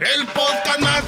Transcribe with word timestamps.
El 0.00 0.26
podcast 0.28 0.80
más 0.80 1.06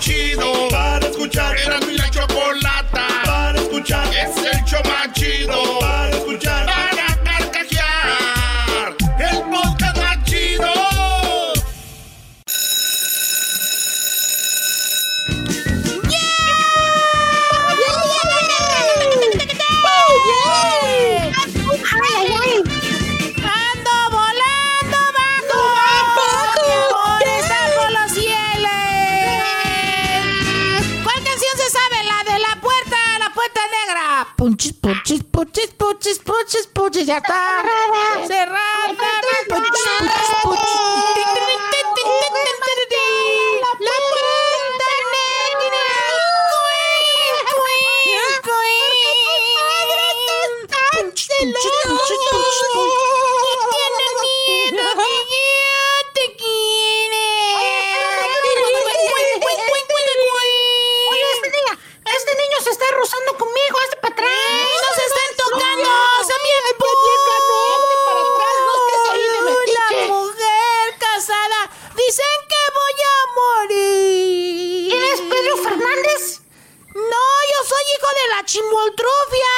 negra. 34.22 34.34
Punchis, 34.36 34.72
punchis, 34.72 35.22
punchis, 35.22 35.70
punchis, 35.78 36.18
punchis, 36.18 36.66
punchis, 36.66 37.06
ya 37.06 37.18
está. 37.18 37.62
Cerrada. 38.26 38.94
Punchis, 39.48 39.82
punchis, 39.82 40.30
punchis. 40.42 40.80
La 43.80 43.92
puerta 44.10 44.88
negra. 45.12 45.42
Punchis, 50.92 51.28
punchis, 51.32 51.76
punchis, 51.84 52.20
punchis. 52.72 53.11
Rozando 63.02 63.34
conmigo, 63.36 63.76
este 63.82 63.96
para 63.96 64.14
atrás. 64.14 64.30
¡No 64.30 64.94
se 64.94 65.04
están 65.10 65.30
tocando! 65.36 65.90
¡Son 66.28 66.40
bien 66.46 66.62
La 69.74 69.88
mujer 70.06 70.86
casada 70.98 71.60
dicen 71.96 72.36
que 72.50 72.62
voy 72.78 72.96
a 73.02 73.04
morir. 73.40 74.94
¿Eres 74.94 75.20
Pedro 75.20 75.56
Fernández? 75.56 76.22
No, 76.94 77.24
yo 77.50 77.58
soy 77.70 77.84
hijo 77.94 78.08
de 78.20 78.26
la 78.34 78.40
chimoltrufia. 78.44 79.52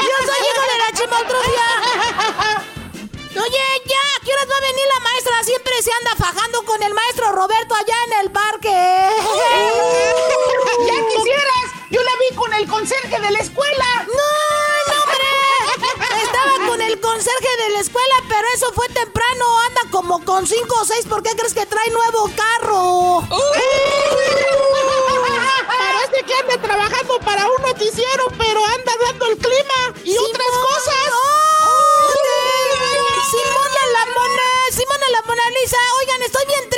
Yo 0.00 0.16
soy 0.26 0.40
hijo 0.48 0.62
de 0.72 0.76
la 0.78 0.88
chimoltrufia. 0.98 1.68
Oye, 3.42 3.64
ya, 3.86 4.02
¿a 4.16 4.18
qué 4.24 4.30
horas 4.32 4.48
va 4.50 4.56
a 4.56 4.60
venir 4.60 4.86
la 4.94 5.00
maestra? 5.00 5.44
Siempre 5.44 5.82
se 5.82 5.92
anda 5.92 6.14
fajando 6.16 6.64
con 6.64 6.82
el 6.82 6.92
maestro 6.92 7.32
Roberto 7.32 7.74
allá 7.74 7.94
en 8.06 8.12
el 8.24 8.30
parque. 8.32 9.08
¡Ya 10.86 11.08
quisieras! 11.08 11.66
Yo 11.90 12.02
la 12.02 12.10
vi 12.18 12.34
con 12.36 12.49
el 12.60 12.68
conserje 12.68 13.20
de 13.20 13.30
la 13.30 13.38
escuela. 13.38 14.06
¡No, 14.06 14.92
no, 14.92 15.02
hombre! 15.02 15.24
Estaba 16.22 16.68
con 16.68 16.80
el 16.82 17.00
conserje 17.00 17.56
de 17.64 17.70
la 17.70 17.80
escuela, 17.80 18.14
pero 18.28 18.46
eso 18.54 18.72
fue 18.74 18.86
temprano. 18.88 19.58
Anda 19.66 19.80
como 19.90 20.22
con 20.24 20.46
cinco 20.46 20.76
o 20.80 20.84
seis. 20.84 21.06
¿Por 21.06 21.22
qué 21.22 21.30
crees 21.36 21.54
que 21.54 21.64
trae 21.64 21.90
nuevo 21.90 22.30
carro? 22.36 23.26
Parece 25.66 26.22
que 26.26 26.34
anda 26.34 26.60
trabajando 26.60 27.18
para 27.20 27.46
un 27.48 27.62
noticiero, 27.62 28.26
pero 28.36 28.64
anda 28.64 28.92
dando 29.06 29.26
el 29.26 29.38
clima 29.38 29.94
y 30.04 30.18
otras 30.18 30.54
cosas. 30.62 30.96
Simona 33.30 33.82
la 33.92 34.06
Mona, 34.12 34.48
Simona 34.70 35.06
la 35.12 35.22
Mona 35.22 35.42
Lisa. 35.60 35.78
Oigan, 36.00 36.22
estoy 36.22 36.44
bien 36.46 36.69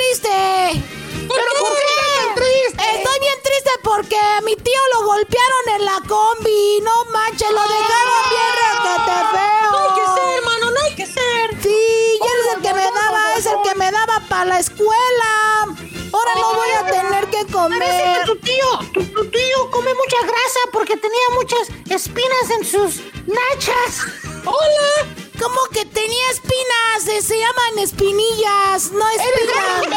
a 4.17 4.41
mi 4.41 4.55
tío 4.55 4.81
lo 4.95 5.05
golpearon 5.05 5.69
en 5.75 5.85
la 5.85 5.97
combi. 6.07 6.81
No 6.81 7.05
manches, 7.11 7.49
lo 7.51 7.61
dejaron 7.61 8.23
bien 8.29 8.51
requete 8.63 9.17
feo. 9.31 9.71
No 9.71 9.77
hay 9.79 9.89
que 9.95 10.05
ser, 10.21 10.37
hermano, 10.37 10.71
no 10.71 10.79
hay 10.81 10.95
que 10.95 11.05
ser. 11.05 11.61
Sí, 11.61 11.69
y 11.69 12.23
él 12.23 12.37
es 12.47 12.55
el 12.55 12.61
que 12.61 12.73
me 12.73 12.83
daba, 12.83 13.33
es 13.37 13.45
el 13.45 13.55
que 13.63 13.75
me 13.75 13.91
daba 13.91 14.19
para 14.29 14.45
la 14.45 14.59
escuela. 14.59 15.65
Ahora 16.13 16.31
no 16.35 16.53
voy 16.53 16.69
a 16.71 16.85
tener 16.85 17.25
que 17.29 17.37
Parece 17.37 17.47
que 17.47 17.51
comer. 17.53 18.25
tu 18.25 18.35
tío, 18.37 18.79
tu, 18.93 19.03
tu 19.03 19.25
tío 19.31 19.71
come 19.71 19.93
mucha 19.95 20.21
grasa 20.21 20.59
porque 20.71 20.95
tenía 20.97 21.29
muchas 21.33 21.67
espinas 21.89 22.49
en 22.59 22.65
sus 22.65 23.01
nachas. 23.25 24.05
¡Hola! 24.45 25.22
¿Cómo 25.39 25.59
que 25.73 25.83
tenía 25.85 26.29
espinas? 26.31 27.07
Eh, 27.07 27.21
Se 27.21 27.37
llaman 27.37 27.79
espinillas, 27.79 28.91
no 28.91 29.07
espinas. 29.09 29.87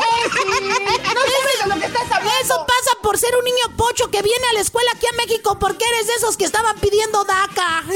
No 1.14 1.20
sabes 1.20 1.58
de 1.62 1.68
lo 1.68 1.74
que 1.80 1.86
estás 1.86 2.10
hablando. 2.10 2.30
Eso 2.40 2.66
pasa 2.66 2.90
por 3.02 3.18
ser 3.18 3.36
un 3.36 3.44
niño 3.44 3.76
pocho 3.76 4.10
que 4.10 4.22
viene 4.22 4.46
a 4.48 4.52
la 4.54 4.60
escuela 4.60 4.90
aquí 4.94 5.06
a 5.06 5.12
México 5.12 5.58
porque 5.58 5.84
eres 5.84 6.06
de 6.06 6.14
esos 6.14 6.36
que 6.36 6.44
estaban 6.46 6.78
pidiendo 6.80 7.24
DACA. 7.24 7.84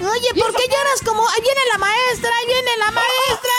Oye, 0.00 0.28
¿por 0.40 0.54
qué 0.54 0.62
lloras 0.68 1.00
como... 1.04 1.28
Ahí 1.28 1.40
viene 1.42 1.60
la 1.72 1.78
maestra, 1.78 2.30
ahí 2.38 2.46
viene 2.46 2.76
la 2.78 2.90
maestra. 2.92 3.52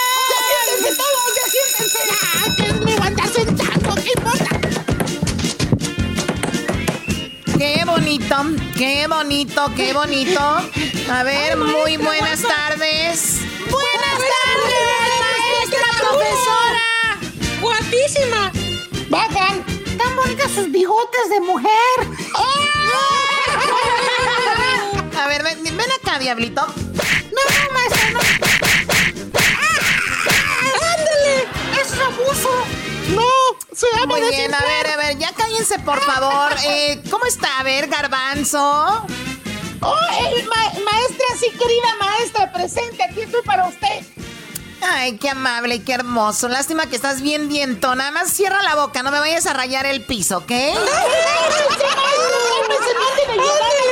Qué 8.79 9.05
bonito, 9.07 9.71
qué 9.75 9.93
bonito. 9.93 10.39
A 10.39 11.23
ver, 11.23 11.57
muy 11.57 11.97
buenas 11.97 12.41
tardes. 12.41 13.41
Buenas 13.69 14.17
tardes, 14.33 15.19
maestra, 15.19 15.85
profesora. 15.99 17.19
¡Guapísima! 17.59 18.51
Bajan, 19.09 19.65
tan 19.97 20.15
bonitas 20.15 20.49
sus 20.51 20.71
bigotes 20.71 21.29
de 21.29 21.41
mujer. 21.41 21.69
A 25.21 25.27
ver, 25.27 25.43
ven, 25.43 25.61
ven 25.61 25.91
acá, 26.01 26.17
diablito. 26.17 26.65
No, 26.65 26.71
no, 26.71 27.73
maestra, 27.73 28.11
no. 28.11 28.19
¡Se 33.79 33.87
llama 33.97 34.17
Muy 34.17 34.21
bien, 34.29 34.53
a 34.53 34.59
ver, 34.61 34.87
a 34.87 34.97
ver, 34.97 35.17
ya 35.17 35.31
cállense, 35.33 35.79
por 35.79 36.01
favor. 36.01 36.51
Eh, 36.65 37.01
¿Cómo 37.09 37.25
está? 37.25 37.59
A 37.59 37.63
ver, 37.63 37.87
garbanzo. 37.87 38.59
¡Oh, 38.61 39.95
ma- 39.95 40.79
maestra, 40.83 41.25
sí, 41.39 41.47
querida 41.51 41.95
maestra, 41.99 42.51
presente, 42.51 43.01
aquí 43.01 43.21
estoy 43.21 43.41
para 43.43 43.67
usted. 43.67 44.03
Ay, 44.81 45.17
qué 45.17 45.29
amable 45.29 45.75
y 45.75 45.79
qué 45.79 45.93
hermoso. 45.93 46.49
Lástima 46.49 46.87
que 46.87 46.95
estás 46.97 47.21
bien 47.21 47.47
diento. 47.47 47.95
Nada 47.95 48.11
más 48.11 48.29
cierra 48.33 48.61
la 48.63 48.75
boca, 48.75 49.01
no 49.03 49.11
me 49.11 49.19
vayas 49.19 49.45
a 49.45 49.53
rayar 49.53 49.85
el 49.85 50.03
piso, 50.05 50.39
¿ok? 50.39 50.51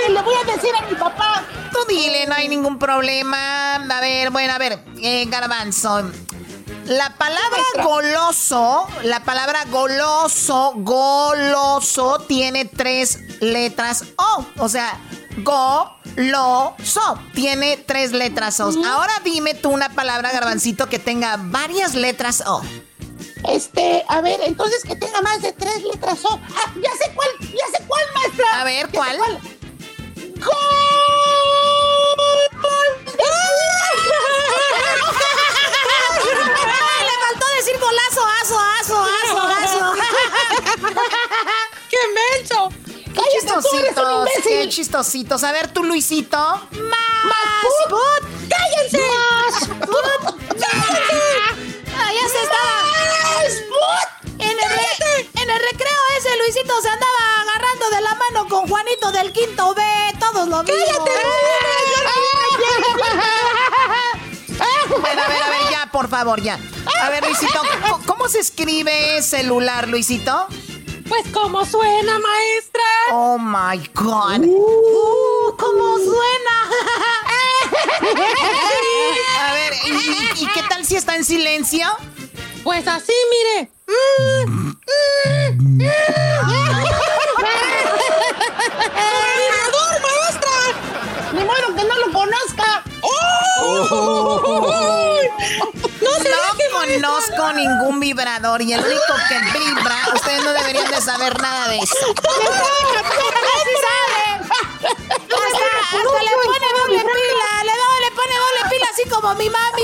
Le 0.10 0.22
voy 0.22 0.36
a 0.36 0.44
decir 0.56 0.72
a 0.76 0.82
mi 0.90 0.96
papá. 0.96 1.44
Tú 1.72 1.80
dile, 1.88 2.26
no 2.28 2.36
hay 2.36 2.48
ningún 2.50 2.80
problema. 2.80 3.76
A 3.76 4.02
ver, 4.02 4.30
bueno, 4.32 4.54
a 4.54 4.58
ver, 4.58 4.80
eh, 5.02 5.26
garbanzo. 5.28 6.10
La 6.88 7.14
palabra 7.18 7.62
goloso, 7.84 8.88
la 9.04 9.22
palabra 9.22 9.66
goloso, 9.66 10.72
goloso, 10.78 12.20
tiene 12.30 12.64
tres 12.64 13.20
letras 13.42 14.06
O. 14.16 14.46
O 14.60 14.70
sea, 14.70 14.98
go, 15.44 15.92
Lo, 16.16 16.76
so. 16.82 17.20
Tiene 17.34 17.76
tres 17.76 18.14
letras 18.14 18.62
O. 18.62 18.72
Ahora 18.86 19.12
dime 19.26 19.54
tú 19.54 19.70
una 19.70 19.90
palabra, 19.90 20.32
garbancito, 20.32 20.88
que 20.88 20.98
tenga 20.98 21.36
varias 21.38 21.94
letras 21.94 22.42
O. 22.48 22.62
Este, 23.50 24.06
a 24.08 24.22
ver, 24.22 24.40
entonces 24.46 24.84
que 24.84 24.96
tenga 24.96 25.22
más 25.22 25.42
de 25.42 25.52
tres 25.52 25.84
letras 25.84 26.24
O. 26.24 26.40
Ah, 26.56 26.74
ya 26.82 26.92
sé 26.94 27.12
cuál, 27.14 27.30
ya 27.42 27.78
sé 27.78 27.84
cuál, 27.86 28.06
maestra. 28.14 28.62
A 28.62 28.64
ver, 28.64 28.88
¿cuál? 28.94 29.18
¡Gol! 29.18 29.40
Faltó 37.28 37.46
decir 37.58 37.78
golazo, 37.80 38.26
aso, 38.42 38.58
aso, 38.60 38.98
aso, 39.24 39.42
aso. 39.42 39.94
¡Qué 41.90 41.98
menso! 42.14 42.70
Qué 43.14 43.22
chistositos, 43.40 44.30
qué 44.44 44.70
chistositos. 44.70 45.44
A 45.44 45.52
ver, 45.52 45.68
tú, 45.74 45.84
Luisito. 45.84 46.38
Más. 46.38 46.70
put. 47.90 48.24
¡Cállense! 48.50 49.10
Ah, 52.00 52.12
ya 52.14 52.30
se 52.30 52.44
estaba. 52.44 52.80
En 54.40 54.52
el, 54.52 54.58
re- 54.70 55.30
en 55.42 55.50
el 55.50 55.60
recreo 55.72 56.02
ese 56.18 56.38
Luisito 56.38 56.82
se 56.82 56.90
andaba 56.90 57.42
agarrando 57.42 57.90
de 57.90 58.02
la 58.02 58.16
mano 58.16 58.48
con 58.48 58.68
Juanito 58.70 59.12
del 59.12 59.34
quinto 59.34 59.74
B. 59.74 59.82
Todos 60.20 60.48
lo 60.48 60.64
vimos. 60.64 60.82
Bueno, 64.90 65.22
a 65.22 65.28
ver, 65.28 65.44
a 65.44 65.50
ver, 65.50 65.62
por 65.92 66.08
favor, 66.08 66.42
ya. 66.42 66.60
A 67.02 67.10
ver, 67.10 67.24
Luisito, 67.24 67.62
¿cómo, 68.06 68.28
se 68.28 68.40
escribe 68.40 69.22
celular, 69.22 69.88
Luisito? 69.88 70.48
Pues 71.08 71.26
como 71.32 71.66
suena, 71.66 72.20
maestra. 72.20 72.84
Oh 73.12 73.38
my 73.40 73.78
God. 73.94 74.46
Uh, 74.46 75.56
¿Cómo 75.58 75.98
suena? 75.98 76.70
A 79.40 79.54
ver, 79.54 79.74
¿y, 79.86 80.48
qué 80.54 80.64
tal 80.70 80.86
si 80.86 80.96
está 80.96 81.16
en 81.16 81.24
silencio? 81.24 81.88
Pues 82.64 82.88
así, 82.88 83.14
mire. 83.30 83.72
¡Vibrador, 85.56 86.02
maestra! 90.04 90.58
¡Ni 91.34 91.44
modo 91.46 91.76
que 91.76 91.84
no 91.86 91.96
lo 92.06 92.12
conozca! 92.12 92.84
¡No 96.02 96.12
No 96.12 97.02
conozco 97.02 97.54
ningún 97.54 98.00
vibrador 98.00 98.62
y 98.62 98.74
el 98.74 98.80
único 98.84 99.14
que 99.28 99.40
vibra, 99.60 99.96
ustedes 100.14 100.44
no 100.44 100.52
deberían 100.54 100.90
de 100.90 101.02
saber 101.02 101.40
nada 101.42 101.68
de 101.70 101.78
eso. 101.78 101.96
¡Sí 101.96 102.14
sabe! 103.84 104.24
Hasta, 104.88 105.68
hasta 105.98 106.24
le 106.24 106.32
pone 106.44 106.68
doble 106.80 107.00
pila, 107.00 107.64
le, 107.64 107.72
do- 107.72 108.00
le 108.02 108.12
pone 108.12 108.36
doble 108.36 108.70
pila 108.70 108.88
así 108.92 109.04
como 109.10 109.36
mi 109.36 109.50
mami. 109.50 109.84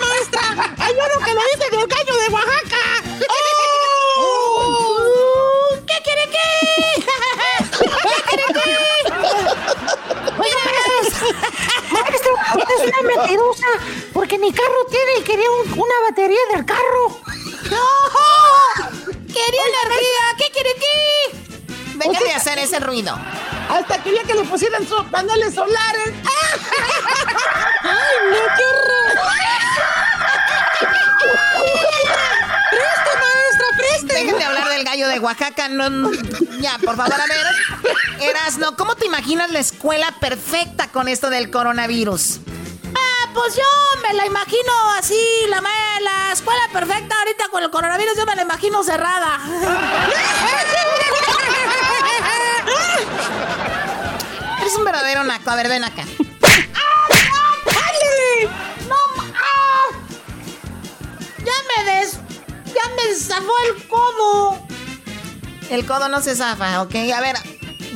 maestra! 0.00 0.74
¡Hay 0.78 0.92
uno 0.92 1.24
que 1.24 1.34
lo 1.34 1.40
dice 1.54 1.70
del 1.70 1.86
gallo 1.86 2.16
de 2.16 2.28
Oaxaca! 2.28 3.02
Es 12.56 12.88
una 12.88 13.02
mentirosa, 13.16 13.66
porque 14.12 14.38
mi 14.38 14.52
carro 14.52 14.86
tiene 14.90 15.18
y 15.18 15.22
quería 15.22 15.50
un- 15.50 15.72
una 15.72 15.94
batería 16.08 16.38
del 16.54 16.64
carro. 16.64 17.20
¡No! 17.70 17.86
¡Quería 19.26 19.62
energía! 19.66 20.34
¿Qué 20.38 20.50
quiere 20.52 20.70
qué? 20.74 22.08
Deja 22.08 22.24
de 22.24 22.32
hacer 22.34 22.58
ese 22.58 22.78
ruido. 22.80 23.18
Hasta 23.68 24.02
quería 24.02 24.22
que 24.22 24.34
le 24.34 24.44
pusieran 24.44 24.86
sus 24.86 25.02
paneles 25.06 25.54
solares. 25.54 26.08
¡Ay, 27.82 28.16
no, 28.30 28.38
qué 28.56 28.64
horror! 28.64 29.18
Dejen 34.18 34.38
de 34.38 34.44
hablar 34.44 34.68
del 34.68 34.84
gallo 34.84 35.08
de 35.08 35.18
Oaxaca. 35.20 35.68
No, 35.68 35.90
no. 35.90 36.10
ya, 36.60 36.78
por 36.78 36.96
favor, 36.96 37.12
a 37.12 37.26
ver. 37.26 37.46
Erasno, 38.20 38.76
¿cómo 38.76 38.96
te 38.96 39.06
imaginas 39.06 39.50
la 39.50 39.60
escuela 39.60 40.12
perfecta 40.20 40.88
con 40.88 41.06
esto 41.08 41.30
del 41.30 41.50
coronavirus? 41.50 42.40
Ah, 42.94 43.28
pues 43.32 43.54
yo 43.54 43.62
me 44.02 44.14
la 44.14 44.26
imagino 44.26 44.72
así, 44.98 45.20
la, 45.48 45.62
la 46.00 46.32
escuela 46.32 46.62
perfecta 46.72 47.16
ahorita 47.18 47.48
con 47.48 47.62
el 47.62 47.70
coronavirus, 47.70 48.16
yo 48.16 48.26
me 48.26 48.34
la 48.34 48.42
imagino 48.42 48.82
cerrada. 48.82 49.38
Eres 54.60 54.74
un 54.76 54.84
verdadero 54.84 55.22
naco. 55.24 55.50
A 55.50 55.56
ver, 55.56 55.68
ven 55.68 55.84
acá. 55.84 56.02
¡Ándale! 57.68 58.50
No, 58.88 58.96
ah. 59.34 59.86
ya 61.38 61.52
me 61.68 61.84
des, 61.92 62.18
el 63.66 63.86
codo. 63.88 64.58
El 65.70 65.86
codo 65.86 66.08
no 66.08 66.20
se 66.20 66.34
zafa, 66.34 66.82
¿ok? 66.82 66.94
A 67.14 67.20
ver, 67.20 67.36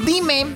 dime, 0.05 0.55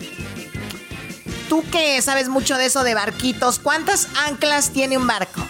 tú 1.49 1.65
que 1.71 2.01
sabes 2.03 2.29
mucho 2.29 2.57
de 2.57 2.67
eso 2.67 2.85
de 2.85 2.95
barquitos, 2.95 3.59
¿cuántas 3.59 4.09
anclas 4.27 4.71
tiene 4.73 4.97
un 4.99 5.07
barco? 5.07 5.47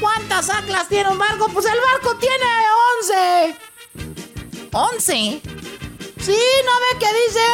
¿Cuántas 0.00 0.48
anclas 0.48 0.88
tiene 0.88 1.10
un 1.10 1.18
barco? 1.18 1.48
Pues 1.52 1.66
el 1.66 1.78
barco 1.92 2.16
tiene 2.18 2.46
11. 3.02 3.56
¿11? 4.70 5.40
Sí, 6.20 6.38
¿no 6.64 6.72
ve 6.80 6.98
que 6.98 7.08
dice? 7.26 7.46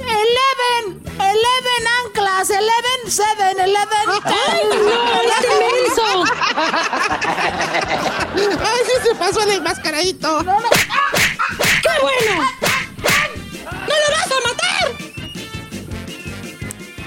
Eleven, 0.00 1.07
eleven 1.20 1.86
anclas, 2.04 2.50
eleven, 2.50 3.10
seven, 3.10 3.60
eleven, 3.60 4.08
¡Ay, 4.24 4.62
no! 4.70 4.76
¡Qué 5.40 5.48
menso! 5.58 6.24
¡Ay, 8.64 8.80
sí 8.86 8.92
se 9.08 9.14
pasó 9.14 9.40
el 9.42 9.50
enmascaradito! 9.50 10.42
No, 10.42 10.60
no. 10.60 10.68
¡Qué 11.82 11.88
bueno! 12.00 12.42
¡No 13.64 13.94
lo 13.94 14.08
vas 14.16 14.30
a 14.30 14.40
matar! 14.48 14.86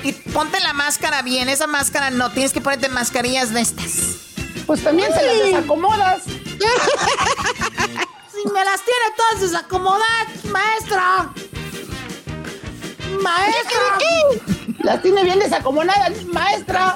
Y 0.03 0.11
ponte 0.13 0.59
la 0.59 0.73
máscara 0.73 1.21
bien, 1.21 1.49
esa 1.49 1.67
máscara 1.67 2.09
no, 2.09 2.31
tienes 2.31 2.53
que 2.53 2.61
ponerte 2.61 2.89
mascarillas 2.89 3.53
de 3.53 3.61
estas. 3.61 4.17
Pues 4.65 4.83
también 4.83 5.13
se 5.13 5.21
las 5.23 5.37
desacomodas. 5.37 6.23
Si 8.31 8.47
me 8.49 8.65
las 8.65 8.81
tiene 8.83 9.15
todas 9.15 9.41
desacomodadas, 9.41 10.45
maestra. 10.45 11.29
Maestra. 13.21 13.97
Las 14.83 15.01
tiene 15.01 15.23
bien 15.23 15.39
desacomodadas, 15.39 16.23
maestra. 16.25 16.95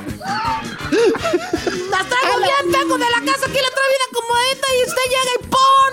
Las 0.91 2.05
traigo 2.09 2.37
bien, 2.39 2.71
tengo 2.71 2.97
de 2.97 3.05
la 3.05 3.21
casa 3.31 3.45
aquí 3.45 3.59
la 3.59 3.69
traigo 3.71 3.91
bien 3.91 4.01
acomodadita 4.09 4.67
y 4.73 4.77
usted 4.87 5.05
llega 5.13 5.33
y 5.35 5.37
¡pum! 5.53 5.91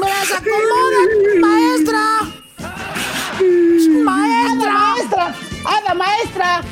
Me 0.00 0.06
las 0.08 0.30
acomoda, 0.32 1.00
maestra. 1.40 2.04
Maestra. 4.04 4.72
maestra! 4.72 5.24
¡Hada 5.64 5.92
maestra! 5.94 6.62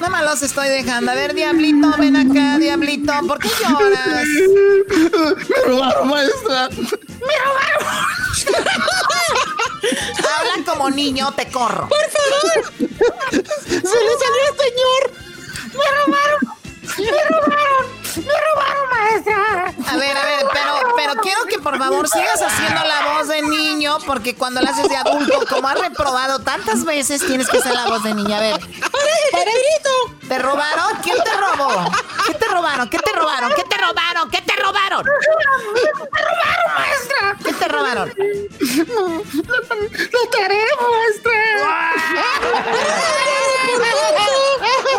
Nada 0.00 0.10
más 0.10 0.22
los 0.24 0.42
estoy 0.42 0.68
dejando. 0.68 1.10
A 1.10 1.14
ver, 1.14 1.34
Diablito, 1.34 1.90
ven 1.98 2.16
acá, 2.16 2.56
Diablito. 2.58 3.12
¿Por 3.26 3.38
qué 3.40 3.48
lloras? 3.68 4.26
Me 5.48 5.56
robaron, 5.66 6.08
maestra. 6.08 6.68
Habla 10.18 10.64
como 10.66 10.90
niño, 10.90 11.32
te 11.32 11.50
corro. 11.50 11.88
¡Por 11.88 11.98
favor! 12.10 12.72
¡Se 12.78 13.76
le 13.76 13.82
salió 13.82 14.42
al 14.48 14.56
señor! 14.58 15.12
¡Me 15.72 15.84
robaron! 16.04 16.40
¡Me 16.98 17.24
robaron! 17.24 17.86
¡Me 18.16 18.32
robaron, 18.52 18.90
maestra! 18.90 19.74
A 19.86 19.96
ver, 19.96 20.16
a 20.16 20.24
ver, 20.24 20.46
pero, 20.52 20.94
pero 20.96 21.14
quiero 21.22 21.44
que 21.46 21.58
por 21.58 21.78
favor 21.78 22.08
sigas 22.08 22.42
haciendo 22.42 22.82
la 22.84 23.14
voz 23.14 23.28
de 23.28 23.42
niño, 23.42 23.98
porque 24.06 24.34
cuando 24.34 24.60
la 24.60 24.70
haces 24.70 24.88
de 24.88 24.96
adulto, 24.96 25.44
como 25.48 25.68
has 25.68 25.78
reprobado 25.80 26.40
tantas 26.40 26.84
veces, 26.84 27.24
tienes 27.26 27.48
que 27.48 27.58
hacer 27.58 27.74
la 27.74 27.86
voz 27.86 28.02
de 28.02 28.14
niño. 28.14 28.34
A 28.34 28.40
ver. 28.40 28.60
¿Te 30.28 30.38
robaron? 30.38 30.98
¿Quién 31.02 31.16
te 31.24 31.30
robó? 31.30 31.90
¿Qué 32.26 32.34
te 32.34 32.46
robaron? 32.48 32.88
¿Qué 32.90 32.98
te 32.98 33.12
robaron? 33.12 33.52
¿Qué 33.54 33.62
te 33.64 33.76
robaron? 33.76 34.30
¿Qué 34.30 34.42
te 34.42 34.56
robaron? 34.56 35.04
¡Me 36.12 36.20
robaron, 36.22 36.74
maestra! 36.76 37.36
¿Qué 37.44 37.52
te 37.54 37.68
robaron? 37.68 38.12
¡La 40.12 40.30
tarea, 40.30 40.66
maestra! 40.80 41.32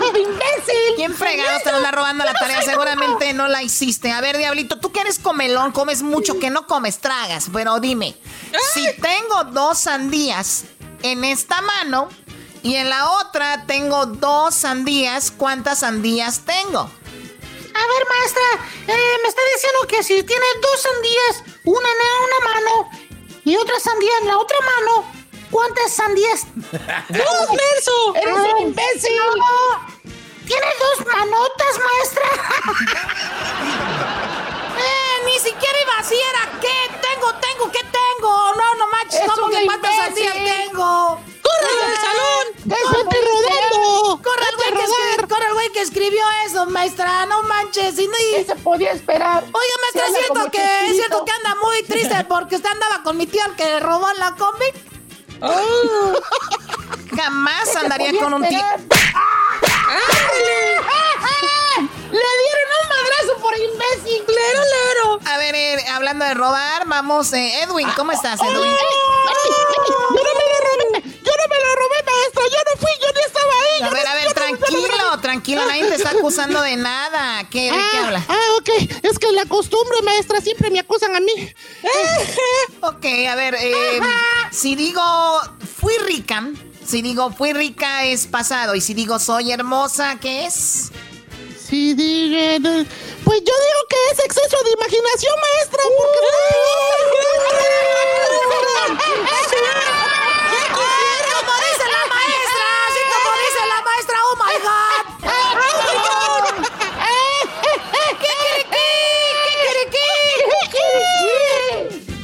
¡Imbécil! 0.07 0.95
¿Quién 0.95 1.13
fregado 1.13 1.59
te 1.63 1.69
anda 1.69 1.91
robando 1.91 2.24
la 2.25 2.33
tarea? 2.33 2.62
Seguramente 2.62 3.33
no 3.33 3.48
la 3.48 3.62
hiciste. 3.62 4.12
A 4.12 4.21
ver, 4.21 4.38
Diablito, 4.38 4.79
tú 4.79 4.91
que 4.91 5.01
eres 5.01 5.19
comelón, 5.19 5.71
comes 5.71 6.01
mucho, 6.01 6.39
que 6.39 6.50
no 6.50 6.65
comes, 6.65 7.00
tragas. 7.00 7.48
Pero 7.53 7.79
dime, 7.79 8.15
si 8.74 8.86
tengo 9.00 9.43
dos 9.45 9.79
sandías 9.79 10.65
en 11.03 11.24
esta 11.24 11.62
mano 11.62 12.09
y 12.63 12.75
en 12.75 12.89
la 12.89 13.11
otra 13.11 13.65
tengo 13.65 14.05
dos 14.05 14.55
sandías, 14.55 15.31
¿cuántas 15.31 15.79
sandías 15.79 16.41
tengo? 16.45 16.79
A 16.79 17.87
ver, 17.87 18.07
maestra, 18.09 18.67
eh, 18.87 19.17
me 19.23 19.29
está 19.29 19.41
diciendo 19.53 19.79
que 19.87 20.03
si 20.03 20.23
tiene 20.23 20.45
dos 20.61 20.81
sandías, 20.81 21.43
una 21.65 21.89
en 21.89 21.97
una 22.23 22.53
mano 22.53 22.89
y 23.45 23.55
otra 23.55 23.79
sandía 23.79 24.11
en 24.21 24.27
la 24.27 24.37
otra 24.37 24.57
mano, 24.59 25.19
¿Cuántas 25.51 25.91
sandías? 25.93 26.45
¡Dos, 26.53 26.69
Nelson! 27.09 28.15
¡Eres 28.15 28.35
un 28.35 28.67
imbécil! 28.67 29.19
¡Tiene 30.45 30.67
dos 30.79 31.07
manotas, 31.07 31.79
maestra! 31.79 32.27
ni 35.43 35.51
siquiera 35.51 35.77
iba 35.84 35.93
así, 36.00 36.15
era 36.15 36.60
¿qué? 36.60 36.98
Tengo, 37.01 37.34
tengo, 37.36 37.72
¿qué 37.72 37.79
tengo? 37.79 38.51
No, 38.55 38.75
no 38.75 38.88
manches, 38.88 39.22
Es 39.22 39.31
¿cómo 39.31 39.48
que 39.50 39.65
cuántas 39.65 39.96
sandías 39.96 40.34
tengo? 40.34 41.19
¡Corre 41.41 41.88
del 41.88 41.96
salón! 41.98 42.46
¡Vete 42.65 43.17
rodando! 43.22 44.22
Corre 44.22 44.46
el, 44.50 44.55
güey 44.58 44.69
¡Vete 44.72 44.77
que 44.77 44.84
a 44.84 44.86
escri- 44.86 45.15
rodar! 45.15 45.27
corre 45.29 45.48
el 45.48 45.53
güey 45.53 45.72
que 45.72 45.81
escribió 45.81 46.24
eso, 46.46 46.65
maestra, 46.65 47.25
no 47.27 47.41
manches. 47.43 47.98
Y 48.00 48.10
¿Qué 48.36 48.43
se 48.46 48.55
podía 48.58 48.91
esperar? 48.91 49.43
Oiga, 49.43 49.75
maestra, 49.81 50.08
es 50.08 50.25
cierto 50.25 50.51
que 50.51 50.86
es 50.89 50.96
cierto 50.98 51.24
que 51.25 51.31
anda 51.31 51.55
muy 51.63 51.84
triste 51.84 52.24
porque 52.27 52.55
usted 52.58 52.69
andaba 52.69 53.01
con 53.03 53.15
mi 53.17 53.25
tío 53.25 53.43
el 53.46 53.55
que 53.55 53.79
robó 53.79 54.12
la 54.13 54.36
cómic. 54.36 54.75
Jamás 57.15 57.75
andaría 57.77 58.19
con 58.19 58.34
un 58.34 58.43
tío. 58.48 58.60
esperar? 58.60 58.79
¡Le 62.11 62.17
dieron 62.19 62.67
un 62.81 62.89
madrazo 62.89 63.41
por 63.41 63.53
imbécil! 63.57 64.23
¡Lero, 64.27 64.61
lero! 64.61 65.19
A 65.25 65.37
ver, 65.37 65.55
eh, 65.55 65.85
hablando 65.89 66.25
de 66.25 66.33
robar, 66.33 66.87
vamos, 66.87 67.31
eh, 67.33 67.61
Edwin, 67.63 67.87
¿cómo 67.95 68.11
estás, 68.11 68.39
Edwin? 68.41 68.53
¡Yo 68.55 70.15
no 70.15 70.15
me 70.15 70.21
lo 70.21 70.59
robé! 70.65 71.01
¡Yo 71.03 71.31
no 71.31 71.47
me 71.49 71.59
lo 71.59 71.75
robé, 71.75 72.03
maestra! 72.05 72.43
¡Yo 72.51 72.57
no 72.65 72.79
fui! 72.81 72.91
¡Yo 73.01 73.07
ni 73.15 73.21
estaba 73.25 73.53
ahí! 73.53 73.81
A 73.83 73.89
ver, 73.91 74.03
no- 74.03 74.09
a 74.09 74.13
ver, 74.15 74.25
no- 74.25 74.33
tranquilo, 74.33 75.19
tranquilo, 75.21 75.65
nadie 75.65 75.85
te 75.85 75.95
está 75.95 76.09
acusando 76.11 76.61
de 76.61 76.75
nada. 76.77 77.47
¿Qué, 77.49 77.71
¿De 77.71 77.77
qué 77.77 77.97
Ah, 77.97 78.05
habla? 78.05 78.25
ah, 78.27 78.55
ok. 78.57 78.69
Es 79.03 79.19
que 79.19 79.31
la 79.31 79.45
costumbre, 79.45 80.01
maestra, 80.03 80.41
siempre 80.41 80.69
me 80.71 80.79
acusan 80.79 81.15
a 81.15 81.19
mí. 81.19 81.53
Ok, 82.81 83.05
a 83.29 83.35
ver, 83.35 83.55
eh, 83.59 83.99
si 84.51 84.75
digo 84.75 85.01
fui 85.79 85.93
rica, 85.99 86.43
si 86.85 87.01
digo 87.01 87.29
fui 87.31 87.51
rica 87.53 88.05
es 88.05 88.25
pasado, 88.25 88.73
y 88.73 88.81
si 88.81 88.93
digo 88.93 89.19
soy 89.19 89.51
hermosa, 89.51 90.17
¿qué 90.19 90.45
es? 90.45 90.91
Sí. 91.69 91.93
Pues 93.23 93.39
yo 93.41 93.53
digo 93.53 93.81
que 93.89 93.97
es 94.11 94.19
exceso 94.25 94.57
de 94.63 94.71
imaginación, 94.71 95.35
maestra, 95.39 95.83
porque. 95.97 96.19
Como 101.29 101.53
dice 101.59 101.85
la 101.85 102.03
maestra, 102.09 102.67
así 102.88 103.01
como 103.13 103.29
dice 103.38 103.61
la 103.67 103.79
maestra, 103.83 104.17
oh 104.25 104.35
my 104.35 104.55
god. 104.65 105.03
¿Qué 108.19 108.35
quiere 108.41 109.83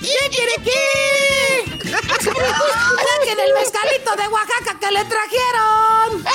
¿Qué 0.01 0.23
quiere 0.31 0.55
qué? 0.63 0.81
Saquen 2.25 3.39
el 3.39 3.53
mezcalito 3.53 4.15
de 4.15 4.27
Oaxaca 4.27 4.79
que 4.79 4.91
le 4.91 5.05
trajeron. 5.05 6.25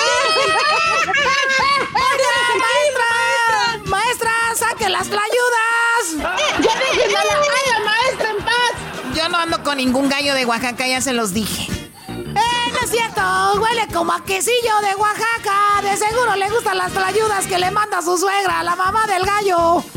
Oiga, 1.93 2.35
maestra, 2.59 3.11
maestra, 3.85 4.33
saque 5.11 5.17
las 5.17 5.25
ayudas. 5.25 6.61
¡Ya 6.61 6.75
dejen 6.79 7.17
a 7.17 7.25
la, 7.25 7.33
a 7.35 7.79
la 7.79 7.85
maestra 7.85 8.31
en 8.31 8.37
paz! 8.45 8.73
Yo 9.15 9.29
no 9.29 9.39
ando 9.39 9.63
con 9.63 9.77
ningún 9.77 10.09
gallo 10.09 10.35
de 10.35 10.45
Oaxaca, 10.47 10.87
ya 10.87 11.01
se 11.01 11.13
los 11.13 11.33
dije. 11.35 11.69
Eh, 12.09 12.73
no 12.73 12.79
es 12.85 12.91
cierto, 12.91 13.21
huele 13.61 13.87
como 13.93 14.13
a 14.13 14.25
quesillo 14.25 14.81
de 14.83 14.95
Oaxaca. 14.95 15.83
De 15.83 15.97
seguro 15.97 16.37
le 16.37 16.49
gustan 16.51 16.79
las 16.79 16.97
ayudas 16.97 17.47
que 17.47 17.59
le 17.59 17.71
manda 17.71 18.01
su 18.03 18.17
suegra, 18.19 18.63
la 18.63 18.77
mamá 18.77 19.07
del 19.07 19.25
gallo. 19.25 19.83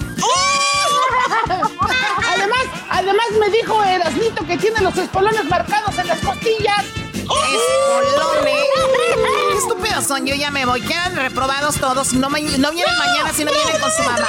Además, 2.33 2.61
además 2.89 3.25
me 3.39 3.49
dijo 3.49 3.83
Erasmito 3.83 4.45
que 4.45 4.57
tiene 4.57 4.79
los 4.81 4.95
espolones 4.97 5.45
marcados 5.45 5.97
en 5.97 6.07
las 6.07 6.19
costillas. 6.19 6.83
Espolones. 7.13 8.55
Qué 9.51 9.57
estúpidos 9.57 10.05
son, 10.07 10.25
yo 10.25 10.35
ya 10.35 10.49
me 10.51 10.65
voy. 10.65 10.81
Quedan 10.81 11.15
reprobados 11.15 11.75
todos. 11.75 12.13
No, 12.13 12.29
me- 12.29 12.41
no 12.41 12.71
vienen 12.71 12.97
mañana 12.97 13.31
si 13.33 13.43
no 13.45 13.51
vienen 13.51 13.79
con 13.79 13.91
su 13.91 14.03
mamá. 14.03 14.27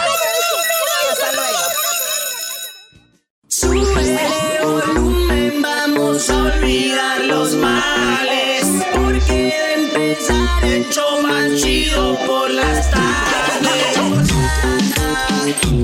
Súbele 3.75 4.61
volumen, 4.62 5.61
vamos 5.61 6.31
a 6.31 6.37
olvidar 6.45 7.25
los 7.25 7.57
males. 7.57 8.64
Porque 8.95 9.33
de 9.33 9.75
empezar 9.75 10.64
el 10.64 10.88
show 10.90 11.21
más 11.23 11.61
chido 11.61 12.16
por 12.25 12.50
las 12.52 12.88
tardes. 12.88 14.31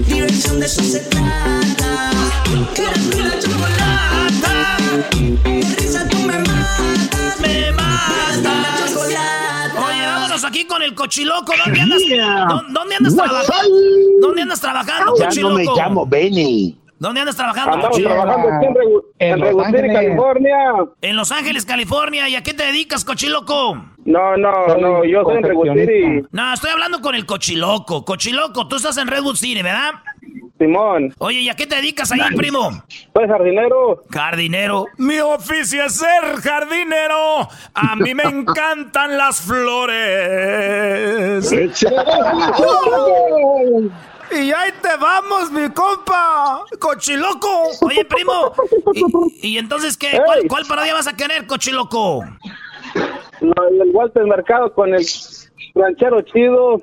Diversión 0.06 0.60
de 0.60 0.66
eso 0.66 0.84
se 0.84 1.00
trata. 1.00 2.12
Mi 2.48 3.22
la 3.24 3.38
chocolata. 3.40 4.76
Risa 5.76 6.08
tú 6.08 6.18
me 6.20 6.38
matas, 6.38 7.40
me 7.40 7.72
matas. 7.72 8.94
Oye, 9.76 10.06
vámonos 10.06 10.44
aquí 10.44 10.64
con 10.64 10.80
el 10.82 10.94
cochiloco. 10.94 11.52
¿Dónde 11.64 11.80
andas, 11.80 12.02
¿Dó- 12.48 12.62
¿dónde 12.70 12.94
andas 12.94 13.16
trabajando? 13.16 13.74
¿Dónde 14.20 14.42
andas 14.42 14.60
trabajando, 14.60 15.14
Ya 15.18 15.28
no 15.42 15.50
me 15.50 15.64
llamo 15.64 16.06
Benny. 16.06 16.76
¿Dónde 17.00 17.20
andas 17.20 17.34
trabajando, 17.34 17.72
Andamos 17.76 17.98
trabajando 17.98 18.48
aquí 18.54 18.66
en, 18.66 18.74
Regu- 18.74 19.02
en 19.18 19.32
en 19.32 19.40
Los 19.40 19.64
Ángeles. 19.66 19.92
California. 19.94 20.58
En 21.00 21.16
Los 21.16 21.32
Ángeles, 21.32 21.64
California. 21.64 22.28
¿Y 22.28 22.36
a 22.36 22.42
qué 22.42 22.52
te 22.52 22.66
dedicas, 22.66 23.06
cochiloco? 23.06 23.82
No, 24.04 24.36
no, 24.36 24.66
no, 24.78 25.02
yo 25.06 25.22
soy 25.24 25.38
en 25.38 25.42
Regustini. 25.42 26.22
No, 26.30 26.52
estoy 26.52 26.70
hablando 26.70 27.00
con 27.00 27.14
el 27.14 27.24
cochiloco. 27.24 28.04
Cochiloco, 28.04 28.68
tú 28.68 28.76
estás 28.76 28.98
en 28.98 29.08
Redwood 29.08 29.36
City, 29.36 29.62
¿verdad? 29.62 29.92
Simón, 30.58 31.14
Oye, 31.16 31.40
¿y 31.40 31.48
a 31.48 31.56
qué 31.56 31.66
te 31.66 31.76
dedicas 31.76 32.12
ahí, 32.12 32.20
primo? 32.36 32.70
soy 33.14 33.26
jardinero. 33.26 34.04
Jardinero. 34.10 34.84
Mi 34.98 35.18
oficio 35.20 35.82
es 35.84 35.96
ser 35.96 36.36
jardinero. 36.42 37.48
A 37.72 37.96
mí 37.96 38.14
me 38.14 38.24
encantan 38.24 39.16
las 39.16 39.40
flores. 39.40 41.50
Y 44.32 44.52
ahí 44.52 44.72
te 44.80 44.96
vamos, 44.96 45.50
mi 45.50 45.68
compa. 45.70 46.64
Cochiloco. 46.78 47.70
Oye, 47.82 48.04
primo. 48.04 48.52
¿Y, 49.42 49.48
y 49.54 49.58
entonces 49.58 49.96
qué? 49.96 50.20
¿Cuál, 50.24 50.46
cuál 50.48 50.64
parodia 50.66 50.94
vas 50.94 51.08
a 51.08 51.16
querer, 51.16 51.46
cochiloco? 51.46 52.24
No, 53.40 53.68
el 53.82 53.90
Walter 53.92 54.24
Mercado 54.24 54.72
con 54.72 54.94
el 54.94 55.04
ranchero 55.74 56.20
chido. 56.22 56.82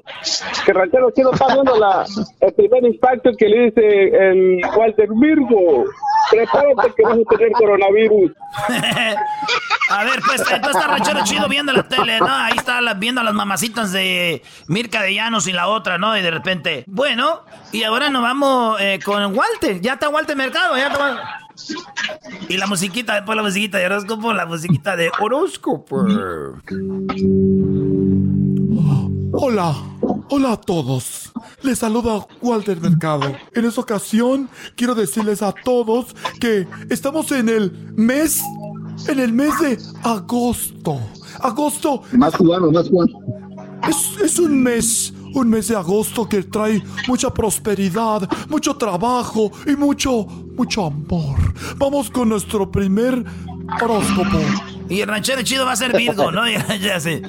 Que 0.65 0.73
ranchero 0.73 1.11
chido 1.11 1.31
está 1.33 1.53
viendo 1.53 1.77
la, 1.77 2.05
el 2.41 2.53
primer 2.53 2.83
impacto 2.85 3.31
que 3.37 3.47
le 3.47 3.65
dice 3.65 4.29
el 4.29 4.61
Walter 4.75 5.09
Virgo. 5.15 5.85
Prepárate 6.31 6.93
que 6.95 7.03
vas 7.03 7.17
a 7.19 7.37
tener 7.37 7.51
coronavirus. 7.53 8.31
A 9.89 10.03
ver, 10.03 10.19
pues 10.25 10.41
entonces 10.41 10.75
está 10.81 10.87
ranchero 10.87 11.23
chido 11.23 11.47
viendo 11.47 11.71
la 11.71 11.83
tele, 11.83 12.19
¿no? 12.19 12.29
Ahí 12.29 12.53
está 12.57 12.81
viendo 12.93 13.21
a 13.21 13.23
las 13.23 13.33
mamacitas 13.33 13.91
de 13.91 14.41
Mirka 14.67 15.01
de 15.01 15.13
Llanos 15.13 15.47
y 15.47 15.53
la 15.53 15.67
otra, 15.67 15.97
¿no? 15.97 16.17
Y 16.17 16.21
de 16.21 16.31
repente, 16.31 16.83
bueno, 16.87 17.43
y 17.71 17.83
ahora 17.83 18.09
nos 18.09 18.21
vamos 18.21 18.79
eh, 18.81 18.99
con 19.03 19.35
Walter. 19.35 19.79
Ya 19.81 19.93
está 19.93 20.09
Walter 20.09 20.35
Mercado, 20.35 20.75
ya 20.77 20.87
está. 20.87 21.39
Y 22.49 22.57
la 22.57 22.67
musiquita, 22.67 23.15
después 23.15 23.35
la 23.35 23.43
musiquita 23.43 23.77
de 23.77 23.85
horóscopo, 23.85 24.33
la 24.33 24.45
musiquita 24.45 24.95
de 24.95 25.11
horóscopo. 25.19 26.05
Hola, 29.33 29.75
hola 30.29 30.51
a 30.51 30.61
todos. 30.61 31.31
Les 31.61 31.79
saluda 31.79 32.25
Walter 32.41 32.79
Mercado. 32.79 33.35
En 33.53 33.65
esta 33.65 33.81
ocasión 33.81 34.49
quiero 34.75 34.95
decirles 34.95 35.41
a 35.41 35.51
todos 35.51 36.15
que 36.39 36.67
estamos 36.89 37.31
en 37.31 37.49
el 37.49 37.71
mes, 37.95 38.41
en 39.07 39.19
el 39.19 39.33
mes 39.33 39.57
de 39.59 39.77
agosto. 40.03 40.99
Agosto 41.41 42.01
Más 42.13 42.35
cubano, 42.35 42.71
más 42.71 42.89
cubano. 42.89 43.11
es, 43.87 44.17
es 44.23 44.39
un 44.39 44.61
mes, 44.63 45.13
un 45.35 45.49
mes 45.49 45.67
de 45.67 45.75
agosto 45.75 46.27
que 46.27 46.41
trae 46.43 46.81
mucha 47.07 47.31
prosperidad, 47.33 48.27
mucho 48.49 48.75
trabajo 48.75 49.51
y 49.65 49.75
mucho, 49.75 50.25
mucho 50.57 50.85
amor. 50.87 51.37
Vamos 51.77 52.09
con 52.09 52.29
nuestro 52.29 52.71
primer 52.71 53.23
horóscopo. 53.81 54.39
Y 54.89 55.01
el 55.01 55.07
ranchero 55.09 55.41
chido 55.43 55.65
va 55.65 55.73
a 55.73 55.75
ser 55.75 55.95
Virgo, 55.95 56.31
¿no? 56.31 56.47
Ya, 56.49 56.75
ya 56.77 56.99
sé. 56.99 57.21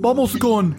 Vamos 0.00 0.36
con 0.36 0.76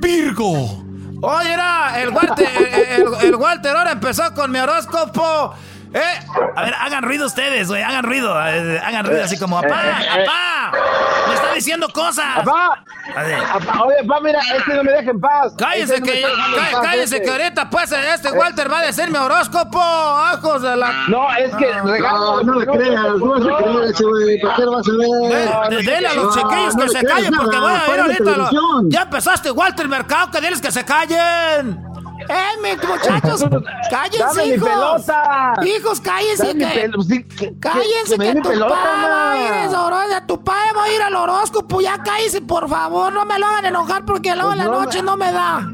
Virgo. 0.00 0.84
Oye, 1.22 1.52
era 1.52 2.00
el 2.02 2.08
Walter, 2.10 2.48
el, 2.56 3.02
el- 3.02 3.26
el 3.28 3.34
Walter 3.36 3.76
ahora 3.76 3.92
empezó 3.92 4.22
con 4.34 4.50
mi 4.50 4.58
horóscopo. 4.58 5.52
¿Eh? 5.92 6.20
A 6.56 6.62
ver, 6.62 6.74
hagan 6.74 7.02
ruido 7.02 7.26
ustedes, 7.26 7.66
güey, 7.68 7.82
hagan 7.82 8.04
ruido, 8.04 8.32
eh, 8.48 8.78
hagan 8.84 9.04
ruido 9.06 9.24
así 9.24 9.36
como, 9.38 9.58
apá, 9.58 9.98
apá, 9.98 10.72
me 11.28 11.34
está 11.34 11.52
diciendo 11.54 11.88
cosas. 11.92 12.36
¡Papá! 12.44 12.84
A 13.16 13.22
ver, 13.24 13.40
Apá, 13.42 13.82
Oye, 13.82 13.96
papá, 14.06 14.20
mira, 14.22 14.38
este 14.56 14.74
no 14.74 14.84
me 14.84 14.92
deja 14.92 15.10
en 15.10 15.20
paz. 15.20 15.52
Cállese 15.58 15.94
Este 15.96 16.00
no 16.00 16.06
que, 16.06 16.20
en 16.22 16.28
cá- 16.28 16.70
paz, 16.70 16.80
cállese 16.82 17.16
este. 17.16 17.22
que 17.22 17.30
ahorita 17.30 17.70
pues 17.70 17.90
este 17.90 18.30
Walter 18.30 18.70
va 18.72 18.78
a 18.78 18.82
decir 18.82 19.10
mi 19.10 19.16
horóscopo, 19.18 19.80
ajos 19.82 20.62
de 20.62 20.76
la... 20.76 20.92
No, 21.08 21.34
es 21.34 21.54
que 21.56 21.72
regalo. 21.82 22.42
No, 22.44 22.54
le 22.60 22.66
creas, 22.66 23.16
no 23.16 23.34
a 23.34 23.58
creer 23.58 23.84
ese 23.90 24.04
güey. 24.04 24.40
¿Por 24.40 24.54
qué 24.54 24.62
lo 24.62 24.72
vas 24.72 24.86
a 24.86 24.92
ver? 24.92 25.70
De- 25.70 25.76
de- 25.76 25.82
Dele 25.90 26.08
a 26.08 26.14
los 26.14 26.24
No, 26.24 26.32
chiquillos 26.42 26.74
no 26.76 26.80
que 26.82 26.86
le 26.86 26.92
se 26.92 26.98
creas 27.00 27.14
callen 27.16 27.34
porque 27.34 27.58
voy 27.58 27.72
a 27.72 27.94
ir 27.94 28.00
ahorita. 28.00 28.50
Ya 28.84 29.02
empezaste 29.02 29.50
Walter 29.50 29.88
Mercado, 29.88 30.30
que 30.30 30.40
diles 30.40 30.60
que 30.60 30.70
se 30.70 30.84
callen. 30.84 31.84
¡Eh, 32.32 32.60
mis 32.62 32.88
muchachos! 32.88 33.44
¡Cállense, 33.90 34.18
Dame 34.20 34.46
mi 34.46 34.52
hijos! 34.54 34.68
pelota. 34.68 35.54
¡Hijos, 35.64 36.00
cállense! 36.00 36.46
Dame 36.46 36.54
mi 36.54 36.72
que- 36.72 36.88
pel- 36.90 37.02
sí, 37.02 37.24
que- 37.24 37.58
¡Cállense, 37.58 38.18
que 38.18 38.34
tu 38.36 38.48
pelota, 38.48 38.74
padre 38.74 39.08
va 39.10 39.32
a 39.32 39.36
ir 40.18 40.26
tu 40.26 40.44
padre 40.44 40.72
va 40.76 40.84
a 40.84 40.92
ir 40.92 41.02
al 41.02 41.14
horóscopo! 41.16 41.80
¡Ya 41.80 41.98
cállense, 42.02 42.40
por 42.40 42.68
favor! 42.68 43.12
No 43.12 43.24
me 43.24 43.38
lo 43.38 43.46
hagan 43.46 43.66
enojar 43.66 44.04
porque 44.04 44.34
luego 44.36 44.52
en 44.52 44.58
la 44.58 44.64
Pues 44.66 44.76
no, 44.78 44.84
noche 44.84 45.02
no 45.02 45.16
me 45.16 45.32
da. 45.32 45.66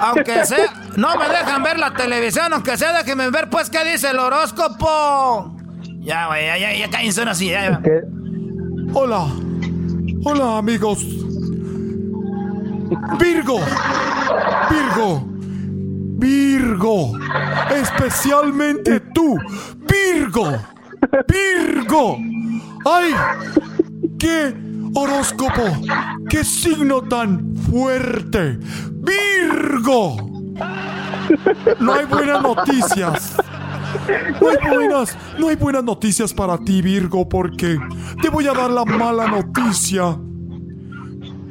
Aunque 0.00 0.44
sea, 0.46 0.66
no 0.96 1.16
me 1.16 1.28
dejan 1.28 1.62
ver 1.62 1.78
la 1.78 1.94
televisión, 1.94 2.52
aunque 2.52 2.76
sea, 2.76 2.92
déjenme 2.98 3.30
ver, 3.30 3.48
pues, 3.50 3.70
qué 3.70 3.84
dice 3.84 4.10
el 4.10 4.18
horóscopo. 4.18 5.54
Ya, 6.00 6.26
güey, 6.28 6.46
ya, 6.46 6.58
ya, 6.58 6.74
ya 6.74 6.90
cállense 6.90 7.20
ahora 7.20 7.34
sí, 7.34 7.48
ya, 7.50 7.70
ya. 7.70 7.80
Hola. 8.94 9.26
Hola, 10.24 10.58
amigos. 10.58 10.98
Virgo. 13.18 13.60
Virgo. 14.70 15.24
Virgo. 16.18 17.12
Especialmente 17.70 19.00
tú. 19.14 19.38
Virgo. 19.76 20.52
Virgo. 21.28 22.18
¡Ay! 22.84 23.14
¡Qué 24.18 24.54
horóscopo! 24.94 25.62
¡Qué 26.28 26.44
signo 26.44 27.02
tan 27.02 27.56
fuerte! 27.56 28.58
¡Virgo! 28.92 30.16
No 31.80 31.92
hay 31.92 32.06
buenas 32.06 32.42
noticias. 32.42 33.36
No 34.40 34.48
hay 34.48 34.76
buenas, 34.76 35.18
no 35.38 35.48
hay 35.48 35.56
buenas 35.56 35.84
noticias 35.84 36.32
para 36.32 36.58
ti, 36.58 36.82
Virgo, 36.82 37.28
porque 37.28 37.78
te 38.22 38.28
voy 38.28 38.46
a 38.46 38.52
dar 38.52 38.70
la 38.70 38.84
mala 38.84 39.26
noticia. 39.26 40.16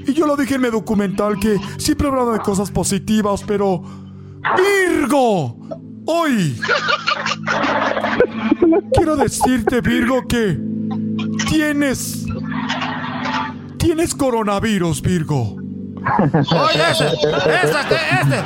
Y 0.08 0.14
yo 0.14 0.28
lo 0.28 0.36
dije 0.36 0.56
en 0.56 0.62
mi 0.62 0.70
documental 0.70 1.40
que 1.40 1.60
siempre 1.78 2.08
hablaba 2.08 2.34
de 2.34 2.40
cosas 2.40 2.72
positivas, 2.72 3.44
pero 3.46 3.82
Virgo, 4.56 5.58
hoy 6.06 6.60
quiero 8.94 9.16
decirte, 9.16 9.82
Virgo, 9.82 10.28
que 10.28 10.60
tienes 11.50 12.26
tienes 13.78 14.14
coronavirus, 14.16 15.02
Virgo. 15.02 15.65
Oye, 16.52 16.92
ese, 16.92 17.06
que 17.88 17.96
este. 18.22 18.40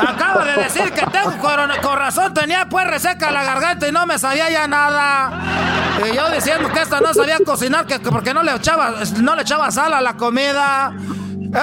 Acabo 0.00 0.40
de 0.44 0.62
decir 0.62 0.92
que 0.92 1.06
tengo 1.06 1.36
corona, 1.38 1.80
con 1.80 1.98
razón 1.98 2.32
tenía 2.34 2.68
pues 2.68 2.86
reseca 2.86 3.30
la 3.30 3.44
garganta 3.44 3.88
y 3.88 3.92
no 3.92 4.06
me 4.06 4.18
sabía 4.18 4.50
ya 4.50 4.66
nada. 4.66 5.30
Y 6.08 6.14
yo 6.14 6.30
diciendo 6.30 6.70
que 6.72 6.80
esta 6.80 7.00
no 7.00 7.12
sabía 7.12 7.38
cocinar, 7.44 7.86
que, 7.86 8.00
que 8.00 8.10
porque 8.10 8.32
no 8.32 8.42
le 8.42 8.54
echaba, 8.54 8.94
no 9.20 9.34
le 9.34 9.42
echaba 9.42 9.70
sal 9.70 9.92
a 9.92 10.00
la 10.00 10.16
comida. 10.16 10.92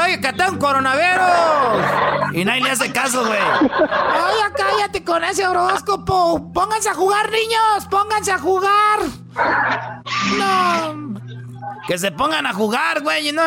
Oye, 0.04 0.20
que 0.20 0.34
tengo 0.34 0.60
coronavirus. 0.60 2.34
Y 2.34 2.44
nadie 2.44 2.62
le 2.62 2.72
hace 2.72 2.92
caso, 2.92 3.26
güey. 3.26 3.40
Oye, 3.40 4.54
cállate 4.56 5.04
con 5.04 5.24
ese 5.24 5.48
horóscopo. 5.48 6.52
Pónganse 6.52 6.90
a 6.90 6.94
jugar, 6.94 7.32
niños. 7.32 7.86
Pónganse 7.90 8.34
a 8.34 8.38
jugar. 8.38 9.00
No. 10.38 11.07
Que 11.88 11.98
se 11.98 12.12
pongan 12.12 12.46
a 12.46 12.54
jugar, 12.54 13.02
güey. 13.02 13.30
y 13.30 13.32
No, 13.32 13.42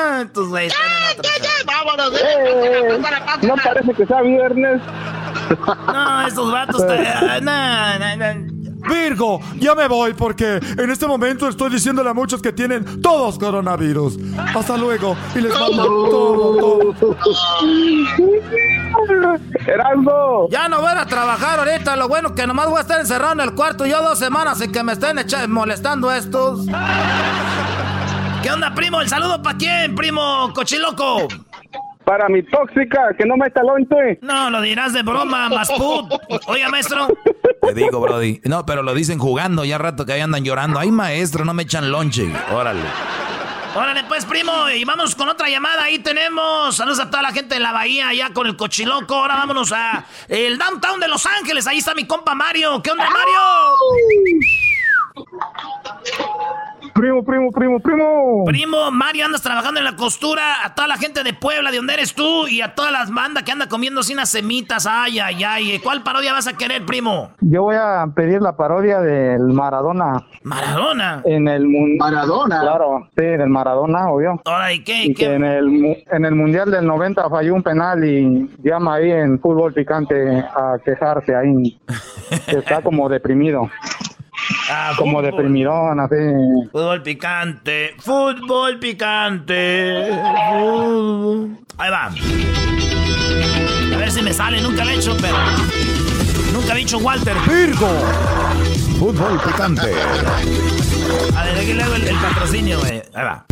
güeyes 0.48 0.72
están 0.72 0.88
en 0.90 1.18
otra. 1.18 1.30
Vámonos, 1.66 2.12
Eh, 2.20 2.98
no 3.42 3.54
parece 3.56 3.92
que 3.94 4.06
sea 4.06 4.22
viernes. 4.22 4.80
No, 5.86 6.26
estos 6.26 6.50
vatos. 6.52 6.82
están- 6.82 7.44
No, 7.44 7.98
no, 7.98 8.16
no. 8.16 8.60
Virgo, 8.88 9.40
ya 9.58 9.74
me 9.74 9.86
voy 9.88 10.14
porque 10.14 10.54
en 10.56 10.90
este 10.90 11.06
momento 11.06 11.46
estoy 11.48 11.68
diciéndole 11.70 12.08
a 12.08 12.14
muchos 12.14 12.40
que 12.40 12.50
tienen 12.50 13.02
todos 13.02 13.38
coronavirus. 13.38 14.18
Hasta 14.56 14.78
luego 14.78 15.14
y 15.34 15.40
les 15.42 15.52
mando 15.52 15.84
todo, 15.84 16.94
todo. 16.94 17.16
Erasmo. 19.66 20.48
Ya 20.50 20.68
no 20.70 20.80
voy 20.80 20.92
a 20.96 21.04
trabajar 21.04 21.58
ahorita. 21.58 21.94
Lo 21.96 22.08
bueno 22.08 22.34
que 22.34 22.46
nomás 22.46 22.68
voy 22.70 22.78
a 22.78 22.80
estar 22.80 22.98
encerrado 23.00 23.34
en 23.34 23.40
el 23.40 23.54
cuarto 23.54 23.84
yo 23.84 24.02
dos 24.02 24.18
semanas 24.18 24.56
sin 24.58 24.72
que 24.72 24.82
me 24.82 24.92
estén 24.92 25.18
molestando 25.48 26.10
estos. 26.10 26.64
¿Qué 28.42 28.50
onda, 28.50 28.74
primo? 28.74 29.00
¿El 29.00 29.08
saludo 29.08 29.42
para 29.42 29.58
quién, 29.58 29.94
primo 29.94 30.50
cochiloco? 30.54 31.28
Para 32.04 32.28
mi 32.28 32.42
tóxica, 32.42 33.14
que 33.16 33.26
no 33.26 33.36
me 33.36 33.46
está 33.48 33.62
lonche. 33.62 34.18
No, 34.22 34.48
lo 34.48 34.62
dirás 34.62 34.94
de 34.94 35.02
broma, 35.02 35.48
Masput. 35.50 36.10
Oiga, 36.46 36.68
maestro. 36.70 37.08
Te 37.60 37.74
digo, 37.74 38.00
Brody. 38.00 38.40
No, 38.44 38.64
pero 38.64 38.82
lo 38.82 38.94
dicen 38.94 39.18
jugando, 39.18 39.64
ya 39.64 39.76
rato 39.76 40.06
que 40.06 40.14
ahí 40.14 40.20
andan 40.20 40.42
llorando. 40.42 40.78
Ay, 40.78 40.90
maestro, 40.90 41.44
no 41.44 41.52
me 41.52 41.64
echan 41.64 41.90
lonche. 41.90 42.32
Órale. 42.52 42.82
Órale, 43.76 44.04
pues, 44.08 44.24
primo, 44.24 44.68
y 44.70 44.84
vamos 44.84 45.14
con 45.14 45.28
otra 45.28 45.48
llamada. 45.48 45.84
Ahí 45.84 45.98
tenemos. 45.98 46.74
Saludos 46.74 46.98
a 47.00 47.10
toda 47.10 47.22
la 47.22 47.32
gente 47.32 47.54
de 47.54 47.60
la 47.60 47.72
bahía, 47.72 48.08
allá 48.08 48.30
con 48.32 48.46
el 48.46 48.56
cochiloco. 48.56 49.14
Ahora 49.14 49.36
vámonos 49.36 49.70
a 49.72 50.06
el 50.28 50.58
downtown 50.58 50.98
de 50.98 51.08
Los 51.08 51.26
Ángeles. 51.26 51.66
Ahí 51.66 51.78
está 51.78 51.94
mi 51.94 52.06
compa 52.06 52.34
Mario. 52.34 52.82
¿Qué 52.82 52.90
onda, 52.90 53.04
Mario? 53.04 53.38
Primo, 56.94 57.22
primo, 57.24 57.50
primo, 57.50 57.78
primo. 57.80 58.44
Primo, 58.46 58.90
Mario, 58.90 59.24
andas 59.24 59.40
trabajando 59.42 59.78
en 59.80 59.84
la 59.84 59.96
costura. 59.96 60.64
A 60.64 60.74
toda 60.74 60.88
la 60.88 60.96
gente 60.96 61.22
de 61.22 61.32
Puebla, 61.32 61.70
de 61.70 61.78
donde 61.78 61.94
eres 61.94 62.14
tú, 62.14 62.46
y 62.48 62.60
a 62.60 62.74
todas 62.74 62.92
las 62.92 63.10
bandas 63.12 63.42
que 63.44 63.52
anda 63.52 63.68
comiendo 63.68 64.02
sin 64.02 64.18
semitas. 64.26 64.86
Ay, 64.86 65.18
ay, 65.18 65.42
ay. 65.44 65.78
¿Cuál 65.82 66.02
parodia 66.02 66.32
vas 66.32 66.46
a 66.46 66.54
querer, 66.56 66.84
primo? 66.84 67.30
Yo 67.40 67.62
voy 67.62 67.76
a 67.76 68.06
pedir 68.14 68.42
la 68.42 68.56
parodia 68.56 69.00
del 69.00 69.40
Maradona. 69.52 70.26
Maradona. 70.42 71.22
En 71.24 71.48
el 71.48 71.66
mun- 71.66 71.96
Maradona. 71.98 72.60
Claro, 72.60 73.08
sí, 73.16 73.24
del 73.24 73.48
Maradona, 73.48 74.10
obvio. 74.10 74.40
Ahora, 74.44 74.72
¿y 74.72 74.82
qué? 74.84 75.04
Y 75.04 75.14
que 75.14 75.26
qué? 75.26 75.34
en 75.34 75.44
el, 75.44 76.04
en 76.10 76.24
el 76.24 76.34
Mundial 76.34 76.70
del 76.70 76.86
90 76.86 77.30
falló 77.30 77.54
un 77.54 77.62
penal 77.62 78.04
y 78.04 78.50
llama 78.62 78.94
ahí 78.96 79.10
en 79.10 79.38
fútbol 79.40 79.72
picante 79.72 80.38
a 80.40 80.76
quejarse 80.84 81.34
ahí. 81.34 81.78
que 82.46 82.56
está 82.58 82.82
como 82.82 83.08
deprimido. 83.08 83.70
Ah, 84.70 84.92
Como 84.98 85.18
fútbol. 85.18 85.24
deprimidón, 85.30 86.00
así. 86.00 86.16
Fútbol 86.72 87.02
picante, 87.02 87.94
fútbol 87.98 88.78
picante. 88.78 90.10
fútbol. 90.50 91.58
Ahí 91.78 91.90
va. 91.90 92.04
A 93.94 93.96
ver 93.98 94.10
si 94.10 94.22
me 94.22 94.32
sale, 94.32 94.60
nunca 94.60 94.84
lo 94.84 94.90
he 94.90 94.94
hecho, 94.94 95.16
pero. 95.20 95.36
Nunca 96.52 96.74
he 96.74 96.78
dicho 96.78 96.98
Walter. 96.98 97.36
Virgo. 97.48 97.88
Fútbol 98.98 99.40
picante. 99.40 99.92
A 101.36 101.44
ver, 101.44 101.58
aquí 101.58 101.72
le 101.72 101.82
hago 101.82 101.94
el, 101.94 102.08
el 102.08 102.16
patrocinio, 102.16 102.78
güey. 102.80 103.02
Ahí 103.14 103.24
va. 103.24 103.44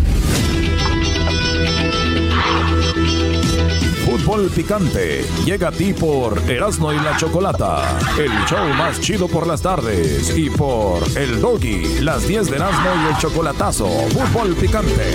Fútbol 4.09 4.49
picante. 4.49 5.23
Llega 5.44 5.68
a 5.68 5.71
ti 5.71 5.92
por 5.92 6.38
Erasmo 6.51 6.94
y 6.94 6.97
la 6.97 7.14
Chocolata. 7.18 7.99
El 8.18 8.31
show 8.47 8.66
más 8.79 8.99
chido 9.03 9.29
por 9.29 9.47
las 9.47 9.61
tardes. 9.61 10.35
Y 10.35 10.49
por 10.49 11.03
El 11.14 11.42
Doggy. 11.42 12.01
Las 12.01 12.27
10 12.27 12.49
de 12.49 12.57
Erasmo 12.57 12.88
y 13.05 13.12
el 13.12 13.18
Chocolatazo. 13.18 13.87
Fútbol 13.87 14.55
picante. 14.55 15.12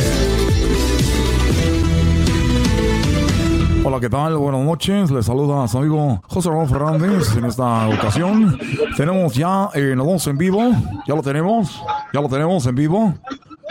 Hola, 3.83 3.99
¿qué 3.99 4.11
tal? 4.11 4.37
Buenas 4.37 4.61
noches. 4.61 5.09
Les 5.09 5.25
saluda 5.25 5.67
su 5.67 5.79
amigo 5.79 6.21
José 6.27 6.49
Ramón 6.49 6.69
Fernández. 6.69 7.35
En 7.35 7.45
esta 7.45 7.87
ocasión 7.87 8.59
tenemos 8.95 9.33
ya, 9.33 9.69
eh, 9.73 9.95
nos 9.95 10.27
en 10.27 10.37
vivo. 10.37 10.71
Ya 11.07 11.15
lo 11.15 11.23
tenemos. 11.23 11.81
Ya 12.13 12.21
lo 12.21 12.29
tenemos 12.29 12.63
en 12.67 12.75
vivo. 12.75 13.15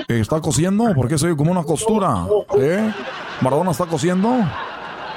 Eh, 0.08 0.18
¿Está 0.18 0.40
cosiendo? 0.40 0.92
Porque 0.96 1.16
soy 1.16 1.36
como 1.36 1.52
una 1.52 1.62
costura. 1.62 2.26
¿Eh? 2.58 2.92
¿Maradona 3.40 3.70
está 3.70 3.86
cosiendo? 3.86 4.36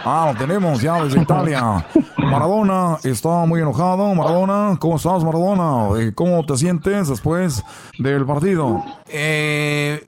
Ah, 0.08 0.32
lo 0.32 0.38
tenemos 0.39 0.82
ya 0.82 1.04
desde 1.04 1.20
Italia. 1.22 1.84
Maradona 2.18 2.98
está 3.04 3.30
muy 3.46 3.60
enojado. 3.62 4.13
Maradona, 4.13 4.78
¿cómo 4.80 4.98
estás, 4.98 5.24
Maradona? 5.24 6.12
¿Cómo 6.13 6.46
te 6.46 6.56
sientes 6.58 7.08
después 7.10 7.63
del 7.98 8.24
partido? 8.26 8.84
Eh. 9.08 10.06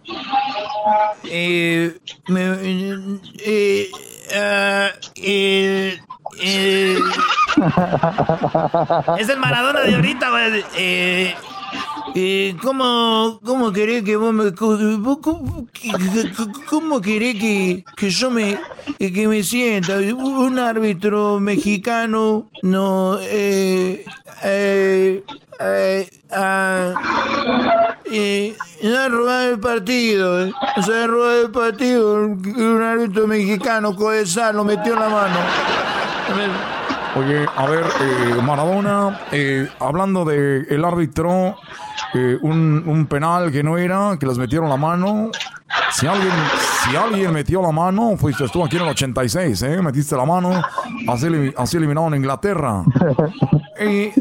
Eh. 1.24 1.98
Eh, 2.30 3.20
eh, 3.44 3.90
eh, 5.16 6.00
eh. 6.42 7.00
Es 9.18 9.30
el 9.30 9.40
Maradona 9.40 9.80
de 9.82 9.96
ahorita, 9.96 10.30
güey. 10.30 10.64
Eh. 10.78 11.36
Eh, 12.20 12.56
¿cómo, 12.64 13.40
¿Cómo 13.46 13.72
querés 13.72 14.02
que 14.04 14.16
vos 14.16 14.34
me... 14.34 14.52
¿Cómo, 14.56 15.68
cómo, 16.68 17.00
querés 17.00 17.36
que, 17.40 17.86
que 17.96 18.10
yo 18.10 18.32
me... 18.32 18.60
que 18.98 19.28
me 19.28 19.44
sienta? 19.44 20.00
Un 20.00 20.58
árbitro 20.58 21.40
mexicano 21.40 22.50
no... 22.64 23.20
Eh, 23.22 24.04
eh, 24.44 25.24
eh, 25.60 26.10
ah, 26.32 26.94
eh, 28.06 28.56
ha 28.84 29.08
robado 29.10 29.52
el 29.52 29.60
partido, 29.60 30.44
eh. 30.44 30.54
se 30.84 30.96
ha 30.96 31.06
robado 31.06 31.46
el 31.46 31.52
partido. 31.52 32.16
Un 32.26 32.82
árbitro 32.82 33.28
mexicano, 33.28 33.96
Codesal, 33.96 34.56
lo 34.56 34.64
metió 34.64 34.94
en 34.94 35.00
la 35.00 35.10
mano. 35.10 36.77
Oye, 37.16 37.46
a 37.56 37.66
ver, 37.66 37.86
eh, 38.02 38.42
Maradona, 38.44 39.22
eh, 39.32 39.68
hablando 39.80 40.24
de 40.26 40.68
el 40.70 40.86
árbitro, 40.86 41.56
eh, 42.14 42.38
un, 42.42 42.84
un 42.86 43.06
penal 43.08 43.52
que 43.52 43.64
no 43.64 43.78
era, 43.78 44.18
que 44.20 44.26
les 44.26 44.38
metieron 44.38 44.70
la 44.70 44.78
mano. 44.78 45.32
Si 45.92 46.06
alguien, 46.06 46.32
si 46.84 46.96
alguien 46.96 47.34
metió 47.34 47.62
la 47.62 47.72
mano, 47.72 48.16
fuiste 48.18 48.48
tú 48.50 48.64
aquí 48.64 48.76
en 48.76 48.84
el 48.84 48.90
86, 48.90 49.62
¿eh? 49.64 49.82
Metiste 49.82 50.16
la 50.16 50.26
mano, 50.26 50.62
así, 51.08 51.54
así 51.58 51.78
eliminaron 51.78 52.14
a 52.14 52.18
Inglaterra. 52.18 52.84
Eh, 53.80 54.12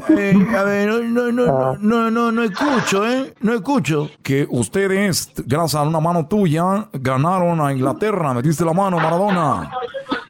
a 0.55 0.65
ver, 0.65 0.87
no, 1.05 1.33
no, 1.33 1.47
no, 1.47 1.77
no, 1.79 2.11
no, 2.11 2.31
no 2.31 2.43
escucho, 2.43 3.09
¿eh? 3.09 3.33
No 3.41 3.55
escucho. 3.55 4.11
Que 4.23 4.47
ustedes, 4.51 5.33
gracias 5.47 5.77
a 5.77 5.83
una 5.83 5.99
mano 5.99 6.27
tuya, 6.27 6.89
ganaron 6.93 7.63
a 7.63 7.73
Inglaterra. 7.73 8.35
Metiste 8.35 8.67
la 8.67 8.75
mano, 8.75 8.99
Maradona. 8.99 9.71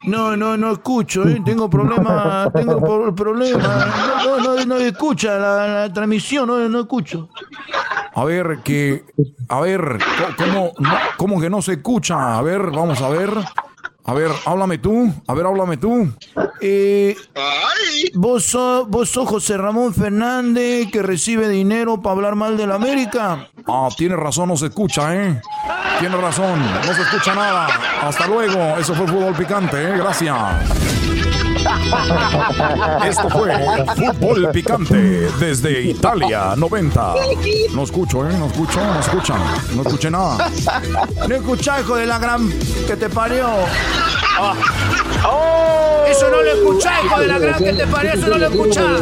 No, 0.07 0.37
no, 0.37 0.55
no 0.57 0.71
escucho, 0.71 1.27
¿eh? 1.27 1.41
Tengo 1.43 1.69
problema, 1.69 2.49
tengo 2.55 2.79
pro- 2.79 3.13
problema. 3.13 3.59
No, 4.23 4.39
no, 4.39 4.55
no, 4.55 4.65
no 4.65 4.77
escucha 4.77 5.37
la, 5.37 5.91
transmisión, 5.93 6.47
no, 6.47 6.67
no 6.69 6.79
escucho. 6.79 7.29
A 8.15 8.23
ver, 8.23 8.59
que. 8.63 9.03
A 9.49 9.59
ver, 9.61 9.99
¿cómo, 10.37 10.71
cómo 11.17 11.39
que 11.41 11.49
no 11.49 11.61
se 11.61 11.73
escucha? 11.73 12.37
A 12.37 12.41
ver, 12.41 12.61
vamos 12.71 13.01
a 13.01 13.09
ver. 13.09 13.31
A 14.07 14.13
ver, 14.13 14.31
háblame 14.45 14.77
tú. 14.77 15.13
A 15.27 15.33
ver, 15.33 15.45
háblame 15.45 15.75
tú. 15.75 16.09
Eh, 16.61 17.13
¿vos, 18.13 18.45
sos, 18.45 18.87
¿Vos 18.87 19.09
sos 19.09 19.27
José 19.27 19.57
Ramón 19.57 19.93
Fernández 19.93 20.89
que 20.89 21.03
recibe 21.03 21.49
dinero 21.49 22.01
para 22.01 22.15
hablar 22.15 22.35
mal 22.35 22.55
de 22.55 22.67
la 22.67 22.75
América? 22.75 23.49
Ah, 23.67 23.89
tienes 23.97 24.17
razón, 24.17 24.47
no 24.47 24.55
se 24.55 24.67
escucha, 24.67 25.13
¿eh? 25.13 25.41
Tienes 25.99 26.21
razón, 26.21 26.57
no 26.85 26.93
se 26.93 27.01
escucha 27.01 27.35
nada. 27.35 27.67
Hasta 28.01 28.27
luego. 28.27 28.77
Eso 28.79 28.95
fue 28.95 29.07
fútbol 29.07 29.35
picante, 29.35 29.75
¿eh? 29.75 29.97
Gracias. 29.97 30.96
Esto 33.05 33.29
fue 33.29 33.53
Fútbol 33.95 34.49
Picante 34.51 35.29
desde 35.39 35.81
Italia 35.81 36.55
90. 36.55 37.13
No 37.73 37.83
escucho, 37.83 38.27
¿eh? 38.27 38.33
No 38.37 38.47
escucho, 38.47 38.83
no 38.83 38.99
escuchan. 38.99 39.39
No 39.75 39.81
escuché 39.81 40.11
nada. 40.11 40.49
No 41.27 41.35
escuchás, 41.35 41.81
hijo 41.81 41.95
de 41.95 42.05
la 42.05 42.19
gran 42.19 42.49
que 42.87 42.95
te 42.95 43.09
parió. 43.09 43.49
Oh. 45.25 46.05
Eso 46.07 46.29
no 46.29 46.41
lo 46.41 46.51
escuchás, 46.51 47.05
hijo 47.05 47.19
de 47.19 47.27
la 47.27 47.39
gran 47.39 47.63
que 47.63 47.73
te 47.73 47.87
parió, 47.87 48.13
eso 48.13 48.27
no 48.27 48.37
lo 48.37 48.47
escuchás. 48.47 49.01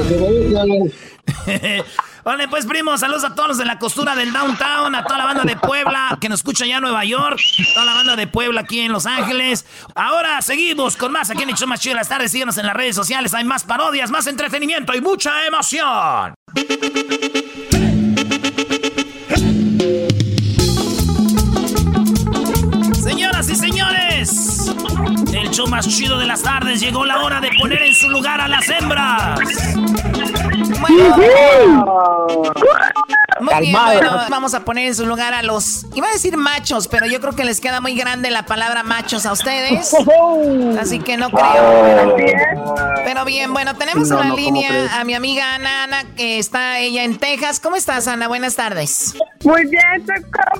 Vale, 2.25 2.47
pues 2.47 2.65
primo, 2.65 2.97
saludos 2.97 3.23
a 3.23 3.35
todos 3.35 3.49
los 3.49 3.57
de 3.59 3.65
la 3.65 3.77
costura 3.77 4.15
del 4.15 4.33
downtown, 4.33 4.95
a 4.95 5.03
toda 5.03 5.19
la 5.19 5.25
banda 5.25 5.43
de 5.43 5.55
Puebla 5.57 6.17
que 6.19 6.27
nos 6.27 6.39
escucha 6.39 6.65
ya 6.65 6.77
en 6.77 6.81
Nueva 6.81 7.05
York, 7.05 7.39
toda 7.75 7.85
la 7.85 7.93
banda 7.93 8.15
de 8.15 8.25
Puebla 8.25 8.61
aquí 8.61 8.79
en 8.79 8.91
Los 8.91 9.05
Ángeles. 9.05 9.63
Ahora 9.93 10.41
seguimos 10.41 10.97
con 10.97 11.11
más 11.11 11.29
aquí 11.29 11.43
en 11.43 11.49
el 11.49 11.55
show 11.55 11.67
más 11.67 11.79
chido 11.79 11.95
de 11.95 12.01
las 12.01 12.57
en 12.57 12.65
las 12.65 12.75
redes 12.75 12.95
sociales, 12.95 13.31
hay 13.35 13.43
más 13.43 13.63
parodias, 13.63 14.09
más 14.09 14.25
entretenimiento 14.25 14.95
y 14.95 15.01
mucha 15.01 15.45
emoción. 15.45 16.33
Señoras 23.03 23.49
y 23.49 23.55
señores, 23.55 24.73
show 25.55 25.67
más 25.67 25.87
chido 25.87 26.17
de 26.17 26.25
las 26.25 26.43
tardes 26.43 26.81
llegó 26.81 27.05
la 27.05 27.21
hora 27.21 27.39
de 27.39 27.49
poner 27.57 27.81
en 27.81 27.95
su 27.95 28.09
lugar 28.09 28.41
a 28.41 28.47
las 28.49 28.67
hembras. 28.67 29.39
Muy 33.39 33.53
bien, 33.61 33.73
bueno, 33.73 34.11
vamos 34.29 34.53
a 34.53 34.63
poner 34.63 34.87
en 34.87 34.95
su 34.95 35.05
lugar 35.05 35.33
a 35.33 35.43
los, 35.43 35.85
iba 35.93 36.07
a 36.07 36.11
decir 36.11 36.37
machos, 36.37 36.87
pero 36.87 37.05
yo 37.05 37.19
creo 37.19 37.35
que 37.35 37.43
les 37.43 37.59
queda 37.59 37.81
muy 37.81 37.95
grande 37.95 38.31
la 38.31 38.45
palabra 38.45 38.83
machos 38.83 39.25
a 39.25 39.33
ustedes. 39.33 39.93
Así 40.79 40.99
que 40.99 41.17
no 41.17 41.29
creo. 41.29 42.15
Pero 43.03 43.25
bien, 43.25 43.53
bueno, 43.53 43.75
tenemos 43.75 44.09
No, 44.09 44.15
en 44.15 44.19
la 44.21 44.27
no, 44.29 44.35
¿cómo 44.35 44.45
línea 44.45 44.99
a 44.99 45.03
mi 45.03 45.13
amiga 45.13 45.55
Ana, 45.55 45.83
Ana, 45.83 46.03
que 46.15 46.39
está 46.39 46.79
ella 46.79 47.03
en 47.03 47.17
Texas. 47.17 47.59
¿Cómo 47.59 47.75
estás, 47.75 48.07
Ana? 48.07 48.27
Buenas 48.27 48.55
tardes. 48.55 49.15
Muy 49.43 49.65
bien, 49.65 49.83
estoy 49.97 50.15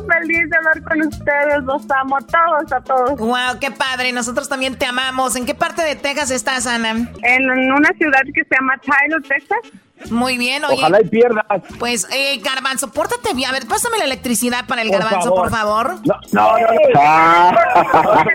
feliz 0.07 0.49
de 0.49 0.57
hablar 0.57 0.83
con 0.83 1.01
ustedes. 1.01 1.63
Los 1.63 1.89
amo 1.91 2.17
a 2.17 2.21
todos, 2.21 2.71
a 2.71 2.81
todos. 2.81 3.19
Wow, 3.19 3.59
qué 3.59 3.71
padre. 3.71 4.11
Nosotros 4.11 4.49
también 4.49 4.77
te 4.77 4.85
amamos. 4.85 5.35
¿En 5.35 5.45
qué 5.45 5.55
parte 5.55 5.81
de 5.81 5.95
Texas 5.95 6.31
estás, 6.31 6.67
Ana? 6.67 6.91
En 7.23 7.49
una 7.71 7.89
ciudad 7.97 8.21
que 8.33 8.43
se 8.43 8.55
llama 8.55 8.79
Tyler, 8.79 9.21
Texas. 9.23 9.84
Muy 10.09 10.37
bien, 10.37 10.63
oye. 10.65 10.75
Ojalá 10.77 11.01
y 11.01 11.05
pierdas. 11.07 11.45
Pues, 11.79 12.07
eh, 12.11 12.39
Garbanzo, 12.43 12.91
pórtate 12.91 13.33
bien. 13.33 13.49
A 13.49 13.53
ver, 13.53 13.65
pásame 13.67 13.97
la 13.97 14.05
electricidad 14.05 14.65
para 14.67 14.81
el 14.81 14.89
Por 14.89 14.99
Garbanzo, 14.99 15.29
favor. 15.29 15.41
por 15.41 15.49
favor. 15.51 15.95
No, 16.05 16.15
no, 16.31 16.57
no. 16.93 17.51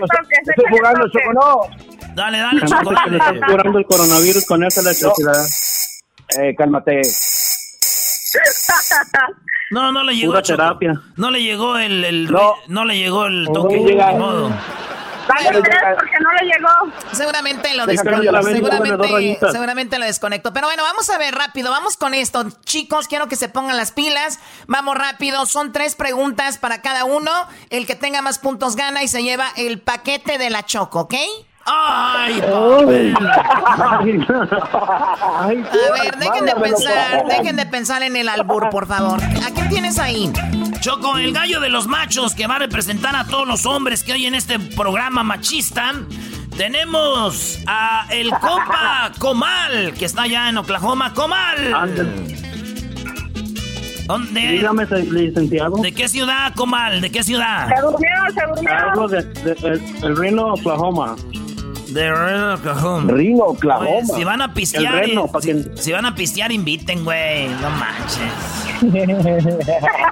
Estoy 0.48 0.64
jugando, 0.70 1.08
Choco, 1.10 1.32
no. 1.34 2.14
Dale, 2.14 2.38
dale, 2.38 2.60
Choco, 2.66 2.92
Le 3.08 3.16
estás 3.18 3.34
curando 3.46 3.78
el 3.78 3.84
coronavirus 3.86 4.46
con 4.46 4.64
esa 4.64 4.80
electricidad. 4.80 5.46
Eh, 6.38 6.54
cálmate. 6.56 7.02
No, 9.72 9.92
no 9.92 10.02
le 10.02 10.16
llegó. 10.16 10.32
Pura 10.32 10.42
terapia. 10.42 11.00
No 11.16 11.30
le 11.30 11.42
llegó 11.44 11.76
el, 11.78 12.04
el- 12.04 12.28
No. 12.30 12.54
no 12.66 12.84
le 12.84 12.98
llegó 12.98 13.26
el 13.26 13.46
toque. 13.52 13.76
No 13.76 13.86
llega. 13.86 14.12
ni 14.12 14.18
porque 15.34 16.18
no 16.20 16.32
le 16.32 16.46
llegó. 16.46 16.92
Seguramente 17.12 17.74
lo 17.74 17.86
desconectó. 17.86 18.42
Seguramente, 18.42 19.52
seguramente 19.52 19.98
lo 19.98 20.04
desconectó. 20.06 20.52
Pero 20.52 20.66
bueno, 20.66 20.82
vamos 20.82 21.08
a 21.10 21.18
ver 21.18 21.34
rápido. 21.34 21.70
Vamos 21.70 21.96
con 21.96 22.14
esto. 22.14 22.44
Chicos, 22.64 23.08
quiero 23.08 23.28
que 23.28 23.36
se 23.36 23.48
pongan 23.48 23.76
las 23.76 23.92
pilas. 23.92 24.38
Vamos 24.66 24.96
rápido. 24.96 25.46
Son 25.46 25.72
tres 25.72 25.94
preguntas 25.94 26.58
para 26.58 26.82
cada 26.82 27.04
uno. 27.04 27.30
El 27.70 27.86
que 27.86 27.94
tenga 27.94 28.22
más 28.22 28.38
puntos 28.38 28.76
gana 28.76 29.02
y 29.02 29.08
se 29.08 29.22
lleva 29.22 29.48
el 29.56 29.80
paquete 29.80 30.38
de 30.38 30.50
la 30.50 30.64
Choco, 30.64 31.00
¿ok? 31.00 31.14
¡Ay, 31.66 32.40
papi! 32.40 33.14
A 35.40 35.46
ver, 35.46 36.16
dejen 36.18 36.46
de 36.46 36.54
pensar, 36.56 37.24
dejen 37.28 37.56
de 37.56 37.66
pensar 37.66 38.02
en 38.02 38.16
el 38.16 38.28
albur, 38.28 38.70
por 38.70 38.86
favor. 38.86 39.20
¿A 39.22 39.50
qué 39.54 39.62
tienes 39.68 39.98
ahí? 39.98 40.32
Choco, 40.80 41.18
el 41.18 41.32
gallo 41.32 41.60
de 41.60 41.68
los 41.68 41.86
machos 41.86 42.34
que 42.34 42.46
va 42.46 42.56
a 42.56 42.58
representar 42.60 43.14
a 43.14 43.24
todos 43.26 43.46
los 43.46 43.66
hombres 43.66 44.02
que 44.02 44.12
hay 44.14 44.26
en 44.26 44.34
este 44.34 44.58
programa 44.58 45.22
machista. 45.22 45.92
Tenemos 46.56 47.58
a 47.66 48.06
el 48.10 48.30
compa 48.30 49.12
Comal, 49.18 49.92
que 49.98 50.04
está 50.06 50.22
allá 50.22 50.48
en 50.48 50.58
Oklahoma. 50.58 51.12
¡Comal! 51.14 51.72
¿Dónde? 54.06 54.40
Dígame, 54.48 54.86
licenciado. 54.86 55.76
¿De 55.76 55.92
qué 55.92 56.08
ciudad, 56.08 56.52
Comal? 56.56 57.00
¿De 57.00 57.12
qué 57.12 57.22
ciudad? 57.22 57.68
Se 57.68 57.80
durmió, 57.80 58.08
se 58.34 58.46
durmió. 58.46 58.74
Algo 58.90 59.08
de, 59.08 59.22
de- 59.22 59.68
el, 59.68 59.80
el 60.04 60.16
Reno, 60.16 60.54
Oklahoma. 60.54 61.14
De 61.90 62.12
Reno, 62.12 62.54
Oklahoma. 62.54 63.12
Reno, 63.12 63.44
Oye, 63.46 64.04
si 64.14 64.24
van 64.24 64.42
a 64.42 64.54
pistear, 64.54 64.94
Reno, 64.94 65.30
si, 65.40 65.48
que- 65.48 65.70
si 65.76 65.92
van 65.92 66.06
a 66.06 66.14
pistear, 66.14 66.52
inviten, 66.52 67.04
güey. 67.04 67.48
No 67.48 67.70
manches. 67.70 68.20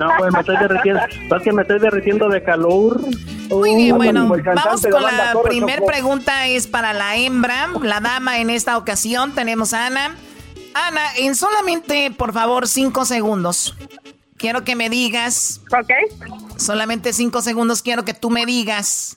No, 0.00 0.08
pues 0.18 0.32
me 0.32 0.40
estoy 0.40 0.56
derritiendo. 0.58 1.00
Es 1.36 1.42
que 1.42 1.52
me 1.52 1.62
estoy 1.62 1.78
derritiendo 1.78 2.28
de 2.28 2.42
calor. 2.42 3.00
Muy 3.48 3.74
bien, 3.76 3.96
bueno, 3.96 4.28
vamos 4.28 4.82
con 4.82 5.02
la 5.02 5.34
primera 5.44 5.84
pregunta, 5.86 6.46
es 6.48 6.66
para 6.66 6.92
la 6.92 7.16
hembra, 7.16 7.68
la 7.82 8.00
dama 8.00 8.40
en 8.40 8.50
esta 8.50 8.76
ocasión, 8.76 9.32
tenemos 9.32 9.72
a 9.72 9.86
Ana. 9.86 10.14
Ana, 10.74 11.00
en 11.16 11.34
solamente, 11.34 12.10
por 12.10 12.34
favor, 12.34 12.68
cinco 12.68 13.06
segundos, 13.06 13.74
quiero 14.36 14.64
que 14.64 14.76
me 14.76 14.90
digas... 14.90 15.62
Ok. 15.72 15.90
Solamente 16.58 17.12
cinco 17.14 17.40
segundos 17.40 17.80
quiero 17.82 18.04
que 18.04 18.12
tú 18.14 18.28
me 18.30 18.44
digas 18.44 19.16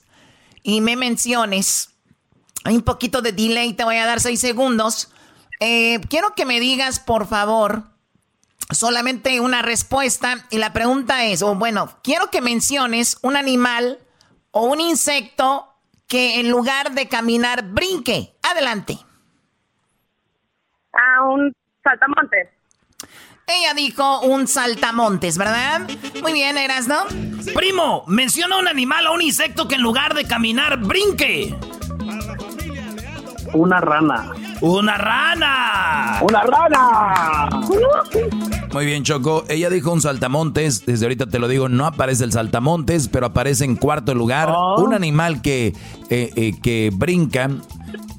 y 0.62 0.80
me 0.80 0.96
menciones. 0.96 1.90
Hay 2.64 2.76
un 2.76 2.82
poquito 2.82 3.22
de 3.22 3.32
delay, 3.32 3.72
te 3.72 3.84
voy 3.84 3.96
a 3.96 4.06
dar 4.06 4.20
seis 4.20 4.40
segundos. 4.40 5.10
Eh, 5.60 6.00
quiero 6.08 6.34
que 6.34 6.44
me 6.44 6.60
digas, 6.60 7.00
por 7.00 7.26
favor, 7.26 7.84
solamente 8.70 9.40
una 9.40 9.62
respuesta. 9.62 10.46
Y 10.50 10.58
la 10.58 10.72
pregunta 10.72 11.24
es, 11.24 11.42
o 11.42 11.54
bueno, 11.54 11.90
quiero 12.02 12.30
que 12.30 12.40
menciones 12.40 13.18
un 13.22 13.36
animal 13.36 13.98
o 14.50 14.64
un 14.66 14.80
insecto 14.80 15.68
que 16.06 16.40
en 16.40 16.50
lugar 16.50 16.92
de 16.92 17.08
caminar 17.08 17.64
brinque. 17.70 18.34
Adelante. 18.42 18.98
A 20.92 21.24
un 21.24 21.52
saltamontes. 21.82 22.48
Ella 23.46 23.74
dijo 23.74 24.20
un 24.20 24.46
saltamontes, 24.46 25.36
¿verdad? 25.36 25.88
Muy 26.20 26.32
bien, 26.32 26.56
eras, 26.58 26.86
¿no? 26.86 27.04
Primo, 27.54 28.04
menciona 28.06 28.58
un 28.58 28.68
animal 28.68 29.06
o 29.08 29.14
un 29.14 29.22
insecto 29.22 29.66
que 29.66 29.74
en 29.74 29.82
lugar 29.82 30.14
de 30.14 30.24
caminar 30.24 30.78
brinque. 30.78 31.54
Una 33.52 33.80
rana. 33.80 34.30
¡Una 34.60 34.96
rana! 34.96 36.18
¡Una 36.22 36.42
rana! 36.42 37.50
Muy 38.72 38.86
bien, 38.86 39.02
Choco. 39.02 39.44
Ella 39.48 39.68
dijo 39.68 39.92
un 39.92 40.00
saltamontes. 40.00 40.86
Desde 40.86 41.04
ahorita 41.04 41.26
te 41.26 41.38
lo 41.38 41.48
digo, 41.48 41.68
no 41.68 41.84
aparece 41.86 42.24
el 42.24 42.32
saltamontes, 42.32 43.08
pero 43.08 43.26
aparece 43.26 43.64
en 43.64 43.76
cuarto 43.76 44.14
lugar 44.14 44.50
un 44.78 44.94
animal 44.94 45.42
que, 45.42 45.74
eh, 46.08 46.32
eh, 46.34 46.58
que 46.62 46.90
brinca 46.94 47.50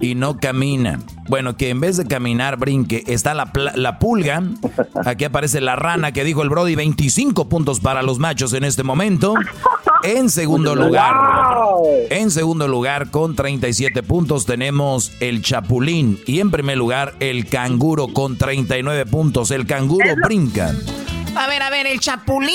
y 0.04 0.16
no 0.16 0.38
camina. 0.38 1.00
Bueno, 1.30 1.56
que 1.56 1.70
en 1.70 1.80
vez 1.80 1.96
de 1.98 2.06
caminar, 2.06 2.58
brinque. 2.58 3.04
Está 3.08 3.34
la, 3.34 3.54
pla- 3.54 3.72
la 3.76 4.00
pulga. 4.00 4.44
Aquí 5.06 5.24
aparece 5.24 5.62
la 5.62 5.76
rana 5.78 6.12
que 6.12 6.24
dijo 6.24 6.44
el 6.44 6.50
Brody. 6.50 6.76
25 6.76 7.48
puntos 7.48 7.80
para 7.80 8.04
los 8.04 8.20
machos 8.20 8.52
en 8.54 8.66
este 8.66 8.84
momento. 8.84 9.34
En 10.04 10.30
segundo 10.30 10.76
lugar, 10.76 11.16
en 12.10 12.30
segundo 12.30 12.68
lugar, 12.68 13.10
con 13.10 13.36
37 13.36 14.04
puntos, 14.04 14.46
tenemos 14.46 15.14
el 15.22 15.42
chapulín. 15.42 16.20
Y 16.28 16.42
en 16.42 16.52
primer 16.52 16.78
lugar, 16.78 17.14
el 17.22 17.48
canguro 17.48 18.10
con 18.10 18.38
39 18.38 19.06
puntos. 19.06 19.52
El 19.52 19.66
canguro 19.66 20.06
brinca. 20.26 20.74
A 21.36 21.48
ver, 21.48 21.62
a 21.64 21.70
ver, 21.70 21.88
el 21.88 22.00
chapulín 22.02 22.52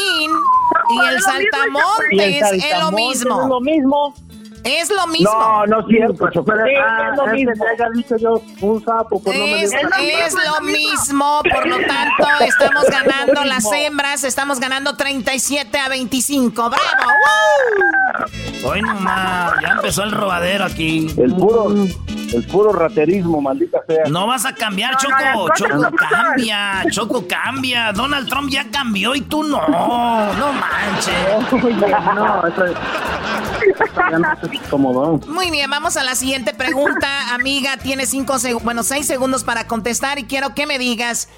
y 0.90 0.98
el 1.08 1.20
saltamontes 1.22 2.52
es 2.52 2.80
lo 2.80 2.92
mismo. 2.92 3.42
es 3.42 3.48
lo 3.48 3.60
mismo. 3.62 4.14
Es 4.64 4.90
lo 4.90 5.06
mismo. 5.06 5.30
No, 5.30 5.66
no 5.66 5.80
es 5.80 5.86
cierto, 5.88 6.30
chofer. 6.30 6.56
Sí, 6.66 6.72
Ah, 6.80 7.10
es 7.12 7.16
lo 7.16 7.26
mismo. 7.28 7.52
me 7.56 7.70
haya 7.70 7.88
dicho 7.94 8.16
yo 8.16 8.42
un 8.60 8.84
sapo, 8.84 9.22
pues 9.22 9.38
no 9.38 9.44
me 9.46 9.62
Es, 9.62 9.70
digas. 9.70 9.92
es 10.26 10.34
lo 10.34 10.60
mismo, 10.66 11.40
por 11.50 11.66
lo 11.66 11.76
tanto, 11.78 12.44
estamos 12.44 12.84
ganando 12.90 13.44
las 13.44 13.64
hembras, 13.72 14.24
estamos 14.24 14.60
ganando 14.60 14.96
37 14.96 15.78
a 15.78 15.88
25. 15.88 16.68
¡Bravo! 16.70 16.82
¡Woo! 18.62 18.68
Hoy 18.70 18.82
nomás, 18.82 19.52
ya 19.62 19.68
empezó 19.68 20.02
el 20.02 20.10
robadero 20.12 20.64
aquí. 20.64 21.06
El 21.16 21.32
puro, 21.34 21.70
el 21.72 22.46
puro 22.50 22.72
raterismo, 22.72 23.40
maldita 23.40 23.78
sea. 23.86 24.04
No 24.10 24.26
vas 24.26 24.44
a 24.44 24.52
cambiar, 24.54 24.94
No, 24.94 24.98
Choco. 24.98 25.54
Choco, 25.54 25.90
cambia. 25.96 26.82
Choco, 26.90 27.24
cambia. 27.28 27.92
Donald 27.92 28.28
Trump 28.28 28.50
ya 28.50 28.66
cambió 28.70 29.14
y 29.14 29.20
tú 29.22 29.44
no. 29.44 29.60
No 29.68 30.52
manches. 30.52 31.14
no, 32.14 32.46
eso 32.48 32.64
es... 32.64 32.72
Ya 34.10 34.18
Muy 35.26 35.50
bien, 35.50 35.70
vamos 35.70 35.96
a 35.96 36.04
la 36.04 36.14
siguiente 36.14 36.54
pregunta, 36.54 37.34
amiga. 37.34 37.76
Tienes 37.78 38.10
cinco 38.10 38.34
seg- 38.34 38.62
bueno, 38.62 38.82
seis 38.82 39.06
segundos 39.06 39.44
para 39.44 39.66
contestar 39.66 40.18
y 40.18 40.24
quiero 40.24 40.54
que 40.54 40.66
me 40.66 40.78
digas 40.78 41.28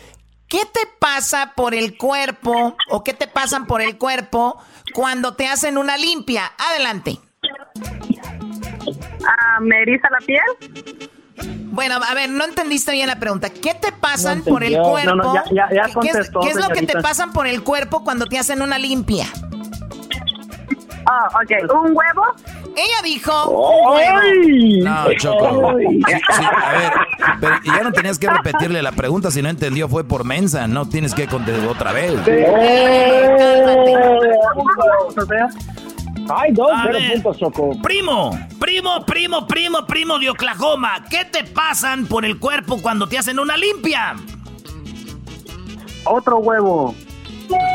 qué 0.49 0.61
te 0.73 0.81
pasa 0.99 1.53
por 1.55 1.75
el 1.75 1.97
cuerpo 1.97 2.77
o 2.91 3.05
qué 3.05 3.15
te 3.15 3.27
pasan 3.29 3.67
por 3.67 3.81
el 3.83 3.99
cuerpo 3.99 4.59
cuando 4.95 5.35
te 5.35 5.47
hacen 5.47 5.79
una 5.79 5.97
limpia. 5.97 6.51
Adelante. 6.71 7.19
Ah, 9.25 9.61
¿Me 9.61 9.83
eriza 9.83 10.09
la 10.11 10.19
piel? 10.27 10.43
Bueno, 11.73 12.01
a 12.07 12.15
ver, 12.15 12.29
no 12.31 12.45
entendiste 12.45 12.91
bien 12.93 13.07
la 13.07 13.19
pregunta. 13.21 13.49
¿Qué 13.51 13.75
te 13.75 13.93
pasan 13.93 14.39
No 14.39 14.45
por 14.45 14.65
el 14.65 14.77
cuerpo? 14.77 15.15
No, 15.15 15.23
no, 15.23 15.35
ya- 15.35 15.45
ya- 15.51 15.55
ya 15.55 15.67
¿Qué- 15.69 15.71
¿Qué, 15.73 15.87
es, 15.89 15.93
contestó, 15.95 16.41
qué 16.41 16.49
es 16.51 16.57
lo 16.57 16.69
que 16.69 16.83
te 16.83 17.01
pasan 17.01 17.33
por 17.33 17.47
el 17.47 17.63
cuerpo 17.63 18.03
cuando 18.03 18.27
te 18.27 18.39
hacen 18.39 18.61
una 18.61 18.79
limpia? 18.79 19.27
Ah, 21.07 21.29
ok. 21.35 21.73
¿Un 21.73 21.97
huevo? 21.97 22.23
Ella 22.77 23.03
dijo. 23.03 23.33
No, 24.83 25.13
Choco. 25.19 25.77
Sí, 25.79 26.01
sí, 26.03 26.45
a 26.45 26.73
ver, 26.73 26.93
pero 27.41 27.57
ya 27.65 27.83
no 27.83 27.93
tenías 27.93 28.19
que 28.19 28.29
repetirle 28.29 28.83
la 28.83 28.93
pregunta. 28.93 29.31
Si 29.31 29.43
no 29.43 29.49
entendió, 29.49 29.89
fue 29.89 30.05
por 30.05 30.25
mensa. 30.25 30.67
No 30.67 30.89
tienes 30.89 31.15
que 31.15 31.27
contestar 31.27 31.67
otra 31.69 31.93
vez. 31.93 32.15
Ay, 36.33 36.53
dos, 36.53 36.71
cero 36.85 36.99
puntos, 37.13 37.39
Choco. 37.39 37.83
Primo, 37.83 38.31
primo, 38.61 39.05
primo, 39.05 39.47
primo, 39.47 39.87
primo 39.87 40.19
de 40.19 40.31
Oklahoma. 40.31 41.05
¿Qué 41.11 41.25
te 41.25 41.45
pasan 41.45 42.07
por 42.07 42.25
el 42.25 42.39
cuerpo 42.39 42.81
cuando 42.81 43.09
te 43.09 43.19
hacen 43.19 43.41
una 43.41 43.57
limpia? 43.57 44.15
Otro 46.05 46.39
huevo. 46.39 46.95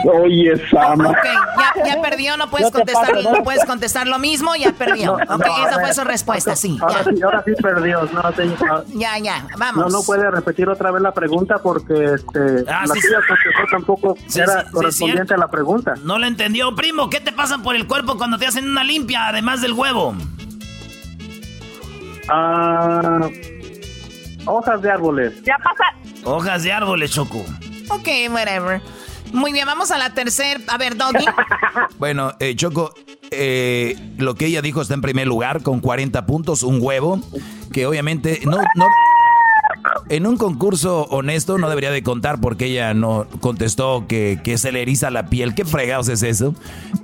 Oye, 0.05 0.53
Sama. 0.69 1.09
Ok, 1.09 1.17
ya, 1.23 1.85
ya 1.95 2.01
perdió, 2.01 2.37
no 2.37 2.49
puedes 2.49 2.67
No 2.67 2.71
contestar, 2.71 3.07
pases, 3.11 3.23
¿no? 3.25 3.31
no 3.33 3.43
puedes 3.43 3.65
contestar 3.65 4.07
lo 4.07 4.19
mismo, 4.19 4.55
ya 4.55 4.71
perdió. 4.71 5.17
No, 5.17 5.35
ok, 5.35 5.45
esa 5.67 5.79
fue 5.79 5.93
su 5.93 6.03
respuesta, 6.03 6.55
sí. 6.55 6.77
Ahora 6.81 7.03
sí, 7.03 7.21
ahora 7.23 7.43
sí 7.45 7.51
perdió. 7.61 8.03
No, 8.13 8.31
señor. 8.33 8.85
ya, 8.93 9.17
ya, 9.17 9.45
vamos. 9.57 9.85
No, 9.91 9.97
no 9.99 10.03
puede 10.03 10.29
repetir 10.31 10.69
otra 10.69 10.91
vez 10.91 11.01
la 11.01 11.13
pregunta 11.13 11.57
porque 11.61 11.93
este, 12.15 12.63
Ah, 12.69 12.83
la 12.87 12.93
sí, 12.93 13.01
tuya 13.01 13.19
sí. 13.19 13.27
contestó 13.27 13.63
tampoco 13.71 14.17
Sí, 14.27 14.39
era 14.39 14.61
sí, 14.61 14.65
sí, 14.67 14.71
correspondiente 14.73 15.33
a 15.33 15.37
la 15.37 15.47
pregunta. 15.49 15.93
No 16.03 16.19
lo 16.19 16.25
entendió, 16.27 16.75
primo. 16.75 17.09
¿Qué 17.09 17.19
te 17.19 17.31
pasan 17.31 17.63
por 17.63 17.75
el 17.75 17.87
cuerpo 17.87 18.17
cuando 18.17 18.37
te 18.37 18.45
hacen 18.47 18.69
una 18.69 18.83
limpia, 18.83 19.27
además 19.27 19.61
del 19.61 19.73
huevo? 19.73 20.15
Ah, 22.29 23.27
hojas 24.45 24.81
de 24.81 24.91
árboles. 24.91 25.33
Ya 25.43 25.57
pasa. 25.57 25.83
Hojas 26.23 26.63
de 26.63 26.71
árboles, 26.73 27.11
Choco. 27.11 27.39
Ok, 27.89 28.07
whatever. 28.31 28.81
Muy 29.35 29.51
bien, 29.51 29.65
vamos 29.65 29.91
a 29.91 29.97
la 29.97 30.13
tercera. 30.13 30.61
A 30.67 30.77
ver, 30.77 30.97
Doggy. 30.97 31.25
Bueno, 31.99 32.33
eh, 32.39 32.55
Choco, 32.55 32.93
eh, 33.31 33.97
lo 34.17 34.35
que 34.35 34.45
ella 34.47 34.61
dijo 34.61 34.81
está 34.81 34.93
en 34.93 35.01
primer 35.01 35.27
lugar 35.27 35.61
con 35.61 35.79
40 35.81 36.25
puntos, 36.25 36.63
un 36.63 36.79
huevo, 36.81 37.19
que 37.71 37.85
obviamente 37.85 38.41
no, 38.45 38.57
no, 38.75 38.87
en 40.09 40.25
un 40.27 40.37
concurso 40.37 41.03
honesto 41.09 41.57
no 41.57 41.69
debería 41.69 41.91
de 41.91 42.03
contar 42.03 42.39
porque 42.39 42.65
ella 42.65 42.93
no 42.93 43.27
contestó 43.39 44.05
que, 44.07 44.39
que 44.43 44.57
se 44.57 44.71
le 44.71 44.81
eriza 44.81 45.09
la 45.09 45.27
piel. 45.27 45.55
¿Qué 45.55 45.65
fregados 45.65 46.09
es 46.09 46.23
eso? 46.23 46.53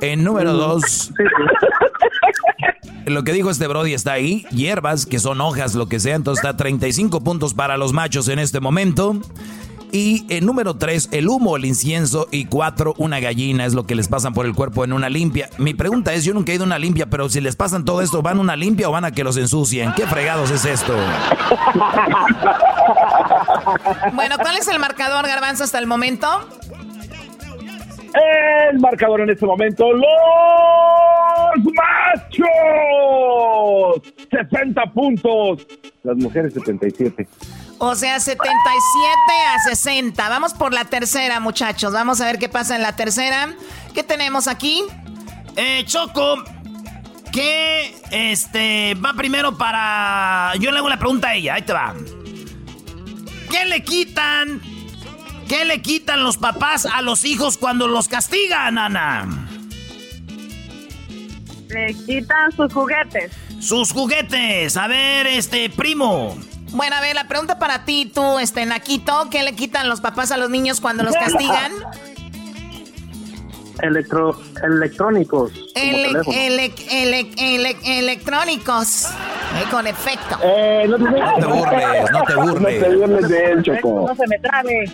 En 0.01 0.23
número 0.23 0.53
dos, 0.53 1.11
lo 3.05 3.23
que 3.23 3.33
dijo 3.33 3.49
este 3.49 3.67
Brody 3.67 3.93
está 3.93 4.13
ahí, 4.13 4.45
hierbas, 4.51 5.05
que 5.05 5.19
son 5.19 5.41
hojas, 5.41 5.75
lo 5.75 5.87
que 5.87 5.99
sea, 5.99 6.15
entonces 6.15 6.43
está 6.43 6.57
35 6.57 7.21
puntos 7.21 7.53
para 7.53 7.77
los 7.77 7.93
machos 7.93 8.27
en 8.27 8.39
este 8.39 8.59
momento. 8.59 9.19
Y 9.91 10.25
en 10.29 10.45
número 10.45 10.75
3, 10.75 11.09
el 11.11 11.27
humo, 11.27 11.57
el 11.57 11.65
incienso. 11.65 12.27
Y 12.31 12.45
4, 12.45 12.95
una 12.97 13.19
gallina 13.19 13.65
es 13.65 13.73
lo 13.73 13.85
que 13.85 13.95
les 13.95 14.07
pasan 14.07 14.33
por 14.33 14.45
el 14.45 14.53
cuerpo 14.53 14.85
en 14.85 14.93
una 14.93 15.09
limpia. 15.09 15.49
Mi 15.57 15.73
pregunta 15.73 16.13
es, 16.13 16.23
yo 16.23 16.33
nunca 16.33 16.51
he 16.51 16.55
ido 16.55 16.63
a 16.63 16.67
una 16.67 16.79
limpia, 16.79 17.07
pero 17.07 17.27
si 17.29 17.41
les 17.41 17.55
pasan 17.55 17.83
todo 17.83 18.01
esto, 18.01 18.21
¿van 18.21 18.37
a 18.37 18.41
una 18.41 18.55
limpia 18.55 18.87
o 18.87 18.91
van 18.91 19.05
a 19.05 19.11
que 19.11 19.23
los 19.23 19.35
ensucien? 19.37 19.91
¿Qué 19.93 20.07
fregados 20.07 20.49
es 20.51 20.65
esto? 20.65 20.95
Bueno, 24.13 24.37
¿cuál 24.37 24.57
es 24.57 24.67
el 24.67 24.79
marcador, 24.79 25.27
Garbanzo, 25.27 25.63
hasta 25.63 25.79
el 25.79 25.87
momento? 25.87 26.27
El 28.71 28.79
marcador 28.79 29.21
en 29.21 29.29
este 29.29 29.45
momento, 29.45 29.91
los 29.93 30.05
machos. 31.73 32.47
60 34.29 34.83
puntos. 34.93 35.67
Las 36.03 36.17
mujeres 36.17 36.53
77. 36.53 37.27
O 37.83 37.95
sea, 37.95 38.19
77 38.19 39.17
a 39.55 39.59
60. 39.59 40.29
Vamos 40.29 40.53
por 40.53 40.71
la 40.71 40.85
tercera, 40.85 41.39
muchachos. 41.39 41.91
Vamos 41.91 42.21
a 42.21 42.25
ver 42.25 42.37
qué 42.37 42.47
pasa 42.47 42.75
en 42.75 42.83
la 42.83 42.95
tercera. 42.95 43.55
¿Qué 43.95 44.03
tenemos 44.03 44.47
aquí? 44.47 44.83
Eh, 45.55 45.83
Choco, 45.87 46.43
¿qué 47.31 47.99
este, 48.11 48.93
va 49.03 49.13
primero 49.13 49.57
para... 49.57 50.53
Yo 50.59 50.69
le 50.69 50.77
hago 50.77 50.89
la 50.89 50.99
pregunta 50.99 51.29
a 51.29 51.33
ella, 51.33 51.55
ahí 51.55 51.63
te 51.63 51.73
va. 51.73 51.95
¿Qué 53.49 53.65
le 53.65 53.83
quitan? 53.83 54.61
¿Qué 55.47 55.65
le 55.65 55.81
quitan 55.81 56.23
los 56.23 56.37
papás 56.37 56.85
a 56.85 57.01
los 57.01 57.25
hijos 57.25 57.57
cuando 57.57 57.87
los 57.87 58.07
castigan, 58.07 58.77
Ana? 58.77 59.27
Le 61.67 61.95
quitan 62.05 62.51
sus 62.55 62.71
juguetes. 62.71 63.31
Sus 63.59 63.91
juguetes. 63.91 64.77
A 64.77 64.85
ver, 64.85 65.25
este, 65.25 65.71
primo. 65.71 66.37
Bueno, 66.71 66.95
a 66.95 67.01
ver, 67.01 67.15
la 67.15 67.27
pregunta 67.27 67.59
para 67.59 67.83
ti, 67.85 68.09
tú, 68.13 68.39
este, 68.39 68.65
Naquito. 68.65 69.27
¿Qué 69.29 69.43
le 69.43 69.53
quitan 69.53 69.89
los 69.89 69.99
papás 70.01 70.31
a 70.31 70.37
los 70.37 70.49
niños 70.49 70.79
cuando 70.81 71.03
los 71.03 71.13
castigan? 71.13 71.71
Electro, 73.81 74.39
electrónicos. 74.63 75.51
como 75.53 75.65
Ele- 75.75 76.07
teléfono. 76.09 76.37
ele- 76.37 76.73
ele- 76.91 77.29
ele- 77.37 77.77
electrónicos. 77.99 79.05
Eh, 79.05 79.65
con 79.71 79.87
efecto. 79.87 80.37
Eh, 80.43 80.85
no, 80.87 80.97
te, 80.97 81.03
No 81.03 81.11
te 81.35 81.45
burles, 81.45 82.11
no 82.11 82.23
te 82.23 82.35
burles. 82.35 82.81
No 82.81 82.87
te 82.87 82.95
burles 82.95 83.27
de 83.29 83.45
él, 83.51 83.63
Choco. 83.63 84.05
No 84.07 84.15
se 84.15 84.27
me 84.27 84.37
trabe. 84.39 84.85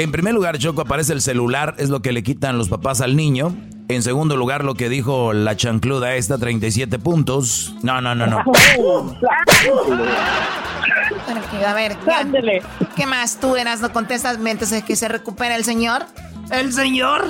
En 0.00 0.12
primer 0.12 0.32
lugar, 0.32 0.56
Choco, 0.56 0.80
aparece 0.80 1.12
el 1.12 1.20
celular, 1.20 1.74
es 1.76 1.90
lo 1.90 2.00
que 2.00 2.12
le 2.12 2.22
quitan 2.22 2.56
los 2.56 2.70
papás 2.70 3.02
al 3.02 3.16
niño. 3.16 3.54
En 3.88 4.02
segundo 4.02 4.34
lugar, 4.34 4.64
lo 4.64 4.74
que 4.74 4.88
dijo 4.88 5.34
la 5.34 5.56
chancluda 5.56 6.14
esta, 6.14 6.38
37 6.38 6.98
puntos. 6.98 7.74
No, 7.82 8.00
no, 8.00 8.14
no, 8.14 8.26
no. 8.26 8.42
Bueno, 11.26 11.42
a 11.66 11.74
ver, 11.74 11.98
¿qué, 11.98 12.62
qué 12.96 13.06
más 13.06 13.38
tú 13.40 13.56
eras? 13.56 13.82
¿No 13.82 13.92
contestas 13.92 14.38
mientras 14.38 14.72
que 14.82 14.96
se 14.96 15.06
recupera 15.06 15.54
el 15.54 15.64
señor? 15.64 16.06
¿El 16.50 16.72
señor? 16.72 17.28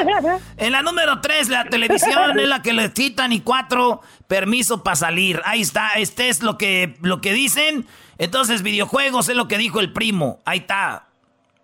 en 0.56 0.72
la 0.72 0.80
número 0.80 1.20
3, 1.20 1.50
la 1.50 1.64
televisión 1.66 2.38
es 2.40 2.48
la 2.48 2.62
que 2.62 2.72
le 2.72 2.92
quitan 2.92 3.32
y 3.32 3.40
cuatro, 3.40 4.00
permiso 4.26 4.82
para 4.82 4.96
salir. 4.96 5.42
Ahí 5.44 5.60
está, 5.60 5.90
este 5.96 6.30
es 6.30 6.42
lo 6.42 6.56
que, 6.56 6.96
lo 7.02 7.20
que 7.20 7.34
dicen. 7.34 7.86
Entonces, 8.16 8.62
videojuegos 8.62 9.28
es 9.28 9.36
lo 9.36 9.48
que 9.48 9.58
dijo 9.58 9.80
el 9.80 9.92
primo. 9.92 10.40
Ahí 10.46 10.60
está. 10.60 11.05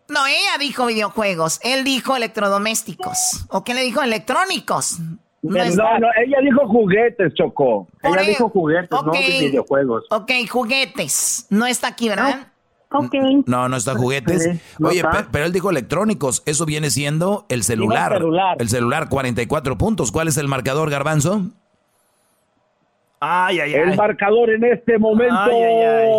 No, 0.08 0.26
ella 0.26 0.58
dijo 0.58 0.86
videojuegos. 0.86 1.60
Él 1.62 1.84
dijo 1.84 2.16
electrodomésticos. 2.16 3.46
¿O 3.48 3.64
qué 3.64 3.74
le 3.74 3.82
dijo? 3.82 4.02
Electrónicos. 4.02 4.98
No, 5.42 5.60
es- 5.62 5.74
no, 5.76 5.84
ella 6.24 6.38
dijo 6.42 6.68
juguetes, 6.68 7.34
Choco. 7.34 7.88
Por 8.00 8.18
ella 8.18 8.28
dijo 8.28 8.48
juguetes, 8.50 8.90
no 8.90 9.10
videojuegos. 9.12 10.04
Ok, 10.10 10.30
juguetes. 10.48 11.46
No 11.50 11.66
está 11.66 11.88
aquí, 11.88 12.08
¿verdad? 12.08 12.48
Ok. 12.90 13.14
No, 13.46 13.68
no 13.70 13.76
está 13.76 13.94
juguetes. 13.94 14.42
Sí, 14.44 14.60
no 14.78 14.88
Oye, 14.90 14.98
está. 15.00 15.26
pero 15.32 15.46
él 15.46 15.52
dijo 15.52 15.70
electrónicos. 15.70 16.42
Eso 16.44 16.66
viene 16.66 16.90
siendo 16.90 17.46
el 17.48 17.62
celular. 17.64 18.12
celular. 18.12 18.56
El 18.60 18.68
celular, 18.68 19.08
44 19.08 19.78
puntos. 19.78 20.12
¿Cuál 20.12 20.28
es 20.28 20.36
el 20.36 20.46
marcador, 20.46 20.90
Garbanzo? 20.90 21.42
Ay, 23.20 23.60
ay, 23.60 23.74
El 23.74 23.90
ay. 23.90 23.96
marcador 23.96 24.50
en 24.50 24.64
este 24.64 24.98
momento. 24.98 25.34
Ay, 25.34 25.54
ay, 25.62 25.84
ay. 25.86 26.10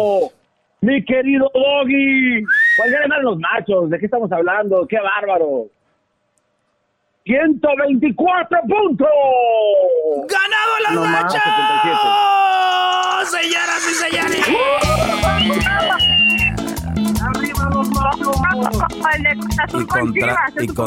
Mi 0.82 1.04
querido 1.06 1.50
Doggy. 1.54 2.44
¿Cuál 2.78 2.92
ganan 2.92 3.24
los 3.24 3.38
machos? 3.40 3.90
¿De 3.90 4.00
qué 4.00 4.06
estamos 4.06 4.32
hablando? 4.32 4.86
¡Qué 4.88 4.98
bárbaro! 5.00 5.68
124 7.26 8.60
puntos. 8.68 9.08
¡Ganado 10.28 10.80
los 10.84 10.94
No 10.94 11.02
más, 11.06 11.24
machos! 11.24 11.42
¡Señoras 13.30 13.88
y 13.90 13.94
señores! 13.94 14.48
Y 19.74 19.86
con, 19.86 20.14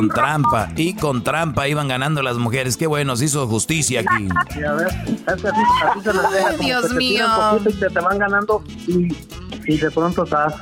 y 0.07 0.09
trampa, 0.09 0.69
y 0.77 0.95
con 0.95 1.25
trampa 1.25 1.69
iban 1.69 1.89
ganando 1.89 2.23
las 2.23 2.37
mujeres. 2.37 2.77
Qué 2.77 2.87
bueno, 2.87 3.17
se 3.17 3.25
hizo 3.27 3.47
justicia 3.47 4.01
aquí. 4.01 4.29
Y 4.59 4.63
a 4.65 4.73
ver, 4.75 4.89
es 5.07 5.43
que 5.43 5.49
así, 5.49 5.61
así 5.85 6.01
se 6.01 6.13
les 6.13 6.31
deja. 6.31 6.49
Ay, 6.49 6.57
como 6.57 6.69
Dios 6.69 6.93
mío. 6.93 7.27
te, 7.65 7.91
te 7.91 8.01
van 8.01 8.19
ganando 8.19 8.63
y, 8.87 9.17
y 9.67 9.77
de 9.79 9.91
pronto 9.91 10.25
estás. 10.25 10.55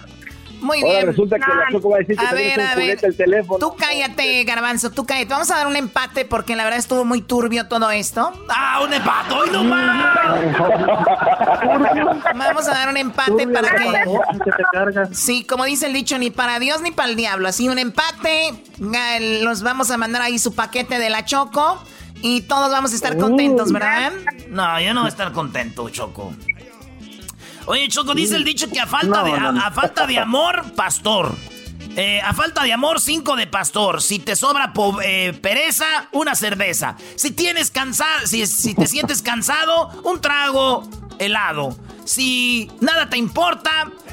Muy 0.65 0.81
Ahora 0.81 0.93
bien. 0.95 1.07
resulta 1.09 1.37
que 1.37 1.43
la 1.47 1.67
Choco 1.71 1.91
va 1.91 1.97
a 1.97 1.99
decir 2.01 2.17
que 2.17 2.25
A 2.27 2.31
tenemos 2.31 2.57
ver, 2.57 2.59
un 2.59 2.67
a 2.67 2.75
ver. 2.75 2.85
juguete 2.85 3.07
el 3.07 3.17
teléfono. 3.17 3.59
Tú 3.59 3.77
cállate, 3.77 4.45
Garbanzo, 4.45 4.91
tú 4.91 5.05
cállate. 5.05 5.27
Vamos 5.29 5.51
a 5.51 5.57
dar 5.57 5.67
un 5.67 5.77
empate 5.77 6.25
porque 6.25 6.57
la 6.57 6.65
verdad 6.65 6.79
estuvo 6.79 7.05
muy 7.05 7.21
turbio 7.23 7.67
todo 7.69 7.91
esto. 7.91 8.33
¡Ah, 8.49 8.81
un 8.83 8.93
empate! 8.93 9.35
¡Hoy 9.35 9.51
no 9.53 9.65
más! 9.65 9.85
Vamos 12.35 12.69
a 12.69 12.73
dar 12.73 12.89
un 12.89 12.97
empate 12.97 13.47
para 13.49 13.69
que... 13.71 15.05
Sí, 15.15 15.45
como 15.45 15.65
dice 15.65 15.87
el 15.87 15.93
dicho, 15.93 16.19
ni 16.19 16.31
para 16.31 16.59
Dios 16.59 16.81
ni 16.83 16.91
para 16.91 17.09
el 17.09 17.17
diablo. 17.17 17.49
Así 17.49 17.69
un 17.69 17.79
empate, 17.79 18.55
los 19.43 19.63
vamos 19.63 19.91
a 19.91 19.97
mandar 19.99 20.23
ahí 20.23 20.39
su 20.39 20.55
paquete 20.55 20.99
de 20.99 21.11
la 21.11 21.25
Choco 21.25 21.83
y 22.23 22.43
todos 22.43 22.71
vamos 22.71 22.93
a 22.93 22.97
estar 22.97 23.17
contentos, 23.19 23.73
¿verdad? 23.73 24.13
No, 24.49 24.81
yo 24.81 24.95
no 24.95 25.01
voy 25.03 25.09
a 25.09 25.11
estar 25.11 25.33
contento, 25.33 25.89
Choco. 25.91 26.33
Oye, 27.67 27.89
Choco, 27.89 28.15
dice 28.15 28.37
el 28.37 28.45
dicho 28.45 28.69
que 28.69 28.81
a 28.81 28.87
falta, 28.87 29.07
No, 29.07 29.25
de, 29.25 29.33
no, 29.41 29.53
no. 29.53 29.61
A, 29.61 29.69
a 29.69 29.71
falta 29.71 30.07
de 30.07 30.19
amor, 30.19 30.73
pastor. 30.75 31.35
Eh, 31.97 32.21
a 32.21 32.33
falta 32.35 32.65
de 32.65 32.73
amor, 32.73 33.01
cinco 33.01 33.37
de 33.37 33.47
pastor. 33.47 34.03
Si 34.03 34.19
te 34.19 34.35
sobra 34.37 34.73
eh, 35.03 35.39
pereza, 35.41 35.87
una 36.13 36.35
cerveza. 36.35 36.97
Si 37.17 37.31
tienes 37.31 37.71
cansado, 37.71 38.27
si, 38.27 38.47
si 38.47 38.75
te 38.75 38.87
sientes 38.87 39.23
cansado, 39.23 39.89
un 40.03 40.21
trago 40.21 40.89
helado. 41.19 41.77
Si 42.05 42.71
nada 42.81 43.09
te 43.09 43.17
importa, 43.17 43.71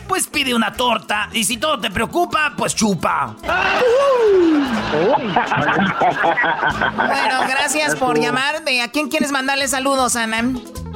pues 0.08 0.28
pide 0.28 0.54
una 0.54 0.74
torta. 0.74 1.30
Y 1.34 1.44
si 1.44 1.58
todo 1.58 1.80
te 1.80 1.90
preocupa, 1.90 2.54
pues 2.58 2.76
chupa. 2.76 3.36
Bueno, 6.96 7.42
gracias 7.48 7.96
por 7.96 8.20
llamar. 8.20 8.64
¿De 8.64 8.82
¿A 8.82 8.92
quién 8.92 9.10
quieres 9.10 9.32
mandarle 9.32 9.68
saludos, 9.68 10.16
Ana? 10.16 10.44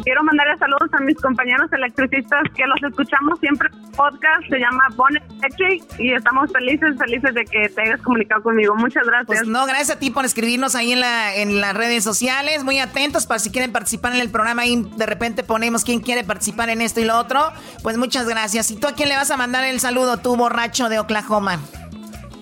Quiero 0.06 0.24
mandarle 0.24 0.56
saludos 0.60 0.88
a 0.94 1.02
mis 1.02 1.20
compañeros 1.20 1.68
electricistas 1.74 2.44
que 2.56 2.64
los 2.68 2.78
escuchamos 2.84 3.40
siempre 3.40 3.70
en 3.74 3.92
podcast. 3.94 4.48
Se 4.48 4.60
llama 4.60 4.84
Bonnet 4.96 5.24
Electric 5.40 5.84
y 6.00 6.14
estamos 6.14 6.52
felices, 6.52 6.96
felices 7.00 7.34
de 7.34 7.44
que 7.44 7.70
te 7.70 7.82
hayas 7.82 8.00
comunicado 8.02 8.44
conmigo. 8.44 8.76
Muchas 8.76 9.04
gracias. 9.04 9.26
Pues 9.26 9.48
no, 9.48 9.66
gracias 9.66 9.90
a 9.98 10.00
ti 10.00 10.12
por 10.12 10.24
escribirnos 10.24 10.76
ahí 10.76 10.92
en, 10.92 11.00
la, 11.00 11.36
en 11.36 11.60
las 11.60 11.76
redes 11.76 12.04
sociales. 12.04 12.64
Muy 12.64 12.78
atentos 12.78 13.26
para 13.26 13.40
si 13.40 13.50
quieren 13.50 13.72
participar 13.72 14.14
en 14.14 14.22
el 14.22 14.30
programa. 14.30 14.62
Ahí 14.62 14.88
de 14.96 15.08
repente 15.08 15.44
ponemos 15.44 15.84
quién 15.84 16.02
quiere 16.02 16.24
participar 16.24 16.70
en 16.70 16.82
esto 16.82 17.00
y 17.00 17.06
lo 17.06 17.18
otro. 17.18 17.42
Pues 17.82 17.98
muchas 17.98 18.30
gracias. 18.30 18.70
¿Y 18.70 18.80
tú 18.80 18.88
a 18.88 18.94
quién 18.94 19.10
le 19.10 19.16
vas 19.16 19.32
a 19.32 19.38
mandar 19.38 19.64
el 19.64 19.80
saludo, 19.80 20.18
tú 20.18 20.36
borracho 20.36 20.88
de 20.88 21.00
Oklahoma? 21.00 21.60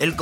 El 0.01 0.17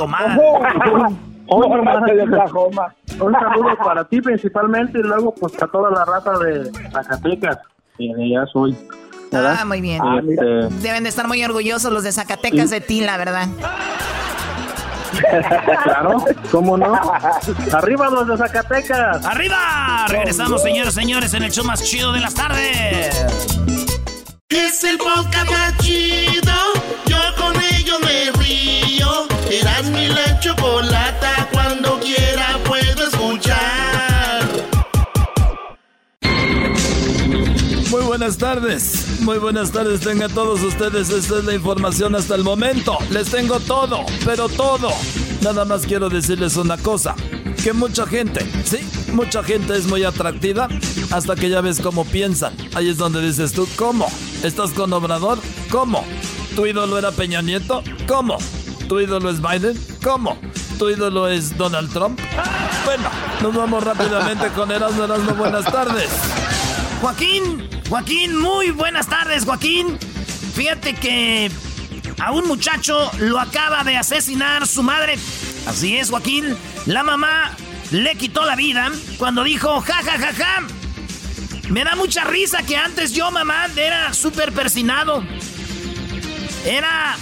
comal. 1.46 2.94
Oh, 3.20 3.24
Un 3.24 3.32
saludo 3.32 3.76
para 3.84 4.04
ti 4.04 4.20
principalmente 4.20 4.98
y 4.98 5.02
luego 5.02 5.34
pues 5.34 5.60
a 5.62 5.66
toda 5.66 5.90
la 5.90 6.04
raza 6.04 6.38
de 6.38 6.70
Zacatecas. 6.90 7.58
Que 7.98 8.14
de 8.14 8.24
allá 8.24 8.46
soy. 8.52 8.76
¿verdad? 9.30 9.56
Ah, 9.60 9.64
muy 9.64 9.80
bien. 9.80 10.00
Este, 10.28 10.44
Deben 10.82 11.02
de 11.04 11.08
estar 11.08 11.26
muy 11.26 11.42
orgullosos 11.44 11.92
los 11.92 12.04
de 12.04 12.12
Zacatecas 12.12 12.70
de 12.70 12.80
ti, 12.80 13.00
la 13.00 13.16
verdad. 13.16 13.48
claro, 15.84 16.24
¿cómo 16.50 16.76
no? 16.76 16.94
¡Arriba 17.72 18.10
los 18.10 18.26
de 18.28 18.36
Zacatecas! 18.36 19.24
¡Arriba! 19.26 20.06
Regresamos, 20.08 20.62
señores, 20.62 20.94
señores, 20.94 21.34
en 21.34 21.42
el 21.44 21.50
show 21.52 21.64
más 21.64 21.82
chido 21.82 22.12
de 22.12 22.20
las 22.20 22.34
tardes. 22.34 23.24
Es 24.48 24.84
el 24.84 24.98
podcast 24.98 25.50
más 25.50 25.76
chido. 25.78 26.52
Yo 27.06 27.16
con 27.38 27.54
ello 27.56 27.94
me 28.00 28.30
río. 28.42 28.81
La 30.14 30.38
chocolata. 30.40 31.48
Cuando 31.52 31.98
quiera 32.00 32.58
puedo 32.64 33.06
escuchar. 33.06 34.42
Muy 37.90 38.02
buenas 38.04 38.38
tardes, 38.38 39.20
muy 39.20 39.36
buenas 39.38 39.70
tardes 39.70 40.00
tengan 40.00 40.32
todos 40.32 40.62
ustedes. 40.62 41.10
Esta 41.10 41.38
es 41.38 41.44
la 41.44 41.52
información 41.52 42.14
hasta 42.14 42.34
el 42.34 42.42
momento. 42.42 42.96
Les 43.10 43.30
tengo 43.30 43.60
todo, 43.60 44.06
pero 44.24 44.48
todo. 44.48 44.90
Nada 45.42 45.64
más 45.64 45.84
quiero 45.84 46.08
decirles 46.08 46.56
una 46.56 46.78
cosa, 46.78 47.14
que 47.62 47.72
mucha 47.72 48.06
gente, 48.06 48.46
sí, 48.64 48.78
mucha 49.12 49.42
gente 49.42 49.76
es 49.76 49.86
muy 49.86 50.04
atractiva 50.04 50.68
hasta 51.10 51.34
que 51.34 51.50
ya 51.50 51.60
ves 51.60 51.80
cómo 51.80 52.04
piensan. 52.04 52.54
Ahí 52.74 52.88
es 52.88 52.96
donde 52.96 53.20
dices 53.20 53.52
tú, 53.52 53.68
¿cómo? 53.76 54.06
¿Estás 54.42 54.70
con 54.70 54.92
Obrador? 54.92 55.38
¿Cómo? 55.68 56.04
¿Tu 56.54 56.66
ídolo 56.66 56.96
era 56.96 57.10
Peña 57.10 57.42
Nieto? 57.42 57.82
¿Cómo? 58.06 58.38
¿Tu 58.92 59.00
ídolo 59.00 59.30
es 59.30 59.40
Biden? 59.40 59.82
¿Cómo? 60.02 60.38
¿Tu 60.78 60.90
ídolo 60.90 61.26
es 61.26 61.56
Donald 61.56 61.90
Trump? 61.94 62.20
Bueno, 62.84 63.08
nos 63.40 63.54
vamos 63.54 63.82
rápidamente 63.82 64.48
con 64.48 64.70
Erasmo 64.70 65.04
Erasmo. 65.04 65.32
Buenas 65.32 65.64
tardes. 65.64 66.10
Joaquín, 67.00 67.70
Joaquín, 67.88 68.38
muy 68.38 68.70
buenas 68.70 69.06
tardes, 69.06 69.46
Joaquín. 69.46 69.98
Fíjate 70.54 70.92
que 70.92 71.50
a 72.20 72.32
un 72.32 72.46
muchacho 72.46 73.10
lo 73.18 73.40
acaba 73.40 73.82
de 73.82 73.96
asesinar 73.96 74.66
su 74.66 74.82
madre. 74.82 75.14
Así 75.66 75.96
es, 75.96 76.10
Joaquín. 76.10 76.54
La 76.84 77.02
mamá 77.02 77.52
le 77.92 78.14
quitó 78.16 78.44
la 78.44 78.56
vida 78.56 78.92
cuando 79.16 79.42
dijo, 79.42 79.80
ja, 79.80 80.02
ja, 80.04 80.18
ja, 80.18 80.34
ja. 80.34 80.66
Me 81.70 81.82
da 81.82 81.96
mucha 81.96 82.24
risa 82.24 82.62
que 82.62 82.76
antes 82.76 83.14
yo, 83.14 83.30
mamá, 83.30 83.68
era 83.74 84.12
súper 84.12 84.52
persinado. 84.52 85.24
Era 86.66 87.16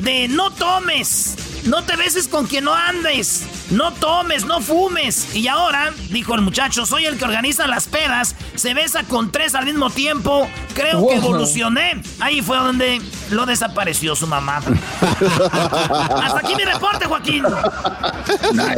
de 0.00 0.28
no 0.28 0.50
tomes, 0.50 1.36
no 1.64 1.84
te 1.84 1.96
beses 1.96 2.28
con 2.28 2.46
quien 2.46 2.64
no 2.64 2.74
andes, 2.74 3.44
no 3.70 3.92
tomes, 3.92 4.44
no 4.44 4.60
fumes. 4.60 5.34
Y 5.34 5.48
ahora, 5.48 5.92
dijo 6.10 6.34
el 6.34 6.42
muchacho, 6.42 6.86
soy 6.86 7.06
el 7.06 7.18
que 7.18 7.24
organiza 7.24 7.66
las 7.66 7.86
pedas, 7.88 8.34
se 8.54 8.74
besa 8.74 9.04
con 9.04 9.32
tres 9.32 9.54
al 9.54 9.64
mismo 9.66 9.90
tiempo, 9.90 10.48
creo 10.74 11.06
que 11.06 11.16
evolucioné. 11.16 12.02
Ahí 12.20 12.42
fue 12.42 12.56
donde 12.58 13.00
lo 13.30 13.46
desapareció 13.46 14.14
su 14.14 14.26
mamá. 14.26 14.58
Hasta 15.00 16.38
aquí 16.38 16.54
mi 16.56 16.64
reporte, 16.64 17.06
Joaquín. 17.06 17.44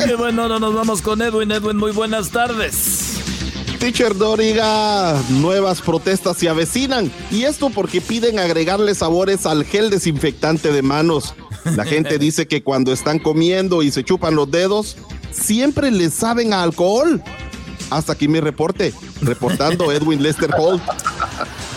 Qué 0.07 0.15
bueno, 0.15 0.43
ahora 0.43 0.59
nos 0.59 0.75
vamos 0.75 1.03
con 1.03 1.21
Edwin. 1.23 1.51
Edwin, 1.51 1.77
muy 1.77 1.93
buenas 1.93 2.31
tardes. 2.31 3.38
Teacher 3.79 4.17
Doriga, 4.17 5.23
nuevas 5.29 5.81
protestas 5.81 6.37
se 6.37 6.49
avecinan. 6.49 7.13
Y 7.31 7.45
esto 7.45 7.71
porque 7.71 8.01
piden 8.01 8.41
agregarle 8.41 8.95
sabores 8.95 9.47
al 9.47 9.65
gel 9.65 9.89
desinfectante 9.89 10.73
de 10.73 10.83
manos. 10.83 11.35
La 11.77 11.85
gente 11.85 12.19
dice 12.19 12.49
que 12.49 12.63
cuando 12.65 12.93
están 12.93 13.21
comiendo 13.21 13.83
y 13.83 13.93
se 13.93 14.03
chupan 14.03 14.35
los 14.35 14.51
dedos, 14.51 14.97
siempre 15.31 15.93
les 15.93 16.13
saben 16.13 16.53
a 16.53 16.65
alcohol. 16.65 17.23
Hasta 17.91 18.15
aquí 18.15 18.27
mi 18.27 18.41
reporte. 18.41 18.93
Reportando 19.23 19.93
Edwin 19.93 20.23
Lester 20.23 20.51
Holt. 20.59 20.83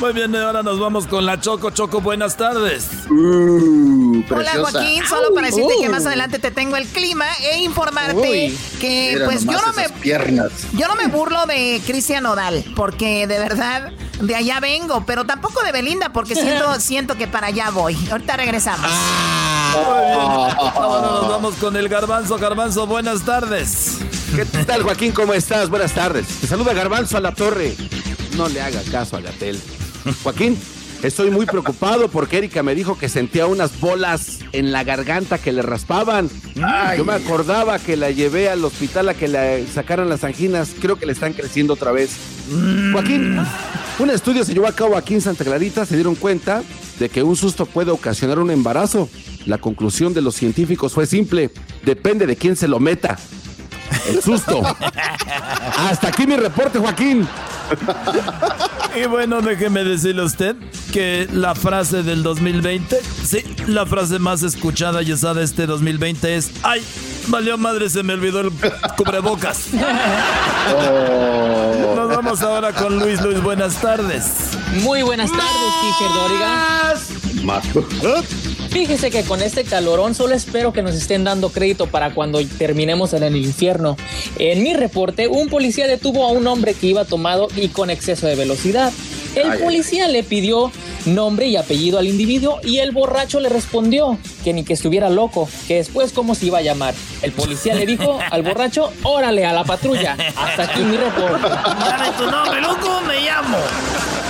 Muy 0.01 0.13
bien, 0.13 0.35
ahora 0.35 0.63
nos 0.63 0.79
vamos 0.79 1.05
con 1.05 1.27
la 1.27 1.39
Choco. 1.39 1.69
Choco, 1.69 2.01
buenas 2.01 2.35
tardes. 2.35 2.87
Hola 3.07 4.51
Joaquín, 4.59 5.05
solo 5.07 5.31
para 5.35 5.45
decirte 5.45 5.75
que 5.79 5.89
más 5.89 6.07
adelante 6.07 6.39
te 6.39 6.49
tengo 6.49 6.75
el 6.75 6.87
clima 6.87 7.25
e 7.39 7.61
informarte 7.61 8.17
Uy, 8.17 8.57
que 8.79 9.21
pues 9.23 9.45
yo 9.45 9.61
no 9.61 9.73
me 9.73 9.89
piernas. 10.01 10.51
yo 10.73 10.87
no 10.87 10.95
me 10.95 11.05
burlo 11.05 11.45
de 11.45 11.79
Cristian 11.85 12.23
Nodal, 12.23 12.65
porque 12.75 13.27
de 13.27 13.37
verdad 13.37 13.91
de 14.19 14.35
allá 14.35 14.59
vengo, 14.59 15.03
pero 15.05 15.25
tampoco 15.25 15.61
de 15.61 15.71
Belinda 15.71 16.11
porque 16.11 16.33
siento 16.33 16.79
siento 16.79 17.15
que 17.15 17.27
para 17.27 17.47
allá 17.47 17.69
voy. 17.69 17.95
Ahorita 18.09 18.35
regresamos. 18.37 18.89
Muy 18.89 19.99
bien. 19.99 20.19
Ahora 20.73 21.07
nos 21.11 21.29
vamos 21.29 21.55
con 21.57 21.75
el 21.75 21.87
Garbanzo. 21.87 22.39
Garbanzo, 22.39 22.87
buenas 22.87 23.21
tardes. 23.23 23.99
¿Qué 24.35 24.45
tal, 24.45 24.81
Joaquín? 24.81 25.11
¿Cómo 25.11 25.35
estás? 25.35 25.69
Buenas 25.69 25.91
tardes. 25.91 26.25
Te 26.41 26.47
saluda 26.47 26.73
Garbanzo 26.73 27.17
a 27.17 27.19
la 27.19 27.35
torre. 27.35 27.75
No 28.35 28.49
le 28.49 28.61
haga 28.61 28.81
caso 28.91 29.17
a 29.17 29.21
Gatel. 29.21 29.61
Joaquín, 30.23 30.57
estoy 31.03 31.29
muy 31.31 31.45
preocupado 31.45 32.07
porque 32.09 32.37
Erika 32.37 32.63
me 32.63 32.75
dijo 32.75 32.97
que 32.97 33.09
sentía 33.09 33.47
unas 33.47 33.79
bolas 33.79 34.39
en 34.51 34.71
la 34.71 34.83
garganta 34.83 35.37
que 35.37 35.51
le 35.51 35.61
raspaban. 35.61 36.29
Yo 36.97 37.05
me 37.05 37.13
acordaba 37.13 37.79
que 37.79 37.97
la 37.97 38.11
llevé 38.11 38.49
al 38.49 38.63
hospital 38.63 39.09
a 39.09 39.13
que 39.13 39.27
le 39.27 39.67
sacaran 39.67 40.09
las 40.09 40.23
anginas. 40.23 40.71
Creo 40.79 40.97
que 40.97 41.05
le 41.05 41.13
están 41.13 41.33
creciendo 41.33 41.73
otra 41.73 41.91
vez. 41.91 42.11
Joaquín, 42.91 43.39
un 43.99 44.09
estudio 44.09 44.43
se 44.43 44.53
llevó 44.53 44.67
a 44.67 44.75
cabo 44.75 44.97
aquí 44.97 45.13
en 45.13 45.21
Santa 45.21 45.43
Clarita. 45.43 45.85
Se 45.85 45.95
dieron 45.95 46.15
cuenta 46.15 46.63
de 46.99 47.09
que 47.09 47.23
un 47.23 47.35
susto 47.35 47.65
puede 47.65 47.91
ocasionar 47.91 48.39
un 48.39 48.51
embarazo. 48.51 49.09
La 49.45 49.57
conclusión 49.57 50.13
de 50.13 50.21
los 50.21 50.35
científicos 50.35 50.93
fue 50.93 51.05
simple. 51.05 51.51
Depende 51.83 52.27
de 52.27 52.35
quién 52.35 52.55
se 52.55 52.67
lo 52.67 52.79
meta. 52.79 53.17
El 54.07 54.21
susto. 54.21 54.61
Hasta 55.77 56.07
aquí 56.07 56.27
mi 56.27 56.35
reporte, 56.35 56.79
Joaquín. 56.79 57.27
Y 58.95 59.05
bueno, 59.05 59.41
déjeme 59.41 59.83
decirle 59.83 60.21
a 60.21 60.25
usted 60.25 60.55
que 60.91 61.27
la 61.31 61.55
frase 61.55 62.03
del 62.03 62.23
2020, 62.23 62.99
sí, 63.23 63.43
la 63.67 63.85
frase 63.85 64.19
más 64.19 64.43
escuchada 64.43 65.01
y 65.01 65.13
usada 65.13 65.41
este 65.41 65.65
2020 65.65 66.35
es, 66.35 66.51
ay, 66.63 66.83
valió 67.27 67.57
madre, 67.57 67.89
se 67.89 68.03
me 68.03 68.13
olvidó 68.13 68.41
el 68.41 68.51
cubrebocas. 68.97 69.67
Nos 71.95 72.09
vamos 72.09 72.41
ahora 72.41 72.73
con 72.73 72.99
Luis. 72.99 73.21
Luis, 73.21 73.41
buenas 73.41 73.75
tardes. 73.75 74.25
Muy 74.83 75.01
buenas 75.03 75.31
tardes, 75.31 75.73
teacher 75.81 76.13
Doriga. 76.15 76.95
Más. 77.43 77.63
Fíjese 78.71 79.11
que 79.11 79.23
con 79.23 79.41
este 79.41 79.65
calorón 79.65 80.15
solo 80.15 80.33
espero 80.33 80.71
que 80.71 80.81
nos 80.81 80.95
estén 80.95 81.25
dando 81.25 81.49
crédito 81.49 81.87
para 81.87 82.13
cuando 82.13 82.39
terminemos 82.57 83.11
en 83.11 83.23
el 83.23 83.35
infierno. 83.35 83.97
En 84.39 84.63
mi 84.63 84.73
reporte, 84.73 85.27
un 85.27 85.49
policía 85.49 85.87
detuvo 85.87 86.25
a 86.25 86.31
un 86.31 86.47
hombre 86.47 86.73
que 86.73 86.87
iba 86.87 87.03
tomado 87.03 87.49
y 87.57 87.67
con 87.67 87.89
exceso 87.89 88.27
de 88.27 88.35
velocidad. 88.35 88.93
El 89.35 89.59
policía 89.59 90.07
le 90.07 90.23
pidió 90.23 90.71
nombre 91.05 91.47
y 91.47 91.55
apellido 91.55 91.99
al 91.99 92.07
individuo 92.07 92.59
y 92.63 92.77
el 92.79 92.91
borracho 92.91 93.39
le 93.39 93.49
respondió 93.49 94.17
que 94.43 94.53
ni 94.53 94.63
que 94.63 94.73
estuviera 94.73 95.09
loco, 95.09 95.49
que 95.67 95.75
después 95.75 96.11
cómo 96.11 96.35
se 96.35 96.47
iba 96.47 96.59
a 96.59 96.61
llamar. 96.61 96.93
El 97.21 97.31
policía 97.31 97.75
le 97.75 97.85
dijo 97.85 98.19
al 98.31 98.43
borracho, 98.43 98.91
órale 99.03 99.45
a 99.45 99.53
la 99.53 99.63
patrulla. 99.63 100.15
Hasta 100.35 100.63
aquí 100.63 100.81
mi 100.81 100.97
reporte. 100.97 101.47
Dame 101.47 102.11
tu 102.17 102.29
nombre, 102.29 102.61
loco, 102.61 103.01
me 103.07 103.21
llamo. 103.21 103.57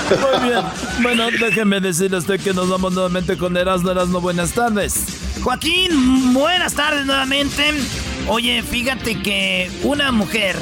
Muy 0.10 0.50
bien. 0.50 0.62
Bueno, 1.02 1.28
déjeme 1.32 1.80
decirle 1.80 2.18
a 2.18 2.20
usted 2.20 2.40
que 2.40 2.54
nos 2.54 2.70
vamos 2.70 2.94
nuevamente 2.94 3.38
con 3.38 3.56
Erasmo. 3.56 3.92
Erasmo, 3.92 4.22
buenas 4.22 4.52
tardes. 4.52 4.96
Joaquín, 5.42 6.34
buenas 6.34 6.74
tardes 6.74 7.06
nuevamente. 7.06 7.74
Oye, 8.28 8.62
fíjate 8.62 9.22
que 9.22 9.72
una 9.84 10.12
mujer 10.12 10.56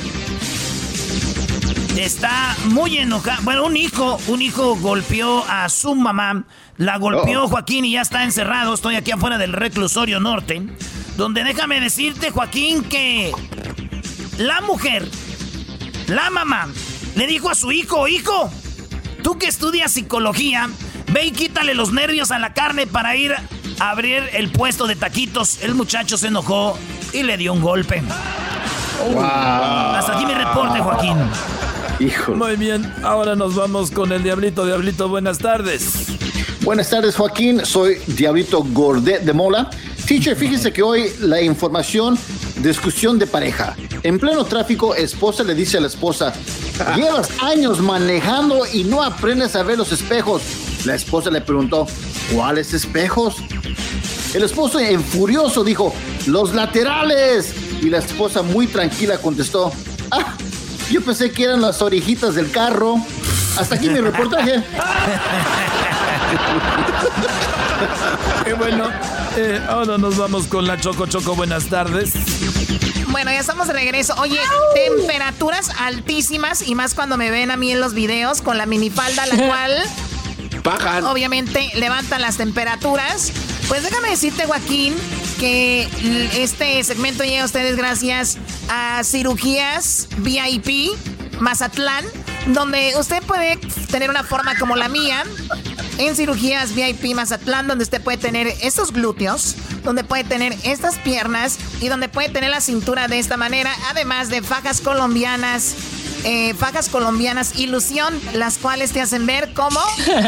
está 2.04 2.56
muy 2.66 2.98
enojada. 2.98 3.40
Bueno, 3.44 3.66
un 3.66 3.78
hijo, 3.78 4.20
un 4.28 4.42
hijo 4.42 4.76
golpeó 4.78 5.44
a 5.48 5.68
su 5.70 5.96
mamá. 5.96 6.44
La 6.78 6.98
golpeó 6.98 7.48
Joaquín 7.48 7.86
y 7.86 7.92
ya 7.92 8.02
está 8.02 8.24
encerrado. 8.24 8.74
Estoy 8.74 8.96
aquí 8.96 9.12
afuera 9.12 9.38
del 9.38 9.54
reclusorio 9.54 10.20
norte. 10.20 10.62
Donde 11.18 11.44
déjame 11.44 11.82
decirte, 11.82 12.32
Joaquín, 12.32 12.84
que 12.84 13.34
la 14.38 14.62
mujer, 14.62 15.08
la 16.08 16.30
mamá, 16.30 16.70
le 17.16 17.28
dijo 17.28 17.50
a 17.50 17.56
su 17.56 17.72
hijo, 17.72 18.08
hijo, 18.08 18.50
tú 19.22 19.38
que 19.38 19.48
estudias 19.48 19.92
psicología, 19.92 20.70
ve 21.12 21.26
y 21.26 21.32
quítale 21.32 21.74
los 21.74 21.92
nervios 21.92 22.32
a 22.32 22.40
la 22.40 22.54
carne 22.54 22.88
para 22.88 23.18
ir 23.18 23.34
a 23.34 23.90
abrir 23.90 24.30
el 24.34 24.52
puesto 24.52 24.88
de 24.88 24.96
taquitos. 24.96 25.62
El 25.62 25.76
muchacho 25.76 26.18
se 26.18 26.28
enojó 26.28 26.78
y 27.12 27.24
le 27.24 27.36
dio 27.36 27.52
un 27.52 27.62
golpe. 27.62 28.02
Hasta 29.22 30.14
aquí 30.16 30.26
mi 30.26 30.34
reporte, 30.34 30.80
Joaquín. 30.80 31.18
Hijo. 32.00 32.34
Muy 32.34 32.56
bien, 32.56 32.94
ahora 33.04 33.36
nos 33.36 33.56
vamos 33.56 33.92
con 33.92 34.14
el 34.14 34.24
Diablito. 34.24 34.66
Diablito, 34.66 35.10
buenas 35.10 35.38
tardes. 35.38 36.08
Buenas 36.62 36.90
tardes, 36.90 37.16
Joaquín. 37.16 37.66
Soy 37.66 37.98
Diablito 38.08 38.64
Gordet 38.64 39.24
de 39.24 39.34
Mola. 39.34 39.70
Teacher, 40.08 40.36
fíjese 40.36 40.72
que 40.72 40.82
hoy 40.82 41.12
la 41.20 41.42
información, 41.42 42.18
discusión 42.64 43.20
de 43.20 43.28
pareja. 43.28 43.76
En 44.04 44.18
pleno 44.18 44.46
tráfico, 44.46 44.96
esposa 44.96 45.44
le 45.44 45.54
dice 45.54 45.78
a 45.78 45.82
la 45.82 45.88
esposa, 45.88 46.34
llevas 46.96 47.30
años 47.42 47.82
manejando 47.82 48.66
y 48.72 48.86
no 48.86 49.04
aprendes 49.04 49.58
a 49.58 49.64
ver 49.64 49.78
los 49.78 49.92
espejos. 49.92 50.42
La 50.86 50.96
esposa 50.96 51.30
le 51.30 51.42
preguntó, 51.42 51.86
¿cuáles 52.34 52.74
espejos? 52.74 53.36
El 54.34 54.44
esposo, 54.44 54.80
en 54.80 55.04
furioso, 55.04 55.66
dijo, 55.66 55.94
los 56.28 56.56
laterales. 56.56 57.54
Y 57.82 57.90
la 57.90 57.98
esposa, 57.98 58.42
muy 58.42 58.68
tranquila, 58.68 59.18
contestó, 59.18 59.72
ah, 60.12 60.36
yo 60.90 61.02
pensé 61.02 61.32
que 61.32 61.44
eran 61.44 61.62
las 61.62 61.82
orejitas 61.82 62.36
del 62.36 62.52
carro. 62.52 62.96
Hasta 63.58 63.76
aquí 63.76 63.90
mi 63.90 64.00
reportaje. 64.00 64.64
Qué 68.46 68.54
bueno. 68.54 68.90
Eh, 69.38 69.62
ahora 69.68 69.98
nos 69.98 70.18
vamos 70.18 70.48
con 70.48 70.66
la 70.68 70.80
Choco 70.80 71.06
Choco. 71.08 71.36
Buenas 71.36 71.66
tardes. 71.66 72.14
Bueno, 73.08 73.32
ya 73.32 73.40
estamos 73.40 73.68
de 73.68 73.74
regreso. 73.74 74.14
Oye, 74.20 74.40
temperaturas 74.76 75.72
altísimas 75.80 76.62
y 76.68 76.76
más 76.76 76.94
cuando 76.94 77.18
me 77.18 77.32
ven 77.32 77.52
a 77.52 77.58
mí 77.58 77.72
en 77.72 77.80
los 77.80 77.94
videos 77.94 78.42
con 78.42 78.58
la 78.58 78.66
minifalda, 78.66 79.26
la 79.26 79.36
cual 79.48 79.84
Bajan. 80.64 81.06
obviamente 81.06 81.72
levantan 81.76 82.22
las 82.22 82.38
temperaturas. 82.38 83.32
Pues 83.68 83.84
déjame 83.84 84.10
decirte, 84.10 84.46
Joaquín, 84.46 84.96
que 85.40 85.88
este 86.34 86.84
segmento 86.84 87.24
llega 87.24 87.44
a 87.44 87.46
ustedes 87.46 87.78
gracias 87.78 88.38
a 88.68 89.02
Cirugías 89.06 90.10
VIP 90.18 90.92
Mazatlán, 91.40 92.04
donde 92.48 92.94
usted 93.00 93.24
puede 93.24 93.56
tener 93.90 94.10
una 94.10 94.24
forma 94.24 94.58
como 94.58 94.76
la 94.76 94.90
mía. 94.90 95.24
En 95.98 96.16
cirugías 96.16 96.76
VIP 96.76 97.16
Mazatlán, 97.16 97.68
donde 97.68 97.84
usted 97.84 98.02
puede 98.02 98.18
tener 98.18 98.48
estos 98.62 98.92
glúteos, 98.92 99.56
donde 99.84 100.04
puede 100.04 100.24
tener 100.26 100.56
estas 100.64 100.98
piernas 100.98 101.58
y 101.80 101.88
donde 101.88 102.10
puede 102.10 102.30
tener 102.30 102.50
la 102.50 102.62
cintura 102.62 103.08
de 103.08 103.20
esta 103.20 103.38
manera, 103.38 103.74
además 103.90 104.30
de 104.30 104.42
fajas 104.42 104.82
colombianas, 104.82 105.76
eh, 106.24 106.54
fajas 106.54 106.90
colombianas 106.90 107.58
ilusión, 107.58 108.20
las 108.34 108.58
cuales 108.58 108.92
te 108.92 109.02
hacen 109.02 109.26
ver 109.26 109.54
como 109.54 109.80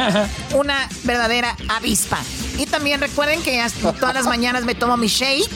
una 0.55 0.87
verdadera 1.03 1.55
avispa. 1.69 2.19
Y 2.57 2.65
también 2.65 3.01
recuerden 3.01 3.41
que 3.41 3.61
hasta 3.61 3.93
todas 3.93 4.13
las 4.13 4.25
mañanas 4.27 4.63
me 4.65 4.75
tomo 4.75 4.97
mi 4.97 5.07
shake, 5.07 5.49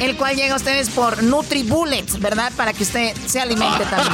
el 0.00 0.16
cual 0.16 0.36
llega 0.36 0.54
a 0.54 0.56
ustedes 0.56 0.90
por 0.90 1.22
NutriBullets, 1.22 2.20
¿verdad? 2.20 2.52
Para 2.56 2.72
que 2.72 2.82
usted 2.84 3.14
se 3.26 3.40
alimente 3.40 3.84
también. 3.86 4.12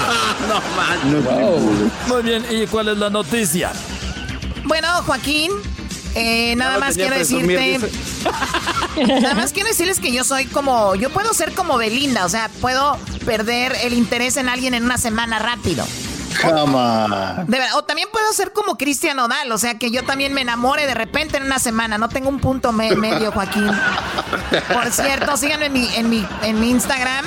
Muy 2.06 2.22
bien, 2.22 2.44
¿y 2.50 2.66
cuál 2.66 2.88
es 2.88 2.98
la 2.98 3.10
noticia? 3.10 3.72
Bueno, 4.64 4.88
Joaquín, 5.04 5.52
eh, 6.14 6.54
nada 6.56 6.78
más 6.78 6.94
quiero 6.94 7.14
presumir, 7.14 7.58
decirte. 7.58 7.98
nada 9.06 9.34
más 9.34 9.52
quiero 9.52 9.68
decirles 9.68 10.00
que 10.00 10.12
yo 10.12 10.24
soy 10.24 10.46
como. 10.46 10.94
Yo 10.94 11.10
puedo 11.10 11.32
ser 11.34 11.52
como 11.54 11.76
Belinda, 11.78 12.24
o 12.24 12.28
sea, 12.28 12.48
puedo 12.60 12.96
perder 13.24 13.76
el 13.82 13.92
interés 13.94 14.36
en 14.36 14.48
alguien 14.48 14.74
en 14.74 14.84
una 14.84 14.98
semana 14.98 15.38
rápido. 15.38 15.86
Come 16.42 16.60
on. 16.76 17.46
De 17.46 17.58
verdad, 17.58 17.76
o 17.76 17.82
también 17.84 18.08
puedo 18.12 18.32
ser 18.32 18.52
como 18.52 18.76
Cristian 18.76 19.18
Odal, 19.18 19.50
o 19.50 19.58
sea, 19.58 19.76
que 19.78 19.90
yo 19.90 20.04
también 20.04 20.32
me 20.34 20.42
enamore 20.42 20.86
de 20.86 20.94
repente 20.94 21.38
en 21.38 21.42
una 21.44 21.58
semana. 21.58 21.98
No 21.98 22.08
tengo 22.08 22.28
un 22.28 22.38
punto 22.38 22.70
me- 22.70 22.94
medio, 22.94 23.32
Joaquín. 23.32 23.68
Por 24.72 24.90
cierto, 24.92 25.36
síganme 25.36 25.66
en 25.66 25.72
mi, 25.72 25.88
en 25.96 26.08
mi, 26.10 26.26
en 26.42 26.60
mi 26.60 26.70
Instagram. 26.70 27.24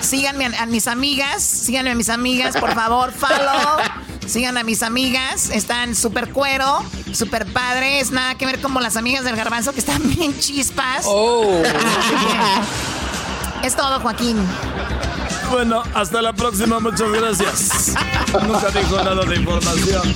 Síganme 0.00 0.46
a, 0.46 0.62
a 0.62 0.66
mis 0.66 0.86
amigas. 0.86 1.42
Síganme 1.42 1.90
a 1.90 1.94
mis 1.94 2.08
amigas, 2.08 2.56
por 2.56 2.74
favor. 2.74 3.12
Follow. 3.12 3.78
Sigan 4.26 4.56
a 4.58 4.62
mis 4.62 4.82
amigas. 4.82 5.50
Están 5.50 5.94
súper 5.94 6.30
cuero, 6.30 6.84
súper 7.12 7.46
padres. 7.52 8.10
Nada 8.12 8.36
que 8.36 8.46
ver 8.46 8.60
como 8.60 8.80
las 8.80 8.96
amigas 8.96 9.24
del 9.24 9.36
garbanzo 9.36 9.72
que 9.72 9.80
están 9.80 10.08
bien 10.08 10.38
chispas. 10.38 11.04
Oh. 11.06 11.62
Es 13.64 13.76
todo, 13.76 14.00
Joaquín. 14.00 14.36
Bueno, 15.50 15.82
hasta 15.94 16.22
la 16.22 16.32
próxima. 16.32 16.78
Muchas 16.80 17.10
gracias. 17.10 17.94
Nunca 18.32 18.70
dijo 18.70 18.96
nada 19.02 19.24
de 19.24 19.36
información. 19.36 20.14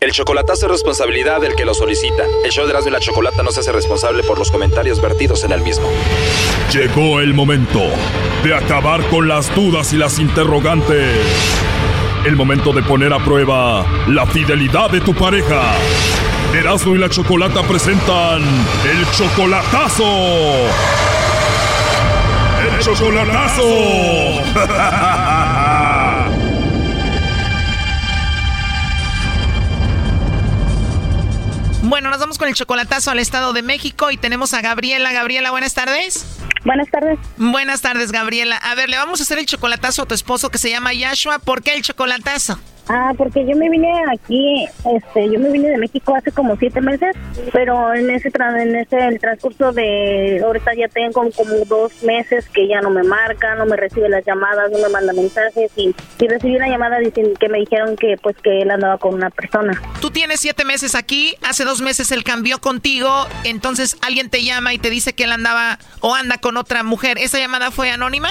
El 0.00 0.12
chocolatazo 0.12 0.64
es 0.64 0.72
responsabilidad 0.72 1.42
del 1.42 1.54
que 1.54 1.66
lo 1.66 1.74
solicita. 1.74 2.24
El 2.42 2.50
show 2.50 2.64
de 2.64 2.70
Erasmo 2.70 2.88
y 2.88 2.92
la 2.92 3.00
Chocolata 3.00 3.42
no 3.42 3.52
se 3.52 3.60
hace 3.60 3.70
responsable 3.70 4.22
por 4.22 4.38
los 4.38 4.50
comentarios 4.50 5.00
vertidos 5.02 5.44
en 5.44 5.52
el 5.52 5.60
mismo. 5.60 5.86
Llegó 6.72 7.20
el 7.20 7.34
momento 7.34 7.80
de 8.44 8.54
acabar 8.54 9.04
con 9.08 9.26
las 9.26 9.52
dudas 9.56 9.92
y 9.92 9.96
las 9.96 10.20
interrogantes. 10.20 11.18
El 12.24 12.36
momento 12.36 12.72
de 12.72 12.80
poner 12.84 13.12
a 13.12 13.18
prueba 13.18 13.84
la 14.06 14.24
fidelidad 14.24 14.88
de 14.88 15.00
tu 15.00 15.12
pareja. 15.12 15.74
Erasmo 16.54 16.94
y 16.94 16.98
la 16.98 17.08
Chocolata 17.08 17.64
presentan 17.64 18.44
el 18.88 19.04
chocolatazo. 19.10 20.04
El 22.62 22.78
chocolatazo. 22.78 23.64
Bueno, 31.82 32.10
nos 32.10 32.20
vamos 32.20 32.38
con 32.38 32.46
el 32.46 32.54
chocolatazo 32.54 33.10
al 33.10 33.18
Estado 33.18 33.52
de 33.52 33.62
México 33.62 34.12
y 34.12 34.16
tenemos 34.16 34.54
a 34.54 34.60
Gabriela. 34.60 35.12
Gabriela, 35.12 35.50
buenas 35.50 35.74
tardes. 35.74 36.39
Buenas 36.64 36.90
tardes. 36.90 37.18
Buenas 37.38 37.80
tardes, 37.80 38.12
Gabriela. 38.12 38.56
A 38.56 38.74
ver, 38.74 38.90
le 38.90 38.96
vamos 38.96 39.20
a 39.20 39.22
hacer 39.22 39.38
el 39.38 39.46
chocolatazo 39.46 40.02
a 40.02 40.06
tu 40.06 40.14
esposo 40.14 40.50
que 40.50 40.58
se 40.58 40.70
llama 40.70 40.92
Yashua. 40.92 41.38
¿Por 41.38 41.62
qué 41.62 41.74
el 41.74 41.82
chocolatazo? 41.82 42.58
Ah, 42.92 43.12
porque 43.16 43.46
yo 43.46 43.54
me 43.56 43.70
vine 43.70 43.88
aquí, 44.12 44.66
este, 44.96 45.30
yo 45.30 45.38
me 45.38 45.52
vine 45.52 45.68
de 45.68 45.78
México 45.78 46.12
hace 46.16 46.32
como 46.32 46.56
siete 46.56 46.80
meses, 46.80 47.14
pero 47.52 47.94
en 47.94 48.10
ese 48.10 48.32
en 48.34 48.74
ese 48.74 48.98
el 49.06 49.20
transcurso 49.20 49.70
de 49.70 50.42
ahorita 50.44 50.74
ya 50.74 50.88
tengo 50.88 51.30
como 51.30 51.64
dos 51.66 52.02
meses 52.02 52.48
que 52.48 52.66
ya 52.66 52.80
no 52.80 52.90
me 52.90 53.04
marca, 53.04 53.54
no 53.54 53.64
me 53.64 53.76
recibe 53.76 54.08
las 54.08 54.26
llamadas, 54.26 54.72
no 54.72 54.78
me 54.78 54.88
manda 54.88 55.12
mensajes 55.12 55.70
y, 55.76 55.94
y 56.18 56.26
recibí 56.26 56.56
una 56.56 56.68
llamada 56.68 56.98
diciendo 56.98 57.38
que 57.38 57.48
me 57.48 57.58
dijeron 57.58 57.94
que 57.94 58.16
pues 58.20 58.36
que 58.42 58.62
él 58.62 58.72
andaba 58.72 58.98
con 58.98 59.14
una 59.14 59.30
persona. 59.30 59.80
Tú 60.00 60.10
tienes 60.10 60.40
siete 60.40 60.64
meses 60.64 60.96
aquí, 60.96 61.36
hace 61.42 61.64
dos 61.64 61.80
meses 61.82 62.10
él 62.10 62.24
cambió 62.24 62.60
contigo, 62.60 63.28
entonces 63.44 63.96
alguien 64.02 64.30
te 64.30 64.42
llama 64.42 64.74
y 64.74 64.78
te 64.78 64.90
dice 64.90 65.12
que 65.12 65.24
él 65.24 65.32
andaba 65.32 65.78
o 66.00 66.16
anda 66.16 66.38
con 66.38 66.56
otra 66.56 66.82
mujer. 66.82 67.18
¿Esa 67.18 67.38
llamada 67.38 67.70
fue 67.70 67.92
anónima? 67.92 68.30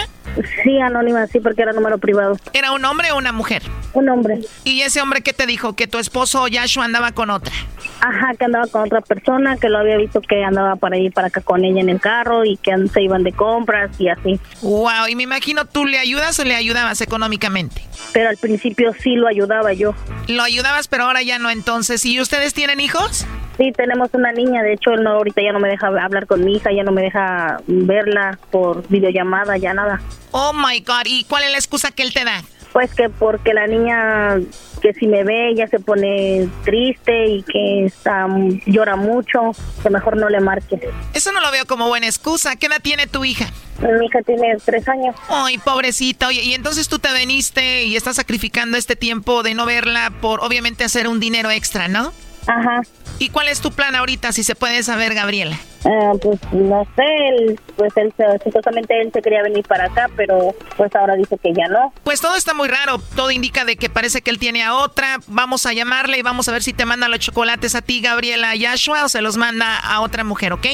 Sí, 0.64 0.80
anónima, 0.80 1.28
sí, 1.28 1.40
porque 1.40 1.62
era 1.62 1.74
número 1.74 1.98
privado. 1.98 2.38
¿Era 2.54 2.72
un 2.72 2.84
hombre 2.86 3.12
o 3.12 3.18
una 3.18 3.32
mujer? 3.32 3.64
Un 3.94 4.10
hombre. 4.10 4.40
¿Y 4.64 4.82
ese 4.82 5.02
hombre 5.02 5.22
qué 5.22 5.34
te 5.34 5.46
dijo? 5.46 5.74
Que 5.74 5.88
tu 5.88 5.98
esposo 5.98 6.48
Yashua 6.48 6.86
andaba 6.86 7.12
con 7.12 7.30
otra. 7.30 7.54
Ajá, 8.02 8.34
que 8.38 8.46
andaba 8.46 8.68
con 8.68 8.84
otra 8.84 9.02
persona, 9.02 9.58
que 9.58 9.70
lo 9.70 9.80
había 9.80 9.98
visto 9.98 10.22
que 10.22 10.44
andaba 10.44 10.76
para 10.76 10.98
ir 10.98 11.12
para 11.12 11.28
acá 11.28 11.42
con 11.42 11.66
ella 11.66 11.82
en 11.82 11.90
el 11.90 12.00
carro 12.00 12.46
y 12.46 12.58
que 12.58 12.72
se 12.94 13.02
iban 13.02 13.24
de 13.24 13.34
compras 13.34 13.92
y 14.00 14.10
así. 14.10 14.40
Wow, 14.62 15.08
y 15.10 15.16
me 15.16 15.24
imagino 15.24 15.66
tú 15.66 15.86
le 15.86 16.00
ayudas 16.00 16.40
o 16.40 16.46
le 16.46 16.56
ayudabas 16.56 17.02
económicamente. 17.02 17.82
Pero 18.14 18.30
al 18.30 18.38
principio 18.38 18.94
sí 18.94 19.16
lo 19.16 19.28
ayudaba 19.28 19.74
yo. 19.74 19.94
Lo 20.28 20.44
ayudabas, 20.44 20.88
pero 20.88 21.06
ahora 21.06 21.22
ya 21.22 21.40
no 21.40 21.50
entonces. 21.50 22.06
¿Y 22.06 22.22
ustedes 22.22 22.54
tienen 22.54 22.80
hijos? 22.80 23.26
Sí, 23.60 23.74
tenemos 23.74 24.10
una 24.14 24.32
niña, 24.32 24.64
de 24.64 24.72
hecho 24.72 24.92
él 24.92 25.04
no, 25.04 25.10
ahorita 25.12 25.42
ya 25.42 25.52
no 25.52 25.60
me 25.60 25.68
deja 25.68 25.88
hablar 25.88 26.28
con 26.28 26.46
mi 26.46 26.56
hija, 26.56 26.72
ya 26.72 26.84
no 26.84 26.94
me 26.94 27.02
deja 27.02 27.60
verla 27.68 28.40
por 28.52 28.88
videollamada, 28.88 29.58
ya 29.58 29.74
nada. 29.74 30.00
Oh 30.32 30.54
my 30.54 30.80
God, 30.80 31.04
¿y 31.06 31.26
cuál 31.26 31.44
es 31.44 31.52
la 31.52 31.58
excusa 31.58 31.92
que 31.92 32.04
él 32.04 32.14
te 32.14 32.24
da? 32.24 32.42
Pues 32.72 32.96
que 32.96 33.10
porque 33.10 33.54
la 33.54 33.68
niña 33.68 34.38
que 34.82 34.94
si 34.94 35.08
me 35.08 35.26
ve 35.26 35.54
ya 35.58 35.68
se 35.68 35.80
pone 35.80 36.48
triste 36.64 37.28
y 37.28 37.44
que 37.44 37.86
está, 37.88 38.28
llora 38.66 38.96
mucho, 38.96 39.52
que 39.84 39.90
mejor 39.90 40.16
no 40.16 40.30
le 40.30 40.40
marque. 40.40 40.80
Eso 41.14 41.34
no 41.34 41.42
lo 41.42 41.52
veo 41.52 41.66
como 41.66 41.90
buena 41.90 42.06
excusa. 42.06 42.56
¿Qué 42.56 42.68
edad 42.68 42.80
tiene 42.82 43.08
tu 43.08 43.26
hija? 43.26 43.52
Mi 43.82 44.06
hija 44.06 44.22
tiene 44.22 44.56
tres 44.64 44.88
años. 44.88 45.18
Ay, 45.28 45.58
pobrecita. 45.58 46.28
Oye, 46.28 46.44
y 46.44 46.54
entonces 46.54 46.88
tú 46.88 47.00
te 47.00 47.12
veniste 47.12 47.84
y 47.84 47.98
estás 47.98 48.16
sacrificando 48.16 48.78
este 48.78 48.96
tiempo 48.96 49.44
de 49.44 49.54
no 49.54 49.66
verla 49.66 50.14
por 50.22 50.42
obviamente 50.42 50.86
hacer 50.86 51.10
un 51.10 51.20
dinero 51.20 51.52
extra, 51.52 51.90
¿no? 51.90 52.14
Ajá. 52.48 52.84
¿Y 53.20 53.30
cuál 53.30 53.50
es 53.50 53.60
tu 53.60 53.72
plan 53.72 53.96
ahorita, 53.96 54.32
si 54.32 54.44
se 54.44 54.56
puede 54.56 54.82
saber, 54.82 55.14
Gabriela? 55.14 55.60
Ah, 55.84 56.14
pues 56.22 56.40
no 56.54 56.86
sé, 56.96 57.04
él, 57.30 57.60
pues 57.76 57.92
él 57.98 58.14
supuestamente 58.44 59.02
él 59.02 59.12
se 59.14 59.22
quería 59.22 59.44
venir 59.44 59.66
para 59.68 59.86
acá, 59.86 60.10
pero 60.16 60.56
pues 60.78 60.94
ahora 60.96 61.16
dice 61.16 61.38
que 61.38 61.54
ya 61.54 61.68
no. 61.68 61.94
Pues 62.04 62.22
todo 62.22 62.36
está 62.36 62.54
muy 62.54 62.70
raro. 62.70 63.00
Todo 63.16 63.32
indica 63.32 63.66
de 63.66 63.76
que 63.76 63.90
parece 63.90 64.22
que 64.22 64.32
él 64.32 64.40
tiene 64.40 64.64
a 64.64 64.74
otra. 64.76 65.20
Vamos 65.28 65.66
a 65.66 65.74
llamarle 65.74 66.18
y 66.18 66.22
vamos 66.22 66.48
a 66.48 66.54
ver 66.54 66.64
si 66.64 66.72
te 66.72 66.86
manda 66.86 67.10
los 67.10 67.20
chocolates 67.20 67.76
a 67.76 67.82
ti, 67.82 68.02
Gabriela 68.02 68.56
Yashua, 68.56 69.04
o 69.04 69.10
se 69.10 69.22
los 69.22 69.36
manda 69.38 69.78
a 69.78 70.00
otra 70.00 70.24
mujer, 70.24 70.54
¿ok? 70.54 70.68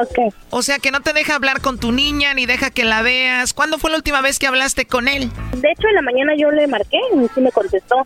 Ok. 0.00 0.34
O 0.50 0.62
sea, 0.62 0.78
que 0.78 0.90
no 0.90 1.00
te 1.00 1.12
deja 1.12 1.34
hablar 1.34 1.60
con 1.60 1.78
tu 1.78 1.92
niña 1.92 2.32
ni 2.34 2.46
deja 2.46 2.70
que 2.70 2.84
la 2.84 3.02
veas. 3.02 3.52
¿Cuándo 3.52 3.78
fue 3.78 3.90
la 3.90 3.96
última 3.96 4.22
vez 4.22 4.38
que 4.38 4.46
hablaste 4.46 4.86
con 4.86 5.08
él? 5.08 5.30
De 5.56 5.70
hecho, 5.70 5.88
en 5.88 5.94
la 5.94 6.02
mañana 6.02 6.32
yo 6.38 6.50
le 6.50 6.66
marqué 6.66 6.98
y 7.14 7.28
sí 7.34 7.40
me 7.40 7.52
contestó. 7.52 7.96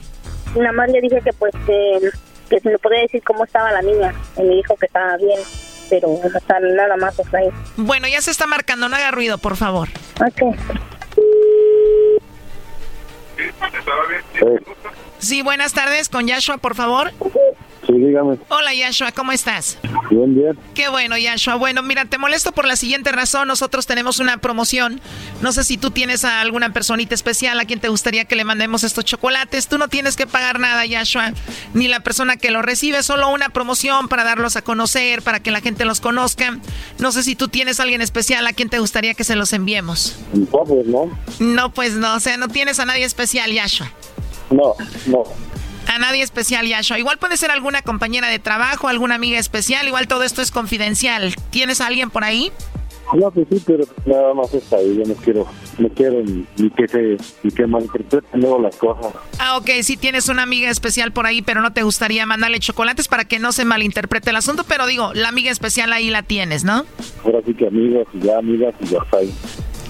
Nada 0.57 0.73
más 0.73 0.91
le 0.91 1.01
dije 1.01 1.21
que 1.23 1.33
pues 1.35 1.53
que, 1.67 2.11
que 2.51 2.61
si 2.61 2.69
me 2.69 2.79
podía 2.79 3.01
decir 3.01 3.23
cómo 3.25 3.45
estaba 3.45 3.71
la 3.73 3.81
niña. 3.81 4.13
Y 4.37 4.43
me 4.43 4.57
dijo 4.57 4.77
que 4.77 4.87
estaba 4.87 5.17
bien, 5.17 5.41
pero 5.89 6.09
no 6.09 6.39
está 6.39 6.61
nada 6.61 6.97
más 6.97 7.19
o 7.19 7.25
sea, 7.25 7.41
ahí. 7.41 7.49
Bueno, 7.77 8.09
ya 8.09 8.21
se 8.21 8.31
está 8.31 8.47
marcando. 8.47 8.89
No 8.89 8.97
haga 8.97 9.11
ruido, 9.13 9.39
por 9.39 9.57
favor. 9.57 9.89
Ok. 10.21 10.57
Sí, 15.19 15.43
buenas 15.43 15.73
tardes. 15.73 16.09
Con 16.09 16.27
Yashua, 16.27 16.59
por 16.59 16.75
favor. 16.75 17.13
Sí, 17.91 17.99
dígame. 17.99 18.39
Hola, 18.49 18.73
Yashua. 18.73 19.11
¿Cómo 19.11 19.33
estás? 19.33 19.79
Bien, 20.11 20.35
bien. 20.35 20.59
Qué 20.75 20.89
bueno, 20.89 21.19
Yashua. 21.19 21.57
Bueno, 21.57 21.83
mira, 21.83 22.05
te 22.05 22.19
molesto 22.19 22.53
por 22.53 22.65
la 22.65 22.77
siguiente 22.77 23.11
razón. 23.11 23.49
Nosotros 23.49 23.87
tenemos 23.87 24.21
una 24.21 24.37
promoción. 24.37 25.01
No 25.41 25.51
sé 25.51 25.65
si 25.65 25.77
tú 25.77 25.91
tienes 25.91 26.25
a 26.25 26.41
alguna 26.41 26.73
personita 26.73 27.15
especial 27.15 27.59
a 27.59 27.65
quien 27.65 27.81
te 27.81 27.89
gustaría 27.89 28.27
que 28.27 28.37
le 28.37 28.45
mandemos 28.45 28.85
estos 28.85 29.05
chocolates. 29.05 29.67
Tú 29.67 29.77
no 29.77 29.89
tienes 29.89 30.17
que 30.17 30.29
pagar 30.29 30.61
nada, 30.61 30.87
Yashua, 30.87 31.33
ni 31.75 31.89
la 31.89 32.01
persona 32.01 32.37
que 32.37 32.53
los 32.53 32.65
recibe. 32.65 33.03
Solo 33.03 33.29
una 33.31 33.49
promoción 33.49 34.09
para 34.09 34.23
darlos 34.23 34.55
a 34.55 34.63
conocer, 34.63 35.23
para 35.23 35.41
que 35.41 35.51
la 35.51 35.61
gente 35.61 35.85
los 35.85 36.01
conozca. 36.01 36.59
No 36.99 37.11
sé 37.11 37.25
si 37.25 37.35
tú 37.35 37.49
tienes 37.49 37.81
a 37.81 37.83
alguien 37.83 38.03
especial 38.03 38.47
a 38.47 38.53
quien 38.53 38.69
te 38.69 38.79
gustaría 38.79 39.15
que 39.15 39.25
se 39.25 39.35
los 39.35 39.53
enviemos. 39.53 40.17
No, 40.33 40.65
pues 40.65 40.87
no. 40.87 41.19
No, 41.41 41.73
pues 41.73 41.95
no. 41.95 42.15
O 42.15 42.21
sea, 42.21 42.37
no 42.37 42.47
tienes 42.47 42.79
a 42.79 42.85
nadie 42.85 43.05
especial, 43.05 43.53
Yashua. 43.53 43.91
No, 44.51 44.75
no. 45.07 45.25
A 45.91 45.99
nadie 45.99 46.23
especial, 46.23 46.69
Yashua. 46.69 47.01
Igual 47.01 47.19
puede 47.19 47.37
ser 47.37 47.51
alguna 47.51 47.83
compañera 47.83 48.29
de 48.29 48.39
trabajo, 48.39 48.87
alguna 48.87 49.17
amiga 49.17 49.41
especial. 49.41 49.89
Igual 49.89 50.07
todo 50.07 50.23
esto 50.23 50.41
es 50.41 50.53
confidencial. 50.53 51.35
¿Tienes 51.51 51.81
a 51.81 51.89
alguien 51.89 52.11
por 52.11 52.23
ahí? 52.23 52.53
No, 53.13 53.29
pues 53.33 53.49
sí, 53.51 53.61
pero 53.67 53.83
nada 54.07 54.33
más 54.33 54.55
está 54.55 54.77
ahí. 54.77 54.97
Yo 54.97 55.05
no 55.05 55.15
quiero, 55.15 55.49
no 55.79 55.89
quiero 55.89 56.23
ni, 56.23 56.47
ni 56.59 56.71
que 56.71 56.87
se, 56.87 57.17
ni 57.43 57.51
que 57.51 57.67
malinterpreten 57.67 58.41
luego 58.41 58.61
las 58.61 58.77
cosas. 58.77 59.13
Ah, 59.41 59.57
ok, 59.57 59.69
sí 59.83 59.97
tienes 59.97 60.29
una 60.29 60.45
amiga 60.45 60.71
especial 60.71 61.11
por 61.11 61.27
ahí, 61.27 61.43
pero 61.43 61.61
no 61.61 61.73
te 61.73 61.83
gustaría 61.83 62.25
mandarle 62.25 62.61
chocolates 62.61 63.09
para 63.09 63.25
que 63.25 63.41
no 63.41 63.51
se 63.51 63.65
malinterprete 63.65 64.31
el 64.31 64.37
asunto. 64.37 64.63
Pero 64.63 64.87
digo, 64.87 65.13
la 65.15 65.29
amiga 65.29 65.51
especial 65.51 65.93
ahí 65.93 66.09
la 66.09 66.23
tienes, 66.23 66.63
¿no? 66.63 66.87
Ahora 67.25 67.41
sí 67.45 67.53
que 67.53 67.67
amigos 67.67 68.07
y 68.15 68.21
ya 68.21 68.39
amigas 68.39 68.77
y 68.79 68.87
ya 68.87 68.99
está 69.03 69.17
ahí. 69.19 69.35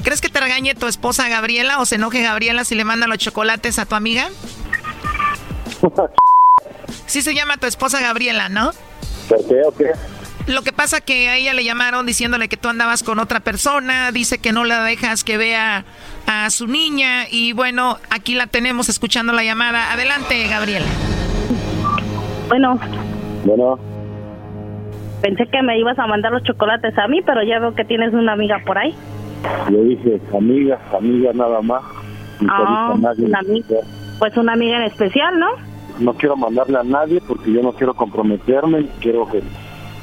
¿Crees 0.02 0.22
que 0.22 0.30
te 0.30 0.40
regañe 0.40 0.74
tu 0.74 0.86
esposa 0.86 1.28
Gabriela 1.28 1.78
o 1.78 1.84
se 1.84 1.96
enoje 1.96 2.22
Gabriela 2.22 2.64
si 2.64 2.74
le 2.74 2.84
manda 2.84 3.06
los 3.06 3.18
chocolates 3.18 3.78
a 3.78 3.84
tu 3.84 3.96
amiga? 3.96 4.30
Sí 7.06 7.22
se 7.22 7.34
llama 7.34 7.56
tu 7.56 7.66
esposa 7.66 8.00
Gabriela, 8.00 8.48
¿no? 8.48 8.70
¿Por 9.28 9.46
qué 9.46 9.62
o 9.66 9.72
qué? 9.72 9.90
Lo 10.46 10.62
que 10.62 10.72
pasa 10.72 11.00
que 11.00 11.28
a 11.28 11.36
ella 11.36 11.54
le 11.54 11.64
llamaron 11.64 12.06
diciéndole 12.06 12.48
que 12.48 12.56
tú 12.56 12.68
andabas 12.68 13.02
con 13.02 13.18
otra 13.18 13.40
persona, 13.40 14.10
dice 14.10 14.38
que 14.38 14.52
no 14.52 14.64
la 14.64 14.82
dejas 14.82 15.22
que 15.22 15.36
vea 15.36 15.84
a 16.26 16.50
su 16.50 16.66
niña 16.66 17.24
y 17.30 17.52
bueno, 17.52 17.98
aquí 18.10 18.34
la 18.34 18.46
tenemos 18.46 18.88
escuchando 18.88 19.32
la 19.32 19.44
llamada. 19.44 19.92
Adelante, 19.92 20.48
Gabriela. 20.48 20.86
Bueno, 22.48 22.80
Bueno, 23.44 23.78
pensé 25.22 25.46
que 25.46 25.62
me 25.62 25.78
ibas 25.78 25.98
a 25.98 26.06
mandar 26.06 26.32
los 26.32 26.42
chocolates 26.42 26.96
a 26.98 27.06
mí, 27.06 27.20
pero 27.24 27.42
ya 27.44 27.60
veo 27.60 27.74
que 27.74 27.84
tienes 27.84 28.12
una 28.12 28.32
amiga 28.32 28.60
por 28.66 28.76
ahí. 28.78 28.94
yo 29.70 29.82
dije 29.84 30.20
amigas, 30.36 30.80
amigas 30.92 31.34
nada 31.34 31.62
más. 31.62 31.82
Ah, 32.48 32.94
una 32.96 33.38
amiga. 33.38 33.76
Pues 34.18 34.36
una 34.36 34.54
amiga 34.54 34.78
en 34.78 34.82
especial, 34.84 35.38
¿no? 35.38 35.69
No 36.00 36.14
quiero 36.14 36.36
mandarle 36.36 36.78
a 36.78 36.82
nadie 36.82 37.20
porque 37.26 37.52
yo 37.52 37.62
no 37.62 37.72
quiero 37.72 37.94
comprometerme. 37.94 38.86
Quiero 39.00 39.28
que 39.28 39.42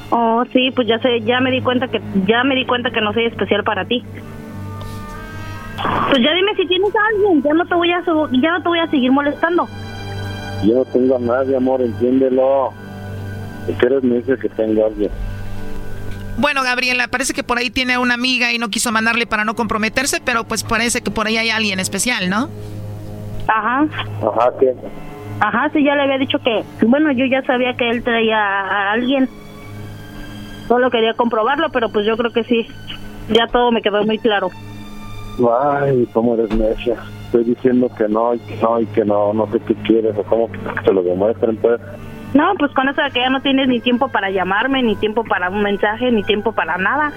Oh, 0.10 0.44
sí, 0.54 0.72
pues 0.74 0.88
ya 0.88 1.00
sé, 1.00 1.20
ya 1.22 1.42
me 1.42 1.52
di 1.52 1.62
cuenta 1.62 1.90
que 1.90 2.02
ya 2.26 2.44
me 2.46 2.56
di 2.56 2.66
cuenta 2.66 2.92
que 2.92 3.02
no 3.02 3.12
soy 3.14 3.26
especial 3.26 3.64
para 3.66 3.84
ti. 3.86 4.06
Pues 6.10 6.24
ya 6.24 6.34
dime 6.34 6.56
si 6.56 6.66
tienes 6.66 6.96
a 6.96 7.00
alguien, 7.14 7.44
ya 7.44 7.54
no 7.54 7.66
te 7.66 7.76
voy 7.76 7.92
a 7.92 8.00
ya 8.00 8.52
no 8.52 8.64
te 8.64 8.70
voy 8.70 8.80
a 8.80 8.88
seguir 8.90 9.12
molestando. 9.12 9.68
yo 10.64 10.76
no 10.76 10.86
tengo 10.86 11.18
a 11.18 11.20
nadie, 11.20 11.56
amor, 11.58 11.82
entiéndelo. 11.82 12.72
Si 13.68 13.74
quieres 13.74 14.02
me 14.04 14.16
dice 14.16 14.38
que 14.38 14.50
tengo 14.50 14.84
a 14.84 14.88
alguien. 14.88 15.12
Bueno, 16.38 16.64
Gabriela, 16.64 17.08
parece 17.10 17.34
que 17.34 17.44
por 17.44 17.58
ahí 17.58 17.70
tiene 17.70 17.98
una 17.98 18.14
amiga 18.14 18.54
y 18.54 18.60
no 18.60 18.70
quiso 18.70 18.92
mandarle 18.92 19.28
para 19.28 19.44
no 19.44 19.56
comprometerse, 19.56 20.22
pero 20.24 20.46
pues 20.46 20.64
parece 20.64 21.02
que 21.02 21.12
por 21.12 21.28
ahí 21.28 21.38
hay 21.38 21.50
alguien 21.50 21.80
especial, 21.80 22.30
¿no? 22.30 22.48
Ajá. 23.48 23.86
Ajá, 24.22 24.52
¿qué? 24.60 24.74
Ajá, 25.40 25.70
sí, 25.72 25.84
ya 25.84 25.96
le 25.96 26.04
había 26.04 26.18
dicho 26.18 26.40
que, 26.40 26.64
bueno, 26.86 27.12
yo 27.12 27.26
ya 27.26 27.42
sabía 27.44 27.74
que 27.76 27.90
él 27.90 28.04
traía 28.04 28.40
a 28.40 28.92
alguien. 28.92 29.30
Solo 30.68 30.90
quería 30.90 31.14
comprobarlo, 31.14 31.70
pero 31.70 31.90
pues 31.90 32.06
yo 32.06 32.18
creo 32.18 32.32
que 32.32 32.44
sí. 32.44 32.68
Ya 33.30 33.48
todo 33.48 33.72
me 33.72 33.82
quedó 33.82 34.04
muy 34.04 34.18
claro. 34.18 34.50
Ay, 35.62 36.08
cómo 36.14 36.34
eres 36.34 36.52
necia. 36.52 36.96
Estoy 37.26 37.44
diciendo 37.44 37.90
que 37.96 38.08
no, 38.08 38.34
y 38.34 38.40
que 38.40 38.58
no, 38.62 38.80
y 38.80 38.86
que 38.88 39.06
no, 39.06 39.34
no 39.34 39.48
sé 39.52 39.60
qué 39.60 39.76
quieres, 39.76 40.18
o 40.18 40.24
cómo 40.24 40.52
que 40.52 40.60
te 40.84 40.94
lo 40.94 41.04
demuestren, 41.04 41.58
pues. 41.58 41.80
No, 42.34 42.54
pues 42.58 42.72
con 42.74 42.90
eso 42.90 43.02
de 43.02 43.12
que 43.12 43.20
ya 43.20 43.30
no 43.30 43.42
tienes 43.42 43.68
ni 43.68 43.80
tiempo 43.80 44.08
para 44.10 44.30
llamarme, 44.30 44.82
ni 44.82 44.96
tiempo 44.96 45.24
para 45.24 45.50
un 45.50 45.62
mensaje, 45.62 46.12
ni 46.12 46.24
tiempo 46.24 46.52
para 46.52 46.78
nada. 46.78 47.12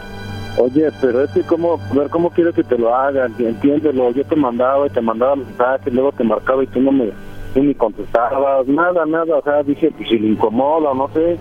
Oye, 0.59 0.91
pero 1.01 1.23
es 1.23 1.31
que 1.31 1.43
cómo, 1.43 1.79
ver, 1.95 2.11
¿cómo 2.11 2.31
quieres 2.31 2.55
que 2.55 2.65
te 2.65 2.77
lo 2.77 2.95
hagan? 2.95 3.35
Entiéndelo, 3.39 4.11
yo 4.11 4.25
te 4.25 4.37
mandaba 4.37 4.87
y 4.87 4.91
te 4.91 5.01
mandaba 5.01 5.37
mensajes, 5.37 5.93
luego 5.93 6.13
te 6.13 6.25
marcaba 6.25 6.63
y 6.63 6.67
tú 6.67 6.81
no 6.81 6.93
me, 6.93 7.13
tú 7.55 7.63
ni 7.63 7.75
contestabas, 7.75 8.67
nada, 8.67 9.05
nada, 9.07 9.37
o 9.37 9.43
sea, 9.43 9.63
dije, 9.63 9.91
pues 9.97 10.09
si 10.09 10.19
le 10.19 10.29
incomoda, 10.29 10.93
no 10.95 11.09
sé, 11.13 11.39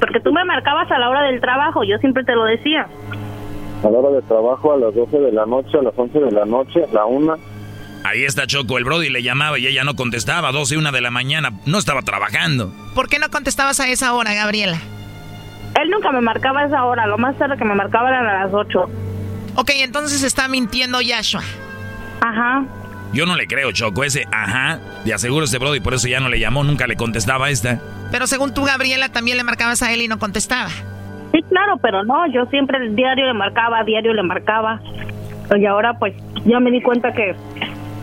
Porque 0.00 0.20
tú 0.20 0.32
me 0.32 0.44
marcabas 0.44 0.90
a 0.90 0.98
la 0.98 1.08
hora 1.10 1.22
del 1.22 1.40
trabajo, 1.40 1.82
yo 1.84 1.96
siempre 1.98 2.24
te 2.24 2.34
lo 2.34 2.44
decía. 2.44 2.86
a 3.82 3.88
la 3.90 3.98
hora 3.98 4.10
de 4.10 4.22
trabajo 4.22 4.72
a 4.72 4.76
las 4.76 4.94
12 4.94 5.18
de 5.18 5.32
la 5.32 5.46
noche, 5.46 5.78
a 5.78 5.82
las 5.82 5.94
11 5.96 6.18
de 6.20 6.30
la 6.32 6.44
noche, 6.44 6.84
a 6.84 6.94
la 6.94 7.04
una. 7.06 7.34
Ahí 8.02 8.24
está 8.24 8.46
Choco, 8.46 8.78
el 8.78 8.84
Brody 8.84 9.10
le 9.10 9.22
llamaba 9.22 9.58
y 9.58 9.66
ella 9.66 9.84
no 9.84 9.94
contestaba, 9.94 10.52
12 10.52 10.74
y 10.74 10.78
1 10.78 10.90
de 10.92 11.00
la 11.02 11.10
mañana, 11.10 11.50
no 11.66 11.76
estaba 11.78 12.00
trabajando. 12.02 12.72
¿Por 12.94 13.08
qué 13.08 13.18
no 13.18 13.28
contestabas 13.30 13.78
a 13.80 13.88
esa 13.88 14.14
hora, 14.14 14.32
Gabriela? 14.32 14.78
Él 15.80 15.90
nunca 15.90 16.10
me 16.10 16.20
marcaba 16.22 16.60
a 16.60 16.64
esa 16.66 16.82
hora, 16.84 17.06
lo 17.06 17.18
más 17.18 17.36
tarde 17.36 17.56
que 17.58 17.64
me 17.64 17.74
marcaba 17.74 18.08
eran 18.08 18.26
a 18.26 18.44
las 18.46 18.54
8. 18.54 18.88
Ok, 19.56 19.70
entonces 19.76 20.22
está 20.22 20.48
mintiendo 20.48 21.00
Yashua. 21.02 21.42
Ajá. 22.22 22.64
Yo 23.12 23.26
no 23.26 23.36
le 23.36 23.46
creo, 23.46 23.72
Choco, 23.72 24.04
ese 24.04 24.26
ajá, 24.30 24.78
de 25.04 25.12
aseguro 25.12 25.44
ese 25.44 25.58
Brody, 25.58 25.80
por 25.80 25.94
eso 25.94 26.06
ya 26.06 26.20
no 26.20 26.28
le 26.28 26.38
llamó, 26.38 26.62
nunca 26.62 26.86
le 26.86 26.96
contestaba 26.96 27.46
a 27.46 27.50
esta. 27.50 27.80
Pero 28.10 28.26
según 28.26 28.54
tú, 28.54 28.64
Gabriela, 28.64 29.08
también 29.08 29.36
le 29.36 29.44
marcabas 29.44 29.82
a 29.82 29.92
él 29.92 30.02
y 30.02 30.08
no 30.08 30.18
contestaba. 30.18 30.70
Sí, 31.32 31.42
claro, 31.48 31.78
pero 31.80 32.04
no, 32.04 32.26
yo 32.32 32.46
siempre 32.46 32.78
el 32.78 32.94
diario 32.94 33.26
le 33.26 33.34
marcaba, 33.34 33.82
diario 33.84 34.12
le 34.12 34.22
marcaba. 34.22 34.80
Y 35.56 35.66
ahora 35.66 35.98
pues 35.98 36.14
ya 36.44 36.60
me 36.60 36.70
di 36.70 36.80
cuenta 36.80 37.12
que 37.12 37.34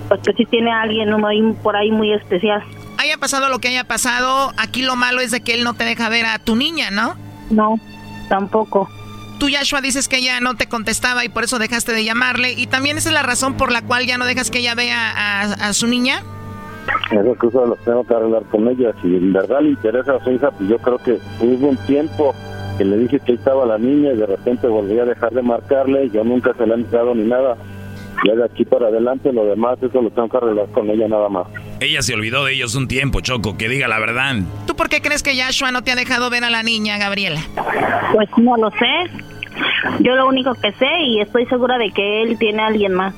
pues 0.07 0.21
que 0.21 0.33
sí 0.33 0.45
tiene 0.45 0.71
a 0.71 0.81
alguien 0.81 1.09
¿no? 1.09 1.25
ahí 1.25 1.41
por 1.63 1.75
ahí 1.75 1.91
muy 1.91 2.13
especial. 2.13 2.63
Haya 2.97 3.17
pasado 3.17 3.49
lo 3.49 3.59
que 3.59 3.69
haya 3.69 3.83
pasado, 3.83 4.53
aquí 4.57 4.81
lo 4.81 4.95
malo 4.95 5.21
es 5.21 5.31
de 5.31 5.41
que 5.41 5.53
él 5.53 5.63
no 5.63 5.73
te 5.73 5.83
deja 5.83 6.09
ver 6.09 6.25
a 6.25 6.39
tu 6.39 6.55
niña, 6.55 6.89
¿no? 6.91 7.15
No, 7.49 7.79
tampoco. 8.27 8.89
Tú, 9.39 9.49
Yashua, 9.49 9.81
dices 9.81 10.07
que 10.07 10.17
ella 10.17 10.39
no 10.39 10.55
te 10.55 10.67
contestaba 10.67 11.23
y 11.23 11.29
por 11.29 11.43
eso 11.43 11.59
dejaste 11.59 11.91
de 11.93 12.03
llamarle. 12.03 12.53
¿Y 12.53 12.67
también 12.67 12.97
esa 12.97 13.09
es 13.09 13.13
la 13.13 13.23
razón 13.23 13.55
por 13.55 13.71
la 13.71 13.81
cual 13.81 14.05
ya 14.05 14.17
no 14.17 14.25
dejas 14.25 14.49
que 14.49 14.59
ella 14.59 14.75
vea 14.75 15.11
a, 15.11 15.41
a 15.67 15.73
su 15.73 15.87
niña? 15.87 16.23
Esas 17.11 17.37
cosas 17.37 17.69
las 17.69 17.79
tengo 17.79 18.03
que 18.03 18.13
arreglar 18.13 18.43
con 18.43 18.67
ella. 18.67 18.93
Si 19.01 19.07
en 19.07 19.33
verdad 19.33 19.61
le 19.61 19.69
interesa 19.69 20.15
a 20.15 20.23
su 20.23 20.31
hija, 20.31 20.51
pues 20.51 20.69
yo 20.69 20.77
creo 20.79 20.97
que 20.97 21.19
hubo 21.41 21.67
un 21.67 21.77
tiempo 21.77 22.33
que 22.77 22.85
le 22.85 22.97
dije 22.97 23.19
que 23.19 23.33
ahí 23.33 23.37
estaba 23.37 23.65
la 23.65 23.77
niña 23.77 24.13
y 24.13 24.17
de 24.17 24.25
repente 24.25 24.67
volví 24.67 24.97
a 24.99 25.05
dejar 25.05 25.31
de 25.33 25.41
marcarle. 25.41 26.09
Yo 26.09 26.23
nunca 26.23 26.53
se 26.57 26.65
la 26.65 26.75
he 26.75 26.77
entrado 26.77 27.13
ni 27.15 27.25
nada. 27.25 27.57
Ya 28.25 28.33
de 28.35 28.45
aquí 28.45 28.65
para 28.65 28.87
adelante, 28.87 29.31
lo 29.31 29.45
demás, 29.45 29.77
eso 29.81 30.01
lo 30.01 30.09
tengo 30.09 30.29
que 30.29 30.37
arreglar 30.37 30.67
con 30.71 30.89
ella 30.89 31.07
nada 31.07 31.29
más. 31.29 31.47
Ella 31.79 32.01
se 32.01 32.13
olvidó 32.13 32.45
de 32.45 32.53
ellos 32.53 32.75
un 32.75 32.87
tiempo, 32.87 33.21
Choco, 33.21 33.57
que 33.57 33.69
diga 33.69 33.87
la 33.87 33.99
verdad. 33.99 34.35
¿Tú 34.65 34.75
por 34.75 34.89
qué 34.89 35.01
crees 35.01 35.23
que 35.23 35.35
Yashua 35.35 35.71
no 35.71 35.83
te 35.83 35.91
ha 35.91 35.95
dejado 35.95 36.29
ver 36.29 36.43
a 36.43 36.49
la 36.49 36.63
niña, 36.63 36.97
Gabriela? 36.97 37.41
Pues 38.13 38.29
no 38.37 38.57
lo 38.57 38.71
sé. 38.71 39.36
Yo 39.99 40.15
lo 40.15 40.27
único 40.27 40.53
que 40.55 40.71
sé 40.73 40.87
y 41.05 41.21
estoy 41.21 41.45
segura 41.47 41.77
de 41.77 41.91
que 41.91 42.23
él 42.23 42.37
tiene 42.37 42.61
a 42.63 42.67
alguien 42.67 42.93
más. 42.93 43.13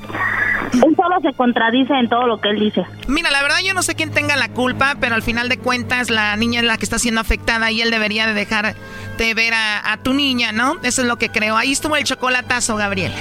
Él 0.74 0.94
solo 0.96 1.20
se 1.20 1.32
contradice 1.32 1.92
en 1.94 2.08
todo 2.08 2.26
lo 2.26 2.40
que 2.40 2.50
él 2.50 2.60
dice. 2.60 2.84
Mira, 3.08 3.30
la 3.30 3.42
verdad 3.42 3.56
yo 3.64 3.74
no 3.74 3.82
sé 3.82 3.94
quién 3.94 4.12
tenga 4.12 4.36
la 4.36 4.48
culpa, 4.48 4.96
pero 5.00 5.14
al 5.14 5.22
final 5.22 5.48
de 5.48 5.58
cuentas 5.58 6.10
la 6.10 6.36
niña 6.36 6.60
es 6.60 6.66
la 6.66 6.76
que 6.78 6.84
está 6.84 6.98
siendo 6.98 7.20
afectada 7.20 7.70
y 7.70 7.80
él 7.80 7.90
debería 7.90 8.26
de 8.26 8.34
dejarte 8.34 9.34
ver 9.34 9.54
a, 9.54 9.92
a 9.92 9.96
tu 9.96 10.14
niña, 10.14 10.52
¿no? 10.52 10.76
Eso 10.82 11.02
es 11.02 11.08
lo 11.08 11.16
que 11.16 11.28
creo. 11.28 11.56
Ahí 11.56 11.72
estuvo 11.72 11.96
el 11.96 12.04
chocolatazo, 12.04 12.76
Gabriela. 12.76 13.16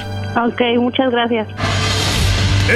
Ok, 0.45 0.61
muchas 0.77 1.11
gracias. 1.11 1.47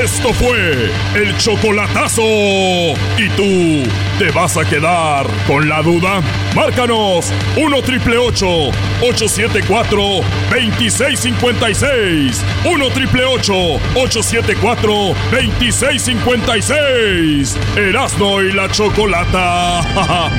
Esto 0.01 0.33
fue 0.33 0.89
el 1.15 1.37
chocolatazo. 1.37 2.23
¿Y 2.23 3.29
tú 3.35 3.83
te 4.17 4.31
vas 4.31 4.57
a 4.57 4.65
quedar 4.65 5.27
con 5.45 5.69
la 5.69 5.83
duda? 5.83 6.21
Márcanos 6.55 7.31
1 7.55 7.81
triple 7.83 8.17
874 8.17 10.01
2656. 10.49 12.43
1 12.65 12.89
triple 12.89 13.25
874 13.25 14.93
2656. 15.31 17.55
Erasno 17.77 18.41
y 18.41 18.51
la 18.51 18.67
chocolata. 18.71 19.81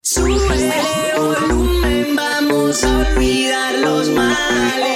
Súbele 0.00 1.12
volumen, 1.16 2.16
vamos 2.16 2.82
a 2.84 2.98
olvidar 2.98 3.74
los 3.78 4.08
males. 4.08 4.91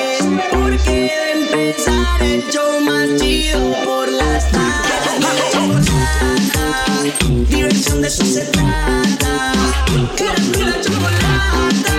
Porque 1.07 1.21
de 1.21 1.33
empezar 1.69 2.23
el 2.23 2.43
show 2.51 2.81
más 2.81 3.21
chido 3.21 3.61
por 3.85 4.11
las 4.11 4.51
tardes. 4.51 4.67
Diversión 7.49 8.03
de 8.03 8.09
eso 8.09 8.25
se 8.25 8.45
trata. 8.47 9.53
La 10.59 10.81
chocolata. 10.83 11.95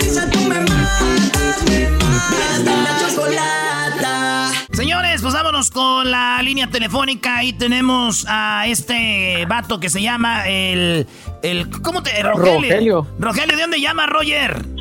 Risa 0.00 0.28
tú 0.30 0.40
me 0.40 0.60
matas, 0.60 1.62
me 1.68 1.90
matas. 1.90 2.64
La 2.64 2.98
chocolata. 3.08 4.52
Señores, 4.72 5.22
pues 5.22 5.34
vámonos 5.34 5.70
con 5.70 6.10
la 6.10 6.42
línea 6.42 6.68
telefónica. 6.68 7.36
Ahí 7.36 7.52
tenemos 7.52 8.26
a 8.28 8.66
este 8.66 9.46
vato 9.46 9.78
que 9.78 9.90
se 9.90 10.02
llama 10.02 10.48
el. 10.48 11.06
el 11.44 11.70
¿Cómo 11.82 12.02
te.? 12.02 12.20
Rogelio. 12.22 12.56
Rogelio. 12.56 13.06
Rogelio, 13.20 13.56
¿de 13.56 13.62
dónde 13.62 13.80
llama 13.80 14.06
Roger? 14.06 14.75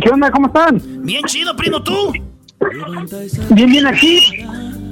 ¿Qué 0.00 0.10
onda? 0.10 0.30
¿Cómo 0.30 0.46
están? 0.48 0.80
Bien 1.04 1.22
chido, 1.24 1.54
primo, 1.56 1.82
tú. 1.82 2.12
Bien, 3.50 3.70
bien 3.70 3.86
aquí. 3.86 4.20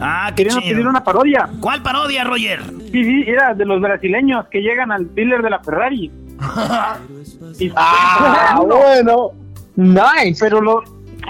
Ah, 0.01 0.28
qué 0.30 0.44
Querían 0.44 0.61
chido. 0.61 0.74
pedir 0.74 0.88
una 0.88 1.05
parodia. 1.05 1.48
¿Cuál 1.61 1.82
parodia, 1.82 2.24
Roger? 2.24 2.61
Sí, 2.90 3.05
sí, 3.05 3.24
era 3.26 3.55
de 3.55 3.64
los 3.64 3.80
brasileños 3.80 4.46
que 4.48 4.61
llegan 4.61 4.90
al 4.92 5.14
dealer 5.14 5.42
de 5.42 5.51
la 5.51 5.61
Ferrari. 5.61 6.11
Y- 7.59 7.70
Ah, 7.76 8.61
bueno. 8.66 9.30
Nice. 9.76 10.38
Pero, 10.40 10.61
lo- 10.61 10.82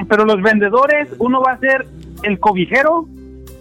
pero 0.09 0.25
los 0.25 0.41
vendedores, 0.43 1.09
uno 1.18 1.41
va 1.43 1.53
a 1.53 1.59
ser 1.59 1.87
el 2.23 2.39
cobijero 2.39 3.07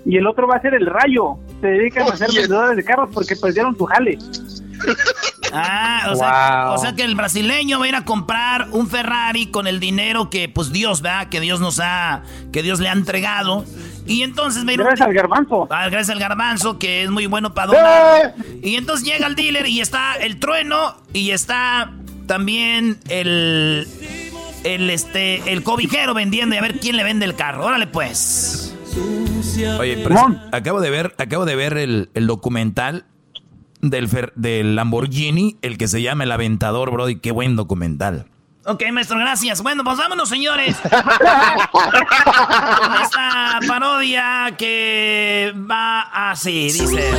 y 0.05 0.17
el 0.17 0.27
otro 0.27 0.47
va 0.47 0.55
a 0.55 0.61
ser 0.61 0.73
el 0.73 0.85
rayo. 0.85 1.37
Se 1.61 1.67
dedican 1.67 2.07
a 2.11 2.15
ser 2.15 2.29
vendedores 2.33 2.77
de 2.77 2.83
carros 2.83 3.09
porque 3.13 3.35
perdieron 3.35 3.77
su 3.77 3.85
jale. 3.85 4.17
Ah, 5.53 6.09
o, 6.11 6.15
sea, 6.15 6.71
o 6.71 6.77
sea 6.77 6.95
que 6.95 7.03
el 7.03 7.15
brasileño 7.15 7.79
va 7.79 7.85
a 7.85 7.87
ir 7.89 7.95
a 7.95 8.05
comprar 8.05 8.67
un 8.71 8.87
Ferrari 8.87 9.47
con 9.47 9.67
el 9.67 9.79
dinero 9.79 10.29
que, 10.29 10.49
pues 10.49 10.71
Dios, 10.71 11.01
¿verdad? 11.01 11.29
Que 11.29 11.39
Dios 11.39 11.59
nos 11.59 11.79
ha, 11.79 12.23
que 12.51 12.61
Dios 12.63 12.79
le 12.79 12.89
ha 12.89 12.93
entregado. 12.93 13.65
Y 14.05 14.23
entonces 14.23 14.65
va 14.65 14.71
a 14.71 14.73
ir 14.73 14.79
Gracias 14.79 15.07
al 15.07 15.13
garbanzo. 15.13 15.67
Ah, 15.69 15.87
gracias 15.89 16.09
al 16.09 16.19
garbanzo, 16.19 16.79
que 16.79 17.03
es 17.03 17.09
muy 17.11 17.27
bueno 17.27 17.53
para 17.53 17.67
donar. 17.67 18.33
¡Eh! 18.37 18.59
Y 18.63 18.75
entonces 18.75 19.05
llega 19.05 19.27
el 19.27 19.35
dealer 19.35 19.67
y 19.67 19.81
está 19.81 20.15
el 20.15 20.39
trueno 20.39 20.95
y 21.13 21.29
está 21.31 21.91
también 22.25 22.99
el, 23.09 23.87
el, 24.63 24.89
este, 24.89 25.51
el 25.51 25.63
cobijero 25.63 26.13
vendiendo 26.13 26.55
y 26.55 26.57
a 26.57 26.61
ver 26.61 26.79
quién 26.79 26.95
le 26.97 27.03
vende 27.03 27.25
el 27.25 27.35
carro. 27.35 27.65
Órale 27.65 27.85
pues. 27.87 28.75
Oye, 29.79 29.97
pero 30.03 30.15
es- 30.15 30.37
acabo 30.51 30.81
de 30.81 30.89
ver, 30.89 31.13
acabo 31.19 31.45
de 31.45 31.55
ver 31.55 31.77
el, 31.77 32.09
el 32.15 32.25
documental 32.27 33.05
del, 33.81 34.09
del 34.35 34.75
Lamborghini, 34.75 35.57
el 35.61 35.77
que 35.77 35.87
se 35.87 36.01
llama 36.01 36.23
El 36.23 36.31
Aventador, 36.31 36.91
Brody. 36.91 37.17
Qué 37.17 37.31
buen 37.31 37.55
documental. 37.55 38.27
Ok, 38.69 38.83
maestro, 38.91 39.17
gracias. 39.17 39.61
Bueno, 39.63 39.83
pues 39.83 39.97
vámonos, 39.97 40.29
señores. 40.29 40.77
Con 41.71 41.81
esta 43.01 43.59
parodia 43.67 44.53
que 44.57 45.53
va 45.69 46.01
así, 46.31 46.65
dice. 46.71 47.11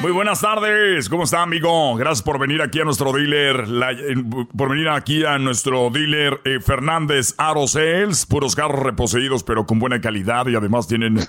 Muy 0.00 0.12
buenas 0.12 0.40
tardes, 0.40 1.10
¿cómo 1.10 1.24
está 1.24 1.42
amigo? 1.42 1.94
Gracias 1.96 2.22
por 2.22 2.38
venir 2.38 2.62
aquí 2.62 2.80
a 2.80 2.84
nuestro 2.84 3.12
dealer, 3.12 3.68
la- 3.68 3.92
eh, 3.92 4.14
por 4.56 4.70
venir 4.70 4.88
aquí 4.88 5.26
a 5.26 5.38
nuestro 5.38 5.90
dealer 5.90 6.40
eh, 6.44 6.58
Fernández 6.58 7.34
Aro 7.36 7.68
Sales, 7.68 8.24
puros 8.24 8.56
carros 8.56 8.82
reposeídos 8.82 9.42
pero 9.44 9.66
con 9.66 9.78
buena 9.78 10.00
calidad 10.00 10.46
y 10.46 10.56
además 10.56 10.88
tienen 10.88 11.20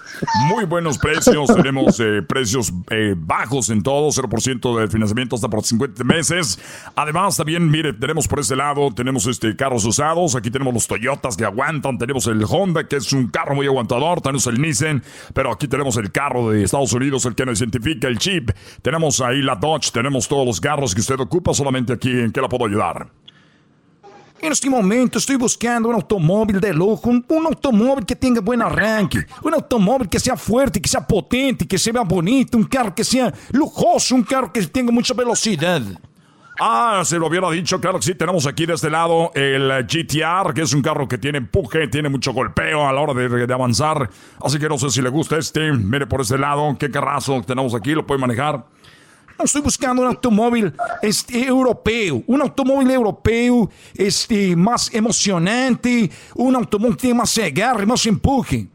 muy 0.47 0.63
buenos 0.63 0.97
precios, 0.99 1.47
tenemos 1.55 1.99
eh, 1.99 2.21
precios 2.21 2.71
eh, 2.91 3.13
bajos 3.17 3.69
en 3.71 3.83
todo, 3.83 4.07
0% 4.07 4.79
de 4.79 4.87
financiamiento 4.87 5.35
hasta 5.35 5.49
por 5.49 5.63
50 5.65 6.05
meses. 6.05 6.57
Además 7.01 7.35
también, 7.35 7.67
mire, 7.67 7.93
tenemos 7.93 8.27
por 8.27 8.41
este 8.41 8.55
lado, 8.55 8.91
tenemos 8.93 9.25
este 9.25 9.55
carros 9.55 9.83
usados, 9.85 10.35
aquí 10.35 10.51
tenemos 10.51 10.71
los 10.71 10.85
Toyotas 10.85 11.35
que 11.35 11.43
aguantan, 11.43 11.97
tenemos 11.97 12.27
el 12.27 12.45
Honda 12.47 12.87
que 12.87 12.97
es 12.97 13.11
un 13.11 13.29
carro 13.29 13.55
muy 13.55 13.65
aguantador, 13.65 14.21
tenemos 14.21 14.45
el 14.45 14.61
Nissan, 14.61 15.01
pero 15.33 15.51
aquí 15.51 15.67
tenemos 15.67 15.97
el 15.97 16.11
carro 16.11 16.51
de 16.51 16.63
Estados 16.63 16.93
Unidos, 16.93 17.25
el 17.25 17.33
que 17.33 17.43
nos 17.43 17.59
identifica 17.59 18.07
el 18.07 18.19
chip. 18.19 18.51
Tenemos 18.83 19.19
ahí 19.19 19.41
la 19.41 19.55
Dodge, 19.55 19.89
tenemos 19.91 20.27
todos 20.27 20.45
los 20.45 20.61
carros 20.61 20.93
que 20.93 21.01
usted 21.01 21.19
ocupa, 21.19 21.55
solamente 21.55 21.93
aquí 21.93 22.11
en 22.11 22.31
qué 22.31 22.39
la 22.39 22.47
puedo 22.47 22.67
ayudar. 22.67 23.07
En 24.39 24.51
este 24.51 24.69
momento 24.69 25.17
estoy 25.17 25.37
buscando 25.37 25.89
un 25.89 25.95
automóvil 25.95 26.61
de 26.61 26.71
lujo, 26.71 27.09
un, 27.09 27.25
un 27.27 27.45
automóvil 27.47 28.05
que 28.05 28.15
tenga 28.15 28.41
buen 28.41 28.61
arranque, 28.61 29.25
un 29.41 29.55
automóvil 29.55 30.07
que 30.07 30.19
sea 30.19 30.37
fuerte, 30.37 30.79
que 30.79 30.87
sea 30.87 31.01
potente, 31.01 31.67
que 31.67 31.79
se 31.79 31.91
vea 31.91 32.03
bonito, 32.03 32.59
un 32.59 32.65
carro 32.65 32.93
que 32.93 33.03
sea 33.03 33.33
lujoso, 33.53 34.13
un 34.13 34.21
carro 34.21 34.53
que 34.53 34.61
tenga 34.67 34.91
mucha 34.91 35.15
velocidad. 35.15 35.81
Ah, 36.63 37.01
se 37.03 37.17
lo 37.17 37.25
hubiera 37.25 37.49
dicho, 37.49 37.81
claro 37.81 37.97
que 37.97 38.05
sí. 38.05 38.13
Tenemos 38.13 38.45
aquí 38.45 38.67
de 38.67 38.75
este 38.75 38.91
lado 38.91 39.31
el 39.33 39.83
GTR, 39.87 40.53
que 40.53 40.61
es 40.61 40.73
un 40.73 40.83
carro 40.83 41.07
que 41.07 41.17
tiene 41.17 41.39
empuje, 41.39 41.87
tiene 41.87 42.07
mucho 42.07 42.33
golpeo 42.33 42.87
a 42.87 42.93
la 42.93 43.01
hora 43.01 43.15
de, 43.15 43.47
de 43.47 43.51
avanzar. 43.51 44.07
Así 44.39 44.59
que 44.59 44.69
no 44.69 44.77
sé 44.77 44.91
si 44.91 45.01
le 45.01 45.09
gusta 45.09 45.39
este. 45.39 45.71
Mire 45.71 46.05
por 46.05 46.21
este 46.21 46.37
lado, 46.37 46.77
qué 46.77 46.91
carrazo 46.91 47.41
tenemos 47.41 47.73
aquí, 47.73 47.95
lo 47.95 48.05
puede 48.05 48.21
manejar. 48.21 48.63
Estoy 49.43 49.61
buscando 49.61 50.03
un 50.03 50.09
automóvil 50.09 50.71
este, 51.01 51.47
europeo, 51.47 52.21
un 52.27 52.41
automóvil 52.43 52.91
europeo 52.91 53.67
este, 53.95 54.55
más 54.55 54.93
emocionante, 54.93 56.11
un 56.35 56.55
automóvil 56.55 56.95
que 56.95 57.01
tenga 57.07 57.15
más 57.15 57.35
agarre, 57.39 57.87
más 57.87 58.05
empuje. 58.05 58.67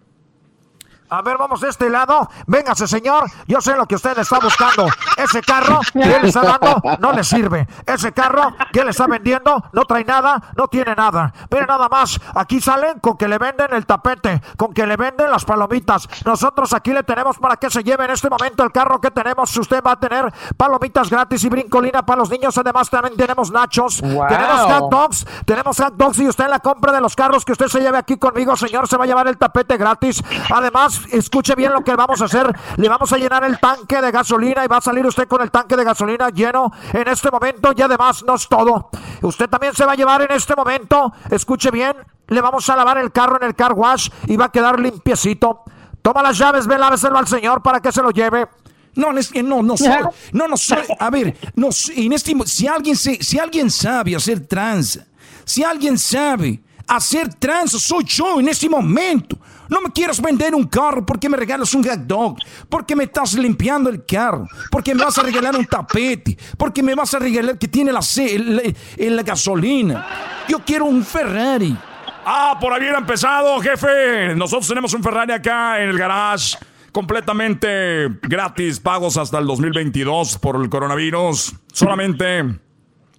A 1.09 1.22
ver, 1.22 1.38
vamos 1.38 1.61
de 1.61 1.68
este 1.68 1.88
lado. 1.88 2.28
Véngase, 2.46 2.86
señor. 2.86 3.30
Yo 3.46 3.61
sé 3.61 3.76
lo 3.76 3.86
que 3.86 3.94
usted 3.94 4.18
está 4.18 4.38
buscando. 4.40 4.88
Ese 5.16 5.40
carro 5.40 5.80
que 5.92 6.16
él 6.16 6.24
está 6.24 6.42
dando 6.42 6.82
no 6.98 7.12
le 7.12 7.22
sirve. 7.22 7.66
Ese 7.86 8.12
carro 8.12 8.54
que 8.72 8.80
él 8.80 8.88
está 8.88 9.07
vendiendo 9.07 9.64
no 9.72 9.84
trae 9.84 10.04
nada, 10.04 10.42
no 10.57 10.66
tiene 10.68 10.94
nada. 10.94 11.32
Mire 11.50 11.66
nada 11.66 11.88
más. 11.88 12.20
Aquí 12.34 12.61
salen 12.61 12.98
con 13.00 13.16
que 13.16 13.28
le 13.28 13.38
venden 13.38 13.72
el 13.72 13.86
tapete, 13.86 14.42
con 14.57 14.72
que 14.72 14.86
le 14.86 14.96
venden 14.96 15.30
las 15.30 15.44
palomitas. 15.44 16.09
Nosotros 16.24 16.72
aquí 16.72 16.92
le 16.92 17.04
tenemos 17.04 17.38
para 17.38 17.57
que 17.57 17.70
se 17.70 17.84
lleve 17.84 18.04
en 18.04 18.11
este 18.11 18.28
momento 18.28 18.64
el 18.64 18.72
carro 18.72 19.00
que 19.00 19.11
tenemos. 19.11 19.57
Usted 19.57 19.82
va 19.82 19.92
a 19.92 20.00
tener 20.00 20.32
palomitas 20.57 21.09
gratis 21.09 21.44
y 21.44 21.48
brincolina 21.48 22.04
para 22.04 22.18
los 22.18 22.30
niños. 22.30 22.59
Además, 22.59 22.90
también 22.90 23.16
tenemos 23.16 23.50
nachos. 23.52 24.00
Wow. 24.00 24.26
Tenemos 24.28 24.61
hot 24.61 24.90
dogs. 24.90 25.26
Tenemos 25.44 25.76
hot 25.78 25.94
dogs. 25.94 26.18
Y 26.18 26.28
usted 26.28 26.44
en 26.44 26.50
la 26.50 26.59
compra 26.59 26.92
de 26.92 27.00
los 27.00 27.14
carros 27.14 27.44
que 27.44 27.52
usted 27.52 27.68
se 27.68 27.80
lleve 27.80 27.98
aquí 27.98 28.16
conmigo, 28.16 28.57
señor, 28.57 28.88
se 28.88 28.96
va 28.96 29.04
a 29.04 29.07
llevar 29.07 29.28
el 29.28 29.38
tapete 29.38 29.76
gratis. 29.76 30.22
Además, 30.52 30.95
escuche 31.12 31.55
bien 31.55 31.72
lo 31.72 31.82
que 31.82 31.94
vamos 31.94 32.20
a 32.22 32.26
hacer. 32.26 32.55
Le 32.76 32.88
vamos 32.88 33.12
a 33.12 33.16
llenar 33.16 33.44
el 33.44 33.59
tanque 33.59 34.01
de 34.01 34.11
gasolina 34.11 34.64
y 34.64 34.68
va 34.68 34.78
a 34.78 34.80
salir 34.80 35.07
usted 35.07 35.26
con 35.28 35.42
el 35.42 35.51
tanque 35.51 35.76
de 35.76 35.84
gasolina 35.84 36.30
lleno 36.30 36.72
en 36.92 37.09
este 37.09 37.30
momento. 37.30 37.72
Y 37.76 37.82
además, 37.82 38.24
no 38.26 38.34
es 38.34 38.49
todo. 38.49 38.90
Usted 39.22 39.49
también 39.49 39.74
se 39.74 39.84
va 39.84 39.92
a 39.92 39.97
llevar 39.97 40.22
en 40.22 40.32
este 40.32 40.55
momento, 40.55 41.12
escuche 41.30 41.70
bien, 41.70 41.97
le 42.28 42.40
vamos 42.40 42.68
a 42.68 42.76
lavar 42.76 42.99
el 42.99 43.12
carro 43.12 43.36
en 43.40 43.47
el 43.47 43.55
car 43.55 43.72
wash 43.72 44.09
y 44.26 44.36
va 44.36 44.47
a 44.47 44.53
quedar 44.53 44.78
limpiecito. 44.78 45.62
Toma 46.03 46.22
las 46.22 46.38
llaves, 46.38 46.66
ve, 46.66 46.78
láveselo 46.78 47.18
al 47.18 47.26
señor 47.26 47.62
para 47.62 47.80
que 47.80 47.92
se 47.92 48.03
lo 48.03 48.11
lleve. 48.11 48.49
No, 48.94 49.16
es 49.16 49.28
que 49.28 49.42
no, 49.42 49.62
no 49.62 49.76
soy, 49.76 50.03
no, 50.32 50.49
no 50.49 50.57
soy, 50.57 50.78
a 50.99 51.11
ver, 51.11 51.36
no, 51.55 51.68
en 51.94 52.12
este, 52.12 52.34
si 52.47 52.66
alguien 52.66 52.97
se, 52.97 53.22
si 53.22 53.38
alguien 53.38 53.70
sabe 53.70 54.16
hacer 54.16 54.47
trans, 54.47 55.01
si 55.44 55.62
alguien 55.62 55.99
sabe 55.99 56.62
hacer 56.86 57.34
trans, 57.34 57.72
soy 57.72 58.05
yo 58.05 58.40
en 58.40 58.49
este 58.49 58.68
momento. 58.68 59.36
No 59.69 59.81
me 59.81 59.91
quieras 59.91 60.21
vender 60.21 60.55
un 60.55 60.64
carro 60.64 61.05
porque 61.05 61.29
me 61.29 61.37
regalas 61.37 61.75
un 61.75 61.83
hot 61.85 62.01
dog, 62.01 62.37
porque 62.69 62.95
me 62.97 63.05
estás 63.05 63.35
limpiando 63.35 63.91
el 63.91 64.05
carro, 64.05 64.47
porque 64.71 64.95
me 64.95 65.05
vas 65.05 65.17
a 65.19 65.23
regalar 65.23 65.57
un 65.57 65.67
tapete, 65.67 66.37
porque 66.57 66.83
me 66.83 66.95
vas 66.95 67.12
a 67.14 67.19
regalar 67.19 67.59
que 67.59 67.69
tiene 67.69 67.93
la, 67.93 68.01
el- 68.19 68.75
la 69.17 69.23
gasolina. 69.23 70.07
Yo 70.49 70.59
quiero 70.64 70.85
un 70.87 71.05
Ferrari. 71.05 71.77
Ah, 72.25 72.59
por 72.61 72.73
hubiera 72.73 72.99
empezado, 72.99 73.61
jefe. 73.61 74.35
Nosotros 74.35 74.67
tenemos 74.69 74.93
un 74.95 75.03
Ferrari 75.03 75.33
acá 75.33 75.81
en 75.83 75.91
el 75.91 75.99
garage. 75.99 76.57
Completamente 76.93 78.09
gratis, 78.23 78.81
pagos 78.81 79.17
hasta 79.17 79.39
el 79.39 79.47
2022 79.47 80.39
por 80.39 80.57
el 80.57 80.69
coronavirus. 80.69 81.55
Solamente 81.73 82.59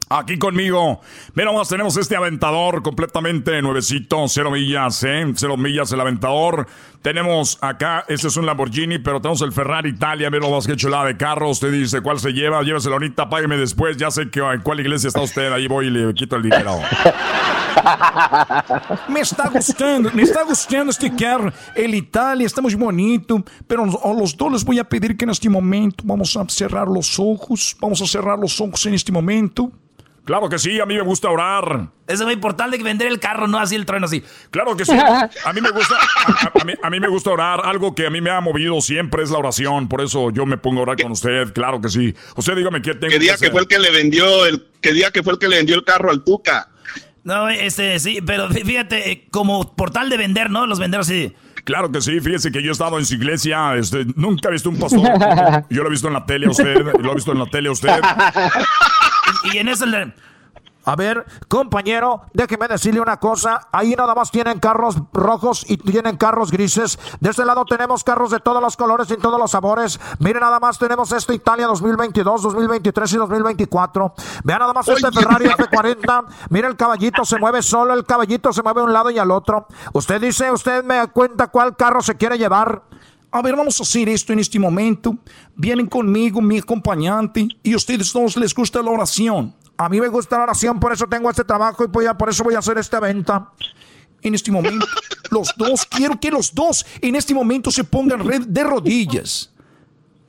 Aquí 0.10 0.38
conmigo, 0.38 1.02
mira, 1.34 1.52
más 1.52 1.68
tenemos 1.68 1.98
este 1.98 2.16
aventador 2.16 2.82
completamente 2.82 3.62
nuevecito, 3.62 4.26
cero 4.30 4.52
millas, 4.52 5.04
¿eh? 5.04 5.26
Cero 5.36 5.58
millas 5.58 5.92
el 5.92 6.00
aventador. 6.00 6.66
Tenemos 7.02 7.58
acá, 7.60 8.06
este 8.08 8.28
es 8.28 8.38
un 8.38 8.46
Lamborghini, 8.46 9.00
pero 9.00 9.20
tenemos 9.20 9.42
el 9.42 9.52
Ferrari 9.52 9.90
Italia, 9.90 10.30
mira 10.30 10.48
más 10.48 10.66
que 10.66 10.78
chulada 10.78 11.06
de 11.06 11.18
carro. 11.18 11.50
Usted 11.50 11.74
dice 11.74 12.00
cuál 12.00 12.20
se 12.20 12.32
lleva, 12.32 12.64
lléveselo 12.64 12.96
ahorita, 12.96 13.28
págueme 13.28 13.58
después. 13.58 13.98
Ya 13.98 14.10
sé 14.10 14.30
que 14.30 14.40
en 14.40 14.62
cuál 14.62 14.80
iglesia 14.80 15.10
está 15.10 15.20
usted, 15.20 15.52
ahí 15.52 15.68
voy 15.68 15.88
y 15.88 15.90
le 15.90 16.14
quito 16.14 16.38
el 16.38 16.44
dinero. 16.44 16.78
Me 19.10 19.20
está 19.20 19.50
gustando, 19.50 20.10
me 20.12 20.24
está 20.24 20.44
gustando 20.44 20.90
este 20.90 21.16
carro. 21.16 21.54
El 21.76 21.94
Italia 21.94 22.48
está 22.48 22.62
muy 22.62 22.74
bonito, 22.74 23.44
pero 23.68 23.84
a 23.84 24.14
los 24.14 24.36
dos 24.36 24.52
les 24.52 24.66
voy 24.66 24.80
a 24.80 24.84
pedir 24.84 25.16
que 25.16 25.26
en 25.26 25.32
este 25.32 25.50
momento 25.50 26.04
vamos 26.06 26.36
a 26.36 26.48
cerrar 26.50 26.88
los 26.88 27.20
ojos. 27.20 27.76
Vamos 27.80 28.02
a 28.02 28.08
cerrar 28.08 28.40
los 28.40 28.60
ojos 28.60 28.84
en 28.88 28.96
este 28.96 29.12
momento. 29.12 29.72
Claro 30.28 30.48
que 30.50 30.60
sí, 30.60 30.80
a 30.80 30.86
mí 30.86 30.94
me 30.94 31.02
gusta 31.02 31.30
orar. 31.30 31.88
Eso 32.06 32.22
es 32.22 32.26
muy 32.26 32.34
importante 32.34 32.78
que 32.78 32.84
vender 32.84 33.08
el 33.08 33.20
carro, 33.20 33.48
no 33.48 33.58
así 33.58 33.76
el 33.76 33.86
trueno 33.86 34.06
así. 34.06 34.22
Claro 34.52 34.76
que 34.78 34.86
sí. 34.86 34.92
A 34.92 35.54
mí 35.54 35.62
me 35.62 35.72
gusta, 35.72 35.96
a, 35.96 36.62
a 36.62 36.64
mí, 36.66 36.74
a 36.84 36.90
mí 36.90 37.00
me 37.00 37.08
gusta 37.08 37.32
orar. 37.32 37.62
Algo 37.66 37.96
que 37.96 38.06
a 38.06 38.10
mí 38.10 38.20
me 38.22 38.30
ha 38.30 38.40
movido 38.42 38.80
siempre 38.82 39.24
es 39.24 39.32
la 39.32 39.40
oración. 39.40 39.88
Por 39.88 40.02
eso 40.02 40.30
yo 40.32 40.46
me 40.46 40.58
pongo 40.58 40.82
a 40.82 40.84
orar 40.84 41.02
con 41.02 41.14
usted. 41.14 41.52
Claro 41.54 41.82
que 41.82 41.90
sí. 41.90 42.14
Usted 42.36 42.56
dígame 42.56 42.82
qué 42.82 42.94
tengo 42.94 43.12
¿Qué 43.12 43.20
día 43.20 43.36
que 43.38 43.46
que 43.46 43.52
fue 43.52 43.62
el 43.62 43.68
que 43.68 43.80
le 43.80 43.90
vendió 43.90 44.46
el 44.46 44.68
qué 44.82 44.92
día 44.94 45.10
que 45.12 45.24
fue 45.24 45.34
el 45.34 45.40
que 45.40 45.48
le 45.48 45.56
vendió 45.58 45.76
el 45.76 45.84
carro 45.86 46.12
al 46.12 46.24
Tuca? 46.24 46.70
No, 47.24 47.50
este, 47.50 47.98
sí, 48.00 48.20
pero 48.26 48.50
fí- 48.50 48.64
fíjate, 48.66 49.12
eh, 49.12 49.28
como 49.32 49.76
portal 49.76 50.10
de 50.10 50.18
vender, 50.18 50.50
¿no? 50.50 50.66
Los 50.68 50.80
venderos 50.80 51.08
sí. 51.08 51.34
Claro 51.66 51.92
que 51.92 52.00
sí, 52.00 52.22
fíjese 52.22 52.52
que 52.54 52.62
yo 52.64 52.70
he 52.70 52.72
estado 52.72 52.98
en 53.00 53.06
su 53.06 53.16
iglesia, 53.16 53.76
este, 53.76 54.06
nunca 54.16 54.48
he 54.48 54.54
visto 54.54 54.70
un 54.70 54.80
pastor. 54.80 55.02
Yo 55.70 55.84
lo 55.84 55.88
he 55.88 55.92
visto 55.92 56.08
en 56.08 56.14
la 56.14 56.26
tele 56.26 56.46
a 56.48 56.50
usted, 56.52 56.76
lo 57.02 57.12
he 57.12 57.16
visto 57.16 57.34
en 57.34 57.40
la 57.40 57.46
tele 57.48 57.68
a 57.68 57.72
usted. 57.74 58.00
Y, 59.44 59.56
y 59.56 59.60
en 59.60 59.70
eso 59.70 59.86
le... 59.86 60.14
A 60.88 60.96
ver, 60.96 61.26
compañero, 61.50 62.22
déjeme 62.34 62.66
decirle 62.70 63.02
una 63.02 63.18
cosa. 63.18 63.68
Ahí 63.74 63.94
nada 63.94 64.16
más 64.16 64.32
tienen 64.32 64.58
carros 64.58 64.96
rojos 65.12 65.70
y 65.70 65.76
tienen 65.76 66.16
carros 66.16 66.50
grises. 66.50 66.98
De 67.20 67.30
este 67.30 67.44
lado 67.44 67.66
tenemos 67.66 68.06
carros 68.06 68.32
de 68.32 68.40
todos 68.40 68.62
los 68.62 68.78
colores 68.78 69.12
y 69.12 69.18
todos 69.18 69.38
los 69.38 69.52
sabores. 69.52 70.00
Miren 70.20 70.40
nada 70.40 70.62
más, 70.62 70.80
tenemos 70.80 71.12
este 71.12 71.34
Italia 71.34 71.68
2022, 71.68 72.42
2023 72.42 73.14
y 73.14 73.18
2024. 73.18 74.14
Vean 74.46 74.60
nada 74.60 74.72
más 74.72 74.88
este 74.88 75.12
Ferrari 75.12 75.48
F40. 75.48 76.26
Mira 76.52 76.70
el 76.70 76.78
caballito, 76.78 77.26
se 77.26 77.38
mueve 77.38 77.62
solo, 77.62 77.94
el 77.94 78.06
caballito 78.06 78.54
se 78.54 78.64
mueve 78.64 78.80
a 78.80 78.84
un 78.86 78.94
lado 78.94 79.10
y 79.10 79.20
al 79.20 79.32
otro. 79.32 79.68
Usted 79.92 80.22
dice, 80.22 80.50
usted 80.54 80.86
me 80.86 81.06
cuenta 81.08 81.48
cuál 81.48 81.76
carro 81.76 82.02
se 82.02 82.16
quiere 82.16 82.38
llevar. 82.38 82.84
A 83.32 83.42
ver, 83.42 83.56
vamos 83.56 83.80
a 83.80 83.84
hacer 83.84 84.10
esto 84.10 84.34
en 84.34 84.40
este 84.40 84.58
momento. 84.60 85.16
Vienen 85.56 85.88
conmigo, 85.88 86.42
mi 86.42 86.60
acompañante, 86.60 87.48
y 87.62 87.74
a 87.74 87.76
ustedes 87.76 88.12
todos 88.12 88.38
les 88.38 88.54
gusta 88.54 88.82
la 88.82 88.92
oración. 88.92 89.54
A 89.78 89.90
mí 89.90 90.00
me 90.02 90.08
gusta 90.08 90.38
la 90.38 90.44
oración, 90.44 90.80
por 90.80 90.92
eso 90.94 91.06
tengo 91.08 91.30
este 91.30 91.44
trabajo 91.44 91.84
y 91.84 91.88
voy 91.88 92.06
a- 92.06 92.14
por 92.18 92.30
eso 92.30 92.44
voy 92.44 92.56
a 92.56 92.60
hacer 92.60 92.78
esta 92.78 93.00
venta. 93.00 93.52
En 94.24 94.34
este 94.34 94.52
momento, 94.52 94.86
los 95.32 95.54
dos, 95.58 95.86
quiero 95.86 96.20
que 96.20 96.32
los 96.32 96.54
dos 96.56 96.86
en 97.02 97.16
este 97.16 97.34
momento 97.36 97.70
se 97.70 97.84
pongan 97.84 98.24
de 98.48 98.64
rodillas. 98.64 99.52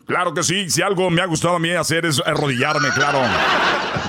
Claro 0.06 0.34
que 0.34 0.42
sí, 0.42 0.68
si 0.70 0.82
algo 0.82 1.08
me 1.10 1.20
ha 1.22 1.26
gustado 1.26 1.56
a 1.56 1.58
mí 1.58 1.70
hacer 1.70 2.04
es 2.06 2.20
arrodillarme, 2.24 2.88
claro. 2.94 3.20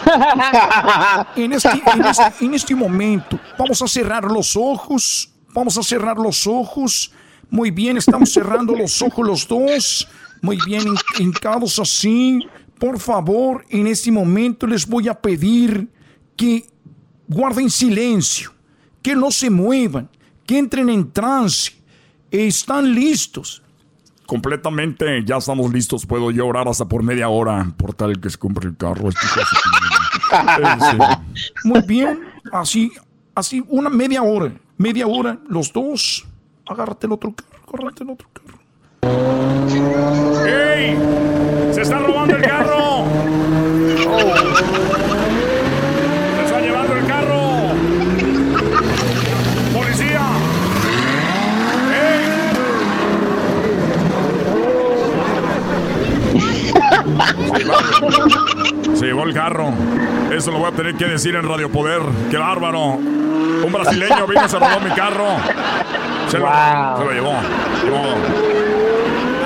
En 1.35 1.53
este, 1.53 1.69
en 1.69 2.05
este- 2.05 2.45
en 2.45 2.53
este 2.53 2.75
momento, 2.75 3.39
vamos 3.57 3.81
a 3.81 3.87
cerrar 3.87 4.23
los 4.25 4.55
ojos. 4.57 5.29
Vamos 5.53 5.77
a 5.77 5.83
cerrar 5.83 6.17
los 6.17 6.45
ojos. 6.47 7.11
Muy 7.49 7.71
bien, 7.71 7.97
estamos 7.97 8.31
cerrando 8.31 8.75
los 8.75 9.01
ojos 9.01 9.25
los 9.25 9.47
dos. 9.47 10.07
Muy 10.41 10.57
bien, 10.65 10.83
hin- 10.83 10.97
hincados 11.19 11.79
así. 11.79 12.39
Por 12.77 12.99
favor, 12.99 13.65
en 13.69 13.87
este 13.87 14.11
momento 14.11 14.65
les 14.67 14.87
voy 14.87 15.07
a 15.09 15.13
pedir 15.13 15.89
que 16.37 16.65
guarden 17.27 17.69
silencio, 17.69 18.53
que 19.01 19.15
no 19.15 19.31
se 19.31 19.49
muevan, 19.49 20.09
que 20.45 20.57
entren 20.57 20.89
en 20.89 21.11
trance. 21.11 21.73
Están 22.31 22.93
listos. 22.93 23.61
Completamente, 24.25 25.23
ya 25.25 25.37
estamos 25.37 25.73
listos. 25.73 26.05
Puedo 26.05 26.29
yo 26.29 26.45
orar 26.47 26.67
hasta 26.67 26.87
por 26.87 27.01
media 27.01 27.27
hora, 27.29 27.73
por 27.75 27.93
tal 27.95 28.21
que 28.21 28.29
se 28.29 28.37
compre 28.37 28.69
el 28.69 28.77
carro. 28.77 29.09
Esto 29.09 29.21
es 29.25 29.37
así. 29.41 30.91
Sí. 30.91 30.97
Muy 31.67 31.81
bien, 31.81 32.19
así, 32.53 32.91
así, 33.33 33.63
una 33.67 33.89
media 33.89 34.21
hora. 34.21 34.53
Media 34.77 35.07
hora, 35.07 35.39
los 35.49 35.73
dos. 35.73 36.25
Agárrate 36.69 37.07
el 37.07 37.13
otro 37.13 37.33
carro, 37.33 37.49
agárrate 37.67 38.03
el 38.03 38.11
otro 38.11 38.27
carro. 38.31 38.59
¡Ey! 40.45 40.95
¡Se 41.73 41.81
está 41.81 41.97
robando 41.97 42.35
el 42.35 42.43
carro! 42.43 43.05
¡Se 46.35 46.43
está 46.45 46.61
llevando 46.61 46.93
el 46.95 47.07
carro! 47.07 47.41
¡Policía! 49.73 50.27
Se 58.93 59.05
llevó 59.07 59.23
el 59.23 59.33
carro. 59.33 59.73
Eso 60.31 60.51
lo 60.51 60.59
voy 60.59 60.71
a 60.71 60.75
tener 60.75 60.93
que 60.97 61.05
decir 61.05 61.33
en 61.35 61.47
Radio 61.47 61.71
Poder. 61.71 62.03
¡Qué 62.29 62.37
bárbaro! 62.37 62.89
Un 62.89 63.71
brasileño 63.71 64.27
vino 64.27 64.45
y 64.45 64.49
se 64.49 64.59
robó 64.59 64.79
mi 64.81 64.91
carro. 64.91 65.37
Se, 66.29 66.37
lo, 66.37 66.47
se 66.97 67.05
lo 67.05 67.11
llevó. 67.11 67.41
Llevó. 67.83 68.03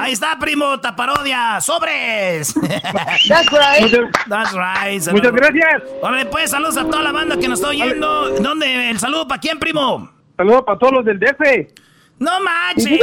Ahí 0.02 0.12
está, 0.12 0.38
primo, 0.38 0.80
taparodia, 0.82 1.62
sobres. 1.62 2.54
That's 3.28 3.50
right. 3.52 3.94
That's 4.28 4.54
right. 4.54 5.14
Muchas 5.14 5.32
gracias. 5.32 5.84
Órale, 6.02 6.26
pues, 6.26 6.52
saludos 6.52 6.76
a 6.76 6.84
toda 6.84 7.02
la 7.04 7.14
banda 7.14 7.38
que 7.38 7.48
nos 7.48 7.60
está 7.60 7.70
oyendo. 7.70 8.32
¿Dónde? 8.42 8.90
¿El 8.90 9.00
saludo 9.00 9.28
para 9.28 9.40
quién, 9.40 9.60
primo? 9.60 10.12
Saludos 10.36 10.64
para 10.66 10.78
todos 10.78 10.94
los 10.94 11.06
del 11.06 11.20
DF. 11.20 11.72
¡No 12.20 12.32
manches! 12.42 13.00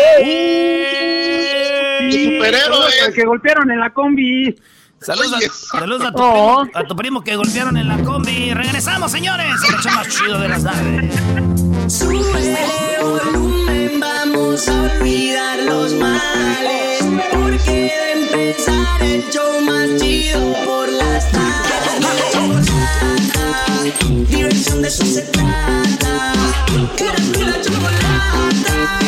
Superhéroes. 2.12 3.12
Que 3.14 3.24
golpearon 3.24 3.70
en 3.70 3.80
la 3.80 3.90
combi. 3.90 4.54
Saludos, 5.00 5.32
a, 5.72 5.78
saludos 5.78 6.06
a 6.06 6.12
tu 6.12 6.18
primo, 6.18 6.68
a 6.74 6.84
tu 6.84 6.96
primo 6.96 7.24
que 7.24 7.34
golpearon 7.34 7.78
en 7.78 7.88
la 7.88 7.96
combi. 8.02 8.52
Regresamos, 8.52 9.10
señores. 9.10 9.54
El 9.66 9.92
más 9.94 10.08
chido 10.08 10.38
de 10.38 10.48
las 10.48 10.64
tardes. 10.64 11.14
Volumen, 13.00 13.98
vamos 13.98 14.68
a 14.68 14.82
olvidar 14.82 15.58
los 15.60 15.94
males. 15.94 17.02
Porque 17.32 17.70
de 17.70 18.12
empezar 18.12 19.02
el 19.02 19.24
show 19.30 19.60
más 19.62 19.88
chido 19.98 20.52
por 20.66 20.88
las 20.90 21.30
tardes. 21.32 21.50
Diversión 24.28 24.82
de 24.82 24.88
eso 24.88 25.06
se 25.06 25.22
trata. 25.22 26.34
La 27.38 27.62
chocolata. 27.62 29.00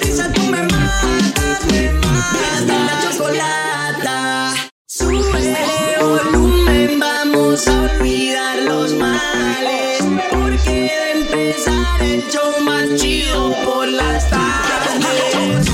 Risa 0.00 0.32
tú 0.32 0.42
me 0.42 0.62
matas, 0.62 1.66
me 1.72 1.90
matas. 1.92 2.62
La 2.68 3.00
chocolata. 3.02 4.54
Sube 4.86 5.81
volumen, 6.02 6.98
vamos 6.98 7.66
a 7.68 7.82
olvidar 7.82 8.58
los 8.58 8.92
males. 8.94 10.02
Porque 10.30 10.70
de 10.70 11.10
empezar 11.20 12.02
el 12.02 12.22
show 12.28 12.60
más 12.62 12.88
chido 12.96 13.54
por 13.64 13.88
las 13.88 14.28
tardes. 14.28 15.66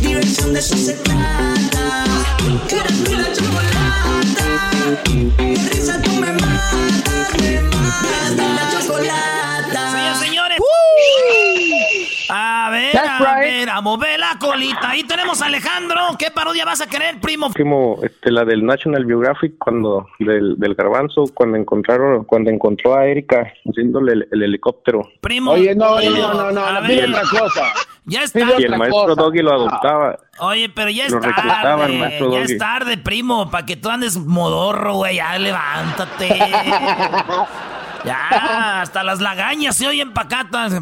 Diversión 0.00 0.52
de 0.52 0.60
eso 0.60 0.76
se 0.76 0.94
trata. 0.94 2.04
La 3.10 3.32
chocolata. 3.32 4.46
De 5.38 5.68
risa 5.70 6.00
tú 6.02 6.12
me 6.12 6.32
matas, 6.32 7.40
me 7.40 7.60
matas. 7.62 8.36
La 8.36 8.70
chocolata. 8.72 9.80
Señores, 9.92 10.18
señores. 10.18 10.58
A 12.28 12.68
ver, 12.70 12.92
That's 12.92 13.20
a 13.20 13.34
right. 13.34 13.44
ver, 13.44 13.70
a 13.70 13.80
mover 13.80 14.18
la 14.18 14.38
colita. 14.38 14.90
Ahí 14.90 15.02
tenemos 15.04 15.42
a 15.42 15.46
Alejandro. 15.46 16.00
¿Qué 16.18 16.30
parodia 16.30 16.64
vas 16.64 16.80
a 16.80 16.86
querer, 16.86 17.20
primo? 17.20 17.50
Primo, 17.52 17.98
este, 18.02 18.30
la 18.30 18.44
del 18.44 18.64
National 18.64 19.04
Geographic 19.06 19.58
cuando 19.58 20.06
del, 20.18 20.58
del 20.58 20.74
garbanzo 20.74 21.24
cuando 21.34 21.56
encontraron 21.58 22.24
cuando 22.24 22.50
encontró 22.50 22.96
a 22.96 23.06
Erika 23.06 23.52
haciéndole 23.68 24.12
el, 24.12 24.28
el 24.32 24.42
helicóptero. 24.42 25.08
Primo. 25.20 25.52
Oye, 25.52 25.74
no, 25.74 25.96
primo, 25.96 26.16
no, 26.16 26.34
no, 26.34 26.50
no, 26.52 26.64
a 26.66 26.80
no, 26.80 26.88
dile 26.88 27.08
otra 27.08 27.22
cosa. 27.22 27.72
Ya 28.06 28.22
está. 28.22 28.40
Y 28.58 28.64
el 28.64 28.76
maestro 28.76 29.14
Doggy 29.14 29.40
lo 29.40 29.54
adoptaba. 29.54 30.18
Oye, 30.40 30.68
pero 30.68 30.90
ya 30.90 31.06
es 31.06 31.12
Lo 31.12 31.20
tarde. 31.20 31.98
Ya 31.98 32.18
Doggy. 32.18 32.36
es 32.52 32.58
tarde, 32.58 32.98
primo, 32.98 33.50
para 33.50 33.64
que 33.64 33.76
tú 33.76 33.88
andes 33.88 34.18
modorro, 34.18 34.94
güey. 34.96 35.16
Ya 35.16 35.38
levántate. 35.38 36.28
ya, 38.04 38.80
hasta 38.82 39.02
las 39.02 39.20
lagañas 39.20 39.76
se 39.76 39.86
oyen 39.88 40.12
pacatas. 40.12 40.72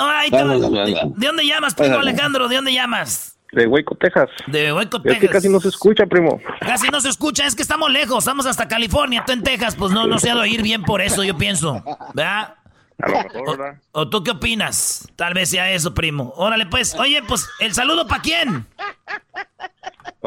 Ay, 0.00 0.30
te- 0.30 0.36
¿De, 0.36 1.12
de 1.16 1.26
dónde 1.26 1.46
llamas, 1.46 1.74
primo 1.74 1.98
Alejandro? 1.98 2.48
¿De 2.48 2.56
dónde 2.56 2.72
llamas? 2.72 3.38
De 3.52 3.66
Waco, 3.66 3.94
Texas. 3.94 4.28
De 4.48 4.72
Waco, 4.72 4.98
Es 4.98 5.02
que 5.04 5.10
Texas. 5.14 5.30
casi 5.30 5.48
no 5.48 5.60
se 5.60 5.68
escucha, 5.68 6.04
primo. 6.06 6.40
Casi 6.60 6.88
no 6.88 7.00
se 7.00 7.08
escucha, 7.08 7.46
es 7.46 7.54
que 7.54 7.62
estamos 7.62 7.90
lejos, 7.90 8.18
estamos 8.18 8.44
hasta 8.46 8.68
California, 8.68 9.22
tú 9.26 9.32
en 9.32 9.42
Texas, 9.42 9.76
pues 9.76 9.92
no, 9.92 10.06
no 10.06 10.18
se 10.18 10.30
ha 10.30 10.34
de 10.34 10.40
oír 10.40 10.62
bien 10.62 10.82
por 10.82 11.00
eso, 11.00 11.22
yo 11.24 11.36
pienso. 11.38 11.82
¿Verdad? 12.12 12.54
A 13.02 13.08
lo 13.10 13.22
mejor, 13.22 13.58
¿verdad? 13.58 13.80
¿O 13.92 14.08
tú 14.08 14.22
qué 14.24 14.32
opinas? 14.32 15.06
Tal 15.16 15.32
vez 15.34 15.50
sea 15.50 15.70
eso, 15.70 15.94
primo. 15.94 16.32
Órale, 16.36 16.66
pues. 16.66 16.94
Oye, 16.96 17.22
pues, 17.22 17.46
¿el 17.60 17.72
saludo 17.74 18.06
para 18.06 18.22
quién? 18.22 18.66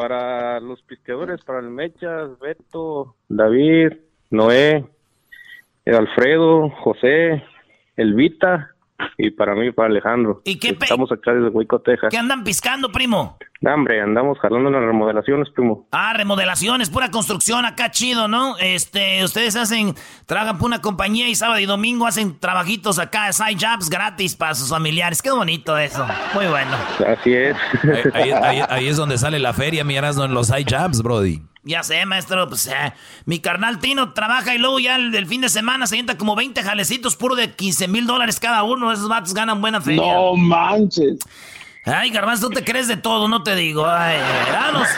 Para 0.00 0.60
los 0.60 0.80
pisqueadores, 0.80 1.44
para 1.44 1.58
el 1.58 1.68
Mechas, 1.68 2.38
Beto, 2.38 3.16
David, 3.28 3.98
Noé, 4.30 4.82
Alfredo, 5.84 6.70
José, 6.70 7.44
Elvita 7.98 8.69
y 9.18 9.30
para 9.30 9.54
mí, 9.54 9.70
para 9.72 9.88
Alejandro. 9.88 10.42
¿Y 10.44 10.58
qué 10.58 10.74
pe- 10.74 10.84
Estamos 10.86 11.10
acá 11.12 11.32
desde 11.32 11.48
Waco, 11.48 11.80
Texas. 11.80 12.08
¿Qué 12.10 12.18
andan 12.18 12.44
piscando, 12.44 12.90
primo? 12.90 13.36
Hombre, 13.62 14.00
andamos 14.00 14.38
jalando 14.38 14.70
las 14.70 14.80
remodelaciones, 14.82 15.48
primo. 15.50 15.86
Ah, 15.92 16.14
remodelaciones, 16.14 16.88
pura 16.88 17.10
construcción, 17.10 17.66
acá 17.66 17.90
chido, 17.90 18.26
¿no? 18.26 18.56
Este, 18.58 19.22
ustedes 19.22 19.54
hacen, 19.56 19.94
trabajan 20.26 20.56
por 20.58 20.66
una 20.66 20.80
compañía 20.80 21.28
y 21.28 21.34
sábado 21.34 21.60
y 21.60 21.66
domingo 21.66 22.06
hacen 22.06 22.38
trabajitos 22.40 22.98
acá, 22.98 23.30
side 23.32 23.58
jobs 23.60 23.90
gratis 23.90 24.34
para 24.34 24.54
sus 24.54 24.70
familiares. 24.70 25.20
Qué 25.20 25.30
bonito 25.30 25.76
eso. 25.76 26.06
Muy 26.34 26.46
bueno. 26.46 26.70
Así 27.06 27.34
es. 27.34 27.56
Ahí, 28.14 28.30
ahí- 28.30 28.60
ahí- 28.60 28.62
ahí 28.68 28.88
es 28.88 28.96
donde 28.96 29.18
sale 29.18 29.38
la 29.38 29.52
feria, 29.52 29.84
miras, 29.84 30.16
en 30.16 30.32
los 30.32 30.50
high 30.50 30.64
jabs, 30.66 31.02
Brody. 31.02 31.42
Ya 31.62 31.82
sé, 31.82 32.06
maestro, 32.06 32.48
pues 32.48 32.66
eh, 32.68 32.92
mi 33.26 33.38
carnal 33.38 33.78
Tino 33.80 34.12
trabaja 34.14 34.54
y 34.54 34.58
luego 34.58 34.80
ya 34.80 34.96
el, 34.96 35.14
el 35.14 35.26
fin 35.26 35.42
de 35.42 35.48
semana 35.50 35.86
se 35.86 35.94
sienta 35.96 36.16
como 36.16 36.34
20 36.34 36.62
jalecitos 36.62 37.16
puro 37.16 37.34
de 37.36 37.52
15 37.54 37.86
mil 37.88 38.06
dólares 38.06 38.40
cada 38.40 38.62
uno. 38.62 38.90
Esos 38.92 39.08
vatos 39.08 39.34
ganan 39.34 39.60
buena 39.60 39.80
feria. 39.80 40.00
No 40.14 40.34
manches. 40.36 41.18
Ay, 41.84 42.10
Garbanzo, 42.10 42.48
tú 42.48 42.54
te 42.54 42.64
crees 42.64 42.88
de 42.88 42.96
todo, 42.98 43.26
no 43.28 43.42
te 43.42 43.54
digo. 43.56 43.86
Ay, 43.86 44.18
vámonos. 44.52 44.88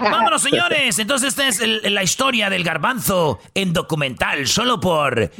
Vámonos, 0.00 0.42
señores. 0.42 0.98
Entonces, 0.98 1.28
esta 1.30 1.46
es 1.48 1.60
el- 1.60 1.94
la 1.94 2.02
historia 2.02 2.48
del 2.50 2.64
Garbanzo 2.64 3.38
en 3.54 3.72
documental, 3.72 4.46
solo 4.46 4.80
por 4.80 5.30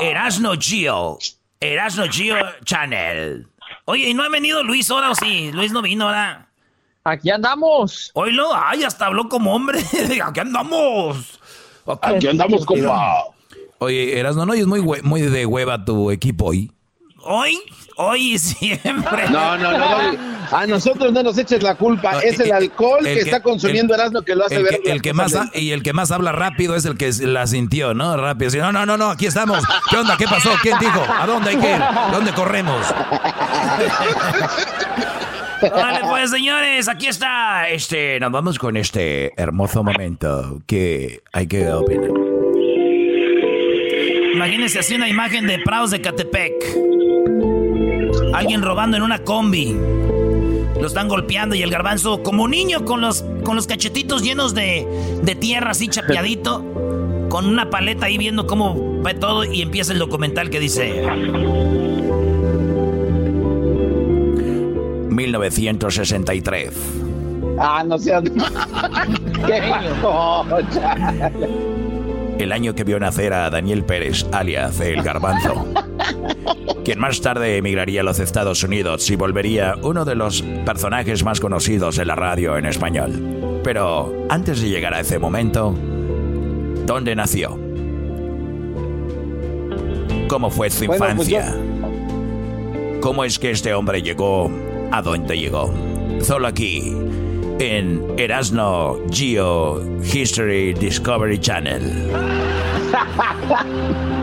Erasno 0.00 0.52
Gio. 0.58 1.18
Erasno 1.60 2.04
Gio 2.10 2.36
Channel. 2.64 3.48
Oye, 3.86 4.08
¿y 4.10 4.14
no 4.14 4.22
ha 4.24 4.28
venido 4.28 4.62
Luis 4.62 4.90
ahora 4.90 5.10
o 5.10 5.14
sí? 5.14 5.50
Luis 5.52 5.72
no 5.72 5.80
vino 5.82 6.06
ahora. 6.06 6.48
Aquí 7.04 7.30
andamos. 7.30 8.10
Oílo, 8.14 8.50
ay, 8.54 8.84
hasta 8.84 9.06
habló 9.06 9.28
como 9.28 9.54
hombre. 9.54 9.80
Aquí 10.24 10.40
andamos. 10.40 11.38
Aquí 12.00 12.28
andamos, 12.28 12.64
compa. 12.64 13.24
Oye, 13.78 14.18
Erasno, 14.20 14.46
¿no? 14.46 14.54
Y 14.54 14.60
es 14.60 14.66
muy, 14.66 14.80
de 15.22 15.44
hueva 15.46 15.84
tu 15.84 16.10
equipo 16.12 16.46
hoy. 16.46 16.70
Hoy, 17.24 17.58
hoy 17.96 18.34
y 18.34 18.38
siempre. 18.38 19.28
No, 19.30 19.56
no, 19.58 19.72
no. 19.72 19.78
Doggy. 19.78 20.18
A 20.52 20.66
nosotros 20.66 21.12
no 21.12 21.22
nos 21.22 21.38
eches 21.38 21.62
la 21.62 21.76
culpa. 21.76 22.18
Es 22.20 22.38
el 22.40 22.52
alcohol 22.52 23.06
el 23.06 23.14
que, 23.14 23.20
está 23.22 23.40
consumiendo 23.42 23.94
el- 23.94 24.00
Erasmo 24.00 24.22
que 24.22 24.34
lo 24.34 24.44
hace 24.44 24.56
el 24.56 24.64
ver. 24.64 24.80
que, 24.82 24.90
el 24.92 25.00
que 25.02 25.12
más 25.14 25.34
ha- 25.34 25.48
y 25.54 25.70
el 25.70 25.82
que 25.82 25.92
más 25.92 26.10
habla 26.10 26.30
rápido 26.32 26.74
es 26.76 26.84
el 26.84 26.96
que 26.98 27.10
la 27.20 27.46
sintió, 27.46 27.94
¿no? 27.94 28.16
Rápido. 28.16 28.50
Sí, 28.50 28.58
No, 28.58 28.70
no, 28.72 28.84
no, 28.86 28.96
no, 28.96 29.10
aquí 29.10 29.26
estamos. 29.26 29.64
¿Qué 29.90 29.96
onda? 29.96 30.16
¿Qué 30.16 30.26
pasó? 30.26 30.50
¿Quién 30.62 30.78
dijo? 30.78 31.00
¿A 31.08 31.26
dónde 31.26 31.50
hay 31.50 31.56
que 31.56 31.70
ir? 31.72 31.80
¿Dónde 32.12 32.32
corremos? 32.32 32.86
Vale, 35.70 36.00
pues 36.08 36.30
señores, 36.30 36.88
aquí 36.88 37.06
está. 37.06 37.68
Este, 37.68 38.18
nos 38.20 38.32
vamos 38.32 38.58
con 38.58 38.76
este 38.76 39.32
hermoso 39.40 39.84
momento 39.84 40.60
que 40.66 41.22
hay 41.32 41.46
que 41.46 41.70
opinar. 41.70 42.10
Imagínense 44.34 44.78
así 44.80 44.94
una 44.94 45.08
imagen 45.08 45.46
de 45.46 45.58
Prados 45.60 45.90
de 45.92 46.00
Catepec. 46.00 46.52
Alguien 48.34 48.62
robando 48.62 48.96
en 48.96 49.02
una 49.02 49.18
combi. 49.18 49.76
Lo 50.80 50.86
están 50.86 51.06
golpeando 51.06 51.54
y 51.54 51.62
el 51.62 51.70
garbanzo, 51.70 52.22
como 52.24 52.48
niño, 52.48 52.84
con 52.84 53.00
los, 53.00 53.24
con 53.44 53.54
los 53.54 53.68
cachetitos 53.68 54.22
llenos 54.22 54.52
de, 54.54 54.86
de 55.22 55.34
tierra, 55.36 55.70
así 55.70 55.86
chapeadito, 55.86 56.64
con 57.28 57.46
una 57.46 57.70
paleta 57.70 58.06
ahí 58.06 58.18
viendo 58.18 58.48
cómo 58.48 59.00
va 59.00 59.14
todo 59.14 59.44
y 59.44 59.62
empieza 59.62 59.92
el 59.92 60.00
documental 60.00 60.50
que 60.50 60.58
dice... 60.58 61.04
1963. 65.14 66.70
Ah, 67.58 67.84
no 67.86 67.98
seas. 67.98 68.24
¿Qué 69.46 69.62
pasó? 69.68 70.46
El 72.38 72.50
año 72.50 72.74
que 72.74 72.84
vio 72.84 72.98
nacer 72.98 73.32
a 73.34 73.50
Daniel 73.50 73.84
Pérez, 73.84 74.26
alias 74.32 74.80
El 74.80 75.02
Garbanzo. 75.02 75.66
Quien 76.84 76.98
más 76.98 77.20
tarde 77.20 77.56
emigraría 77.58 78.00
a 78.00 78.04
los 78.04 78.18
Estados 78.18 78.64
Unidos 78.64 79.08
y 79.10 79.16
volvería 79.16 79.76
uno 79.82 80.04
de 80.04 80.16
los 80.16 80.42
personajes 80.64 81.22
más 81.22 81.38
conocidos 81.38 81.96
de 81.96 82.04
la 82.04 82.16
radio 82.16 82.56
en 82.56 82.66
español. 82.66 83.60
Pero 83.62 84.26
antes 84.28 84.60
de 84.60 84.68
llegar 84.68 84.92
a 84.94 85.00
ese 85.00 85.18
momento, 85.18 85.74
¿dónde 86.84 87.14
nació? 87.14 87.58
¿Cómo 90.26 90.50
fue 90.50 90.70
su 90.70 90.86
pues 90.86 90.98
infancia? 91.00 91.54
¿Cómo 93.00 93.24
es 93.24 93.38
que 93.38 93.50
este 93.50 93.74
hombre 93.74 94.02
llegó 94.02 94.50
a 94.92 95.02
donde 95.02 95.36
llegó? 95.38 95.72
Solo 96.20 96.46
aquí, 96.46 96.94
en 97.58 98.14
Erasno 98.16 98.98
Geo 99.10 99.82
History 100.02 100.74
Discovery 100.74 101.38
Channel. 101.38 102.10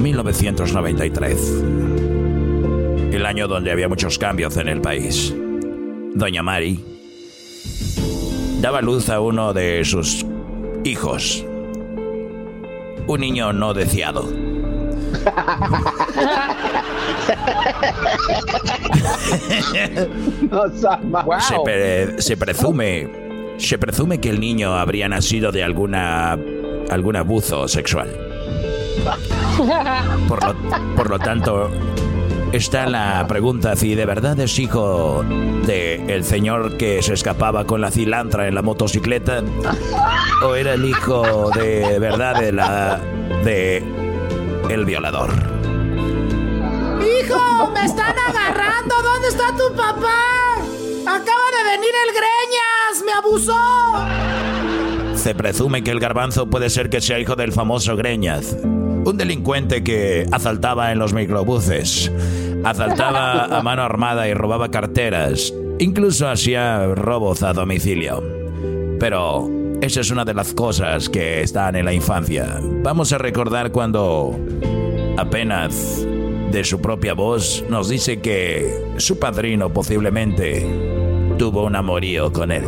1993. 0.00 1.64
El 3.12 3.26
año 3.26 3.48
donde 3.48 3.70
había 3.70 3.88
muchos 3.88 4.18
cambios 4.18 4.56
en 4.56 4.68
el 4.68 4.80
país. 4.80 5.34
Doña 6.14 6.42
Mari 6.42 6.82
daba 8.60 8.80
luz 8.82 9.08
a 9.08 9.20
uno 9.20 9.52
de 9.52 9.84
sus 9.84 10.24
hijos. 10.84 11.44
Un 13.06 13.20
niño 13.20 13.52
no 13.52 13.74
deseado. 13.74 14.49
Se, 21.40 21.54
pre- 21.64 22.20
se 22.22 22.36
presume 22.36 23.08
se 23.58 23.78
presume 23.78 24.18
que 24.20 24.30
el 24.30 24.40
niño 24.40 24.74
habría 24.74 25.08
nacido 25.08 25.52
de 25.52 25.62
alguna 25.62 26.38
algún 26.90 27.16
abuso 27.16 27.68
sexual. 27.68 28.08
Por 30.28 30.44
lo, 30.44 30.54
por 30.96 31.10
lo 31.10 31.18
tanto, 31.18 31.70
está 32.52 32.86
la 32.86 33.24
pregunta 33.28 33.76
si 33.76 33.94
de 33.94 34.04
verdad 34.06 34.38
es 34.40 34.58
hijo 34.58 35.24
de 35.66 35.96
el 36.14 36.24
señor 36.24 36.76
que 36.76 37.02
se 37.02 37.14
escapaba 37.14 37.64
con 37.66 37.80
la 37.80 37.90
cilantra 37.90 38.48
en 38.48 38.54
la 38.54 38.62
motocicleta 38.62 39.42
o 40.44 40.54
era 40.54 40.74
el 40.74 40.84
hijo 40.84 41.50
de 41.54 41.98
verdad 41.98 42.40
de 42.40 42.52
la 42.52 43.00
de 43.44 43.82
el 44.70 44.84
violador. 44.84 45.30
¡Hijo! 47.00 47.70
¡Me 47.74 47.84
están 47.84 48.14
agarrando! 48.18 48.94
¿Dónde 49.02 49.28
está 49.28 49.48
tu 49.56 49.74
papá? 49.74 50.56
¡Acaba 51.02 51.46
de 51.56 51.70
venir 51.76 51.90
el 52.06 52.12
Greñas! 52.14 53.04
¡Me 53.04 53.12
abusó! 53.12 53.56
Se 55.16 55.34
presume 55.34 55.82
que 55.82 55.90
el 55.90 56.00
garbanzo 56.00 56.48
puede 56.48 56.70
ser 56.70 56.88
que 56.88 57.00
sea 57.00 57.18
hijo 57.18 57.36
del 57.36 57.52
famoso 57.52 57.96
Greñas, 57.96 58.56
un 58.62 59.16
delincuente 59.16 59.82
que 59.82 60.26
asaltaba 60.30 60.92
en 60.92 60.98
los 60.98 61.12
microbuses, 61.12 62.10
asaltaba 62.64 63.44
a 63.44 63.62
mano 63.62 63.82
armada 63.82 64.28
y 64.28 64.34
robaba 64.34 64.70
carteras, 64.70 65.52
incluso 65.78 66.28
hacía 66.28 66.86
robos 66.94 67.42
a 67.42 67.52
domicilio. 67.52 68.22
Pero 68.98 69.59
esa 69.80 70.00
es 70.00 70.10
una 70.10 70.26
de 70.26 70.34
las 70.34 70.52
cosas 70.52 71.08
que 71.08 71.40
están 71.40 71.74
en 71.74 71.86
la 71.86 71.92
infancia. 71.94 72.60
Vamos 72.82 73.12
a 73.12 73.18
recordar 73.18 73.72
cuando 73.72 74.38
apenas 75.16 76.06
de 76.52 76.64
su 76.64 76.80
propia 76.80 77.14
voz 77.14 77.64
nos 77.70 77.88
dice 77.88 78.20
que 78.20 78.70
su 78.98 79.18
padrino 79.18 79.72
posiblemente 79.72 80.66
tuvo 81.38 81.64
un 81.64 81.76
amorío 81.76 82.30
con 82.30 82.52
él. 82.52 82.64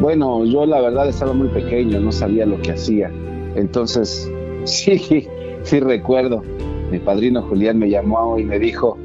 Bueno, 0.00 0.44
yo 0.46 0.64
la 0.64 0.80
verdad 0.80 1.08
estaba 1.08 1.34
muy 1.34 1.48
pequeño, 1.48 2.00
no 2.00 2.10
sabía 2.10 2.46
lo 2.46 2.60
que 2.62 2.72
hacía. 2.72 3.10
Entonces, 3.54 4.30
sí, 4.64 5.28
sí 5.62 5.80
recuerdo. 5.80 6.42
Mi 6.90 6.98
padrino 7.00 7.42
Julián 7.42 7.78
me 7.78 7.90
llamó 7.90 8.38
y 8.38 8.44
me 8.44 8.58
dijo, 8.58 8.96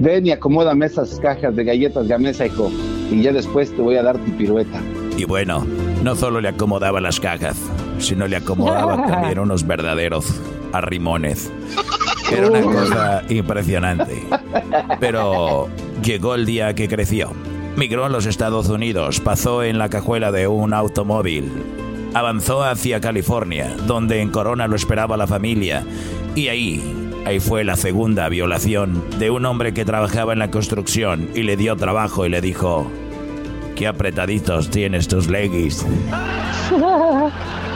ven 0.00 0.26
y 0.26 0.32
acomódame 0.32 0.86
esas 0.86 1.18
cajas 1.20 1.56
de 1.56 1.64
galletas 1.64 2.06
Gamesa, 2.06 2.46
hijo, 2.46 2.70
y 3.10 3.22
ya 3.22 3.32
después 3.32 3.74
te 3.74 3.80
voy 3.80 3.96
a 3.96 4.02
dar 4.02 4.18
tu 4.18 4.30
pirueta. 4.32 4.82
Y 5.18 5.24
bueno, 5.24 5.66
no 6.04 6.14
solo 6.14 6.40
le 6.40 6.46
acomodaba 6.46 7.00
las 7.00 7.18
cajas, 7.18 7.56
sino 7.98 8.28
le 8.28 8.36
acomodaba 8.36 9.04
también 9.08 9.40
unos 9.40 9.66
verdaderos 9.66 10.32
arrimones. 10.72 11.50
Era 12.30 12.46
una 12.46 12.62
cosa 12.62 13.24
impresionante. 13.28 14.22
Pero 15.00 15.68
llegó 16.04 16.36
el 16.36 16.46
día 16.46 16.72
que 16.76 16.86
creció. 16.86 17.32
Migró 17.74 18.04
a 18.04 18.08
los 18.08 18.26
Estados 18.26 18.68
Unidos, 18.68 19.18
pasó 19.18 19.64
en 19.64 19.78
la 19.78 19.88
cajuela 19.88 20.30
de 20.30 20.46
un 20.46 20.72
automóvil, 20.72 21.50
avanzó 22.14 22.62
hacia 22.62 23.00
California, 23.00 23.74
donde 23.86 24.22
en 24.22 24.30
Corona 24.30 24.68
lo 24.68 24.76
esperaba 24.76 25.16
la 25.16 25.26
familia, 25.26 25.84
y 26.36 26.46
ahí, 26.48 26.94
Ahí 27.24 27.40
fue 27.40 27.62
la 27.62 27.76
segunda 27.76 28.28
violación 28.30 29.04
de 29.18 29.28
un 29.28 29.44
hombre 29.44 29.74
que 29.74 29.84
trabajaba 29.84 30.32
en 30.32 30.38
la 30.38 30.50
construcción 30.50 31.28
y 31.34 31.42
le 31.42 31.58
dio 31.58 31.76
trabajo 31.76 32.24
y 32.24 32.30
le 32.30 32.40
dijo, 32.40 32.90
qué 33.78 33.86
apretaditos 33.86 34.68
tienes 34.70 35.06
tus 35.06 35.28
leggings. 35.30 35.86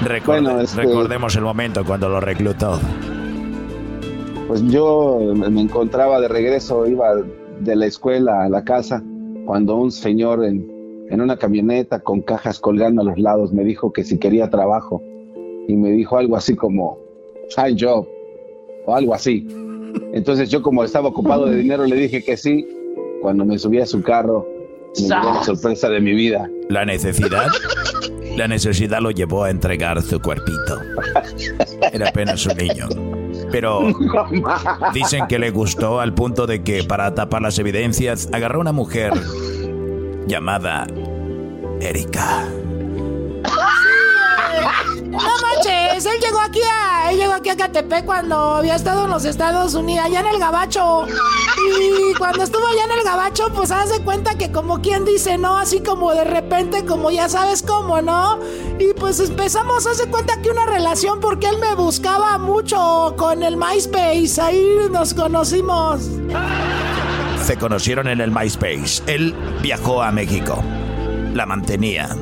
Recorde- 0.05 0.27
Bueno, 0.27 0.61
este- 0.61 0.83
Recordemos 0.83 1.37
el 1.37 1.43
momento 1.43 1.85
cuando 1.85 2.09
lo 2.09 2.21
reclutó. 2.21 2.81
Pues 4.49 4.63
yo 4.67 5.21
me 5.35 5.61
encontraba 5.61 6.21
de 6.21 6.27
regreso, 6.29 6.87
iba 6.89 7.15
de 7.61 7.77
la 7.77 7.87
escuela 7.87 8.43
a 8.45 8.49
la 8.49 8.65
casa, 8.65 9.03
cuando 9.47 9.77
un 9.77 9.93
señor 9.93 10.45
en, 10.45 10.69
en 11.09 11.21
una 11.21 11.37
camioneta 11.37 12.01
con 12.01 12.21
cajas 12.21 12.59
colgando 12.59 13.03
a 13.03 13.05
los 13.05 13.19
lados 13.19 13.53
me 13.53 13.63
dijo 13.65 13.93
que 13.93 14.03
si 14.03 14.19
quería 14.19 14.51
trabajo 14.51 15.01
y 15.69 15.77
me 15.77 15.93
dijo 15.93 16.19
algo 16.19 16.37
así 16.37 16.57
como, 16.57 16.99
high 17.57 17.77
job 17.79 18.07
o 18.87 18.95
algo 18.97 19.15
así. 19.15 19.47
Entonces 20.13 20.51
yo 20.51 20.63
como 20.63 20.83
estaba 20.83 21.09
ocupado 21.09 21.47
de 21.47 21.57
dinero 21.59 21.87
le 21.87 21.95
dije 21.97 22.25
que 22.25 22.37
sí. 22.37 22.67
Cuando 23.23 23.45
me 23.45 23.57
subí 23.57 23.79
a 23.79 23.87
su 23.87 24.03
carro, 24.03 24.45
sorpresa 24.95 25.88
de 25.88 26.01
mi 26.01 26.12
vida. 26.12 26.49
La 26.68 26.84
necesidad, 26.84 27.47
la 28.36 28.49
necesidad 28.49 29.01
lo 29.01 29.11
llevó 29.11 29.45
a 29.45 29.51
entregar 29.51 30.01
su 30.03 30.20
cuerpito. 30.20 30.80
Era 31.93 32.09
apenas 32.09 32.47
un 32.47 32.57
niño. 32.57 32.88
Pero 33.51 33.93
dicen 34.95 35.26
que 35.26 35.38
le 35.38 35.51
gustó 35.51 36.01
al 36.01 36.14
punto 36.14 36.47
de 36.47 36.62
que 36.62 36.84
para 36.84 37.14
tapar 37.14 37.43
las 37.43 37.59
evidencias 37.59 38.28
agarró 38.32 38.59
a 38.59 38.61
una 38.62 38.72
mujer 38.72 39.12
llamada 40.26 40.86
Erika. 41.80 42.49
No 45.13 45.19
manches, 45.19 46.07
él 46.07 46.19
llegó 46.23 46.41
aquí 46.41 46.61
a, 46.63 47.11
él 47.11 47.19
llegó 47.19 47.35
aquí 47.35 47.51
a 47.51 47.57
Catepec 47.57 48.07
cuando 48.07 48.35
había 48.55 48.77
estado 48.77 49.05
en 49.05 49.11
los 49.11 49.27
Estados 49.27 49.75
Unidos, 49.75 50.07
allá 50.07 50.21
en 50.21 50.27
el 50.27 50.39
Gabacho. 50.39 51.07
Y 51.79 52.15
cuando 52.15 52.43
estuvo 52.43 52.67
allá 52.67 52.85
en 52.85 52.99
el 52.99 53.05
Gabacho, 53.05 53.53
pues 53.55 53.71
haz 53.71 53.91
cuenta 54.01 54.39
que 54.39 54.51
como 54.51 54.81
quien 54.81 55.05
dice, 55.05 55.37
¿no? 55.37 55.59
Así 55.59 55.81
como 55.81 56.13
de 56.13 56.25
repente, 56.25 56.87
como 56.87 57.11
ya 57.11 57.29
sabes 57.29 57.63
cómo, 57.63 58.01
¿no? 58.01 58.39
Y 58.79 58.95
pues 58.95 59.21
empezamos, 59.21 59.87
haz 59.87 60.03
cuenta 60.11 60.41
que 60.41 60.51
una 60.51 60.65
relación 60.65 61.21
porque 61.21 61.47
él 61.49 61.59
me 61.59 61.75
buscaba 61.75 62.39
mucho 62.39 63.15
con 63.19 63.43
el 63.43 63.59
MySpace, 63.59 64.41
ahí 64.41 64.67
nos 64.91 65.13
conocimos. 65.13 66.09
Se 67.45 67.59
conocieron 67.59 68.09
en 68.09 68.23
el 68.23 68.31
MySpace. 68.31 69.03
Él 69.07 69.35
viajó 69.61 70.03
a 70.03 70.11
México. 70.11 70.63
La 71.35 71.45
mantenía. 71.45 72.17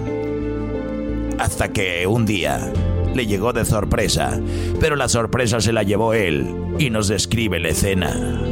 Hasta 1.41 1.73
que 1.73 2.07
un 2.07 2.27
día 2.27 2.71
le 3.15 3.27
llegó 3.27 3.55
de 3.55 3.65
sorpresa. 3.65 4.39
Pero 4.79 4.95
la 4.95 5.09
sorpresa 5.09 5.59
se 5.59 5.73
la 5.73 5.83
llevó 5.83 6.13
él 6.13 6.47
y 6.79 6.91
nos 6.91 7.09
describe 7.09 7.59
la 7.59 7.71
escena. 7.71 8.43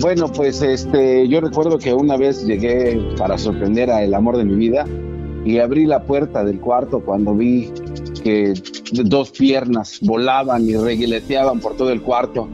Bueno, 0.00 0.30
pues 0.30 0.60
este, 0.60 1.26
yo 1.26 1.40
recuerdo 1.40 1.78
que 1.78 1.94
una 1.94 2.18
vez 2.18 2.44
llegué 2.44 3.00
para 3.16 3.38
sorprender 3.38 3.90
a 3.90 4.02
el 4.02 4.12
amor 4.12 4.36
de 4.36 4.44
mi 4.44 4.56
vida 4.56 4.84
y 5.46 5.56
abrí 5.56 5.86
la 5.86 6.02
puerta 6.02 6.44
del 6.44 6.60
cuarto 6.60 7.00
cuando 7.00 7.34
vi 7.34 7.72
que 8.22 8.52
dos 8.92 9.30
piernas 9.30 10.00
volaban 10.02 10.68
y 10.68 10.76
reguileteaban 10.76 11.60
por 11.60 11.78
todo 11.78 11.92
el 11.92 12.02
cuarto. 12.02 12.46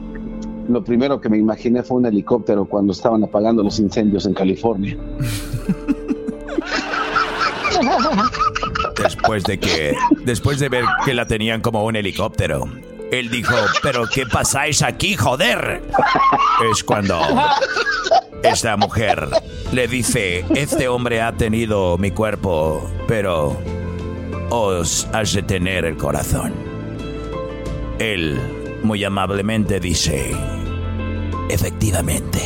Lo 0.69 0.81
primero 0.85 1.19
que 1.19 1.27
me 1.27 1.37
imaginé 1.37 1.83
fue 1.83 1.97
un 1.97 2.05
helicóptero 2.05 2.63
cuando 2.63 2.93
estaban 2.93 3.25
apagando 3.25 3.61
los 3.61 3.77
incendios 3.77 4.25
en 4.25 4.33
California. 4.33 4.97
Después 9.21 9.43
de 9.43 9.59
que. 9.59 9.95
Después 10.25 10.59
de 10.59 10.67
ver 10.67 10.83
que 11.05 11.13
la 11.13 11.27
tenían 11.27 11.61
como 11.61 11.85
un 11.85 11.95
helicóptero. 11.95 12.67
Él 13.11 13.29
dijo, 13.29 13.53
pero 13.83 14.07
¿qué 14.07 14.25
pasáis 14.25 14.81
aquí, 14.81 15.15
joder? 15.15 15.83
Es 16.71 16.83
cuando 16.83 17.21
esta 18.41 18.77
mujer 18.77 19.27
le 19.71 19.87
dice, 19.87 20.43
este 20.55 20.87
hombre 20.87 21.21
ha 21.21 21.33
tenido 21.33 21.97
mi 21.97 22.11
cuerpo, 22.11 22.89
pero 23.07 23.59
os 24.49 25.07
has 25.13 25.33
de 25.33 25.43
tener 25.43 25.85
el 25.85 25.97
corazón. 25.97 26.53
Él 27.99 28.39
muy 28.81 29.03
amablemente 29.03 29.79
dice, 29.79 30.31
efectivamente, 31.49 32.39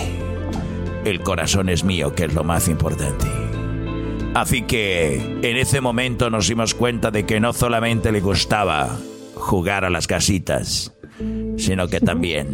el 1.05 1.21
corazón 1.21 1.69
es 1.69 1.85
mío, 1.85 2.13
que 2.13 2.25
es 2.25 2.33
lo 2.33 2.43
más 2.43 2.67
importante. 2.67 3.44
Así 4.35 4.63
que 4.63 5.15
en 5.15 5.55
ese 5.55 5.79
momento 5.79 6.29
nos 6.29 6.49
dimos 6.49 6.75
cuenta 6.75 7.09
de 7.09 7.25
que 7.25 7.39
no 7.39 7.53
solamente 7.53 8.11
le 8.11 8.19
gustaba 8.19 8.99
jugar 9.33 9.85
a 9.85 9.89
las 9.89 10.07
casitas, 10.07 10.91
sino 11.57 11.87
que 11.87 12.01
también 12.01 12.49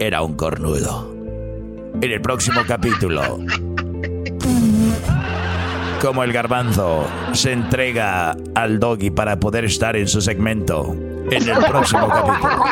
era 0.00 0.22
un 0.22 0.34
cornudo. 0.34 1.14
En 2.00 2.10
el 2.10 2.22
próximo 2.22 2.62
capítulo, 2.66 3.38
como 6.00 6.24
el 6.24 6.32
garbanzo 6.32 7.06
se 7.34 7.52
entrega 7.52 8.34
al 8.54 8.80
doggy 8.80 9.10
para 9.10 9.38
poder 9.38 9.66
estar 9.66 9.94
en 9.94 10.08
su 10.08 10.22
segmento 10.22 10.96
en 11.30 11.48
el 11.50 11.58
próximo 11.66 12.08
capítulo. 12.08 12.64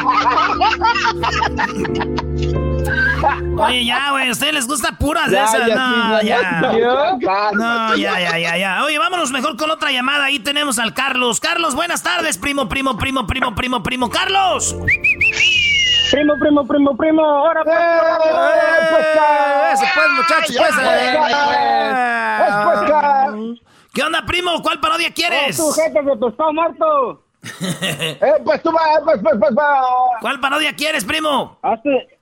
Oye, 3.58 3.84
ya, 3.84 4.10
güey, 4.10 4.28
¿a 4.28 4.32
ustedes 4.32 4.54
les 4.54 4.66
gusta 4.66 4.92
puras 4.98 5.30
de 5.30 5.36
Ya, 5.36 5.44
esas? 5.44 5.66
ya, 5.68 5.74
no, 5.74 6.20
sí, 6.20 6.26
ya. 6.26 6.40
ya, 6.42 7.16
ya. 7.20 7.50
No, 7.52 7.96
ya, 7.96 8.20
ya, 8.20 8.38
ya, 8.38 8.56
ya. 8.56 8.84
Oye, 8.84 8.98
vámonos 8.98 9.30
mejor 9.30 9.56
con 9.56 9.70
otra 9.70 9.90
llamada. 9.90 10.24
Ahí 10.24 10.38
tenemos 10.38 10.78
al 10.78 10.94
Carlos. 10.94 11.40
Carlos, 11.40 11.74
buenas 11.74 12.02
tardes, 12.02 12.38
primo, 12.38 12.68
primo, 12.68 12.96
primo, 12.96 13.26
primo, 13.26 13.54
primo, 13.54 13.82
primo. 13.82 14.10
¡Carlos! 14.10 14.76
Primo, 16.10 16.34
primo, 16.38 16.66
primo, 16.66 16.96
primo. 16.96 17.24
Ahora 17.24 17.62
pues. 17.64 17.74
Eso 19.72 19.84
pues, 19.94 20.08
muchachos, 20.16 20.56
pues. 20.56 20.74
pues, 22.64 23.60
¿Qué 23.92 24.02
onda, 24.02 24.24
primo? 24.26 24.62
¿Cuál 24.62 24.80
parodia 24.80 25.12
quieres? 25.12 25.58
Oh, 25.60 25.72
de 25.74 26.16
pescado 26.16 26.52
muerto. 26.52 27.20
eh, 27.82 28.34
pues 28.44 28.62
tú 28.62 28.72
vas, 28.72 29.00
pues, 29.04 29.18
pues, 29.22 29.36
pues, 29.38 29.54
¿Cuál 30.20 30.40
parodia 30.40 30.74
quieres, 30.74 31.04
primo? 31.04 31.58
Hazte, 31.62 32.13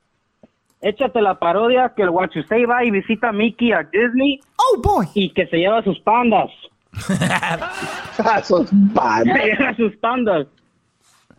échate 0.83 1.21
la 1.23 1.39
parodia 1.39 1.93
que 1.97 2.03
el 2.03 2.11
Guachusei 2.11 2.65
va 2.67 2.85
y 2.85 2.91
visita 2.91 3.29
a 3.31 3.33
Mickey 3.33 3.73
a 3.73 3.83
Disney. 3.85 4.41
Oh, 4.57 4.81
boy. 4.83 5.07
Y 5.15 5.31
que 5.31 5.47
se 5.47 5.57
lleva 5.59 5.83
sus 5.83 5.99
pandas. 6.01 6.51
sus 8.45 8.71
pandas. 8.95 9.37
Se 9.41 9.47
lleva 9.47 9.75
sus 9.77 9.97
pandas. 9.97 10.47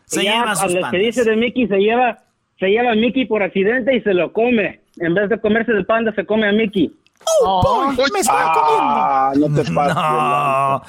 Se 0.05 0.21
Y 0.21 0.23
lleva 0.27 0.51
a 0.51 0.55
sus 0.55 0.73
pandas. 0.73 0.91
que 0.91 0.97
dice 0.97 1.23
de 1.23 1.35
Mickey 1.35 1.67
se 1.67 1.77
lleva, 1.77 2.17
se 2.59 2.67
lleva 2.69 2.91
a 2.91 2.95
Mickey 2.95 3.25
por 3.25 3.43
accidente 3.43 3.95
y 3.95 4.01
se 4.01 4.13
lo 4.13 4.31
come. 4.33 4.81
En 4.97 5.13
vez 5.13 5.29
de 5.29 5.39
comerse 5.39 5.71
el 5.71 5.85
panda, 5.85 6.13
se 6.13 6.25
come 6.25 6.47
a 6.47 6.51
Mickey. 6.51 6.91
Oh, 7.41 7.61
boy, 7.95 8.07
me 8.11 8.19
estoy 8.19 8.35
Ah, 8.35 9.31
no 9.37 9.45
te 9.47 9.63
pases. 9.71 9.95
No, 9.95 10.81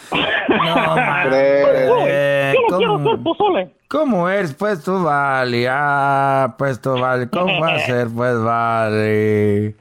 no. 0.48 0.96
Eh, 1.32 2.54
Yo 2.54 2.60
no 2.70 2.76
quiero 2.78 2.96
hacer 2.96 3.22
pozole. 3.22 3.70
¿Cómo 3.94 4.28
eres, 4.28 4.52
pues 4.54 4.82
tú, 4.82 5.04
vale? 5.04 5.68
Ah, 5.70 6.56
pues 6.58 6.80
tú, 6.80 6.98
vale. 6.98 7.28
¿Cómo 7.30 7.60
va 7.60 7.74
a 7.74 7.78
ser, 7.86 8.08
pues, 8.08 8.36
vale? 8.42 9.76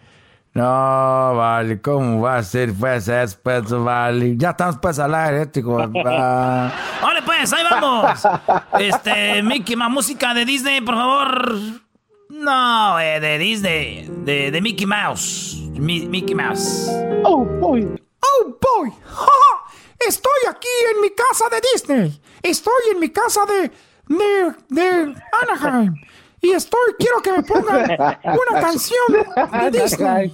No, 0.53 1.34
vale. 1.36 1.82
¿Cómo 1.82 2.22
va 2.22 2.38
a 2.38 2.43
ser, 2.43 2.74
pues, 2.80 3.07
es, 3.07 3.34
pues, 3.34 3.66
tú, 3.66 3.84
vale? 3.84 4.38
Ya 4.38 4.51
estamos, 4.51 4.78
pues, 4.80 4.99
al 4.99 5.16
aire, 5.16 5.49
chicos. 5.49 5.89
Ah. 6.05 6.72
Órale, 7.01 7.24
pues, 7.24 7.51
ahí 7.53 7.64
vamos. 7.64 8.22
Este, 8.80 9.41
Mickey, 9.41 9.76
más 9.76 9.89
música 9.89 10.32
de 10.36 10.45
Disney, 10.45 10.80
por 10.82 10.93
favor. 10.93 11.51
No, 12.30 12.99
eh, 12.99 13.20
de 13.20 13.38
Disney. 13.39 14.07
De, 14.24 14.51
de 14.51 14.61
Mickey 14.61 14.86
Mouse. 14.86 15.55
Mi- 15.74 16.05
Mickey 16.05 16.36
Mouse. 16.36 16.88
Oh, 17.24 17.43
boy. 17.45 17.99
Oh, 18.22 18.57
boy. 18.61 18.91
Ja, 18.91 19.26
ja. 19.26 20.07
Estoy 20.07 20.39
aquí 20.51 20.68
en 20.93 21.01
mi 21.01 21.09
casa 21.09 21.45
de 21.49 21.61
Disney. 21.74 22.22
Estoy 22.43 22.91
en 22.91 22.99
mi 22.99 23.09
casa 23.09 23.41
de, 23.45 23.72
de, 24.07 24.53
de 24.69 25.15
Anaheim. 25.41 25.95
Y 26.41 26.51
estoy, 26.51 26.93
quiero 26.99 27.21
que 27.21 27.31
me 27.31 27.43
pongan 27.43 27.89
una 27.91 28.61
canción 28.61 29.05
de 29.61 29.71
Disney. 29.71 30.33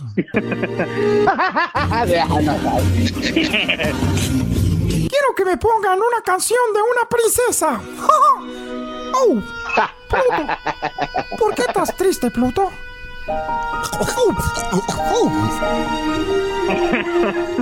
Quiero 5.07 5.36
que 5.36 5.45
me 5.45 5.57
pongan 5.57 5.99
una 5.99 6.22
canción 6.24 6.59
de 6.74 6.82
una 6.82 7.07
princesa. 7.09 7.82
Oh, 9.11 9.41
Pluto. 10.07 10.57
¿Por 11.39 11.55
qué 11.55 11.63
estás 11.63 11.97
triste, 11.97 12.30
Pluto? 12.30 12.70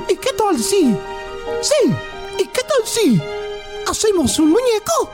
¿Y 0.09 0.15
qué 0.17 0.33
tal 0.33 0.59
si? 0.59 0.95
Sí. 1.61 1.95
¿Y 2.37 2.47
qué 2.47 2.61
tal 2.61 2.85
si 2.85 3.21
hacemos 3.89 4.37
un 4.39 4.49
muñeco? 4.51 5.09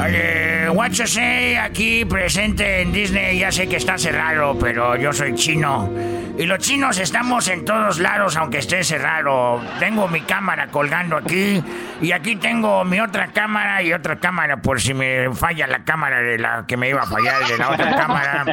Oye, 0.00 0.70
WhatsApp 0.70 1.58
aquí 1.62 2.04
presente 2.04 2.82
en 2.82 2.92
Disney. 2.92 3.38
Ya 3.38 3.50
sé 3.50 3.68
que 3.68 3.76
está 3.76 3.98
cerrado, 3.98 4.58
pero 4.58 4.96
yo 4.96 5.12
soy 5.12 5.34
chino. 5.34 5.90
Y 6.38 6.46
los 6.46 6.60
chinos 6.60 6.98
estamos 6.98 7.48
en 7.48 7.64
todos 7.64 7.98
lados, 7.98 8.36
aunque 8.36 8.58
esté 8.58 8.84
cerrado. 8.84 9.60
Tengo 9.80 10.06
mi 10.06 10.20
cámara 10.20 10.68
colgando 10.68 11.16
aquí. 11.16 11.60
Y 12.00 12.12
aquí 12.12 12.36
tengo 12.36 12.84
mi 12.84 13.00
otra 13.00 13.26
cámara 13.32 13.82
y 13.82 13.92
otra 13.92 14.16
cámara 14.16 14.58
por 14.58 14.80
si 14.80 14.94
me 14.94 15.34
falla 15.34 15.66
la 15.66 15.82
cámara 15.82 16.20
de 16.20 16.38
la 16.38 16.64
que 16.66 16.76
me 16.76 16.90
iba 16.90 17.02
a 17.02 17.06
fallar 17.06 17.44
de 17.44 17.58
la 17.58 17.70
otra 17.70 17.96
cámara. 17.96 18.44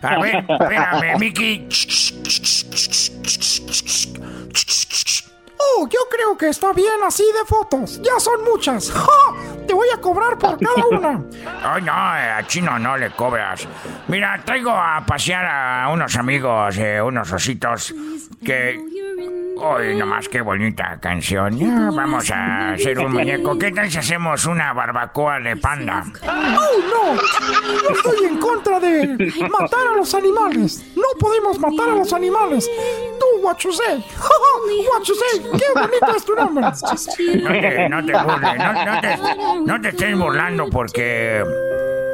A 0.00 0.18
ver, 0.18 0.44
espérame, 0.48 1.18
Mickey. 1.18 1.68
Oh, 5.76 5.88
yo 5.88 5.98
creo 6.10 6.36
que 6.36 6.48
está 6.48 6.72
bien 6.72 7.02
así 7.06 7.24
de 7.24 7.46
fotos. 7.46 8.00
Ya 8.02 8.18
son 8.18 8.44
muchas. 8.44 8.90
¡Ja! 8.92 9.66
Te 9.66 9.74
voy 9.74 9.88
a 9.92 10.00
cobrar 10.00 10.38
por 10.38 10.58
cada 10.58 10.86
una. 10.90 11.22
Ay, 11.62 11.82
no, 11.82 11.92
a 11.92 12.46
chino 12.46 12.78
no 12.78 12.96
le 12.96 13.10
cobras. 13.10 13.66
Mira, 14.08 14.40
traigo 14.44 14.70
a 14.70 15.04
pasear 15.06 15.44
a 15.46 15.88
unos 15.88 16.14
amigos, 16.16 16.76
eh, 16.78 17.00
unos 17.00 17.32
ositos 17.32 17.94
que... 18.44 18.94
Uy, 19.56 19.94
nomás 19.94 20.28
qué 20.28 20.40
bonita 20.40 20.98
canción. 21.00 21.56
Ya, 21.56 21.88
vamos 21.90 22.28
a 22.30 22.72
hacer 22.72 22.98
un 22.98 23.12
muñeco. 23.12 23.56
¿Qué 23.56 23.70
tal 23.70 23.88
si 23.88 23.98
hacemos 23.98 24.44
una 24.46 24.72
barbacoa 24.72 25.38
de 25.38 25.56
panda? 25.56 26.04
¡Oh, 26.26 27.14
no! 27.14 27.14
Yo 27.14 27.90
estoy 27.90 28.26
en 28.26 28.38
contra 28.38 28.80
de 28.80 29.32
matar 29.48 29.86
a 29.92 29.96
los 29.96 30.12
animales. 30.12 30.84
No 30.96 31.04
podemos 31.20 31.58
matar 31.60 31.88
a 31.88 31.94
los 31.94 32.12
animales. 32.12 32.68
Tú, 33.18 33.26
what 33.42 33.58
you 33.62 33.72
¡Qué 35.72 35.80
bonito 35.80 36.16
es 36.16 36.24
tu 36.24 36.34
nombre! 36.34 36.64
No 37.44 37.50
te, 37.52 37.88
no 37.88 38.04
te 38.04 38.12
burles, 38.12 38.56
no, 38.58 38.72
no 38.84 39.00
te, 39.00 39.16
no 39.66 39.80
te 39.80 39.88
estés 39.88 40.18
burlando 40.18 40.68
porque 40.70 41.42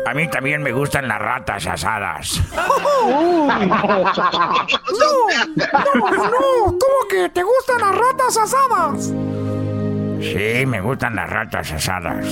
a 0.07 0.14
mí 0.14 0.28
también 0.28 0.62
me 0.62 0.72
gustan 0.72 1.07
las 1.09 1.18
ratas 1.20 1.66
asadas. 1.66 2.40
¡No! 2.55 3.46
¡No, 3.46 3.66
no! 5.96 6.64
¿Cómo 6.64 7.09
que 7.09 7.28
te 7.28 7.42
gustan 7.42 7.80
las 7.80 7.94
ratas 7.94 8.36
asadas? 8.36 9.12
Sí, 10.20 10.66
me 10.66 10.80
gustan 10.80 11.16
las 11.16 11.30
ratas 11.30 11.72
asadas. 11.72 12.26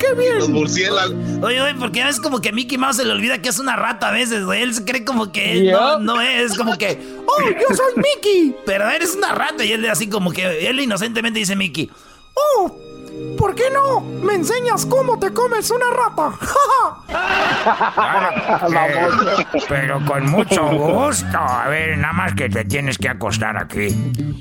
¡Qué 0.00 0.14
bien! 0.14 0.38
Los 0.38 0.48
murciélagos. 0.48 1.14
Oye, 1.42 1.60
oye, 1.60 1.74
porque 1.78 2.00
es 2.08 2.18
como 2.18 2.40
que 2.40 2.52
Mickey 2.52 2.78
Mouse 2.78 2.96
se 2.96 3.04
le 3.04 3.12
olvida 3.12 3.40
que 3.42 3.50
es 3.50 3.58
una 3.58 3.76
rata 3.76 4.08
a 4.08 4.12
veces, 4.12 4.44
güey. 4.44 4.62
Él 4.62 4.74
se 4.74 4.84
cree 4.84 5.04
como 5.04 5.30
que 5.30 5.70
no, 5.70 5.98
no 5.98 6.20
es, 6.20 6.56
como 6.56 6.76
que... 6.78 6.98
¡Oh, 7.26 7.42
yo 7.42 7.76
soy 7.76 7.92
Mickey! 7.96 8.56
Pero 8.64 8.88
eres 8.88 9.14
una 9.14 9.34
rata 9.34 9.64
y 9.64 9.72
él 9.72 9.88
así 9.90 10.08
como 10.08 10.32
que... 10.32 10.68
Él 10.68 10.80
inocentemente 10.80 11.38
dice 11.38 11.54
Mickey. 11.54 11.90
¡Oh! 12.34 12.89
¿Por 13.38 13.54
qué 13.54 13.70
no? 13.70 14.00
¿Me 14.00 14.34
enseñas 14.34 14.84
cómo 14.84 15.18
te 15.18 15.32
comes 15.32 15.70
una 15.70 15.86
rata? 15.90 16.30
¡Ja, 16.40 17.04
ja! 17.06 18.20
Eh, 18.68 19.46
pero 19.68 20.04
con 20.04 20.26
mucho 20.30 20.66
gusto. 20.66 21.38
A 21.38 21.68
ver, 21.68 21.96
nada 21.98 22.12
más 22.12 22.34
que 22.34 22.48
te 22.48 22.64
tienes 22.64 22.98
que 22.98 23.08
acostar 23.08 23.56
aquí. 23.56 23.88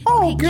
Ok. 0.03 0.43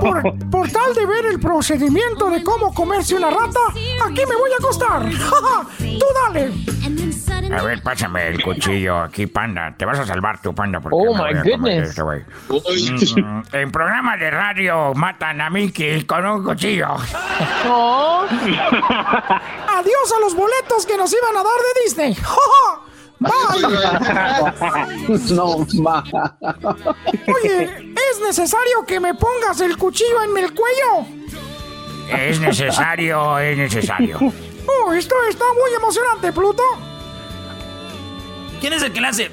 Por, 0.00 0.22
por 0.50 0.70
tal 0.70 0.94
de 0.94 1.06
ver 1.06 1.26
el 1.26 1.40
procedimiento 1.40 2.28
de 2.30 2.42
cómo 2.42 2.72
comerse 2.74 3.14
una 3.14 3.30
rata, 3.30 3.60
aquí 4.04 4.20
me 4.28 4.36
voy 4.36 4.50
a 4.52 4.56
acostar. 4.58 5.10
¡Ja, 5.12 5.36
ja! 5.36 5.66
Tú 5.78 6.06
dale. 6.26 6.52
A 7.56 7.62
ver, 7.62 7.82
pásame 7.82 8.28
el 8.28 8.42
cuchillo 8.42 9.00
aquí, 9.02 9.26
panda. 9.26 9.74
Te 9.76 9.84
vas 9.84 9.98
a 9.98 10.06
salvar 10.06 10.40
tu 10.42 10.54
panda 10.54 10.80
porque 10.80 10.96
Oh, 10.98 11.14
me 11.14 11.18
my 11.18 11.18
voy 11.18 11.28
a 11.30 11.42
comer 11.42 11.58
goodness. 11.58 11.88
este 11.90 12.02
güey. 12.02 12.20
Mm, 12.48 13.42
En 13.52 13.70
programa 13.72 14.16
de 14.16 14.30
radio 14.30 14.92
matan 14.94 15.40
a 15.40 15.50
Mickey 15.50 16.04
con 16.04 16.24
un 16.26 16.44
cuchillo. 16.44 16.88
Adiós 19.68 20.12
a 20.16 20.20
los 20.20 20.34
boletos 20.34 20.86
que 20.86 20.96
nos 20.96 21.12
iban 21.12 21.36
a 21.36 21.42
dar 21.42 21.60
de 21.60 21.82
Disney. 21.84 22.16
Bye. 23.20 23.30
No, 25.34 25.66
ma. 25.82 26.02
Oye, 27.42 27.64
¿es 28.10 28.20
necesario 28.26 28.84
que 28.86 28.98
me 29.00 29.12
pongas 29.14 29.60
el 29.60 29.76
cuchillo 29.76 30.22
en 30.24 30.38
el 30.44 30.54
cuello? 30.54 31.06
Es 32.16 32.40
necesario, 32.40 33.38
es 33.38 33.58
necesario. 33.58 34.18
Oh, 34.66 34.92
esto 34.92 35.14
está 35.28 35.44
muy 35.52 35.74
emocionante, 35.76 36.32
Pluto. 36.32 36.62
¿Quién 38.60 38.72
es 38.74 38.82
el 38.82 38.92
que 38.92 39.00
le 39.00 39.06
hace? 39.08 39.30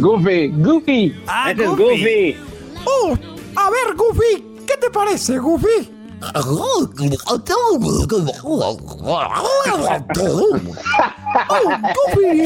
Goofy, 0.00 0.48
Goofy. 0.48 1.22
Ah, 1.26 1.50
Ese 1.52 1.64
es 1.64 1.68
Goofy. 1.70 1.84
Goofy. 1.84 2.36
Oh, 2.84 3.16
a 3.56 3.70
ver, 3.70 3.94
Goofy, 3.94 4.44
¿qué 4.66 4.76
te 4.80 4.90
parece, 4.90 5.38
Goofy? 5.38 5.90
Oh, 6.34 6.88
Goofy 6.96 7.16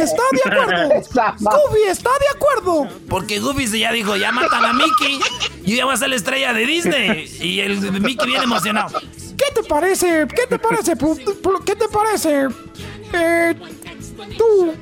está 0.01 0.23
de 0.33 0.41
acuerdo. 0.45 0.89
Goofy 1.41 1.83
está 1.89 2.11
de 2.11 2.37
acuerdo. 2.37 2.89
Porque 3.09 3.39
Goofy 3.39 3.67
se 3.67 3.79
ya 3.79 3.93
dijo, 3.93 4.17
ya 4.17 4.33
matan 4.33 4.65
a 4.65 4.73
Mickey. 4.73 5.21
Yo 5.65 5.77
ya 5.77 5.85
voy 5.85 5.95
a 5.95 5.97
ser 5.97 6.11
la 6.11 6.17
estrella 6.17 6.53
de 6.53 6.67
Disney. 6.67 7.31
Y 7.41 7.61
el 7.61 7.81
Mickey 8.01 8.27
viene 8.27 8.45
emocionado. 8.45 8.99
¿Qué 9.37 9.53
te 9.55 9.63
parece? 9.67 10.27
¿Qué 10.35 10.47
te 10.49 10.59
parece? 10.59 10.95
¿Qué 11.65 11.77
te 11.77 11.89
parece? 11.89 12.49
Eh, 13.15 13.55
tú, 14.37 14.75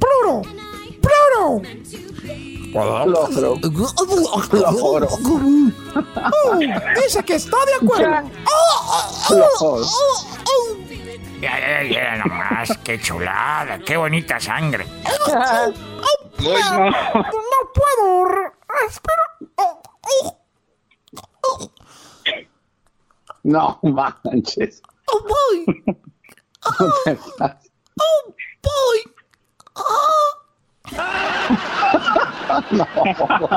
Pluro, 0.00 0.42
Pluro. 1.00 1.62
Oh, 6.44 6.58
dice 6.94 7.22
que 7.24 7.34
está 7.36 7.56
de 7.64 7.74
acuerdo. 7.74 8.30
Oh, 8.46 9.04
oh, 9.30 9.48
oh, 9.60 9.86
oh. 10.46 10.76
Ya, 11.40 11.58
ya, 11.58 11.82
ya, 11.82 12.16
nomás. 12.16 12.76
Qué 12.84 13.00
chulada, 13.00 13.78
qué 13.78 13.96
bonita 13.96 14.38
sangre. 14.40 14.86
No, 16.38 16.90
no 16.90 16.92
puedo. 17.74 18.52
Oh, 19.56 19.82
oh, 20.02 20.38
oh. 21.42 21.70
No 23.42 23.78
manches. 23.82 24.82
Oh, 25.06 25.20
boy. 25.22 25.84
No 26.80 26.92
te 27.04 27.16
boy. 28.66 28.98
No. 32.70 33.56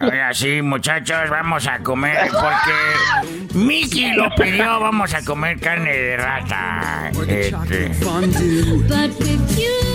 Ahora 0.00 0.34
sí, 0.34 0.60
muchachos, 0.62 1.30
vamos 1.30 1.66
a 1.66 1.78
comer 1.80 2.30
porque 2.32 3.54
Mickey 3.54 4.12
lo 4.12 4.28
pidió. 4.34 4.80
Vamos 4.80 5.14
a 5.14 5.24
comer 5.24 5.58
carne 5.60 5.92
de 5.92 6.16
rata. 6.16 7.10
Este, 7.26 7.92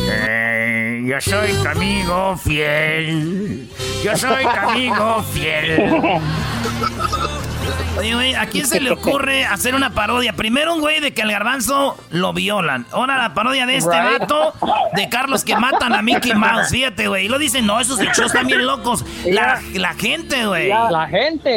eh, 0.10 1.04
yo 1.06 1.22
soy 1.22 1.54
tu 1.54 1.68
amigo 1.68 2.38
fiel. 2.38 3.70
Yo 4.04 4.18
soy 4.18 4.44
tu 4.44 4.70
amigo 4.70 5.24
fiel. 5.34 6.22
Oye, 7.98 8.14
güey, 8.16 8.34
¿a 8.36 8.48
quién 8.48 8.66
se 8.66 8.82
le 8.82 8.92
ocurre 8.92 9.46
hacer 9.46 9.76
una 9.76 9.92
parodia? 9.92 10.34
Primero 10.34 10.74
un 10.74 10.82
güey 10.82 11.00
de 11.00 11.14
que 11.14 11.22
al 11.22 11.32
garbanzo 11.32 11.96
lo 12.10 12.34
violan. 12.34 12.86
Ahora 12.92 13.18
la 13.18 13.34
parodia 13.34 13.66
de 13.66 13.78
este 13.78 13.92
Right. 14.02 14.20
vato 14.22 14.54
de 14.96 15.10
Carlos 15.10 15.44
que 15.44 15.56
matan 15.56 15.94
a 15.94 16.02
Mickey 16.02 16.34
Mouse. 16.34 16.70
Fíjate, 16.70 17.08
güey. 17.08 17.26
Y 17.26 17.30
lo 17.30 17.38
dicen, 17.38 17.66
no, 17.66 17.80
esos 17.80 18.00
hechos 18.00 18.26
están 18.28 18.48
bien 18.48 18.66
locos. 18.66 19.06
La, 19.26 19.62
la 19.74 19.94
gente, 19.94 20.46
güey. 20.46 20.70
La 20.70 21.08
gente. 21.08 21.50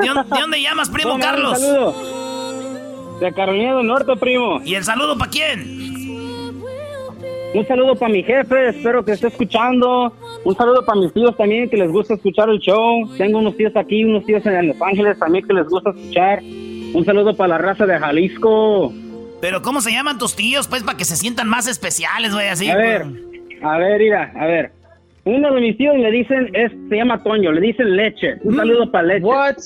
¿De, 0.00 0.06
dónde- 0.08 0.34
de 0.34 0.40
dónde 0.40 0.62
llamas, 0.62 0.88
primo 0.88 1.18
Carlos? 1.18 1.58
Un 1.58 1.64
saludo. 1.64 3.18
De 3.20 3.32
Carolina 3.32 3.76
del 3.76 3.86
Norte, 3.86 4.16
primo. 4.16 4.60
¿Y 4.64 4.74
el 4.74 4.84
saludo 4.84 5.16
para 5.16 5.30
quién? 5.30 5.86
Un 7.54 7.66
saludo 7.66 7.94
para 7.94 8.12
mi 8.12 8.22
jefe, 8.22 8.68
espero 8.70 9.04
que 9.04 9.12
esté 9.12 9.28
escuchando. 9.28 10.12
Un 10.46 10.54
saludo 10.54 10.84
para 10.84 11.00
mis 11.00 11.12
tíos 11.12 11.36
también 11.36 11.68
que 11.68 11.76
les 11.76 11.90
gusta 11.90 12.14
escuchar 12.14 12.48
el 12.48 12.60
show. 12.60 13.10
Tengo 13.18 13.40
unos 13.40 13.56
tíos 13.56 13.74
aquí, 13.74 14.04
unos 14.04 14.24
tíos 14.24 14.46
en 14.46 14.68
Los 14.68 14.80
Ángeles 14.80 15.18
también 15.18 15.44
que 15.44 15.52
les 15.52 15.66
gusta 15.66 15.90
escuchar. 15.90 16.40
Un 16.40 17.04
saludo 17.04 17.36
para 17.36 17.48
la 17.48 17.58
raza 17.58 17.84
de 17.84 17.98
Jalisco. 17.98 18.94
Pero 19.40 19.60
¿cómo 19.60 19.80
se 19.80 19.90
llaman 19.90 20.18
tus 20.18 20.36
tíos? 20.36 20.68
Pues 20.68 20.84
para 20.84 20.96
que 20.96 21.04
se 21.04 21.16
sientan 21.16 21.48
más 21.48 21.66
especiales, 21.66 22.32
güey, 22.32 22.46
así. 22.46 22.70
A 22.70 22.76
ver, 22.76 23.06
a 23.60 23.78
ver, 23.78 23.98
mira, 23.98 24.32
a 24.36 24.46
ver. 24.46 24.70
Uno 25.24 25.52
de 25.52 25.60
mis 25.60 25.76
tíos 25.78 25.96
le 25.96 26.12
dicen, 26.12 26.48
es, 26.54 26.70
se 26.88 26.94
llama 26.94 27.20
Toño, 27.24 27.50
le 27.50 27.60
dicen 27.60 27.96
leche. 27.96 28.36
Un 28.44 28.54
saludo 28.54 28.88
para 28.88 29.08
leche. 29.08 29.26
What? 29.26 29.56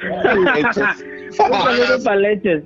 Un 1.26 1.32
saludo 1.32 2.04
para 2.04 2.16
leches. 2.20 2.62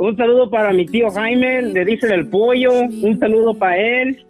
Un 0.00 0.16
saludo 0.16 0.48
para 0.48 0.72
mi 0.72 0.86
tío 0.86 1.10
Jaime, 1.10 1.60
le 1.60 1.84
dicen 1.84 2.12
el 2.12 2.28
pollo. 2.28 2.72
Un 2.72 3.18
saludo 3.18 3.52
para 3.52 3.76
él. 3.76 4.24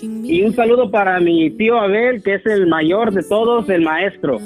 Y 0.00 0.42
un 0.42 0.54
saludo 0.54 0.90
para 0.90 1.20
mi 1.20 1.50
tío 1.50 1.78
Abel, 1.78 2.22
que 2.22 2.36
es 2.36 2.46
el 2.46 2.66
mayor 2.66 3.12
de 3.12 3.22
todos, 3.22 3.68
el 3.68 3.82
maestro. 3.82 4.40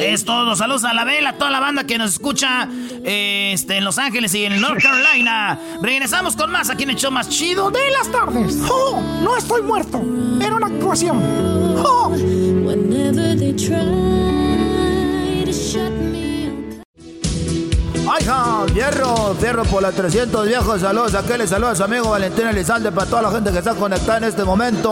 Es 0.00 0.24
todo. 0.24 0.56
Saludos 0.56 0.84
a 0.84 0.94
la 0.94 1.04
vela, 1.04 1.30
a 1.30 1.32
toda 1.34 1.50
la 1.50 1.60
banda 1.60 1.84
que 1.84 1.98
nos 1.98 2.12
escucha 2.12 2.66
eh, 3.04 3.50
este, 3.52 3.76
en 3.76 3.84
Los 3.84 3.98
Ángeles 3.98 4.34
y 4.34 4.46
en 4.46 4.58
North 4.62 4.82
Carolina. 4.82 5.58
Regresamos 5.82 6.36
con 6.36 6.50
más 6.50 6.70
aquí 6.70 6.84
en 6.84 6.90
el 6.90 6.96
show 6.96 7.10
más 7.10 7.28
chido 7.28 7.70
de 7.70 7.90
las 7.90 8.10
tardes. 8.10 8.62
¡Oh! 8.70 8.98
No 9.22 9.36
estoy 9.36 9.60
muerto. 9.60 10.02
Era 10.42 10.56
una 10.56 10.68
actuación. 10.68 11.18
¡Oh! 11.84 12.16
Ay, 18.12 18.24
hija! 18.24 18.64
Fierro, 18.72 19.34
fierro 19.38 19.62
por 19.64 19.82
las 19.82 19.94
300 19.94 20.44
viejos. 20.44 20.80
Saludos 20.80 21.14
a 21.14 21.22
les 21.36 21.48
saludos 21.48 21.74
a 21.74 21.76
su 21.76 21.84
amigo 21.84 22.10
Valentín 22.10 22.48
Elizalde 22.48 22.90
para 22.90 23.08
toda 23.08 23.22
la 23.22 23.30
gente 23.30 23.52
que 23.52 23.58
está 23.58 23.74
conectada 23.74 24.18
en 24.18 24.24
este 24.24 24.42
momento. 24.42 24.90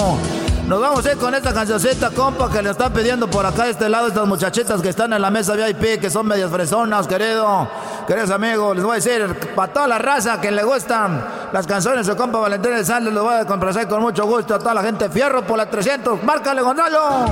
Nos 0.69 0.81
vamos 0.81 1.05
a 1.05 1.13
ir 1.13 1.19
con 1.19 1.35
esta 1.35 1.53
cancioncita, 1.53 2.11
compa, 2.11 2.49
que 2.49 2.63
le 2.63 2.71
están 2.71 2.93
pidiendo 2.93 3.29
por 3.29 3.45
acá 3.45 3.65
de 3.65 3.71
este 3.71 3.89
lado 3.89 4.07
estas 4.07 4.29
muchachitas 4.29 4.81
que 4.81 4.91
están 4.91 5.13
en 5.13 5.21
la 5.21 5.33
mesa 5.33 5.55
VIP, 5.55 6.01
que 6.01 6.11
son 6.11 6.29
medias 6.29 6.49
fresonas, 6.49 7.09
querido. 7.09 7.69
Queridos 8.07 8.31
amigos, 8.31 8.77
les 8.77 8.85
voy 8.85 8.93
a 8.93 9.01
decir, 9.01 9.35
para 9.57 9.73
toda 9.73 9.89
la 9.89 9.99
raza 9.99 10.41
que 10.41 10.53
le 10.53 10.63
gustan 10.63 11.25
las 11.53 11.67
canciones 11.67 12.07
de 12.07 12.15
compa 12.15 12.39
Valentín 12.39 12.73
Elizalde, 12.73 13.11
les 13.11 13.21
voy 13.21 13.35
a 13.35 13.45
complacer 13.47 13.89
con 13.89 14.01
mucho 14.01 14.27
gusto 14.27 14.55
a 14.55 14.61
toda 14.61 14.75
la 14.75 14.83
gente. 14.83 15.09
Fierro 15.09 15.45
por 15.45 15.57
las 15.57 15.69
300. 15.69 16.23
¡Márcale, 16.23 16.63
Gonzalo! 16.63 17.25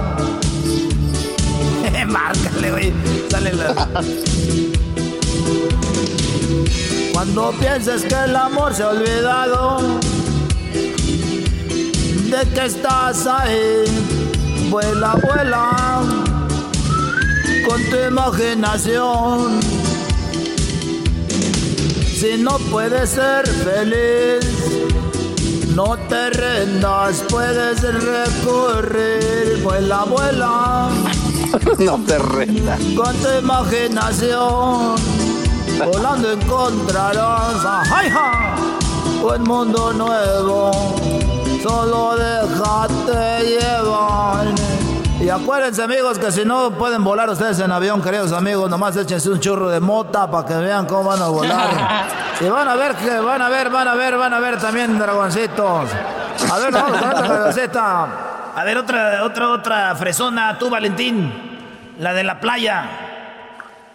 Márcale, 2.06 2.70
güey. 2.72 2.94
Sale 3.30 3.52
la... 3.52 3.74
Cuando 7.16 7.50
pienses 7.52 8.02
que 8.02 8.14
el 8.14 8.36
amor 8.36 8.74
se 8.74 8.82
ha 8.82 8.90
olvidado 8.90 9.78
de 12.30 12.50
que 12.52 12.66
estás 12.66 13.26
ahí, 13.26 13.84
vuela, 14.68 15.14
vuela 15.14 16.02
con 17.66 17.82
tu 17.84 17.96
imaginación. 17.96 19.60
Si 22.20 22.36
no 22.36 22.58
puedes 22.70 23.08
ser 23.08 23.48
feliz, 23.48 24.44
no 25.74 25.96
te 26.10 26.28
rendas, 26.28 27.24
puedes 27.30 27.80
recorrer, 27.80 29.62
vuela, 29.62 30.04
vuela. 30.04 30.90
no 31.78 31.98
te 32.06 32.18
rendas. 32.18 32.78
Con 32.94 33.16
tu 33.16 33.38
imaginación, 33.38 34.96
volando 35.84 36.32
encontrarás 36.32 37.64
ajá, 37.64 38.54
un 39.22 39.42
mundo 39.42 39.92
nuevo. 39.92 40.70
Solo 41.62 42.16
déjate 42.16 43.44
llevar. 43.44 44.46
Y 45.20 45.28
acuérdense 45.30 45.82
amigos 45.82 46.18
que 46.18 46.30
si 46.30 46.44
no 46.44 46.70
pueden 46.72 47.02
volar 47.02 47.28
ustedes 47.30 47.58
en 47.60 47.72
avión, 47.72 48.02
queridos 48.02 48.32
amigos, 48.32 48.70
nomás 48.70 48.96
échense 48.96 49.30
un 49.30 49.40
churro 49.40 49.68
de 49.68 49.80
mota 49.80 50.30
para 50.30 50.46
que 50.46 50.54
vean 50.54 50.86
cómo 50.86 51.04
van 51.04 51.22
a 51.22 51.28
volar. 51.28 51.70
y 52.40 52.48
van 52.48 52.68
a 52.68 52.76
ver 52.76 52.94
que 52.94 53.18
van 53.18 53.42
a 53.42 53.48
ver, 53.48 53.70
van 53.70 53.88
a 53.88 53.94
ver, 53.94 54.16
van 54.16 54.34
a 54.34 54.38
ver 54.38 54.58
también 54.60 54.98
dragoncitos. 54.98 55.90
A 56.50 56.58
ver, 56.58 56.70
vamos 56.70 56.98
con 56.98 57.08
otra. 57.08 58.08
A 58.54 58.64
ver, 58.64 58.78
otra, 58.78 59.24
otra, 59.24 59.48
otra 59.50 59.94
fresona, 59.96 60.56
tú, 60.58 60.70
Valentín. 60.70 61.32
La 61.98 62.12
de 62.12 62.22
la 62.24 62.38
playa. 62.40 63.05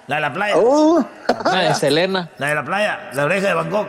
La 0.07 0.15
de 0.15 0.22
la 0.22 0.34
playa. 0.34 0.56
La 1.45 1.60
de 1.60 1.76
Selena. 1.76 2.30
La 2.38 2.48
de 2.49 2.56
la 2.56 2.65
playa. 2.65 3.10
La 3.14 3.26
oreja 3.26 3.48
de 3.48 3.53
Bangkok. 3.53 3.88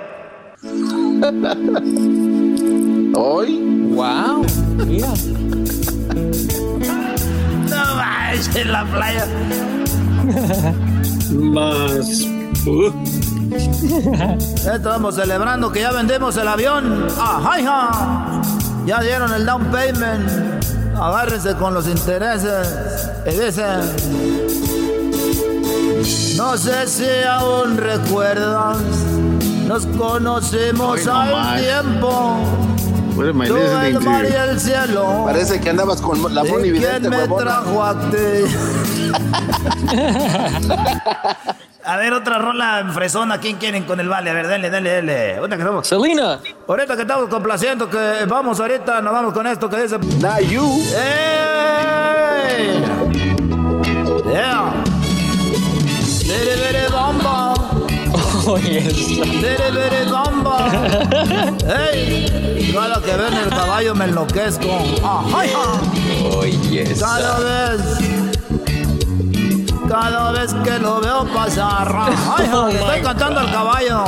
¿Hoy? 3.14 3.88
¡Wow! 3.94 4.46
Mira. 4.86 5.08
No 7.68 7.96
vayas 7.96 8.56
en 8.56 8.72
la 8.72 8.84
playa. 8.84 9.26
Más. 11.32 12.26
Estamos 14.72 15.16
celebrando 15.16 15.72
que 15.72 15.80
ya 15.80 15.90
vendemos 15.92 16.36
el 16.36 16.46
avión. 16.48 17.06
¡Ajá! 17.18 18.40
Ya 18.86 19.00
dieron 19.00 19.32
el 19.34 19.44
down 19.44 19.64
payment. 19.66 20.30
Agárrense 20.94 21.54
con 21.56 21.74
los 21.74 21.88
intereses. 21.88 23.10
Y 23.26 23.30
dicen. 23.30 23.80
No 26.36 26.56
sé 26.56 26.86
si 26.88 27.06
aún 27.28 27.76
recuerdas. 27.76 28.78
Nos 29.66 29.86
conocimos 29.86 30.98
Hoy 31.00 31.04
no 31.04 31.16
al 31.16 31.32
más. 31.32 31.60
tiempo. 31.60 32.36
I 33.14 33.14
Tú, 33.46 33.54
listening 33.54 33.96
el 33.96 34.00
mar 34.00 34.24
y 34.24 34.32
el 34.34 34.58
cielo. 34.60 35.22
Parece 35.26 35.60
que 35.60 35.70
andabas 35.70 36.00
con 36.00 36.34
la 36.34 36.44
¿Y 36.46 36.50
Moni 36.50 36.62
quién 36.70 36.74
Vidente, 36.74 37.10
me 37.10 37.16
huevona. 37.18 37.42
trajo 37.44 37.84
a 37.84 37.94
ti? 38.10 38.16
A 41.84 41.96
ver, 41.96 42.12
otra 42.14 42.38
rola 42.38 42.88
fresona. 42.92 43.38
¿Quién 43.38 43.56
quieren 43.56 43.84
con 43.84 44.00
el 44.00 44.08
vale? 44.08 44.30
A 44.30 44.32
ver, 44.34 44.48
dale, 44.48 44.70
dale, 44.70 44.94
dale. 44.94 45.36
Ahorita 45.36 45.56
que 45.56 45.62
estamos. 45.62 45.86
Selena. 45.86 46.38
Ahorita 46.68 46.96
que 46.96 47.02
estamos 47.02 47.28
complaciendo, 47.28 47.90
que 47.90 48.24
vamos 48.28 48.58
ahorita, 48.60 49.00
nos 49.02 49.12
vamos 49.12 49.32
con 49.34 49.46
esto 49.46 49.68
que 49.68 49.82
dice. 49.82 49.98
you. 50.48 50.82
¡Ey! 50.96 52.82
Yeah. 54.32 54.72
Bere, 56.32 56.56
bere, 56.56 56.88
bamba. 56.88 57.54
Oh, 58.46 58.56
yes. 58.58 59.18
Bere, 59.42 59.70
bere, 59.70 60.04
bamba. 60.10 60.56
¡Ey! 61.92 62.72
Cada 62.72 63.00
que 63.02 63.14
ven 63.16 63.34
el 63.34 63.48
caballo 63.50 63.94
me 63.94 64.04
enloquezco. 64.06 64.70
¡Ajá! 65.04 65.42
Oh, 66.24 66.44
yes. 66.44 66.98
Cada 67.00 67.38
vez. 67.38 67.80
Cada 69.88 70.32
vez 70.32 70.54
que 70.64 70.78
lo 70.78 71.00
veo 71.00 71.26
pasar. 71.34 71.94
¡Ay, 71.94 72.48
Oh, 72.52 72.68
estoy 72.68 73.00
cantando 73.02 73.40
al 73.40 73.52
caballo! 73.52 74.04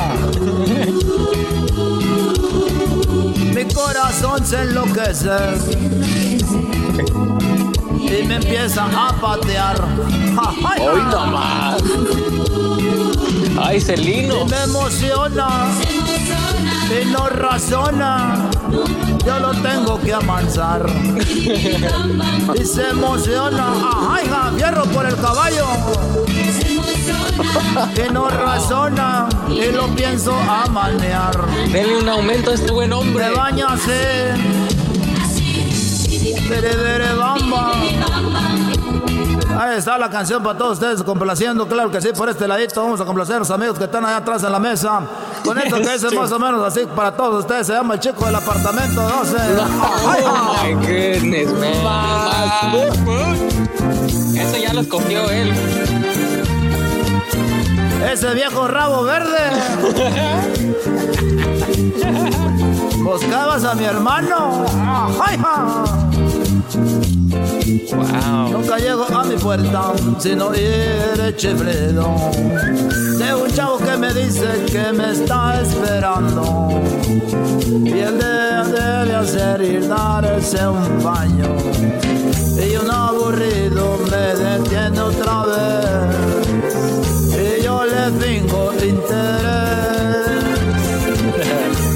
Mi 3.53 3.65
corazón 3.73 4.43
se 4.45 4.63
enloquece. 4.63 5.37
Y 8.17 8.23
me 8.23 8.35
empieza 8.35 8.85
a 8.85 9.13
patear. 9.19 9.75
¡Ay, 10.63 10.81
Hoy 10.81 11.01
nomás. 11.11 11.83
Ay, 13.61 13.81
Celino. 13.81 14.41
Y 14.41 14.49
me 14.49 14.63
emociona. 14.63 15.47
Y 16.89 17.05
no 17.05 17.27
razona. 17.27 18.49
Yo 19.25 19.39
lo 19.39 19.51
tengo 19.55 19.99
que 19.99 20.13
amansar. 20.13 20.85
Y 22.55 22.65
se 22.65 22.89
emociona. 22.89 23.73
¡Ajá, 23.73 24.23
hija! 24.23 24.51
¡Fierro 24.55 24.83
por 24.85 25.05
el 25.05 25.15
caballo! 25.15 25.65
Y 27.95 28.13
no 28.13 28.29
razona. 28.29 29.27
Y 29.49 29.71
lo 29.71 29.87
pienso 29.95 30.33
a 30.33 30.67
manear. 30.67 31.45
Denle 31.71 31.97
un 31.97 32.09
aumento 32.09 32.51
a 32.51 32.53
este 32.53 32.71
buen 32.71 32.93
hombre. 32.93 33.29
Bañase. 33.31 34.64
Ahí 39.57 39.77
está 39.77 39.97
la 39.97 40.09
canción 40.09 40.43
para 40.43 40.57
todos 40.57 40.73
ustedes, 40.73 41.01
complaciendo, 41.01 41.65
claro 41.67 41.89
que 41.89 42.01
sí, 42.01 42.09
por 42.15 42.29
este 42.29 42.45
ladito. 42.47 42.81
Vamos 42.83 42.99
a 42.99 43.05
complacer 43.05 43.37
a 43.37 43.39
los 43.39 43.51
amigos 43.51 43.77
que 43.77 43.85
están 43.85 44.03
allá 44.05 44.17
atrás 44.17 44.43
en 44.43 44.51
la 44.51 44.59
mesa. 44.59 45.01
Con 45.43 45.57
esto 45.57 45.77
que 45.77 45.93
es 45.93 46.13
más 46.13 46.31
o 46.31 46.39
menos 46.39 46.61
así 46.65 46.85
para 46.93 47.15
todos 47.15 47.39
ustedes. 47.39 47.67
Se 47.67 47.73
llama 47.73 47.93
el 47.93 47.99
chico 48.01 48.25
del 48.25 48.35
apartamento 48.35 49.01
12. 49.01 49.37
Ay, 50.07 50.23
Oh 50.25 50.55
my 50.61 50.73
goodness, 50.73 51.53
man. 51.53 52.75
Eso 54.37 54.57
ya 54.57 54.73
lo 54.73 54.81
escogió 54.81 55.29
él. 55.29 55.53
Ese 58.11 58.33
viejo 58.33 58.67
rabo 58.67 59.03
verde. 59.03 59.51
Buscabas 63.03 63.63
a 63.63 63.73
mi 63.75 63.85
hermano. 63.85 64.65
Ay, 65.25 65.37
ja. 65.37 66.04
Nunca 68.51 68.77
llego 68.77 69.05
a 69.13 69.23
mi 69.23 69.35
puerta 69.35 69.93
sin 70.19 70.41
oír 70.41 71.35
chiflido 71.37 72.15
de 73.17 73.33
un 73.33 73.51
chavo 73.51 73.77
que 73.77 73.97
me 73.97 74.13
dice 74.13 74.65
que 74.71 74.91
me 74.91 75.11
está 75.11 75.61
esperando. 75.61 76.81
Y 77.83 77.99
él 77.99 78.17
debe, 78.17 79.15
hacer 79.15 79.61
ir 79.61 79.87
darse 79.87 80.67
un 80.67 81.03
baño. 81.03 81.55
Y 82.57 82.75
un 82.75 82.89
aburrido 82.91 83.97
me 84.11 84.35
detiene 84.35 84.99
otra 84.99 85.45
vez. 85.45 86.47
Y 87.31 87.63
yo 87.63 87.85
le 87.85 88.11
fingo 88.19 88.71
interés. 88.73 90.25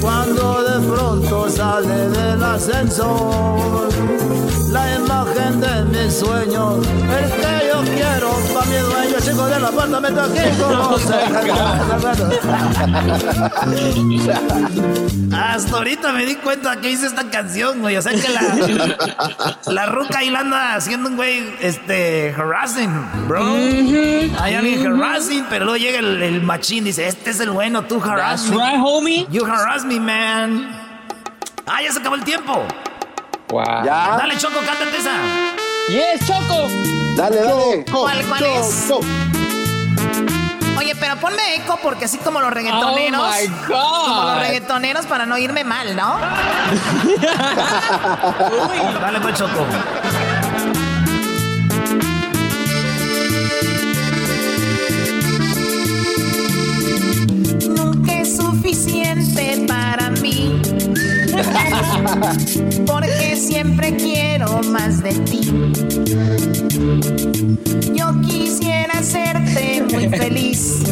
Cuando 0.00 0.62
de 0.62 0.86
pronto 0.86 1.48
sale 1.50 2.08
del 2.10 2.42
ascensor 2.42 3.88
la 4.70 4.94
imagen 4.94 5.60
de 5.60 5.84
mis 5.84 6.18
sueños, 6.18 6.86
el 6.86 7.30
que 7.32 7.68
yo 7.68 7.82
quiero 7.82 8.30
para 8.54 8.66
mi 8.66 8.76
dueño, 8.76 9.20
chico 9.20 9.46
del 9.46 9.64
apartamento 9.64 10.20
aquí 10.22 10.38
Hasta 15.32 15.76
ahorita 15.76 16.12
me 16.12 16.26
di 16.26 16.36
cuenta 16.36 16.80
que 16.80 16.90
hice 16.90 17.06
esta 17.06 17.28
canción, 17.30 17.80
güey. 17.80 17.96
O 17.96 18.02
sea 18.02 18.12
que 18.12 18.28
la, 18.28 19.58
la 19.72 19.86
ruca 19.86 20.18
ahí 20.18 20.30
la 20.30 20.40
anda 20.40 20.74
haciendo 20.74 21.08
un 21.08 21.16
güey, 21.16 21.42
este, 21.60 22.34
harassing, 22.36 22.90
bro. 23.28 23.54
Hay 24.40 24.54
alguien 24.54 24.86
harassing, 24.86 25.46
pero 25.48 25.64
luego 25.66 25.78
llega 25.78 25.98
el, 25.98 26.22
el 26.22 26.42
machín 26.42 26.84
y 26.84 26.88
dice, 26.88 27.06
este 27.08 27.30
es 27.30 27.40
el 27.40 27.50
bueno, 27.50 27.82
tú 27.84 28.00
harass 28.02 28.42
That's 28.44 28.50
me. 28.50 28.56
right, 28.56 28.80
homie. 28.80 29.26
You 29.30 29.44
harass 29.44 29.84
me, 29.84 29.98
man. 30.00 30.70
Ah, 31.66 31.82
ya 31.82 31.92
se 31.92 32.00
acabó 32.00 32.16
el 32.16 32.24
tiempo. 32.24 32.64
Wow. 33.50 33.84
Ya. 33.84 34.16
Dale, 34.16 34.38
Choco, 34.38 34.60
cántate 34.64 34.96
esa. 34.96 35.10
Yes, 35.88 36.24
Choco. 36.26 36.68
Dale, 37.16 37.36
dale. 37.36 37.84
¿Cuál, 37.90 38.24
cuál 38.26 38.44
es? 38.44 38.90
Oye, 40.78 40.94
pero 40.94 41.16
ponme 41.16 41.56
eco 41.56 41.78
porque 41.82 42.04
así 42.06 42.16
como 42.18 42.40
los 42.40 42.50
reggaetoneros. 42.52 43.20
Oh, 43.20 43.32
my 43.40 43.46
God. 43.68 44.06
Como 44.06 44.22
los 44.22 44.38
reggaetoneros 44.38 45.06
para 45.06 45.26
no 45.26 45.36
irme 45.36 45.64
mal, 45.64 45.94
¿no? 45.96 46.16
Dale, 49.00 49.20
pues, 49.20 49.34
Choco. 49.36 49.66
Nunca 57.68 58.12
es 58.20 58.36
suficiente 58.36 59.64
para 59.66 60.10
mí. 60.10 60.60
Porque 62.86 63.36
siempre 63.36 63.96
quiero 63.96 64.62
más 64.64 65.02
de 65.02 65.12
ti. 65.12 65.40
Yo 67.94 68.20
quisiera 68.22 68.98
hacerte 68.98 69.84
muy 69.90 70.08
feliz. 70.08 70.82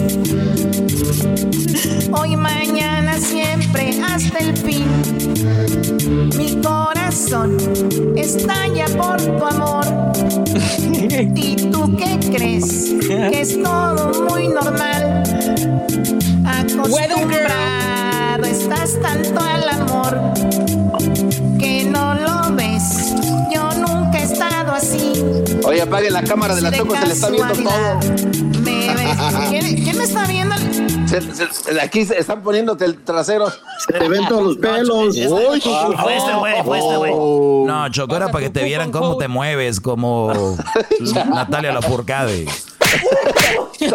Hoy, 2.12 2.36
mañana, 2.36 3.18
siempre, 3.18 4.00
hasta 4.02 4.38
el 4.38 4.56
fin. 4.56 4.86
Mi 6.36 6.56
corazón 6.62 7.56
estalla 8.16 8.86
por 8.96 9.20
tu 9.20 9.44
amor. 9.44 9.84
¿Y 11.34 11.56
tú 11.70 11.96
qué 11.96 12.18
crees? 12.30 12.94
Que 13.06 13.40
es 13.40 13.62
todo 13.62 14.28
muy 14.30 14.48
normal. 14.48 15.22
Acostumbrado 16.44 17.77
estás 18.74 19.00
tanto 19.00 19.40
al 19.40 19.68
amor 19.68 20.18
que 21.58 21.84
no 21.90 22.14
lo 22.14 22.54
ves. 22.54 23.14
Yo 23.52 23.70
nunca 23.74 24.18
he 24.18 24.22
estado 24.24 24.72
así. 24.72 25.12
Oye, 25.64 25.82
apague 25.82 26.10
la 26.10 26.22
cámara 26.22 26.54
de 26.54 26.62
la 26.62 26.72
Choco, 26.72 26.94
se 26.96 27.06
le 27.06 27.12
está 27.12 27.28
viendo 27.30 27.54
todo. 27.54 27.98
Me. 28.62 28.88
¿Quién, 29.48 29.76
quién 29.84 29.98
me 29.98 30.04
está 30.04 30.26
viendo? 30.26 30.54
Se- 31.06 31.20
se- 31.22 31.80
aquí 31.80 32.04
se 32.04 32.18
están 32.18 32.42
poniéndote 32.42 32.84
el 32.84 33.02
trasero. 33.02 33.50
Se 33.86 33.92
te 33.98 34.08
ven 34.08 34.26
todos 34.28 34.42
los 34.42 34.56
pelos. 34.58 35.16
Uy. 35.16 35.60
Fue 35.60 36.16
este 36.16 36.32
güey, 36.34 36.62
fue 36.64 36.78
este 36.78 36.96
güey. 36.96 37.12
No, 37.66 37.88
Choco, 37.90 38.16
era 38.16 38.28
para 38.28 38.44
que 38.44 38.50
te 38.50 38.64
vieran 38.64 38.90
cómo 38.90 39.16
te 39.16 39.28
mueves, 39.28 39.80
como 39.80 40.32
Natalia 41.30 41.72
Lafourcade. 41.72 42.46
Te, 43.78 43.90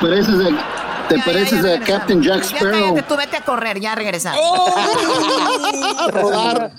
pareces 0.00 0.34
a, 0.46 0.87
te 1.08 1.18
pareces 1.20 1.64
a 1.64 1.80
Captain 1.80 2.22
Jack 2.22 2.42
Ya 2.42 2.56
Sparrow. 2.56 2.80
cállate, 2.94 3.02
tú 3.02 3.16
vete 3.16 3.36
a 3.36 3.40
correr, 3.42 3.80
ya 3.80 3.94
regresamos. 3.94 4.40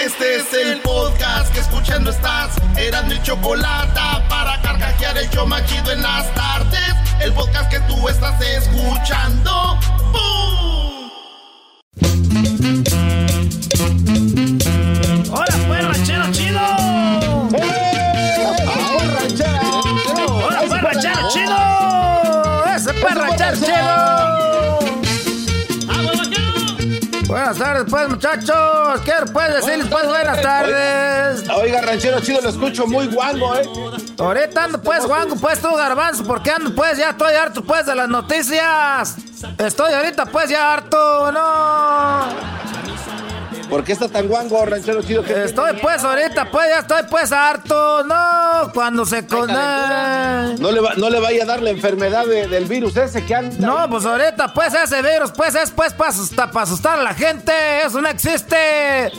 Este 0.00 0.36
es 0.36 0.52
el 0.52 0.80
podcast 0.80 1.52
que 1.54 1.60
escuchando 1.60 2.10
estás. 2.10 2.56
Eran 2.76 3.08
mi 3.08 3.20
chocolate 3.22 4.00
para 4.28 4.60
carcajear 4.60 5.16
el 5.16 5.30
show 5.30 5.46
más 5.46 5.64
chido 5.66 5.92
en 5.92 6.02
las 6.02 6.32
tardes. 6.34 6.94
El 7.20 7.32
podcast 7.32 7.70
que 7.70 7.78
tú 7.80 8.08
estás 8.08 8.38
escuchando. 8.40 9.78
¡Bum! 10.12 11.03
Buenas 27.54 27.72
tardes, 27.72 27.86
pues, 27.88 28.08
muchachos. 28.08 29.00
Quiero, 29.04 29.26
pues, 29.26 29.54
decirles, 29.54 29.86
pues, 29.88 30.06
buenas 30.06 30.42
tardes. 30.42 31.48
Oiga, 31.50 31.82
ranchero 31.82 32.18
chido, 32.20 32.40
lo 32.40 32.48
escucho 32.48 32.84
muy 32.86 33.06
guango, 33.06 33.54
¿eh? 33.54 33.68
Ahorita 34.18 34.64
ando, 34.64 34.82
pues, 34.82 35.06
guango, 35.06 35.36
pues, 35.36 35.60
tú, 35.60 35.72
garbanzo, 35.72 36.24
porque 36.24 36.50
ando, 36.50 36.74
pues, 36.74 36.98
ya 36.98 37.10
estoy 37.10 37.34
harto, 37.34 37.62
pues, 37.62 37.86
de 37.86 37.94
las 37.94 38.08
noticias. 38.08 39.16
Estoy 39.58 39.92
ahorita, 39.92 40.26
pues, 40.26 40.50
ya 40.50 40.72
harto, 40.72 41.30
no. 41.30 42.63
¿Por 43.68 43.82
qué 43.84 43.92
está 43.92 44.08
tan 44.08 44.28
guango, 44.28 44.64
ranchero 44.64 45.02
chido? 45.02 45.22
¿Qué 45.22 45.44
Estoy, 45.44 45.72
pues, 45.82 46.02
ahorita, 46.04 46.50
pues, 46.50 46.68
ya 46.68 46.78
estoy, 46.80 47.02
pues, 47.10 47.32
harto, 47.32 48.04
no. 48.04 48.70
Cuando 48.72 49.04
se 49.04 49.26
con... 49.26 49.48
No 49.48 50.70
le, 50.72 50.80
va- 50.80 50.94
no 50.96 51.10
le 51.10 51.18
vaya 51.20 51.42
a 51.42 51.46
dar 51.46 51.62
la 51.62 51.70
enfermedad 51.70 52.26
de- 52.26 52.46
del 52.46 52.66
virus 52.66 52.96
ese 52.96 53.24
que 53.24 53.34
anda. 53.34 53.66
No, 53.66 53.88
pues 53.90 54.04
ahorita, 54.04 54.52
pues 54.54 54.72
ese 54.74 55.02
virus, 55.02 55.32
pues 55.32 55.54
es 55.54 55.70
pues 55.70 55.92
para 55.92 56.10
asustar, 56.10 56.50
para 56.50 56.64
asustar 56.64 56.98
a 56.98 57.02
la 57.02 57.14
gente. 57.14 57.52
Eso 57.84 58.00
no 58.00 58.08
existe. 58.08 59.10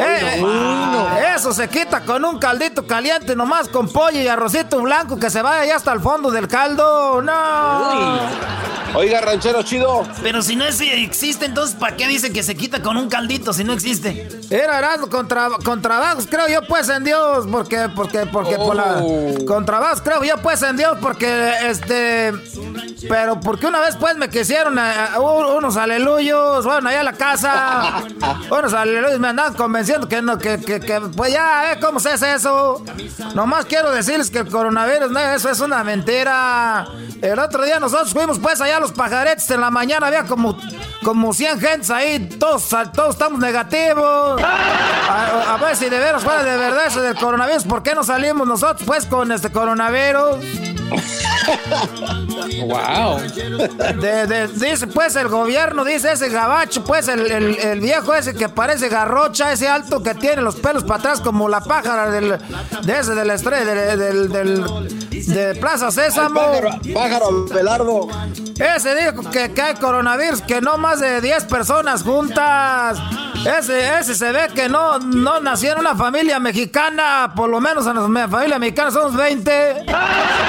Eh, 0.00 0.40
eh, 0.40 1.34
Eso 1.36 1.52
se 1.52 1.68
quita 1.68 2.00
con 2.04 2.24
un 2.24 2.38
caldito 2.38 2.86
caliente, 2.86 3.34
nomás 3.36 3.68
con 3.68 3.88
pollo 3.88 4.20
y 4.20 4.28
arrocito 4.28 4.80
blanco 4.80 5.18
que 5.18 5.30
se 5.30 5.42
vaya 5.42 5.66
ya 5.66 5.76
hasta 5.76 5.92
el 5.92 6.00
fondo 6.00 6.30
del 6.30 6.48
caldo. 6.48 7.20
No. 7.22 8.20
Oiga, 8.94 9.22
ranchero 9.22 9.62
chido. 9.62 10.06
Pero 10.22 10.42
si 10.42 10.54
no 10.54 10.66
es- 10.66 10.78
existe, 10.82 11.46
entonces 11.46 11.74
¿para 11.74 11.96
qué 11.96 12.06
dice 12.06 12.30
que 12.30 12.42
se 12.42 12.54
quita 12.54 12.82
con 12.82 12.98
un 12.98 13.08
caldito 13.08 13.54
si 13.54 13.64
no 13.64 13.72
existe? 13.72 14.28
Era 14.50 14.78
Erasmo 14.78 15.08
con, 15.08 15.26
tra- 15.28 15.62
con 15.64 15.80
trabajos, 15.80 16.26
creo 16.30 16.46
yo 16.46 16.60
pues 16.68 16.90
en 16.90 17.02
Dios, 17.02 17.46
porque, 17.50 17.88
porque, 17.96 18.26
porque 18.26 18.56
por 18.56 18.76
la, 18.76 19.02
con 19.46 19.64
trabajos 19.64 20.02
creo 20.02 20.22
yo 20.24 20.36
pues 20.42 20.60
en 20.60 20.76
Dios, 20.76 20.98
porque 21.00 21.52
este, 21.70 22.34
pero 23.08 23.40
porque 23.40 23.66
una 23.66 23.80
vez 23.80 23.96
pues 23.96 24.14
me 24.18 24.28
quisieron 24.28 24.78
eh, 24.78 24.82
eh, 25.14 25.18
unos 25.18 25.78
aleluyos, 25.78 26.66
bueno 26.66 26.90
allá 26.90 27.00
a 27.00 27.04
la 27.04 27.12
casa, 27.14 28.02
unos 28.50 28.74
aleluyos 28.74 29.18
me 29.18 29.28
andaban 29.28 29.54
convenciendo 29.54 29.81
que 30.08 30.22
no, 30.22 30.38
que, 30.38 30.58
que, 30.58 30.80
que, 30.80 31.00
pues 31.16 31.32
ya, 31.32 31.78
¿cómo 31.80 32.00
se 32.00 32.10
hace 32.10 32.34
eso? 32.34 32.82
Nomás 33.34 33.66
quiero 33.66 33.90
decirles 33.90 34.30
que 34.30 34.38
el 34.38 34.48
coronavirus, 34.48 35.10
no, 35.10 35.20
eso 35.20 35.50
es 35.50 35.60
una 35.60 35.82
mentira. 35.84 36.86
El 37.20 37.38
otro 37.38 37.64
día 37.64 37.78
nosotros 37.78 38.12
fuimos 38.12 38.38
pues 38.38 38.60
allá 38.60 38.76
a 38.76 38.80
los 38.80 38.92
pajaretes 38.92 39.50
en 39.50 39.60
la 39.60 39.70
mañana, 39.70 40.06
había 40.06 40.24
como, 40.24 40.58
como 41.04 41.32
100 41.32 41.60
gentes 41.60 41.90
ahí, 41.90 42.28
todos, 42.38 42.68
todos 42.92 43.10
estamos 43.10 43.40
negativos. 43.40 44.40
A, 44.42 45.54
a 45.54 45.56
ver 45.58 45.76
si 45.76 45.88
de 45.88 45.98
veras 45.98 46.22
fuera 46.22 46.42
de 46.42 46.56
verdad 46.56 46.86
eso 46.86 47.00
del 47.00 47.16
coronavirus, 47.16 47.64
¿por 47.64 47.82
qué 47.82 47.94
no 47.94 48.04
salimos 48.04 48.46
nosotros 48.46 48.82
pues 48.86 49.06
con 49.06 49.30
este 49.32 49.50
coronavirus? 49.50 50.81
Wow. 52.66 53.18
Dice 54.54 54.86
pues 54.86 55.16
el 55.16 55.28
gobierno, 55.28 55.84
dice 55.84 56.12
ese 56.12 56.28
gabacho, 56.28 56.84
pues 56.84 57.08
el, 57.08 57.30
el- 57.30 57.80
viejo 57.80 58.14
ese 58.14 58.34
que 58.34 58.48
parece 58.48 58.88
garrocha, 58.88 59.52
ese 59.52 59.68
alto 59.68 60.02
que 60.02 60.14
tiene 60.14 60.42
los 60.42 60.56
pelos 60.56 60.84
para 60.84 61.00
atrás 61.00 61.20
como 61.20 61.48
la 61.48 61.60
pájara 61.60 62.10
del, 62.10 62.38
de 62.84 62.98
ese 62.98 63.14
del 63.14 63.30
estrella, 63.30 63.64
del, 63.64 63.98
del, 63.98 64.28
del- 64.28 65.08
de 65.26 65.54
Plaza 65.54 65.90
Sésamo. 65.90 66.40
Pájaro, 66.40 66.70
pájaro 66.94 67.44
Belardo. 67.46 68.08
Ese 68.58 68.94
dijo 68.94 69.30
que, 69.30 69.52
que 69.52 69.62
hay 69.62 69.74
coronavirus, 69.74 70.42
que 70.42 70.60
no 70.60 70.78
más 70.78 71.00
de 71.00 71.20
10 71.20 71.44
personas 71.44 72.02
juntas. 72.02 72.98
Ese, 73.44 73.98
ese 73.98 74.14
se 74.14 74.30
ve 74.30 74.48
que 74.54 74.68
no, 74.68 74.98
no 75.00 75.40
nació 75.40 75.72
en 75.72 75.80
una 75.80 75.96
familia 75.96 76.38
mexicana, 76.38 77.32
por 77.34 77.48
lo 77.50 77.60
menos 77.60 77.86
en 77.86 78.14
la 78.14 78.28
familia 78.28 78.58
mexicana 78.58 78.90
somos 78.92 79.16
20 79.16 79.86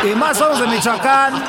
y 0.03 0.15
más 0.15 0.37
somos 0.37 0.59
de 0.59 0.67
Michoacán. 0.67 1.43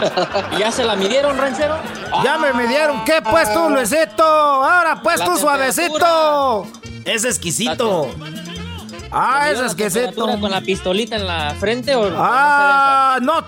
¿Ya 0.58 0.72
se 0.72 0.84
la 0.84 0.96
midieron, 0.96 1.36
ranchero? 1.36 1.76
Ya 2.24 2.38
me 2.38 2.54
midieron, 2.54 3.04
¿qué 3.04 3.20
pues 3.22 3.52
tú, 3.52 3.68
Luisito? 3.68 4.24
Ahora 4.24 5.00
pues 5.02 5.18
La 5.18 5.26
tú, 5.26 5.36
suavecito. 5.36 6.66
Es 7.04 7.24
exquisito. 7.24 8.08
Ah, 9.12 9.50
es 9.50 9.58
¿Midieron 9.58 9.60
la 9.60 9.66
exquisito. 9.72 10.00
temperatura 10.06 10.40
¿Con 10.40 10.50
la 10.50 10.60
pistolita 10.60 11.16
en 11.16 11.26
la 11.26 11.54
frente 11.58 11.94
o 11.96 12.10
Ah, 12.16 13.18
no, 13.20 13.38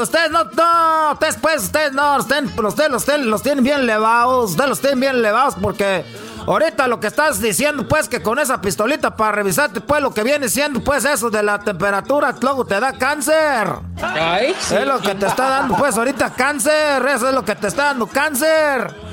ustedes 0.00 0.30
no, 0.30 0.44
no, 0.44 1.12
ustedes 1.12 1.36
pues, 1.40 1.62
ustedes 1.64 1.92
no, 1.92 2.16
ustedes, 2.16 2.44
ustedes, 2.56 2.92
ustedes 2.94 3.20
los 3.26 3.42
tienen 3.42 3.62
bien 3.64 3.80
elevados, 3.80 4.50
ustedes 4.52 4.68
los 4.70 4.80
tienen 4.80 5.00
bien 5.00 5.16
elevados 5.16 5.56
porque 5.60 6.04
ahorita 6.46 6.88
lo 6.88 7.00
que 7.00 7.06
estás 7.08 7.40
diciendo 7.40 7.86
pues 7.86 8.08
que 8.08 8.22
con 8.22 8.38
esa 8.38 8.60
pistolita 8.62 9.14
para 9.14 9.32
revisarte 9.32 9.80
pues 9.82 10.00
lo 10.00 10.14
que 10.14 10.22
viene 10.22 10.48
siendo 10.48 10.80
pues 10.82 11.04
eso 11.04 11.28
de 11.30 11.42
la 11.42 11.58
temperatura 11.58 12.34
luego 12.40 12.64
te 12.64 12.80
da 12.80 12.92
cáncer. 12.94 13.68
Ay, 14.02 14.54
sí. 14.58 14.74
Es 14.76 14.86
lo 14.86 15.00
que 15.00 15.14
te 15.14 15.26
está 15.26 15.48
dando 15.50 15.76
pues 15.76 15.96
ahorita 15.98 16.30
cáncer, 16.32 17.06
eso 17.14 17.28
es 17.28 17.34
lo 17.34 17.44
que 17.44 17.54
te 17.56 17.66
está 17.66 17.84
dando 17.84 18.06
cáncer. 18.06 19.09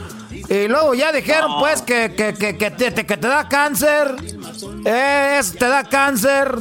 Y 0.50 0.68
luego 0.68 0.94
ya 0.94 1.12
dijeron 1.12 1.60
pues 1.60 1.82
que, 1.82 2.14
que, 2.16 2.34
que, 2.34 2.58
que 2.58 2.72
te, 2.72 3.06
que 3.06 3.18
te 3.18 3.28
da 3.28 3.50
cáncer. 3.50 4.16
Eh, 4.86 5.38
eso 5.40 5.56
te 5.58 5.68
da 5.68 5.84
cáncer. 5.84 6.58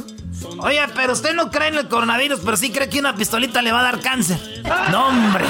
Oye, 0.59 0.81
pero 0.95 1.13
usted 1.13 1.33
no 1.33 1.49
cree 1.49 1.69
en 1.69 1.75
el 1.75 1.87
coronavirus, 1.87 2.41
pero 2.43 2.57
sí 2.57 2.71
cree 2.71 2.89
que 2.89 2.99
una 2.99 3.15
pistolita 3.15 3.61
le 3.61 3.71
va 3.71 3.79
a 3.79 3.83
dar 3.83 3.99
cáncer. 3.99 4.37
No, 4.91 5.07
hombre. 5.07 5.45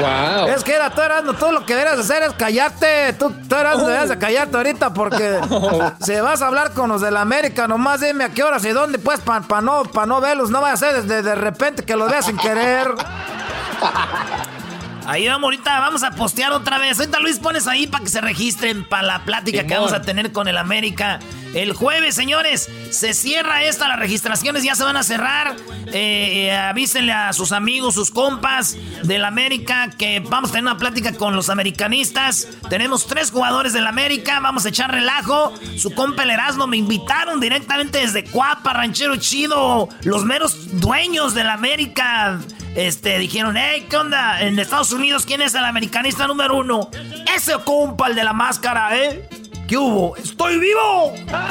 Wow. 0.00 0.48
Es 0.48 0.62
que 0.62 0.74
era, 0.74 0.90
tú 0.90 1.00
eras, 1.00 1.22
tú 1.38 1.52
lo 1.52 1.64
que 1.64 1.74
deberías 1.74 1.98
hacer 1.98 2.22
es 2.22 2.32
callarte. 2.34 3.12
Tú, 3.14 3.32
tú 3.48 3.56
eras, 3.56 3.78
deberías 3.78 4.08
de 4.08 4.18
callarte 4.18 4.56
ahorita 4.56 4.92
porque 4.92 5.40
si 6.00 6.14
vas 6.16 6.42
a 6.42 6.46
hablar 6.48 6.72
con 6.72 6.90
los 6.90 7.00
de 7.00 7.10
la 7.10 7.22
América, 7.22 7.66
nomás 7.66 8.00
dime 8.00 8.24
a 8.24 8.28
qué 8.28 8.42
horas 8.42 8.64
y 8.64 8.70
dónde, 8.70 8.98
pues, 8.98 9.20
para 9.20 9.60
no, 9.60 9.84
pa 9.84 10.06
no 10.06 10.20
verlos. 10.20 10.50
No 10.50 10.60
vaya 10.60 10.74
a 10.74 10.78
ser 10.78 11.02
de, 11.04 11.22
de 11.22 11.34
repente 11.34 11.84
que 11.84 11.96
los 11.96 12.10
veas 12.10 12.26
sin 12.26 12.36
querer. 12.36 12.88
Ahí 15.06 15.28
vamos 15.28 15.44
ahorita, 15.44 15.80
vamos 15.80 16.02
a 16.02 16.12
postear 16.12 16.52
otra 16.52 16.78
vez. 16.78 16.98
Ahorita 16.98 17.20
Luis 17.20 17.38
pones 17.38 17.66
ahí 17.66 17.86
para 17.86 18.04
que 18.04 18.10
se 18.10 18.20
registren 18.20 18.84
para 18.84 19.02
la 19.02 19.24
plática 19.24 19.66
que 19.66 19.74
vamos 19.74 19.92
a 19.92 20.00
tener 20.00 20.32
con 20.32 20.48
el 20.48 20.56
América 20.56 21.20
El 21.54 21.72
jueves, 21.72 22.14
señores, 22.14 22.70
se 22.90 23.14
cierra 23.14 23.62
esta, 23.64 23.86
las 23.86 23.98
registraciones 23.98 24.64
ya 24.64 24.74
se 24.74 24.82
van 24.82 24.96
a 24.96 25.02
cerrar. 25.02 25.56
Eh, 25.92 26.46
eh, 26.46 26.56
avísenle 26.56 27.12
a 27.12 27.32
sus 27.32 27.52
amigos, 27.52 27.94
sus 27.94 28.10
compas 28.10 28.76
del 29.04 29.24
América 29.24 29.90
que 29.96 30.20
vamos 30.20 30.50
a 30.50 30.54
tener 30.54 30.64
una 30.64 30.78
plática 30.78 31.12
con 31.12 31.36
los 31.36 31.50
americanistas. 31.50 32.48
Tenemos 32.68 33.06
tres 33.06 33.30
jugadores 33.30 33.72
del 33.72 33.86
América, 33.86 34.40
vamos 34.40 34.64
a 34.64 34.70
echar 34.70 34.90
relajo. 34.90 35.52
Su 35.76 35.94
compa 35.94 36.22
el 36.22 36.30
Erasmo 36.30 36.66
me 36.66 36.78
invitaron 36.78 37.40
directamente 37.40 37.98
desde 37.98 38.24
Cuapa, 38.24 38.72
Ranchero 38.72 39.16
Chido. 39.16 39.88
Los 40.02 40.24
meros 40.24 40.80
dueños 40.80 41.34
del 41.34 41.50
América 41.50 42.40
este, 42.74 43.18
dijeron, 43.18 43.56
hey, 43.56 43.86
¿qué 43.88 43.96
onda? 43.96 44.40
En 44.40 44.58
Estados 44.58 44.92
Unidos, 44.92 45.24
¿quién 45.26 45.42
es 45.42 45.54
el 45.54 45.64
americanista 45.64 46.26
número 46.26 46.56
uno? 46.56 46.90
Ese 47.34 47.54
compa, 47.64 48.08
el 48.08 48.14
de 48.14 48.24
la 48.24 48.32
máscara, 48.32 48.96
¿eh? 48.96 49.28
¿Qué 49.68 49.78
hubo? 49.78 50.16
¡Estoy 50.16 50.58
vivo! 50.58 51.14
¡Wow! 51.30 51.44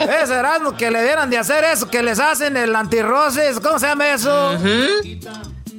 Ese 0.22 0.34
Erasmo 0.34 0.76
que 0.76 0.90
le 0.90 1.02
dieran 1.02 1.30
de 1.30 1.38
hacer 1.38 1.64
eso, 1.64 1.88
que 1.88 2.02
les 2.02 2.18
hacen 2.20 2.56
el 2.56 2.76
antirroces, 2.76 3.58
¿cómo 3.60 3.78
se 3.78 3.86
llama 3.86 4.12
eso? 4.12 4.58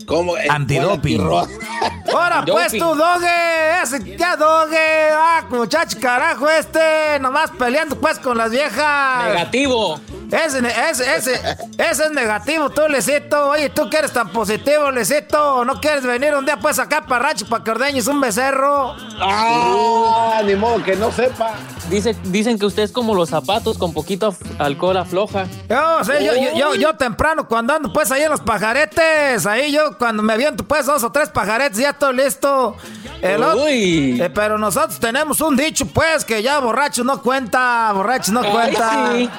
¿Cómo? 0.08 0.36
Antidoping. 0.50 1.22
Ahora 2.14 2.44
pues 2.46 2.72
tu 2.72 2.80
doge, 2.96 3.82
ese 3.84 4.18
ya 4.18 4.38
doge, 4.38 5.10
ah, 5.12 5.46
muchacho 5.50 5.98
carajo 6.00 6.50
este, 6.50 7.20
nomás 7.20 7.52
peleando 7.52 7.98
pues 7.98 8.18
con 8.18 8.38
las 8.38 8.50
viejas. 8.50 9.26
Negativo. 9.28 10.00
Ese, 10.32 10.60
ese, 10.90 11.16
ese, 11.16 11.34
ese 11.78 12.04
es 12.06 12.12
negativo, 12.12 12.70
tú, 12.70 12.82
Lecito. 12.90 13.50
Oye, 13.50 13.70
tú 13.70 13.90
que 13.90 13.98
eres 13.98 14.12
tan 14.12 14.30
positivo, 14.30 14.92
Lecito. 14.92 15.64
¿No 15.64 15.80
quieres 15.80 16.04
venir 16.06 16.34
un 16.36 16.46
día 16.46 16.58
pues 16.60 16.80
acá 16.80 17.06
para 17.08 17.28
Rancho 17.28 17.46
para 17.48 17.64
que 17.64 17.72
ordeñes 17.72 18.08
un 18.08 18.20
becerro? 18.20 18.94
Ah, 19.22 20.42
ni 20.44 20.56
modo 20.56 20.84
que 20.84 20.96
no 20.98 21.12
sepa. 21.12 21.54
Dice, 21.90 22.14
dicen 22.26 22.60
que 22.60 22.66
usted 22.66 22.84
es 22.84 22.92
como 22.92 23.16
los 23.16 23.30
zapatos 23.30 23.78
con 23.78 23.94
poquito 23.94 24.36
alcohol 24.60 24.98
afloja. 24.98 25.46
Yo, 25.70 26.04
sí, 26.04 26.12
yo, 26.26 26.34
yo, 26.36 26.58
yo, 26.58 26.76
yo 26.76 26.96
temprano 26.98 27.48
cuando 27.48 27.74
ando 27.76 27.94
pues 27.94 28.12
ahí 28.12 28.24
en 28.24 28.30
los 28.32 28.42
pajaretes, 28.42 29.46
ahí 29.46 29.72
yo 29.72 29.98
cuando 29.98 30.24
me 30.24 30.34
aviento 30.34 30.66
pues 30.66 30.86
dos 30.86 31.04
o 31.06 31.12
tres 31.12 31.30
pajaretes 31.30 31.78
ya 31.80 31.92
estoy 31.92 32.16
listo. 32.18 32.76
El 33.22 33.42
otro- 33.42 33.64
Uy. 33.64 34.22
eh, 34.22 34.30
pero 34.30 34.58
nosotros 34.58 35.00
tenemos 35.00 35.40
un 35.40 35.56
dicho 35.56 35.86
pues 35.86 36.26
que 36.26 36.44
ya 36.44 36.60
borracho 36.60 37.06
no 37.06 37.22
cuenta, 37.22 37.92
borracho 37.94 38.34
no 38.34 38.42
Ay, 38.42 38.52
cuenta. 38.52 39.12
sí. 39.16 39.30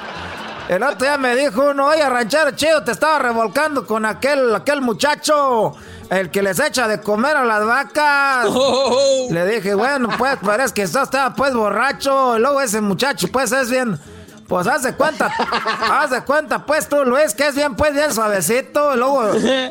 El 0.69 0.83
otro 0.83 0.99
día 0.99 1.17
me 1.17 1.35
dijo 1.35 1.71
uno, 1.71 1.87
oye, 1.87 2.07
ranchero 2.07 2.51
chido, 2.51 2.85
te 2.85 2.93
estaba 2.93 3.19
revolcando 3.19 3.87
con 3.87 4.05
aquel, 4.05 4.55
aquel 4.55 4.83
muchacho, 4.83 5.75
el 6.11 6.31
que 6.31 6.43
les 6.43 6.61
echa 6.61 6.87
de 6.87 7.01
comer 7.01 7.39
a 7.39 7.45
las 7.45 7.65
vacas. 7.67 8.49
Oh. 8.91 9.29
Le 9.31 9.47
dije, 9.47 9.75
bueno, 9.75 10.09
pues, 10.19 10.37
parece 10.45 10.75
que 10.75 10.83
estaba, 10.83 11.05
estaba 11.05 11.35
pues 11.35 11.55
borracho. 11.55 12.37
Y 12.37 12.41
luego 12.41 12.61
ese 12.61 12.81
muchacho, 12.81 13.29
pues, 13.33 13.53
es 13.53 13.71
bien, 13.71 13.99
pues, 14.47 14.67
haz 14.67 14.83
de 14.83 14.95
cuenta, 14.95 15.33
haz 15.91 16.11
de 16.11 16.23
cuenta, 16.23 16.65
pues, 16.65 16.89
tú, 16.89 17.05
Luis, 17.05 17.35
que 17.35 17.49
es 17.49 17.55
bien, 17.55 17.75
pues, 17.75 17.95
bien 17.95 18.13
suavecito. 18.13 18.95
Y 18.95 18.99
luego, 18.99 19.31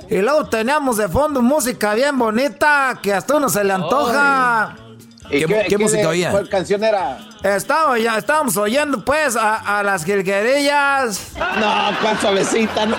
y 0.10 0.18
luego 0.18 0.46
teníamos 0.48 0.98
de 0.98 1.08
fondo 1.10 1.42
música 1.42 1.94
bien 1.94 2.18
bonita, 2.18 3.00
que 3.02 3.14
hasta 3.14 3.36
uno 3.36 3.50
se 3.50 3.64
le 3.64 3.74
antoja. 3.74 4.76
¿Y 4.80 4.87
¿Qué- 5.30 5.66
qué 5.70 5.78
música 5.78 6.08
oía? 6.10 6.32
¿Cuál 6.32 6.48
canción 6.50 6.84
era? 6.84 7.18
Estaba, 7.44 7.98
ya, 8.00 8.18
estábamos 8.18 8.58
oyendo, 8.58 9.04
pues, 9.04 9.36
a, 9.36 9.80
a 9.80 9.84
las 9.84 10.04
jilguerillas. 10.06 11.34
No, 11.38 11.98
cuál 12.02 12.20
suavecita, 12.20 12.86
no 12.86 12.98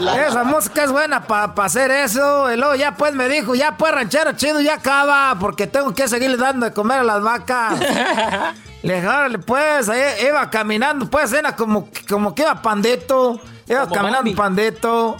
la- 0.00 0.26
Esa 0.28 0.44
música 0.44 0.84
es 0.84 0.90
buena 0.92 1.26
para 1.26 1.52
hacer 1.64 1.90
eso. 1.90 2.52
Y 2.52 2.56
luego 2.56 2.74
ya 2.74 2.96
pues 2.96 3.14
me 3.14 3.28
dijo, 3.28 3.54
ya 3.54 3.76
pues 3.76 3.92
ranchero 3.92 4.32
chido, 4.32 4.60
ya 4.60 4.74
acaba, 4.74 5.36
porque 5.38 5.66
tengo 5.66 5.94
que 5.94 6.08
seguirle 6.08 6.36
dando 6.36 6.66
de 6.66 6.72
comer 6.72 6.98
a 7.00 7.04
las 7.04 7.22
vacas. 7.22 7.78
Le 8.82 8.94
dije, 8.96 9.08
órale, 9.08 9.38
pues, 9.38 9.88
ahí 9.88 10.00
iba 10.28 10.48
caminando, 10.50 11.06
pues 11.08 11.32
era 11.32 11.56
como, 11.56 11.88
como 12.08 12.34
que 12.34 12.42
iba 12.42 12.60
pandito. 12.62 13.40
Iba 13.68 13.80
Como 13.82 13.94
caminando 13.94 14.18
Bambi. 14.18 14.34
pandito. 14.34 15.16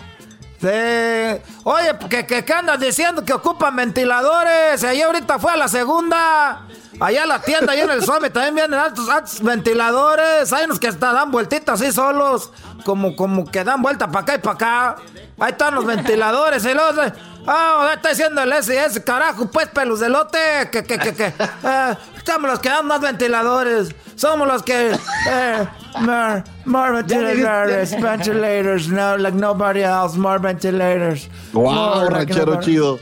Sí. 0.61 1.43
Oye, 1.65 1.99
que, 2.09 2.27
que, 2.27 2.45
que 2.45 2.53
andas 2.53 2.81
diciendo 2.81 3.25
que 3.25 3.33
ocupan 3.33 3.77
ventiladores. 3.77 4.83
Ahí 4.85 5.03
ahorita 5.03 5.39
fue 5.39 5.53
a 5.53 5.57
la 5.57 5.69
segunda. 5.69 6.67
Allá 7.01 7.25
a 7.25 7.27
la 7.27 7.41
tienda, 7.43 7.73
allá 7.73 7.85
en 7.85 7.91
el 7.91 8.03
suave, 8.03 8.31
también 8.31 8.55
vienen 8.55 8.79
altos, 8.81 9.09
altos 9.09 9.43
ventiladores. 9.43 10.53
Hay 10.53 10.65
unos 10.65 10.79
que 10.81 10.89
hasta 10.89 11.13
dan 11.13 11.31
vueltitas 11.31 11.81
así 11.81 11.93
solos. 11.93 12.51
Como, 12.85 13.17
como 13.17 13.45
que 13.51 13.65
dan 13.65 13.83
vuelta 13.83 14.07
para 14.09 14.21
acá 14.23 14.35
y 14.37 14.39
para 14.39 14.55
acá. 14.55 14.97
Ahí 15.39 15.51
están 15.53 15.75
los 15.75 15.85
ventiladores. 15.85 16.65
Y 16.65 16.73
luego, 16.73 17.03
ah, 17.47 17.91
está 17.95 18.11
diciendo 18.11 18.43
el 18.43 18.53
ese, 18.53 18.83
ese 18.85 19.03
carajo, 19.05 19.47
pues 19.51 19.69
pelos 19.69 20.01
de 20.01 20.09
lote. 20.09 20.39
Que, 20.71 20.85
que, 20.85 20.99
que, 20.99 21.15
que. 21.15 21.27
eh, 21.65 21.97
estamos 22.17 22.51
los 22.51 22.61
que 22.61 22.69
dan 22.71 22.87
más 22.87 23.01
ventiladores. 23.01 23.95
Somos 24.15 24.47
los 24.49 24.63
que. 24.63 24.93
Eh, 25.29 25.69
more, 26.01 26.45
more 26.65 26.93
ventilators, 26.93 28.01
ventilators, 28.01 28.89
no, 28.89 29.17
like 29.19 29.37
nobody 29.37 29.83
else, 29.83 30.17
more 30.17 30.39
ventilators. 30.39 31.29
Wow, 31.53 31.65
More 31.65 32.05
like 32.11 32.33
ranchero 32.33 32.53
nobody- 32.55 32.65
chido. 32.65 32.99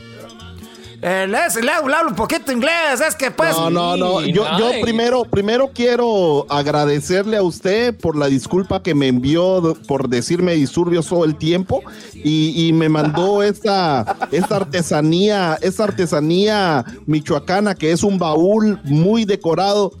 Eh, 1.01 1.27
le, 1.27 1.61
le 1.61 1.71
hablo 1.71 2.09
un 2.09 2.15
poquito 2.15 2.51
inglés, 2.51 3.01
es 3.07 3.15
que 3.15 3.29
pues. 3.31 3.55
No, 3.55 3.69
no, 3.69 3.95
no. 3.97 4.21
Yo, 4.21 4.45
yo 4.57 4.71
primero, 4.81 5.23
primero 5.25 5.69
quiero 5.73 6.45
agradecerle 6.49 7.37
a 7.37 7.43
usted 7.43 7.95
por 7.95 8.15
la 8.15 8.27
disculpa 8.27 8.81
que 8.81 8.95
me 8.95 9.07
envió 9.07 9.77
por 9.87 10.09
decirme 10.09 10.53
disturbios 10.53 11.07
todo 11.07 11.25
el 11.25 11.35
tiempo 11.35 11.81
y, 12.13 12.67
y 12.67 12.73
me 12.73 12.89
mandó 12.89 13.43
esta, 13.43 14.17
esta 14.31 14.55
artesanía, 14.57 15.57
esta 15.61 15.83
artesanía 15.83 16.85
michoacana 17.05 17.75
que 17.75 17.91
es 17.91 18.03
un 18.03 18.17
baúl 18.17 18.79
muy 18.83 19.25
decorado, 19.25 19.91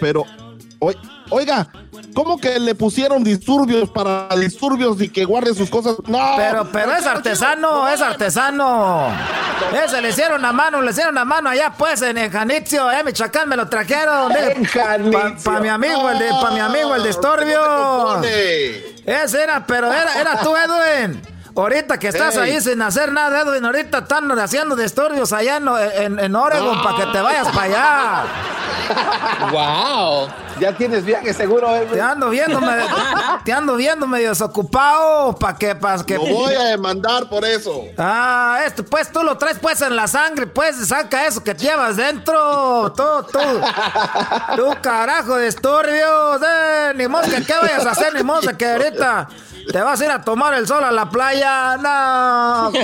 pero 0.00 0.24
oi- 0.78 0.96
oiga. 1.30 1.68
¿Cómo 2.14 2.38
que 2.38 2.58
le 2.60 2.74
pusieron 2.74 3.24
disturbios 3.24 3.90
para 3.90 4.28
disturbios 4.36 5.00
y 5.02 5.08
que 5.08 5.24
guarde 5.24 5.54
sus 5.54 5.68
cosas? 5.68 5.96
No, 6.06 6.34
Pero, 6.36 6.68
pero 6.70 6.92
es 6.92 7.06
artesano, 7.06 7.88
es 7.88 8.00
artesano. 8.00 9.08
Ese 9.84 10.00
le 10.00 10.10
hicieron 10.10 10.44
a 10.44 10.52
mano, 10.52 10.80
le 10.80 10.90
hicieron 10.92 11.16
a 11.18 11.24
mano 11.24 11.50
allá 11.50 11.72
pues 11.76 12.02
en 12.02 12.18
el 12.18 12.30
Janitzio, 12.30 12.90
eh, 12.90 13.02
Michoacán 13.02 13.48
me 13.48 13.56
lo 13.56 13.68
trajeron. 13.68 14.30
En. 14.32 14.68
Para 15.42 15.60
mi 15.60 15.68
amigo, 15.68 16.08
el 16.10 16.18
de, 16.18 16.28
pa' 16.28 16.50
mi 16.52 16.60
amigo, 16.60 16.94
el 16.94 17.02
de 17.02 17.10
Estorbio. 17.10 18.22
Ese 18.22 19.42
era, 19.42 19.66
pero 19.66 19.92
era, 19.92 20.20
era 20.20 20.38
tú, 20.40 20.54
Edwin. 20.56 21.33
Ahorita 21.56 21.98
que 21.98 22.08
estás 22.08 22.34
Ey. 22.36 22.42
ahí 22.52 22.60
sin 22.60 22.82
hacer 22.82 23.12
nada, 23.12 23.42
Edwin, 23.42 23.64
ahorita 23.64 23.98
están 23.98 24.30
haciendo 24.38 24.74
disturbios 24.74 25.32
allá 25.32 25.58
en, 25.58 25.68
en, 25.68 26.18
en 26.18 26.34
Oregon 26.36 26.82
para 26.82 26.96
que 26.96 27.06
te 27.12 27.20
vayas 27.20 27.48
para 27.48 27.62
allá. 27.62 28.24
¡Wow! 29.52 30.28
Ya 30.60 30.72
tienes 30.76 31.04
viaje 31.04 31.32
seguro, 31.32 31.74
eh, 31.74 31.86
Te 31.92 32.00
ando 32.00 32.30
viendo, 32.30 32.60
me- 32.60 32.84
te 33.44 33.52
ando 33.52 33.74
viendo 33.76 34.06
medio 34.06 34.28
desocupado 34.30 35.34
para 35.36 35.56
que, 35.56 35.74
para 35.74 36.02
que. 36.04 36.14
lo 36.14 36.22
voy 36.24 36.54
a 36.54 36.62
demandar 36.64 37.28
por 37.28 37.44
eso. 37.44 37.82
Ah, 37.98 38.60
esto, 38.64 38.84
pues 38.84 39.10
tú 39.10 39.22
lo 39.22 39.36
traes 39.36 39.58
pues 39.58 39.80
en 39.82 39.96
la 39.96 40.06
sangre, 40.06 40.46
pues 40.46 40.76
saca 40.88 41.26
eso 41.26 41.42
que 41.42 41.54
llevas 41.54 41.96
dentro. 41.96 42.92
Tú, 42.92 43.02
tú. 43.32 43.38
Tú, 44.56 44.76
carajo 44.80 45.36
de 45.36 45.48
estorbios. 45.48 46.40
Eh, 46.46 46.92
ni 46.96 47.04
que 47.04 47.44
qué 47.44 47.54
vayas 47.60 47.86
a 47.86 47.90
hacer, 47.90 48.14
ni 48.14 48.22
modo 48.22 48.40
que 48.56 48.72
ahorita 48.72 49.28
te 49.72 49.80
vas 49.80 50.00
a 50.00 50.04
ir 50.04 50.10
a 50.10 50.22
tomar 50.22 50.54
el 50.54 50.66
sol 50.68 50.84
a 50.84 50.92
la 50.92 51.08
playa. 51.08 51.43
No. 51.80 52.72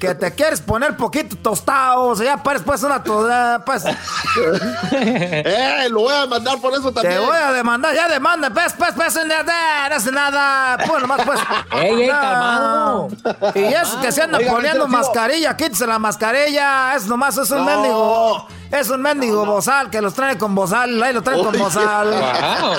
Que 0.00 0.14
te 0.14 0.34
quieres 0.34 0.60
poner 0.60 0.96
poquito 0.96 1.36
tostado. 1.36 2.06
O 2.06 2.16
sea, 2.16 2.36
ya 2.36 2.42
pares 2.42 2.62
pues 2.64 2.82
una 2.82 3.02
toda. 3.02 3.64
Pues 3.64 3.84
Eh, 4.92 5.88
lo 5.90 6.00
voy 6.00 6.14
a 6.14 6.20
demandar 6.22 6.60
por 6.60 6.72
eso 6.72 6.92
también. 6.92 7.20
te 7.20 7.26
voy 7.26 7.36
a 7.36 7.52
demandar, 7.52 7.94
ya 7.94 8.08
demanda, 8.08 8.50
pues, 8.50 8.72
pues, 8.76 8.92
pues, 8.94 9.14
no 9.14 9.94
hace 9.94 10.12
nada. 10.12 10.78
Pues 10.86 11.00
nomás, 11.00 11.20
pues. 11.24 11.40
¡Ey, 11.72 12.02
ey, 12.02 12.08
calmado! 12.08 13.08
Y 13.54 13.64
eso 13.64 14.00
que 14.00 14.12
se 14.12 14.22
andan 14.22 14.40
Oiga, 14.42 14.52
poniendo 14.52 14.88
mascarilla, 14.88 15.56
quítese 15.56 15.86
la 15.86 15.98
mascarilla. 15.98 16.94
Es 16.94 17.06
nomás, 17.06 17.36
es 17.38 17.50
un 17.50 17.64
mendigo. 17.64 18.46
Es 18.70 18.90
un 18.90 19.00
mendigo 19.00 19.46
bozal 19.46 19.90
que 19.90 20.00
los 20.00 20.14
trae 20.14 20.36
con 20.36 20.54
bozal. 20.54 21.00
Ahí 21.02 21.12
lo 21.12 21.22
traen 21.22 21.44
con 21.44 21.56
bozal. 21.56 22.10
¡Wow! 22.10 22.74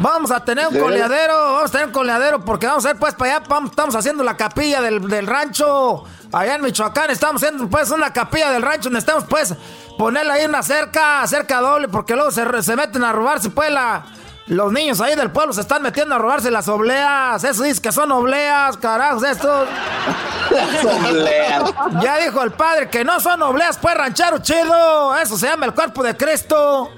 Vamos 0.00 0.30
a 0.30 0.44
tener 0.44 0.68
un 0.68 0.78
coleadero, 0.78 1.34
vamos 1.54 1.70
a 1.70 1.72
tener 1.72 1.86
un 1.86 1.92
coleadero 1.92 2.44
porque 2.44 2.66
vamos 2.66 2.84
a 2.86 2.90
ir 2.90 2.96
pues 2.96 3.14
para 3.14 3.36
allá, 3.36 3.44
vamos- 3.48 3.70
estamos 3.70 3.94
haciendo 3.96 4.22
la 4.22 4.36
capilla 4.36 4.80
del, 4.80 5.08
del 5.08 5.26
rancho, 5.26 6.04
allá 6.32 6.54
en 6.54 6.62
Michoacán, 6.62 7.10
estamos 7.10 7.42
haciendo 7.42 7.68
pues 7.68 7.90
una 7.90 8.12
capilla 8.12 8.50
del 8.50 8.62
rancho, 8.62 8.90
necesitamos 8.90 9.24
pues 9.28 9.54
ponerle 9.98 10.32
ahí 10.32 10.44
una 10.46 10.62
cerca, 10.62 11.26
cerca 11.26 11.60
doble, 11.60 11.88
porque 11.88 12.14
luego 12.14 12.30
se 12.30 12.76
meten 12.76 13.02
a 13.04 13.12
robarse 13.12 13.50
pues 13.50 13.70
la... 13.70 14.04
Los 14.46 14.72
niños 14.72 14.98
ahí 15.02 15.14
del 15.14 15.30
pueblo 15.30 15.52
se 15.52 15.60
están 15.60 15.82
metiendo 15.82 16.14
a 16.14 16.18
robarse 16.18 16.50
las 16.50 16.68
obleas. 16.68 17.44
Eso 17.44 17.64
dice 17.64 17.82
que 17.82 17.92
son 17.92 18.10
obleas, 18.12 18.78
carajos, 18.78 19.22
estos. 19.22 19.68
Obleas. 21.10 21.70
Ya 22.00 22.16
dijo 22.16 22.42
el 22.42 22.52
padre 22.52 22.88
que 22.88 23.04
no 23.04 23.20
son 23.20 23.42
obleas, 23.42 23.76
pues 23.76 23.94
ranchero 23.94 24.38
chido. 24.38 25.14
Eso 25.16 25.36
se 25.36 25.48
llama 25.48 25.66
el 25.66 25.74
cuerpo 25.74 26.02
de 26.02 26.16
Cristo. 26.16 26.90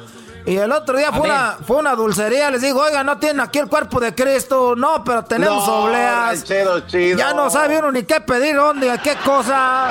Y 0.46 0.56
el 0.56 0.72
otro 0.72 0.96
día 0.96 1.12
fue 1.12 1.22
una, 1.22 1.58
fue 1.66 1.76
una 1.76 1.94
dulcería. 1.94 2.50
Les 2.50 2.62
digo, 2.62 2.80
oiga, 2.80 3.04
no 3.04 3.18
tienen 3.18 3.40
aquí 3.40 3.58
el 3.58 3.68
cuerpo 3.68 4.00
de 4.00 4.14
Cristo. 4.14 4.74
No, 4.76 5.04
pero 5.04 5.24
tenemos 5.24 5.66
No, 5.66 5.84
obleas. 5.84 6.44
chido. 6.44 7.18
Ya 7.18 7.32
no 7.34 7.50
sabe 7.50 7.78
uno 7.78 7.92
ni 7.92 8.02
qué 8.04 8.20
pedir, 8.20 8.56
dónde, 8.56 8.98
qué 9.02 9.16
cosa. 9.24 9.90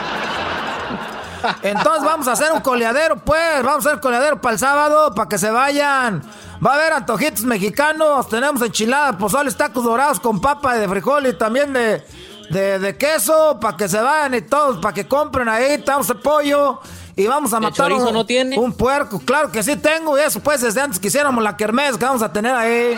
Entonces 1.61 2.03
vamos 2.03 2.27
a 2.27 2.33
hacer 2.33 2.51
un 2.51 2.59
coleadero, 2.61 3.17
pues. 3.17 3.63
Vamos 3.63 3.85
a 3.85 3.89
hacer 3.89 4.01
coleadero 4.01 4.41
para 4.41 4.53
el 4.53 4.59
sábado, 4.59 5.13
para 5.15 5.29
que 5.29 5.37
se 5.37 5.49
vayan. 5.51 6.21
Va 6.65 6.71
a 6.71 6.75
haber 6.75 6.93
antojitos 6.93 7.43
mexicanos. 7.43 8.27
Tenemos 8.27 8.61
enchiladas, 8.61 9.15
pozoles, 9.15 9.55
tacos 9.55 9.83
dorados 9.83 10.19
con 10.19 10.41
papa 10.41 10.75
de 10.75 10.87
frijol 10.89 11.27
y 11.27 11.33
también 11.33 11.71
de, 11.71 12.05
de, 12.49 12.79
de 12.79 12.97
queso, 12.97 13.57
para 13.61 13.77
que 13.77 13.87
se 13.87 14.01
vayan 14.01 14.33
y 14.33 14.41
todos, 14.41 14.79
para 14.79 14.93
que 14.93 15.07
compren 15.07 15.47
ahí. 15.47 15.77
Tenemos 15.77 16.09
el 16.09 16.17
pollo. 16.17 16.81
Y 17.19 17.27
vamos 17.27 17.51
a 17.53 17.57
¿De 17.57 17.61
matar 17.63 17.91
un, 17.91 18.13
no 18.13 18.25
tiene? 18.25 18.57
un 18.57 18.71
puerco. 18.73 19.19
Claro 19.19 19.51
que 19.51 19.61
sí 19.61 19.75
tengo. 19.75 20.17
Y 20.17 20.21
eso, 20.21 20.39
pues, 20.39 20.61
desde 20.61 20.79
antes 20.81 20.99
que 20.99 21.09
hiciéramos 21.09 21.43
la 21.43 21.57
kermés 21.57 21.97
que 21.97 22.05
vamos 22.05 22.21
a 22.21 22.31
tener 22.31 22.55
ahí. 22.55 22.97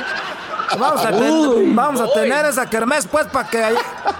Vamos 0.79 1.03
a, 1.03 1.09
ten- 1.09 1.33
Uy. 1.47 1.73
vamos 1.73 1.99
a 1.99 2.07
tener 2.13 2.45
esa 2.45 2.69
kermés, 2.69 3.05
pues, 3.07 3.25
para 3.27 3.49
que 3.49 3.61
ahí, 3.63 3.75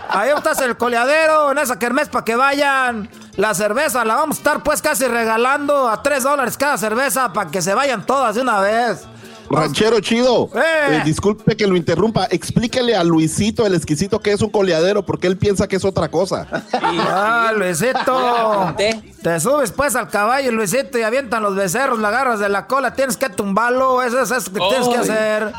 ahí 0.10 0.30
estás 0.36 0.60
el 0.62 0.76
coleadero, 0.76 1.52
en 1.52 1.60
esa 1.60 1.78
kermés, 1.80 2.10
para 2.10 2.26
que 2.26 2.36
vayan. 2.36 3.10
La 3.38 3.54
cerveza 3.54 4.04
la 4.04 4.16
vamos 4.16 4.38
a 4.38 4.40
estar, 4.40 4.64
pues, 4.64 4.82
casi 4.82 5.06
regalando 5.08 5.88
a 5.88 6.02
3 6.04 6.24
dólares 6.24 6.58
cada 6.58 6.78
cerveza, 6.78 7.32
para 7.32 7.50
que 7.50 7.62
se 7.62 7.74
vayan 7.74 8.06
todas 8.06 8.36
de 8.36 8.42
una 8.42 8.60
vez. 8.60 9.06
Ranchero 9.52 10.00
chido, 10.00 10.50
Eh. 10.56 10.60
eh, 10.98 11.02
disculpe 11.06 11.56
que 11.56 11.68
lo 11.68 11.76
interrumpa. 11.76 12.26
Explíquele 12.30 12.96
a 12.96 13.04
Luisito, 13.04 13.66
el 13.66 13.76
exquisito, 13.76 14.20
que 14.20 14.32
es 14.32 14.42
un 14.42 14.50
coleadero, 14.50 15.06
porque 15.06 15.28
él 15.28 15.38
piensa 15.38 15.68
que 15.68 15.76
es 15.76 15.86
otra 15.86 16.10
cosa. 16.10 16.48
Ah, 16.74 17.52
Luisito. 17.56 18.76
Te 19.22 19.40
subes 19.40 19.72
pues 19.72 19.96
al 19.96 20.10
caballo, 20.10 20.52
Luisito, 20.52 20.98
y 20.98 21.04
avientan 21.04 21.44
los 21.44 21.56
becerros, 21.56 22.00
la 22.00 22.08
agarras 22.08 22.40
de 22.40 22.50
la 22.50 22.66
cola, 22.68 22.94
tienes 22.94 23.18
que 23.18 23.30
tumbarlo, 23.30 24.02
eso 24.02 24.20
es 24.22 24.32
eso 24.32 24.52
que 24.52 24.60
tienes 24.60 24.88
que 24.88 24.96
Ay. 24.96 25.02
hacer. 25.02 25.54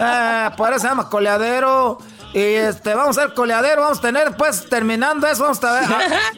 Eh, 0.00 0.50
por 0.56 0.70
eso 0.70 0.80
se 0.80 0.88
llama 0.88 1.08
coleadero. 1.08 1.98
Y 2.32 2.40
este, 2.40 2.94
vamos 2.94 3.16
a 3.16 3.22
hacer 3.22 3.34
coleadero, 3.34 3.82
vamos 3.82 3.98
a 3.98 4.02
tener, 4.02 4.36
pues, 4.36 4.68
terminando 4.68 5.24
eso, 5.28 5.44
vamos 5.44 5.62
a 5.62 5.72
ver, 5.72 5.88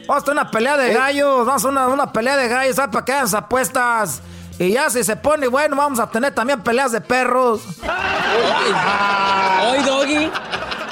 vamos 0.07 0.21
a 0.21 0.25
tener 0.25 0.41
una 0.41 0.51
pelea 0.51 0.77
de 0.77 0.93
gallos, 0.93 1.43
vamos 1.45 1.65
a 1.65 1.67
una, 1.69 1.87
una 1.87 2.13
pelea 2.13 2.37
de 2.37 2.47
gallos, 2.47 2.75
¿sabes? 2.75 2.91
Para 2.93 3.03
hagan 3.03 3.23
las 3.23 3.33
apuestas. 3.33 4.21
Y 4.59 4.71
ya 4.71 4.89
si 4.89 5.03
se 5.03 5.15
pone 5.15 5.47
bueno, 5.47 5.75
vamos 5.75 5.99
a 5.99 6.09
tener 6.09 6.33
también 6.33 6.61
peleas 6.61 6.91
de 6.91 7.01
perros. 7.01 7.61
Hoy, 9.63 9.83
Doggy. 9.83 10.31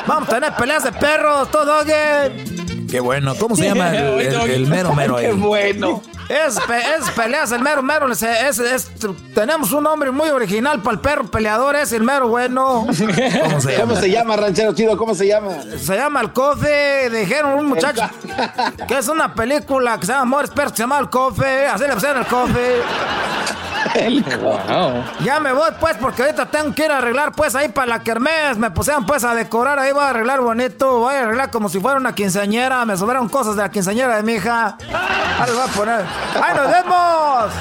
Vamos 0.06 0.30
a 0.30 0.32
tener 0.36 0.54
peleas 0.54 0.84
de 0.84 0.92
perros, 0.92 1.50
todo, 1.50 1.66
Doggy. 1.84 2.86
Qué 2.90 3.00
bueno. 3.00 3.34
¿Cómo 3.36 3.56
se 3.56 3.66
llama 3.66 3.90
el, 3.96 4.22
el- 4.22 4.52
el 4.52 4.68
mero 4.68 4.94
mero 4.94 5.18
ahí? 5.18 5.32
bueno. 5.32 6.02
Es, 6.30 6.60
pe- 6.62 6.96
es 6.98 7.10
peleas, 7.12 7.52
el 7.52 7.62
mero 7.62 7.84
mero. 7.84 8.12
es- 8.12 8.22
es- 8.24 8.60
es- 8.60 8.92
tenemos 9.34 9.72
un 9.72 9.84
nombre 9.84 10.10
muy 10.12 10.30
original 10.30 10.82
para 10.82 10.96
el 10.96 11.00
perro 11.00 11.26
peleador, 11.26 11.76
es 11.76 11.92
el 11.92 12.04
mero 12.04 12.28
bueno. 12.28 12.86
¿Cómo 12.88 12.94
se 13.62 13.76
¿Cómo 13.80 13.96
se 13.96 14.10
llama, 14.10 14.36
ranchero 14.36 14.74
chido? 14.74 14.98
¿Cómo 14.98 15.14
se 15.14 15.28
llama? 15.28 15.52
Se 15.78 15.96
llama 15.96 16.22
El 16.22 16.34
Cofe. 16.34 17.10
Dijeron 17.12 17.54
un 17.60 17.68
muchacho 17.68 18.02
que 18.88 18.98
es 18.98 19.08
una 19.08 19.34
película 19.36 20.00
que 20.00 20.06
se 20.08 20.12
llama 20.14 20.24
Amores 20.24 20.50
Perros, 20.50 20.72
que 20.72 20.78
se 20.78 20.84
llama 20.84 21.00
El 21.00 21.10
Cofe. 21.10 21.68
Así 21.68 21.84
le 21.86 21.94
pusieron 21.94 22.18
El 22.20 22.26
Cofe. 22.28 22.82
Ya 25.24 25.40
me 25.40 25.54
voy 25.54 25.70
pues 25.80 25.96
porque 25.98 26.24
ahorita 26.24 26.48
tengo 26.48 26.74
que 26.74 26.86
ir 26.86 26.92
a 26.92 26.98
arreglar 26.98 27.32
pues 27.34 27.56
ahí 27.56 27.70
para 27.70 27.88
la 27.88 28.00
kermés. 28.04 28.58
Me 28.58 28.72
pusieron 28.72 29.06
pues 29.06 29.24
a 29.24 29.34
decorar 29.36 29.80
ahí, 29.80 29.92
voy 29.92 30.04
a 30.04 30.10
arreglar 30.10 30.42
bonito. 30.42 31.00
Voy 31.00 31.14
a 31.16 31.22
arreglar 31.22 31.52
como 31.52 31.70
si 31.70 31.80
fuera 31.80 31.98
una 31.98 32.14
quinceañera. 32.14 32.84
Me 32.86 32.98
sobraron 32.98 33.30
cosas 33.30 33.56
de 33.56 33.62
la 33.62 33.70
quinceañera 33.70 34.18
de 34.18 34.24
mi 34.24 34.34
hija. 34.34 34.78
Ahí 35.40 35.46
les 35.48 35.54
voy 35.56 35.64
a 35.64 35.68
poner. 35.68 36.06
¡Ahí 36.42 36.54
nos 36.56 36.68
vemos! 36.72 37.54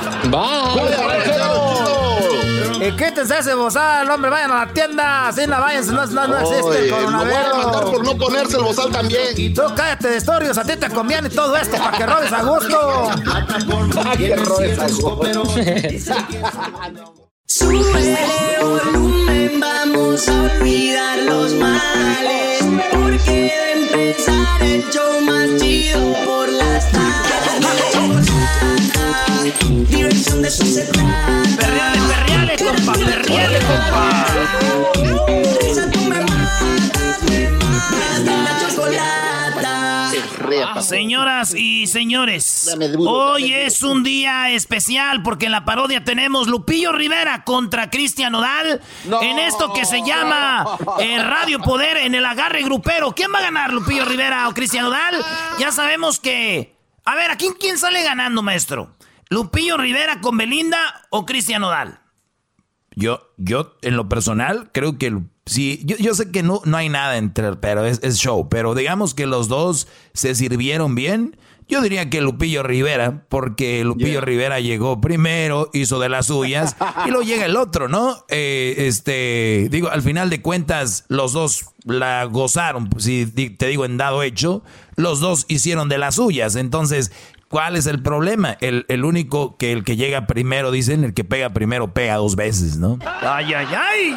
Y 2.80 2.92
quítense 2.92 3.38
ese 3.38 3.54
bozal, 3.54 4.10
hombre, 4.10 4.30
vayan 4.30 4.50
a 4.50 4.66
la 4.66 4.72
tienda. 4.72 5.28
Así 5.28 5.46
no 5.46 5.58
vayan, 5.60 5.86
no, 5.86 6.06
no, 6.06 6.26
no 6.28 6.38
existe 6.38 6.84
el 6.84 6.90
lo 6.90 6.96
voy 6.96 7.04
a 7.04 7.10
coronavirus. 7.10 7.64
mandar 7.64 7.84
por 7.84 8.04
no 8.04 8.16
ponerse 8.16 8.56
el 8.56 8.62
bozal 8.64 8.90
también. 8.90 9.54
Tú 9.54 9.62
cállate 9.74 10.08
de 10.08 10.16
historias, 10.18 10.58
a 10.58 10.64
ti 10.64 10.76
te 10.76 10.90
conviene 10.90 11.30
todo 11.30 11.56
esto 11.56 11.76
para 11.78 11.96
que 11.96 12.04
robes 12.06 12.32
a 12.32 12.42
gusto. 12.42 13.10
que 14.18 14.36
robes 14.36 14.78
a 14.78 14.88
gusto. 14.88 15.44
Súbele 17.46 18.16
volumen, 18.60 19.60
vamos 19.60 20.28
a 20.28 20.42
olvidar 20.42 21.18
los 21.18 21.52
males. 21.54 22.64
Porque 22.90 23.52
de 23.60 23.72
empezar 23.72 24.62
el 24.62 24.82
show 24.90 25.20
más 25.20 25.48
chido 25.60 26.00
por 26.24 26.48
las 26.48 26.90
tardes. 26.90 28.30
Diversión 29.90 30.40
de 30.40 30.48
eso 30.48 30.64
se 30.64 30.84
trata. 30.86 31.42
Perreale, 31.58 31.98
perreale, 32.08 32.56
compa, 32.56 32.92
perreale, 32.94 33.58
compa. 33.58 34.24
Chocolata. 40.60 40.82
Señoras 40.82 41.54
y 41.54 41.86
señores, 41.86 42.76
hoy 42.98 43.52
es 43.52 43.82
un 43.82 44.02
día 44.02 44.50
especial 44.50 45.22
porque 45.22 45.46
en 45.46 45.52
la 45.52 45.64
parodia 45.64 46.04
tenemos 46.04 46.48
Lupillo 46.48 46.92
Rivera 46.92 47.44
contra 47.44 47.90
Cristian 47.90 48.32
Nodal 48.32 48.80
en 49.22 49.38
esto 49.38 49.72
que 49.72 49.84
se 49.84 50.02
llama 50.02 50.78
eh, 51.00 51.22
Radio 51.22 51.60
Poder 51.60 51.98
en 51.98 52.14
el 52.14 52.24
agarre 52.26 52.62
grupero. 52.62 53.12
¿Quién 53.14 53.32
va 53.34 53.38
a 53.38 53.42
ganar, 53.42 53.72
Lupillo 53.72 54.04
Rivera 54.04 54.48
o 54.48 54.54
Cristian 54.54 54.84
Nodal? 54.84 55.14
Ya 55.58 55.72
sabemos 55.72 56.20
que... 56.20 56.74
A 57.04 57.14
ver, 57.14 57.30
¿a 57.30 57.36
quién, 57.36 57.52
quién 57.60 57.76
sale 57.76 58.02
ganando, 58.02 58.42
maestro? 58.42 58.96
¿Lupillo 59.28 59.76
Rivera 59.76 60.20
con 60.20 60.36
Belinda 60.38 60.78
o 61.10 61.26
Cristian 61.26 61.60
Nodal? 61.62 62.00
Yo, 62.96 63.32
yo, 63.36 63.76
en 63.82 63.96
lo 63.96 64.08
personal, 64.08 64.70
creo 64.72 64.96
que 64.98 65.06
el- 65.08 65.24
sí, 65.46 65.80
yo, 65.84 65.96
yo 65.96 66.14
sé 66.14 66.30
que 66.30 66.42
no, 66.42 66.60
no 66.64 66.76
hay 66.76 66.88
nada 66.88 67.16
entre, 67.16 67.56
pero 67.56 67.84
es, 67.84 68.00
es 68.02 68.16
show. 68.16 68.48
Pero 68.48 68.74
digamos 68.74 69.14
que 69.14 69.26
los 69.26 69.48
dos 69.48 69.88
se 70.12 70.34
sirvieron 70.34 70.94
bien. 70.94 71.36
Yo 71.66 71.80
diría 71.80 72.10
que 72.10 72.20
Lupillo 72.20 72.62
Rivera, 72.62 73.24
porque 73.30 73.84
Lupillo 73.84 74.20
Rivera 74.20 74.60
llegó 74.60 75.00
primero, 75.00 75.70
hizo 75.72 75.98
de 75.98 76.10
las 76.10 76.26
suyas, 76.26 76.76
y 77.06 77.08
luego 77.08 77.22
llega 77.22 77.46
el 77.46 77.56
otro, 77.56 77.88
¿no? 77.88 78.22
Eh, 78.28 78.74
este, 78.86 79.68
digo, 79.70 79.88
al 79.88 80.02
final 80.02 80.28
de 80.28 80.42
cuentas, 80.42 81.06
los 81.08 81.32
dos 81.32 81.70
la 81.84 82.24
gozaron, 82.24 82.90
si 82.98 83.26
te 83.26 83.66
digo 83.66 83.86
en 83.86 83.96
dado 83.96 84.22
hecho, 84.22 84.62
los 84.96 85.20
dos 85.20 85.46
hicieron 85.48 85.88
de 85.88 85.96
las 85.96 86.16
suyas. 86.16 86.54
Entonces, 86.54 87.12
¿cuál 87.54 87.76
es 87.76 87.86
el 87.86 88.02
problema? 88.02 88.56
El, 88.60 88.84
el 88.88 89.04
único 89.04 89.56
que 89.56 89.70
el 89.70 89.84
que 89.84 89.94
llega 89.94 90.26
primero, 90.26 90.72
dicen, 90.72 91.04
el 91.04 91.14
que 91.14 91.22
pega 91.22 91.50
primero 91.50 91.94
pega 91.94 92.16
dos 92.16 92.34
veces, 92.34 92.78
¿no? 92.78 92.98
Ay, 93.20 93.54
ay, 93.54 93.68
ay. 93.72 94.16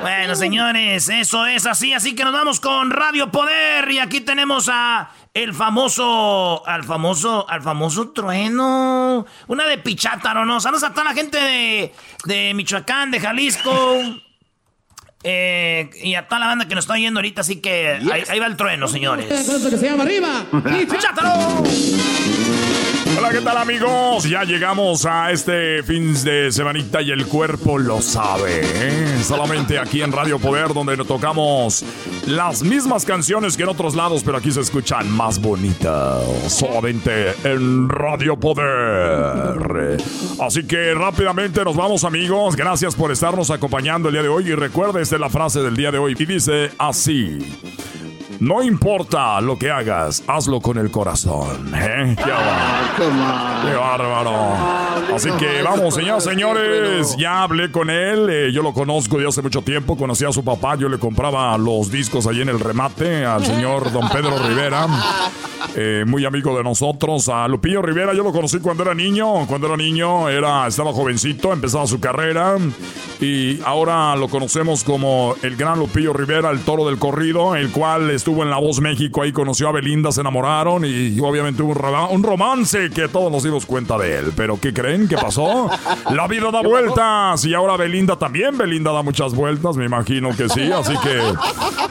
Bueno, 0.00 0.36
señores, 0.36 1.08
eso 1.08 1.44
es 1.46 1.66
así, 1.66 1.92
así 1.92 2.14
que 2.14 2.22
nos 2.22 2.32
vamos 2.32 2.60
con 2.60 2.92
Radio 2.92 3.32
Poder 3.32 3.90
y 3.90 3.98
aquí 3.98 4.20
tenemos 4.20 4.68
a 4.70 5.10
el 5.32 5.54
famoso, 5.54 6.64
al 6.68 6.84
famoso, 6.84 7.50
al 7.50 7.62
famoso 7.62 8.10
trueno, 8.10 9.26
una 9.48 9.66
de 9.66 9.78
Pichátaro, 9.78 10.44
¿no? 10.44 10.60
Saludos 10.60 10.84
a 10.84 10.90
toda 10.90 11.04
la 11.04 11.14
gente 11.14 11.36
de, 11.36 11.92
de 12.26 12.54
Michoacán, 12.54 13.10
de 13.10 13.18
Jalisco. 13.18 13.72
Eh, 15.24 15.90
y 16.02 16.14
a 16.14 16.28
toda 16.28 16.38
la 16.38 16.46
banda 16.46 16.68
que 16.68 16.74
nos 16.74 16.84
está 16.84 16.94
oyendo 16.94 17.18
ahorita, 17.18 17.40
así 17.40 17.56
que 17.56 17.98
ahí, 18.12 18.24
ahí 18.28 18.38
va 18.38 18.46
el 18.46 18.56
trueno, 18.56 18.86
señores. 18.88 19.26
Que 19.26 19.76
se 19.76 19.86
llama 19.88 20.04
arriba. 20.04 20.44
¡Pichátaro! 20.90 21.62
Hola, 23.16 23.30
¿qué 23.30 23.40
tal 23.40 23.56
amigos? 23.58 24.24
Ya 24.28 24.42
llegamos 24.42 25.06
a 25.06 25.30
este 25.30 25.82
fin 25.84 26.14
de 26.24 26.50
semanita 26.50 27.00
y 27.00 27.12
el 27.12 27.26
cuerpo 27.26 27.78
lo 27.78 28.02
sabe. 28.02 28.60
¿eh? 28.62 29.22
Solamente 29.22 29.78
aquí 29.78 30.02
en 30.02 30.10
Radio 30.10 30.40
Poder 30.40 30.74
donde 30.74 30.96
tocamos 30.96 31.84
las 32.26 32.62
mismas 32.62 33.04
canciones 33.04 33.56
que 33.56 33.62
en 33.62 33.68
otros 33.68 33.94
lados, 33.94 34.22
pero 34.24 34.38
aquí 34.38 34.50
se 34.50 34.60
escuchan 34.60 35.08
más 35.10 35.40
bonitas. 35.40 36.24
Solamente 36.48 37.34
en 37.44 37.88
Radio 37.88 38.36
Poder. 38.36 39.98
Así 40.40 40.66
que 40.66 40.94
rápidamente 40.94 41.64
nos 41.64 41.76
vamos 41.76 42.02
amigos. 42.02 42.56
Gracias 42.56 42.96
por 42.96 43.12
estarnos 43.12 43.50
acompañando 43.50 44.08
el 44.08 44.14
día 44.14 44.22
de 44.22 44.28
hoy 44.28 44.48
y 44.48 44.54
recuerde 44.54 45.02
esta 45.02 45.14
es 45.14 45.20
la 45.20 45.30
frase 45.30 45.60
del 45.60 45.76
día 45.76 45.92
de 45.92 45.98
hoy 45.98 46.16
y 46.18 46.26
dice 46.26 46.72
así. 46.78 47.38
No 48.40 48.62
importa 48.62 49.40
lo 49.40 49.58
que 49.58 49.70
hagas, 49.70 50.22
hazlo 50.26 50.60
con 50.60 50.76
el 50.78 50.90
corazón. 50.90 51.72
¿eh? 51.74 52.16
Qué 52.16 52.30
bárbaro. 52.30 53.68
Qué 53.68 53.74
bárbaro. 53.76 55.14
Así 55.14 55.30
que 55.38 55.62
vamos, 55.62 55.94
señoras 55.94 56.24
señores. 56.24 57.16
Ya 57.16 57.42
hablé 57.42 57.70
con 57.70 57.90
él. 57.90 58.28
eh, 58.28 58.52
yo 58.52 58.62
lo 58.62 58.72
conozco 58.72 59.18
de 59.18 59.28
hace 59.28 59.42
mucho 59.42 59.62
tiempo. 59.62 59.96
Conocí 59.96 60.24
a 60.24 60.32
su 60.32 60.44
papá. 60.44 60.74
Yo 60.76 60.88
le 60.88 60.98
compraba 60.98 61.56
los 61.58 61.90
discos 61.90 62.26
ahí 62.26 62.40
en 62.40 62.48
el 62.48 62.60
remate 62.60 63.24
al 63.24 63.44
señor 63.44 63.92
don 63.92 64.08
Pedro 64.08 64.38
Rivera. 64.46 64.86
eh, 65.76 66.04
muy 66.06 66.24
amigo 66.24 66.56
de 66.56 66.64
nosotros. 66.64 67.28
A 67.28 67.46
Lupillo 67.48 67.82
Rivera 67.82 68.12
yo 68.14 68.22
lo 68.22 68.32
conocí 68.32 68.58
cuando 68.58 68.82
era 68.82 68.94
niño. 68.94 69.46
Cuando 69.46 69.68
era 69.68 69.76
niño 69.76 70.28
era, 70.28 70.66
estaba 70.66 70.92
jovencito, 70.92 71.52
empezaba 71.52 71.86
su 71.86 72.00
carrera. 72.00 72.56
Y 73.20 73.60
ahora 73.64 74.16
lo 74.16 74.28
conocemos 74.28 74.84
como 74.84 75.34
el 75.42 75.56
gran 75.56 75.78
Lupillo 75.78 76.12
Rivera, 76.12 76.50
el 76.50 76.60
toro 76.60 76.86
del 76.86 76.98
corrido, 76.98 77.54
el 77.54 77.70
cual 77.70 78.10
estuvo 78.24 78.42
en 78.42 78.48
La 78.48 78.56
Voz 78.56 78.80
México, 78.80 79.20
ahí 79.20 79.32
conoció 79.32 79.68
a 79.68 79.72
Belinda, 79.72 80.10
se 80.10 80.22
enamoraron 80.22 80.82
y 80.86 81.20
obviamente 81.20 81.62
hubo 81.62 81.72
un, 81.72 81.76
roma- 81.78 82.08
un 82.08 82.22
romance 82.22 82.88
que 82.88 83.06
todos 83.06 83.30
nos 83.30 83.42
dimos 83.42 83.66
cuenta 83.66 83.98
de 83.98 84.16
él. 84.16 84.32
Pero 84.34 84.58
¿qué 84.58 84.72
creen? 84.72 85.06
¿Qué 85.08 85.16
pasó? 85.16 85.68
La 86.10 86.26
vida 86.26 86.50
da 86.50 86.62
vueltas 86.62 87.44
y 87.44 87.52
ahora 87.52 87.76
Belinda 87.76 88.16
también. 88.16 88.56
Belinda 88.56 88.92
da 88.92 89.02
muchas 89.02 89.34
vueltas, 89.34 89.76
me 89.76 89.84
imagino 89.84 90.30
que 90.34 90.48
sí. 90.48 90.72
Así 90.72 90.94
que 91.02 91.20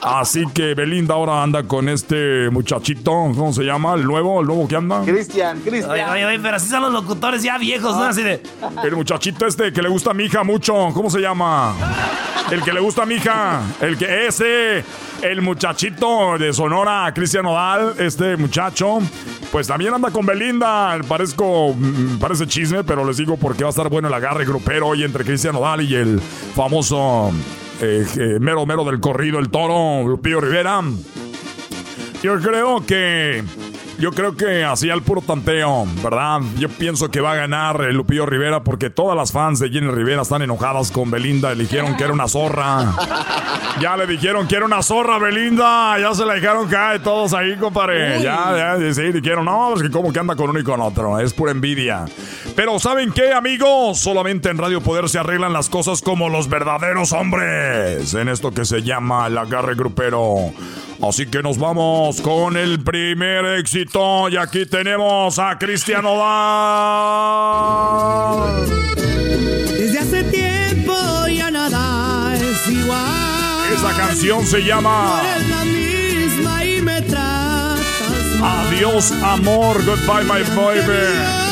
Así 0.01 0.45
que 0.55 0.73
Belinda 0.73 1.13
ahora 1.13 1.43
anda 1.43 1.63
con 1.67 1.87
este 1.87 2.49
muchachito, 2.49 3.11
¿cómo 3.11 3.53
se 3.53 3.61
llama? 3.63 3.93
¿El 3.93 4.03
nuevo? 4.05 4.41
¿El 4.41 4.47
nuevo 4.47 4.67
que 4.67 4.75
anda? 4.75 5.03
Cristian, 5.05 5.59
Cristian. 5.59 5.91
Oye, 5.91 6.03
oye, 6.05 6.25
oye, 6.25 6.39
pero 6.39 6.55
así 6.55 6.67
son 6.67 6.81
los 6.81 6.91
locutores 6.93 7.43
ya 7.43 7.59
viejos, 7.59 7.95
¿no? 7.95 8.03
Así 8.05 8.23
de. 8.23 8.41
El 8.83 8.95
muchachito 8.95 9.45
este 9.45 9.71
que 9.71 9.83
le 9.83 9.89
gusta 9.89 10.09
a 10.09 10.13
mi 10.15 10.23
hija 10.23 10.43
mucho, 10.43 10.73
¿cómo 10.95 11.11
se 11.11 11.19
llama? 11.19 11.75
El 12.51 12.61
que 12.63 12.73
le 12.73 12.79
gusta 12.81 13.03
a 13.03 13.05
mi 13.05 13.15
hija, 13.15 13.61
el 13.79 13.97
que 13.97 14.27
ese, 14.27 14.83
el 15.21 15.41
muchachito 15.41 16.22
de 16.39 16.53
Sonora, 16.53 17.11
Cristian 17.13 17.45
Odal, 17.45 17.95
este 17.99 18.37
muchacho, 18.37 18.99
pues 19.51 19.67
también 19.67 19.93
anda 19.93 20.09
con 20.09 20.25
Belinda. 20.25 20.97
Parezco, 21.07 21.73
mm, 21.73 22.17
parece 22.17 22.47
chisme, 22.47 22.83
pero 22.83 23.05
les 23.05 23.17
digo 23.17 23.35
porque 23.37 23.63
va 23.63 23.69
a 23.69 23.71
estar 23.71 23.89
bueno 23.89 24.07
el 24.07 24.13
agarre 24.13 24.45
grupero 24.45 24.87
hoy 24.87 25.03
entre 25.03 25.25
Cristian 25.25 25.55
Odal 25.55 25.81
y 25.81 25.95
el 25.95 26.19
famoso 26.19 27.31
eh, 27.81 28.37
mero 28.39 28.65
mero 28.65 28.85
del 28.85 28.99
corrido, 29.01 29.39
el 29.39 29.49
toro, 29.49 30.07
Lupillo 30.07 30.39
Rivera. 30.39 30.81
Yo 32.23 32.39
creo 32.39 32.85
que. 32.85 33.43
Yo 33.99 34.11
creo 34.11 34.35
que 34.35 34.63
así 34.63 34.89
al 34.89 35.01
puro 35.01 35.21
tanteo, 35.21 35.85
¿verdad? 36.03 36.41
Yo 36.57 36.67
pienso 36.67 37.09
que 37.09 37.21
va 37.21 37.33
a 37.33 37.35
ganar 37.35 37.81
el 37.81 37.95
Lupillo 37.95 38.25
Rivera 38.25 38.63
porque 38.63 38.89
todas 38.89 39.15
las 39.15 39.31
fans 39.31 39.59
de 39.59 39.69
Jenny 39.69 39.87
Rivera 39.91 40.23
están 40.23 40.41
enojadas 40.41 40.91
con 40.91 41.09
Belinda. 41.11 41.53
Le 41.53 41.63
dijeron 41.63 41.95
que 41.95 42.03
era 42.03 42.13
una 42.13 42.27
zorra. 42.27 42.95
Ya 43.79 43.97
le 43.97 44.05
dijeron 44.05 44.47
que 44.47 44.55
era 44.55 44.65
una 44.65 44.83
zorra, 44.83 45.17
Belinda. 45.17 45.97
Ya 45.99 46.13
se 46.13 46.25
la 46.25 46.33
dejaron 46.33 46.67
caer 46.67 47.01
todos 47.01 47.33
ahí, 47.33 47.55
compadre. 47.55 48.21
Ya, 48.21 48.77
ya, 48.79 48.93
sí, 48.93 49.11
dijeron, 49.11 49.45
no, 49.45 49.69
pues 49.71 49.83
que 49.83 49.89
como 49.89 50.11
que 50.13 50.19
anda 50.19 50.35
con 50.35 50.49
uno 50.49 50.59
y 50.59 50.63
con 50.63 50.79
otro. 50.81 51.19
Es 51.19 51.33
pura 51.33 51.51
envidia. 51.51 52.05
Pero 52.55 52.79
¿saben 52.79 53.11
qué, 53.11 53.33
amigos? 53.33 53.99
Solamente 53.99 54.49
en 54.49 54.57
Radio 54.57 54.81
Poder 54.81 55.09
se 55.09 55.17
arreglan 55.19 55.53
las 55.53 55.69
cosas 55.69 56.01
como 56.01 56.29
los 56.29 56.49
verdaderos 56.49 57.13
hombres. 57.13 58.13
En 58.13 58.27
esto 58.29 58.51
que 58.51 58.65
se 58.65 58.83
llama 58.83 59.27
el 59.27 59.37
agarre 59.37 59.75
grupero. 59.75 60.51
Así 61.07 61.25
que 61.25 61.43
nos 61.43 61.57
vamos 61.57 62.21
con 62.21 62.55
el 62.55 62.81
primer 62.81 63.45
éxito. 63.59 64.29
Y 64.29 64.37
aquí 64.37 64.65
tenemos 64.65 65.37
a 65.37 65.57
Cristiano 65.59 66.15
Dal. 66.17 67.35
Desde 69.77 69.99
hace 69.99 70.23
tiempo 70.23 70.93
ya 71.27 71.51
nada 71.51 72.33
es 72.35 72.67
igual. 72.67 73.73
Esa 73.73 73.93
canción 73.97 74.45
se 74.45 74.61
llama 74.61 75.21
Eres 75.35 75.49
la 75.49 75.65
misma 75.65 76.63
y 76.65 76.81
me 76.81 77.01
tratas 77.01 78.39
mal. 78.39 78.67
Adiós, 78.67 79.11
amor. 79.23 79.83
Goodbye, 79.83 80.23
my 80.23 80.41
baby. 80.55 81.42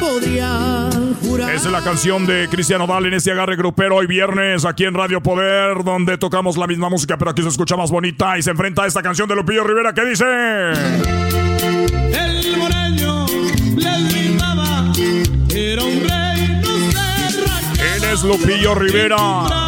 Podría 0.00 0.90
jurar. 1.22 1.54
Esa 1.54 1.68
es 1.68 1.72
la 1.72 1.82
canción 1.82 2.26
de 2.26 2.48
Cristiano 2.48 2.86
Dal 2.86 3.06
en 3.06 3.14
este 3.14 3.32
agarre 3.32 3.56
grupero 3.56 3.96
hoy 3.96 4.06
viernes 4.06 4.64
aquí 4.64 4.84
en 4.84 4.94
Radio 4.94 5.22
Poder, 5.22 5.84
donde 5.84 6.18
tocamos 6.18 6.56
la 6.56 6.66
misma 6.66 6.88
música, 6.88 7.16
pero 7.18 7.30
aquí 7.30 7.42
se 7.42 7.48
escucha 7.48 7.76
más 7.76 7.90
bonita 7.90 8.38
y 8.38 8.42
se 8.42 8.50
enfrenta 8.50 8.84
a 8.84 8.86
esta 8.86 9.02
canción 9.02 9.28
de 9.28 9.36
Lupillo 9.36 9.64
Rivera 9.64 9.92
que 9.92 10.04
dice. 10.04 10.24
El 12.12 12.56
moreño 12.56 13.26
le 13.76 14.08
gritaba, 14.08 14.92
era 15.50 15.82
un 15.82 16.08
rey, 16.08 16.60
no 16.62 16.90
se. 16.92 17.96
Él 17.96 18.04
es 18.12 18.22
Lupillo 18.22 18.74
Rivera. 18.74 19.67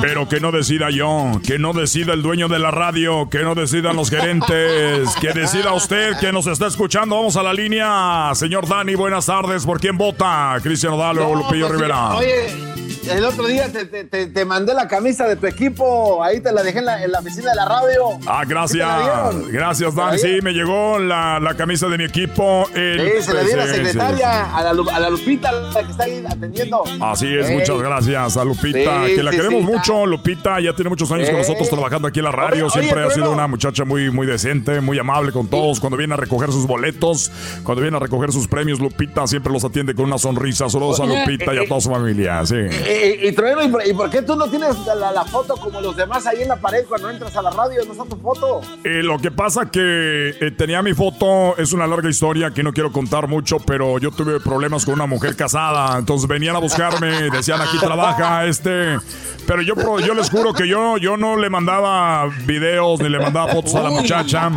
Pero 0.00 0.28
que 0.28 0.40
no 0.40 0.52
decida 0.52 0.90
yo, 0.90 1.40
que 1.46 1.58
no 1.58 1.72
decida 1.72 2.12
el 2.12 2.22
dueño 2.22 2.48
de 2.48 2.58
la 2.58 2.70
radio, 2.70 3.28
que 3.30 3.40
no 3.40 3.54
decidan 3.54 3.96
los 3.96 4.10
gerentes, 4.10 5.08
que 5.20 5.32
decida 5.32 5.72
usted 5.72 6.18
que 6.18 6.32
nos 6.32 6.46
está 6.46 6.66
escuchando. 6.66 7.16
Vamos 7.16 7.36
a 7.36 7.42
la 7.42 7.52
línea. 7.52 8.30
Señor 8.34 8.68
Dani, 8.68 8.94
buenas 8.94 9.26
tardes. 9.26 9.64
¿Por 9.64 9.80
quién 9.80 9.98
vota? 9.98 10.56
Cristiano 10.62 10.96
Dalo 10.96 11.28
o 11.28 11.34
Lupillo 11.34 11.66
pues. 11.68 11.78
Rivera. 11.78 12.14
Oye, 12.16 12.89
el 13.12 13.24
otro 13.24 13.46
día 13.46 13.70
te, 13.72 13.84
te- 13.86 14.04
te- 14.04 14.26
te 14.26 14.44
mandé 14.44 14.74
la 14.74 14.88
camisa 14.88 15.26
de 15.28 15.36
tu 15.36 15.46
equipo, 15.46 16.22
ahí 16.22 16.40
te 16.40 16.52
la 16.52 16.62
dejé 16.62 16.78
en 16.80 16.84
la, 16.86 17.02
en 17.04 17.12
la 17.12 17.18
oficina 17.20 17.50
de 17.50 17.56
la 17.56 17.64
radio. 17.66 18.08
Ah, 18.26 18.42
¿Sí 18.42 18.48
te 18.48 18.78
la 18.78 19.00
gracias. 19.00 19.48
Gracias, 19.52 19.90
¿Te 19.94 20.00
la 20.00 20.06
Dani. 20.06 20.18
Sí, 20.18 20.38
me 20.42 20.52
llegó 20.52 20.98
la, 20.98 21.38
la 21.40 21.54
camisa 21.54 21.88
de 21.88 21.98
mi 21.98 22.04
equipo. 22.04 22.66
El- 22.74 23.00
Sí, 23.20 23.22
se 23.26 23.34
la 23.34 23.42
di 23.42 23.52
a 23.52 23.56
la 23.56 23.66
secretaria, 23.66 24.56
a, 24.56 24.62
la, 24.62 24.70
a 24.70 25.00
la 25.00 25.10
Lupita, 25.10 25.50
la 25.52 25.82
que 25.82 25.90
está 25.90 26.04
ahí 26.04 26.24
atendiendo. 26.28 26.82
Así 27.00 27.26
es, 27.34 27.50
muchas 27.50 27.78
gracias 27.78 28.36
a 28.36 28.44
Lupita, 28.44 29.06
Sí, 29.06 29.14
que 29.16 29.22
la 29.22 29.30
queremos 29.30 29.62
mucho. 29.62 30.06
Lupita 30.06 30.60
ya 30.60 30.74
tiene 30.74 30.88
muchos 30.90 31.10
años 31.12 31.28
con 31.28 31.38
nosotros 31.38 31.68
trabajando 31.68 32.08
aquí 32.08 32.20
en 32.20 32.24
la 32.26 32.32
radio. 32.32 32.66
Oye, 32.66 32.72
Siempre 32.80 33.00
oye, 33.04 33.12
ha 33.12 33.14
sido 33.14 33.30
una 33.32 33.46
muchacha 33.46 33.84
muy, 33.84 34.10
muy 34.10 34.26
decente, 34.26 34.80
muy 34.80 34.98
amable 34.98 35.32
con 35.32 35.48
todos. 35.48 35.80
Cuando 35.80 35.96
viene 35.96 36.14
a 36.14 36.16
recoger 36.16 36.50
sus 36.52 36.66
boletos, 36.66 37.30
cuando 37.64 37.82
viene 37.82 37.96
a 37.96 38.00
recoger 38.00 38.32
sus 38.32 38.46
premios, 38.48 38.78
Lupita 38.80 39.26
siempre 39.26 39.52
los 39.52 39.64
atiende 39.64 39.94
con 39.94 40.06
una 40.06 40.18
sonrisa. 40.18 40.68
Saludos 40.68 41.00
a 41.00 41.06
Lupita 41.06 41.54
y 41.54 41.58
a 41.58 41.62
eh, 41.62 41.68
toda 41.68 41.80
su 41.80 41.90
familia. 41.90 42.44
Sí. 42.46 42.56
Y, 43.02 43.28
y, 43.28 43.32
Trueno, 43.32 43.62
¿y 43.64 43.68
por, 43.68 43.86
y 43.86 43.94
por 43.94 44.10
qué 44.10 44.22
tú 44.22 44.36
no 44.36 44.48
tienes 44.48 44.76
la, 44.84 45.10
la 45.12 45.24
foto 45.24 45.56
como 45.56 45.80
los 45.80 45.96
demás 45.96 46.26
ahí 46.26 46.42
en 46.42 46.48
la 46.48 46.56
pared 46.56 46.84
cuando 46.88 47.08
entras 47.08 47.34
a 47.36 47.42
la 47.42 47.50
radio? 47.50 47.84
¿No 47.86 47.92
está 47.92 48.04
tu 48.04 48.16
foto? 48.16 48.60
Eh, 48.84 49.02
lo 49.02 49.18
que 49.18 49.30
pasa 49.30 49.70
que 49.70 50.34
eh, 50.40 50.50
tenía 50.50 50.82
mi 50.82 50.92
foto, 50.92 51.56
es 51.56 51.72
una 51.72 51.86
larga 51.86 52.10
historia 52.10 52.50
que 52.50 52.62
no 52.62 52.72
quiero 52.72 52.92
contar 52.92 53.26
mucho, 53.26 53.58
pero 53.58 53.98
yo 53.98 54.10
tuve 54.10 54.40
problemas 54.40 54.84
con 54.84 54.94
una 54.94 55.06
mujer 55.06 55.34
casada, 55.34 55.98
entonces 55.98 56.28
venían 56.28 56.56
a 56.56 56.58
buscarme, 56.58 57.30
decían 57.30 57.60
aquí 57.60 57.78
trabaja 57.78 58.44
este, 58.44 58.98
pero 59.46 59.62
yo 59.62 59.74
yo 60.00 60.14
les 60.14 60.30
juro 60.30 60.52
que 60.52 60.68
yo 60.68 60.98
yo 60.98 61.16
no 61.16 61.36
le 61.36 61.48
mandaba 61.48 62.26
videos 62.46 63.00
ni 63.00 63.08
le 63.08 63.18
mandaba 63.18 63.52
fotos 63.52 63.74
a 63.74 63.82
la 63.82 63.90
muchacha. 63.90 64.50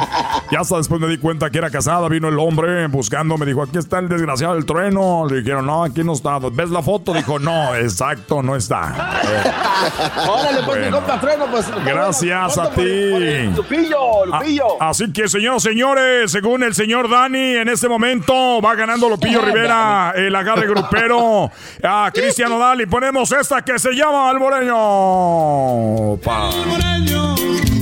Y 0.51 0.55
hasta 0.55 0.77
después 0.77 0.99
me 0.99 1.07
di 1.07 1.17
cuenta 1.17 1.49
que 1.49 1.57
era 1.57 1.69
casada, 1.69 2.07
vino 2.09 2.27
el 2.27 2.37
hombre 2.37 2.87
buscando, 2.87 3.37
me 3.37 3.45
dijo, 3.45 3.63
"Aquí 3.63 3.77
está 3.77 3.99
el 3.99 4.09
desgraciado 4.09 4.53
del 4.55 4.65
trueno." 4.65 5.25
Le 5.27 5.37
dijeron, 5.37 5.65
"No, 5.65 5.83
aquí 5.83 6.03
no 6.03 6.13
está." 6.13 6.39
¿Ves 6.39 6.69
la 6.69 6.81
foto? 6.81 7.13
Dijo, 7.13 7.39
"No, 7.39 7.73
exacto, 7.75 8.32
no 8.41 8.55
está." 8.55 9.19
Órale, 10.27 10.59
pues 10.65 10.77
mi 10.79 10.83
Bueno. 10.89 10.97
compa 10.97 11.19
Trueno, 11.19 11.45
pues. 11.51 11.65
Gracias 11.85 12.57
a 12.57 12.63
por- 12.69 12.75
ti. 12.75 13.09
por 13.11 13.21
el 13.23 13.53
Lupillo, 13.55 14.25
Lupillo. 14.25 14.65
Ah, 14.79 14.89
así 14.89 15.11
que, 15.11 15.27
señoras 15.27 15.65
y 15.65 15.69
señores, 15.69 16.31
según 16.31 16.63
el 16.63 16.73
señor 16.73 17.09
Dani, 17.09 17.55
en 17.57 17.67
este 17.69 17.87
momento 17.89 18.61
va 18.61 18.75
ganando 18.75 19.09
Lupillo 19.09 19.41
Rivera 19.41 20.13
el 20.15 20.33
agarre 20.35 20.67
grupero 20.67 21.51
a 21.83 22.11
Cristiano 22.13 22.57
Dali. 22.57 22.85
Ponemos 22.85 23.31
esta 23.31 23.61
que 23.61 23.77
se 23.77 23.91
llama 23.93 24.29
Alboreño. 24.29 26.17
Pa. 26.23 26.49
El 26.49 26.65
moreño 26.67 27.35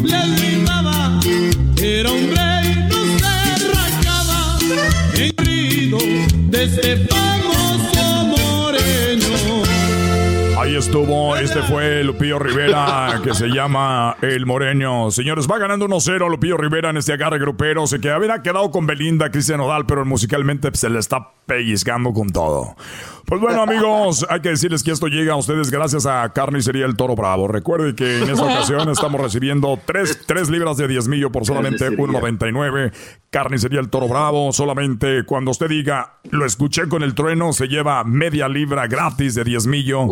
le 0.03 0.35
gritaba, 0.35 1.19
era 1.81 2.11
un 2.11 2.35
rey, 2.35 2.87
no 2.89 2.97
se 3.19 3.67
racaba. 3.67 4.57
Herido 5.15 5.97
Ahí 10.61 10.75
estuvo, 10.75 11.35
este 11.37 11.63
fue 11.63 12.03
Lupillo 12.03 12.37
Rivera, 12.37 13.19
que 13.23 13.33
se 13.33 13.47
llama 13.47 14.15
El 14.21 14.45
Moreño. 14.45 15.09
Señores, 15.09 15.47
va 15.49 15.57
ganando 15.57 15.87
1-0 15.87 16.29
Lupillo 16.29 16.55
Rivera 16.55 16.91
en 16.91 16.97
este 16.97 17.13
agarre 17.13 17.39
grupero. 17.39 17.87
Se 17.87 17.99
que 17.99 18.11
había 18.11 18.43
quedado 18.43 18.69
con 18.69 18.85
Belinda, 18.85 19.31
Cristian 19.31 19.59
Odal, 19.59 19.87
pero 19.87 20.05
musicalmente 20.05 20.69
se 20.75 20.91
le 20.91 20.99
está 20.99 21.31
pellizcando 21.47 22.13
con 22.13 22.29
todo. 22.29 22.75
Pues 23.31 23.39
bueno, 23.39 23.61
amigos, 23.61 24.25
hay 24.29 24.41
que 24.41 24.49
decirles 24.49 24.83
que 24.83 24.91
esto 24.91 25.07
llega 25.07 25.31
a 25.31 25.37
ustedes 25.37 25.71
gracias 25.71 26.05
a 26.05 26.27
Carnicería 26.33 26.85
El 26.85 26.97
Toro 26.97 27.15
Bravo. 27.15 27.47
Recuerde 27.47 27.95
que 27.95 28.17
en 28.17 28.29
esta 28.29 28.43
ocasión 28.43 28.89
estamos 28.89 29.21
recibiendo 29.21 29.79
3, 29.85 30.49
libras 30.49 30.75
de 30.75 30.89
diezmillo 30.89 31.31
por 31.31 31.45
solamente 31.45 31.95
Carnicería. 31.95 32.19
1.99. 32.19 32.91
Carnicería 33.29 33.79
El 33.79 33.87
Toro 33.87 34.09
Bravo. 34.09 34.51
Solamente 34.51 35.23
cuando 35.23 35.51
usted 35.51 35.69
diga, 35.69 36.15
lo 36.29 36.45
escuché 36.45 36.89
con 36.89 37.03
el 37.03 37.15
trueno, 37.15 37.53
se 37.53 37.69
lleva 37.69 38.03
media 38.03 38.49
libra 38.49 38.87
gratis 38.87 39.33
de 39.33 39.45
diezmillo. 39.45 40.07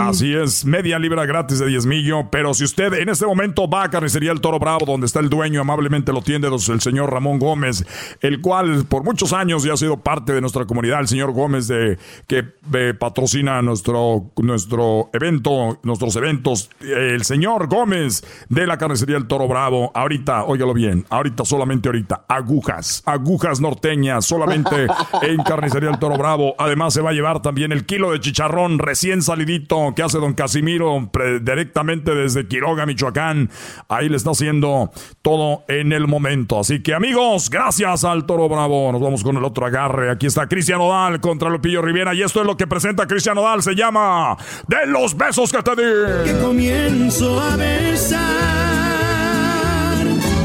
Así 0.00 0.32
es, 0.32 0.64
media 0.64 0.98
libra 0.98 1.26
gratis 1.26 1.58
de 1.58 1.66
diezmillo. 1.66 2.30
Pero 2.30 2.54
si 2.54 2.64
usted 2.64 2.94
en 2.94 3.10
este 3.10 3.26
momento 3.26 3.68
va 3.68 3.82
a 3.82 3.90
Carnicería 3.90 4.32
El 4.32 4.40
Toro 4.40 4.58
Bravo, 4.58 4.86
donde 4.86 5.04
está 5.04 5.20
el 5.20 5.28
dueño, 5.28 5.60
amablemente 5.60 6.14
lo 6.14 6.22
tiende 6.22 6.48
el 6.48 6.80
señor 6.80 7.12
Ramón 7.12 7.38
Gómez, 7.38 7.84
el 8.22 8.40
cual 8.40 8.86
por 8.86 9.04
muchos 9.04 9.34
años 9.34 9.64
ya 9.64 9.74
ha 9.74 9.76
sido 9.76 9.98
parte 9.98 10.32
de 10.32 10.40
nuestra 10.40 10.64
comunidad, 10.64 11.00
el 11.00 11.08
señor 11.08 11.32
Gómez 11.32 11.68
de 11.68 11.98
que 12.26 12.53
eh, 12.72 12.94
patrocina 12.98 13.60
nuestro, 13.62 14.30
nuestro 14.36 15.10
evento, 15.12 15.78
nuestros 15.82 16.16
eventos, 16.16 16.70
el 16.80 17.24
señor 17.24 17.68
Gómez 17.68 18.24
de 18.48 18.66
la 18.66 18.78
Carnicería 18.78 19.16
El 19.16 19.26
Toro 19.26 19.46
Bravo. 19.48 19.90
Ahorita, 19.94 20.44
óigalo 20.44 20.72
bien, 20.74 21.04
ahorita, 21.10 21.44
solamente 21.44 21.88
ahorita, 21.88 22.24
agujas, 22.28 23.02
agujas 23.06 23.60
norteñas, 23.60 24.24
solamente 24.24 24.86
en 25.22 25.42
Carnicería 25.42 25.90
El 25.90 25.98
Toro 25.98 26.16
Bravo. 26.16 26.54
Además 26.58 26.94
se 26.94 27.02
va 27.02 27.10
a 27.10 27.12
llevar 27.12 27.42
también 27.42 27.72
el 27.72 27.84
kilo 27.86 28.12
de 28.12 28.20
chicharrón 28.20 28.78
recién 28.78 29.22
salidito 29.22 29.92
que 29.94 30.02
hace 30.02 30.18
don 30.18 30.34
Casimiro 30.34 31.08
pre- 31.12 31.40
directamente 31.40 32.14
desde 32.14 32.46
Quiroga, 32.48 32.86
Michoacán. 32.86 33.50
Ahí 33.88 34.08
le 34.08 34.16
está 34.16 34.30
haciendo 34.30 34.90
todo 35.22 35.64
en 35.68 35.92
el 35.92 36.06
momento. 36.06 36.58
Así 36.60 36.82
que 36.82 36.94
amigos, 36.94 37.50
gracias 37.50 38.04
al 38.04 38.26
Toro 38.26 38.48
Bravo. 38.48 38.90
Nos 38.92 39.00
vamos 39.02 39.22
con 39.22 39.36
el 39.36 39.44
otro 39.44 39.66
agarre. 39.66 40.10
Aquí 40.10 40.26
está 40.26 40.46
Cristian 40.48 40.80
Odal 40.80 41.20
contra 41.20 41.50
Lupillo 41.50 41.82
Rivera 41.82 42.14
y 42.14 42.22
esto 42.34 42.40
es 42.40 42.46
lo 42.48 42.56
que 42.56 42.66
presenta 42.66 43.06
Cristian 43.06 43.38
Odal. 43.38 43.62
Se 43.62 43.76
llama 43.76 44.36
De 44.66 44.86
los 44.86 45.16
besos 45.16 45.52
que 45.52 45.62
te 45.62 45.76
di. 45.76 45.84
que 46.24 46.36
comienzo 46.42 47.40
a 47.40 47.54
besar 47.54 48.20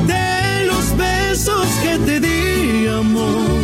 de 0.05 0.65
los 0.67 0.95
besos 0.95 1.65
que 1.81 1.97
te 1.97 2.19
di 2.19 2.87
amor 2.87 3.57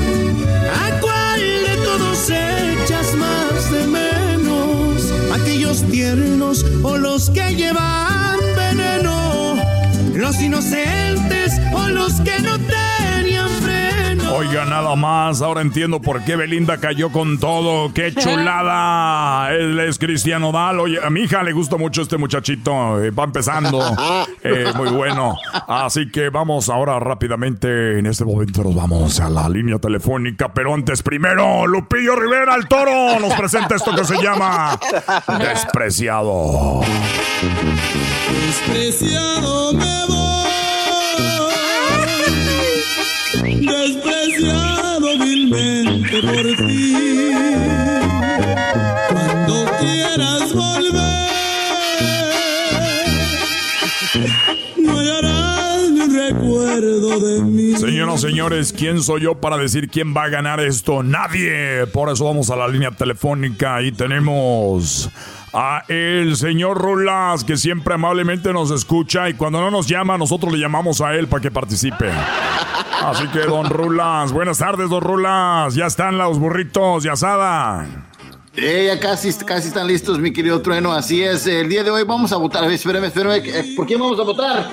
a 0.73 0.99
cuál 1.01 1.39
de 1.39 1.77
todos 1.83 2.31
echas 2.31 3.13
más 3.13 3.71
de 3.71 3.85
menos 3.85 5.13
los 5.61 5.83
tiernos 5.91 6.65
o 6.81 6.97
los 6.97 7.29
que 7.29 7.55
llevan 7.55 8.39
veneno, 8.55 9.55
los 10.15 10.41
inocentes 10.41 11.61
o 11.75 11.89
los 11.89 12.13
que 12.21 12.39
no 12.39 12.53
freno. 12.53 12.84
Oiga, 14.37 14.65
nada 14.65 14.95
más, 14.95 15.41
ahora 15.41 15.61
entiendo 15.61 16.01
por 16.01 16.23
qué 16.25 16.35
Belinda 16.35 16.77
cayó 16.77 17.09
con 17.11 17.39
todo. 17.39 17.93
¡Qué 17.93 18.13
chulada! 18.15 19.53
Él 19.53 19.79
es 19.79 19.97
Cristiano 19.97 20.51
Dal. 20.51 20.79
Oye, 20.79 20.99
a 21.03 21.09
mi 21.09 21.21
hija 21.21 21.41
le 21.43 21.53
gusta 21.53 21.77
mucho 21.77 22.01
este 22.01 22.17
muchachito. 22.17 23.01
eh, 23.03 23.11
va 23.11 23.23
empezando. 23.23 23.79
Eh, 24.47 24.71
muy 24.75 24.89
bueno. 24.89 25.35
Así 25.67 26.11
que 26.11 26.29
vamos 26.29 26.69
ahora 26.69 26.99
rápidamente. 26.99 27.97
En 27.97 28.05
este 28.05 28.23
momento 28.25 28.63
nos 28.63 28.75
vamos 28.75 29.19
a 29.19 29.27
la 29.27 29.49
línea 29.49 29.79
telefónica. 29.79 30.53
Pero 30.53 30.71
antes, 30.75 31.01
primero, 31.01 31.65
Lupillo 31.65 32.15
Rivera, 32.15 32.53
el 32.55 32.67
toro, 32.67 33.19
nos 33.19 33.33
presenta 33.33 33.73
esto 33.75 33.95
que 33.95 34.03
se 34.03 34.21
llama 34.21 34.79
Despreciado. 35.39 36.81
Despreciado 38.45 39.73
me 39.73 40.05
voy, 40.07 40.24
señores, 58.17 58.73
¿quién 58.73 59.01
soy 59.01 59.21
yo 59.21 59.35
para 59.35 59.57
decir 59.57 59.89
quién 59.89 60.15
va 60.15 60.23
a 60.23 60.29
ganar 60.29 60.59
esto? 60.59 61.03
Nadie. 61.03 61.85
Por 61.87 62.09
eso 62.09 62.25
vamos 62.25 62.49
a 62.49 62.55
la 62.55 62.67
línea 62.67 62.91
telefónica 62.91 63.81
y 63.81 63.91
tenemos 63.91 65.09
a 65.53 65.83
el 65.87 66.35
señor 66.35 66.77
Rulas, 66.77 67.43
que 67.43 67.57
siempre 67.57 67.93
amablemente 67.93 68.51
nos 68.51 68.71
escucha 68.71 69.29
y 69.29 69.33
cuando 69.33 69.61
no 69.61 69.71
nos 69.71 69.87
llama, 69.87 70.17
nosotros 70.17 70.51
le 70.51 70.59
llamamos 70.59 71.01
a 71.01 71.13
él 71.13 71.27
para 71.27 71.41
que 71.41 71.51
participe. 71.51 72.11
Así 73.03 73.27
que, 73.27 73.39
don 73.39 73.69
Rulas, 73.69 74.31
buenas 74.31 74.57
tardes, 74.57 74.89
don 74.89 75.01
Rulas. 75.01 75.75
Ya 75.75 75.85
están 75.85 76.17
los 76.17 76.39
burritos 76.39 77.03
de 77.03 77.11
asada. 77.11 77.85
Eh, 78.57 78.85
ya 78.87 78.99
casi, 78.99 79.33
casi 79.45 79.67
están 79.67 79.85
listos, 79.87 80.17
mi 80.19 80.31
querido 80.31 80.61
Trueno. 80.61 80.93
Así 80.93 81.21
es, 81.21 81.45
el 81.45 81.67
día 81.67 81.83
de 81.83 81.91
hoy 81.91 82.03
vamos 82.03 82.31
a 82.31 82.37
votar. 82.37 82.63
A 82.63 82.67
ver, 82.67 82.75
espérame, 82.75 83.05
espérame. 83.05 83.41
eh, 83.45 83.73
¿Por 83.75 83.85
quién 83.85 83.99
vamos 83.99 84.17
a 84.19 84.23
votar? 84.23 84.69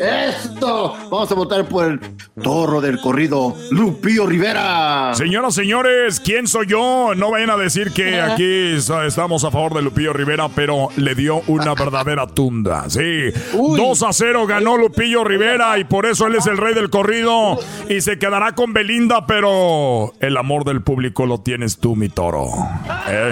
¡Esto! 0.00 0.94
Vamos 1.10 1.30
a 1.30 1.34
votar 1.34 1.66
por 1.68 1.84
el 1.84 2.00
toro 2.42 2.80
del 2.80 3.00
corrido, 3.00 3.56
Lupillo 3.70 4.26
Rivera. 4.26 5.12
Señoras, 5.14 5.54
señores, 5.54 6.20
¿quién 6.20 6.46
soy 6.46 6.66
yo? 6.68 7.14
No 7.16 7.30
vayan 7.32 7.50
a 7.50 7.56
decir 7.56 7.92
que 7.92 8.20
aquí 8.20 8.76
estamos 9.06 9.44
a 9.44 9.50
favor 9.50 9.74
de 9.74 9.82
Lupillo 9.82 10.12
Rivera, 10.12 10.48
pero 10.48 10.88
le 10.96 11.14
dio 11.14 11.42
una 11.48 11.74
verdadera 11.78 12.26
tunda. 12.28 12.88
Sí, 12.88 13.30
2 13.52 14.02
a 14.04 14.12
0 14.12 14.46
ganó 14.46 14.76
Lupillo 14.76 15.24
Rivera 15.24 15.78
y 15.78 15.84
por 15.84 16.06
eso 16.06 16.26
él 16.28 16.36
es 16.36 16.46
el 16.46 16.56
rey 16.56 16.74
del 16.74 16.88
corrido 16.90 17.58
y 17.88 18.00
se 18.00 18.18
quedará 18.18 18.52
con 18.52 18.72
Belinda, 18.72 19.26
pero 19.26 20.12
el 20.20 20.36
amor 20.36 20.64
del 20.64 20.82
público 20.82 21.26
lo 21.26 21.40
tienes 21.40 21.78
tú, 21.78 21.94
mi 21.96 22.08
toro. 22.08 22.46
Eh, 23.08 23.23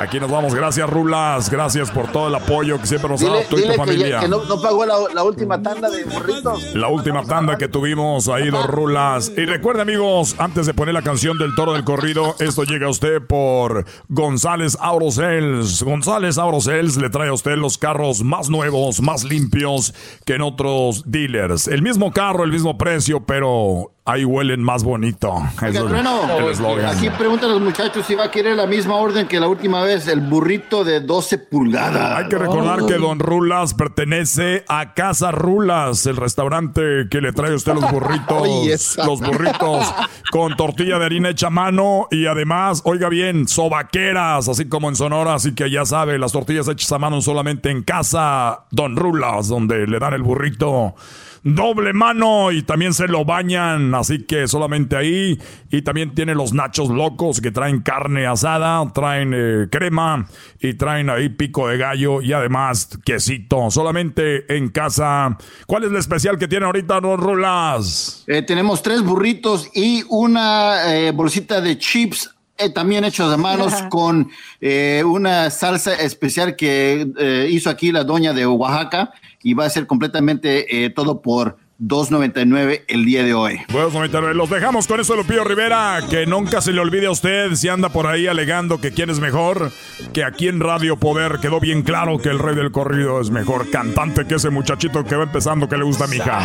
Aquí 0.00 0.18
nos 0.18 0.30
vamos. 0.30 0.54
Gracias, 0.54 0.88
Rulas. 0.88 1.50
Gracias 1.50 1.90
por 1.90 2.10
todo 2.10 2.28
el 2.28 2.34
apoyo 2.34 2.80
que 2.80 2.86
siempre 2.86 3.10
nos 3.10 3.22
ha 3.22 3.26
dado 3.26 3.40
tú 3.50 3.58
y 3.58 3.62
tu 3.64 3.68
que, 3.68 3.74
familia. 3.76 4.08
ya- 4.08 4.20
que 4.20 4.28
no, 4.28 4.42
no 4.46 4.58
pagó 4.62 4.86
la, 4.86 4.94
la 5.14 5.22
última 5.22 5.60
tanda 5.62 5.90
de 5.90 6.04
burritos. 6.04 6.74
La 6.74 6.88
última 6.88 7.22
tanda 7.24 7.58
que 7.58 7.68
tuvimos 7.68 8.26
ahí, 8.28 8.48
dos 8.48 8.64
rulas. 8.66 9.30
Y 9.36 9.44
recuerden, 9.44 9.82
amigos, 9.82 10.36
antes 10.38 10.64
de 10.64 10.72
poner 10.72 10.94
la 10.94 11.02
canción 11.02 11.36
del 11.36 11.54
toro 11.54 11.74
del 11.74 11.84
corrido, 11.84 12.34
esto 12.38 12.64
llega 12.64 12.86
a 12.86 12.90
usted 12.90 13.20
por 13.26 13.84
González 14.08 14.78
Aurosels. 14.80 15.82
González 15.82 16.38
Aurosels 16.38 16.96
le 16.96 17.10
trae 17.10 17.28
a 17.28 17.34
usted 17.34 17.56
los 17.56 17.76
carros 17.76 18.22
más 18.24 18.48
nuevos, 18.48 19.02
más 19.02 19.22
limpios 19.24 19.92
que 20.24 20.36
en 20.36 20.40
otros 20.42 21.02
dealers. 21.04 21.68
El 21.68 21.82
mismo 21.82 22.10
carro, 22.10 22.44
el 22.44 22.52
mismo 22.52 22.78
precio, 22.78 23.20
pero 23.26 23.92
ahí 24.10 24.24
huelen 24.24 24.62
más 24.62 24.82
bonito. 24.84 25.34
Es 25.62 25.76
el- 25.76 26.86
aquí 26.86 27.10
preguntan 27.10 27.50
los 27.50 27.60
muchachos 27.60 28.04
si 28.06 28.14
va 28.14 28.24
a 28.24 28.30
querer 28.30 28.56
la 28.56 28.66
misma 28.66 28.96
orden 28.96 29.26
que 29.26 29.38
la 29.40 29.48
última 29.48 29.82
vez, 29.82 30.06
el 30.08 30.20
burrito 30.20 30.84
de 30.84 31.00
12 31.00 31.38
pulgadas. 31.38 32.18
Hay 32.18 32.28
que 32.28 32.36
recordar 32.38 32.86
que 32.86 32.94
Don 32.94 33.18
Rulas 33.18 33.74
pertenece 33.74 34.64
a 34.68 34.94
Casa 34.94 35.30
Rulas, 35.30 36.06
el 36.06 36.16
restaurante 36.16 37.08
que 37.10 37.20
le 37.20 37.32
trae 37.32 37.52
a 37.52 37.56
usted 37.56 37.74
los 37.74 37.90
burritos, 37.90 38.26
Oye, 38.40 38.72
esa. 38.72 39.06
los 39.06 39.20
burritos 39.20 39.92
con 40.30 40.56
tortilla 40.56 40.98
de 40.98 41.04
harina 41.06 41.28
hecha 41.30 41.48
a 41.48 41.50
mano 41.50 42.08
y 42.10 42.26
además, 42.26 42.82
oiga 42.84 43.08
bien, 43.08 43.46
sobaqueras, 43.48 44.48
así 44.48 44.68
como 44.68 44.88
en 44.88 44.96
Sonora, 44.96 45.34
así 45.34 45.54
que 45.54 45.70
ya 45.70 45.84
sabe, 45.84 46.18
las 46.18 46.32
tortillas 46.32 46.68
hechas 46.68 46.90
a 46.92 46.98
mano 46.98 47.20
solamente 47.20 47.70
en 47.70 47.82
Casa 47.82 48.64
Don 48.70 48.96
Rulas, 48.96 49.48
donde 49.48 49.86
le 49.86 49.98
dan 49.98 50.14
el 50.14 50.22
burrito 50.22 50.94
doble 51.42 51.92
mano 51.92 52.52
y 52.52 52.62
también 52.62 52.92
se 52.94 53.08
lo 53.08 53.24
bañan, 53.24 53.94
así 53.94 54.24
que 54.24 54.46
solamente 54.48 54.96
ahí. 54.96 55.38
Y 55.70 55.82
también 55.82 56.14
tiene 56.14 56.34
los 56.34 56.52
nachos 56.52 56.88
locos 56.88 57.40
que 57.40 57.50
traen 57.50 57.80
carne 57.82 58.26
asada, 58.26 58.84
traen 58.92 59.32
eh, 59.34 59.66
crema 59.70 60.26
y 60.60 60.74
traen 60.74 61.10
ahí 61.10 61.28
pico 61.28 61.68
de 61.68 61.78
gallo 61.78 62.20
y 62.22 62.32
además 62.32 62.88
quesito. 63.04 63.70
Solamente 63.70 64.56
en 64.56 64.68
casa. 64.68 65.36
¿Cuál 65.66 65.84
es 65.84 65.90
el 65.90 65.96
especial 65.96 66.38
que 66.38 66.48
tiene 66.48 66.66
ahorita, 66.66 67.00
no 67.00 67.16
Rulas? 67.16 68.24
Eh, 68.26 68.42
tenemos 68.42 68.82
tres 68.82 69.02
burritos 69.02 69.68
y 69.74 70.04
una 70.08 70.94
eh, 70.94 71.10
bolsita 71.12 71.60
de 71.60 71.78
chips. 71.78 72.30
eh, 72.58 72.70
también 72.70 73.04
hechos 73.04 73.32
a 73.32 73.36
manos 73.36 73.72
con 73.90 74.30
eh, 74.60 75.02
una 75.04 75.50
salsa 75.50 75.94
especial 75.94 76.56
que 76.56 77.06
eh, 77.18 77.48
hizo 77.50 77.70
aquí 77.70 77.90
la 77.90 78.04
doña 78.04 78.32
de 78.32 78.46
Oaxaca 78.46 79.12
y 79.42 79.54
va 79.54 79.64
a 79.64 79.70
ser 79.70 79.86
completamente 79.86 80.84
eh, 80.84 80.90
todo 80.90 81.22
por 81.22 81.56
2.99 81.80 82.82
el 82.88 83.06
día 83.06 83.24
de 83.24 83.32
hoy. 83.32 83.58
Bueno, 83.72 83.88
comentarios. 83.88 84.36
los 84.36 84.50
dejamos 84.50 84.86
con 84.86 85.00
eso 85.00 85.16
Lupillo 85.16 85.44
Rivera. 85.44 86.00
Que 86.10 86.26
nunca 86.26 86.60
se 86.60 86.72
le 86.72 86.80
olvide 86.80 87.06
a 87.06 87.10
usted 87.10 87.54
si 87.54 87.68
anda 87.68 87.88
por 87.88 88.06
ahí 88.06 88.26
alegando 88.26 88.80
que 88.80 88.92
quién 88.92 89.08
es 89.08 89.18
mejor. 89.18 89.72
Que 90.12 90.22
aquí 90.22 90.48
en 90.48 90.60
Radio 90.60 90.96
Poder 90.96 91.38
quedó 91.40 91.58
bien 91.58 91.82
claro 91.82 92.18
que 92.18 92.28
el 92.28 92.38
rey 92.38 92.54
del 92.54 92.70
corrido 92.70 93.20
es 93.20 93.30
mejor 93.30 93.70
cantante 93.70 94.26
que 94.26 94.34
ese 94.34 94.50
muchachito 94.50 95.04
que 95.04 95.16
va 95.16 95.22
empezando 95.22 95.68
que 95.68 95.78
le 95.78 95.84
gusta 95.84 96.04
a 96.04 96.08
mi 96.08 96.16
hija. 96.16 96.40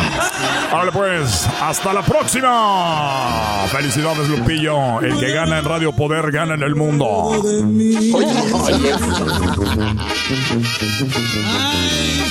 Ahora 0.72 0.90
pues, 0.90 1.46
hasta 1.60 1.92
la 1.92 2.02
próxima. 2.02 3.66
Felicidades, 3.70 4.28
Lupillo. 4.30 5.00
El 5.02 5.18
que 5.18 5.32
gana 5.32 5.58
en 5.58 5.66
Radio 5.66 5.92
Poder 5.92 6.32
gana 6.32 6.54
en 6.54 6.62
el 6.62 6.74
mundo. 6.74 7.32
Ay, 7.34 7.42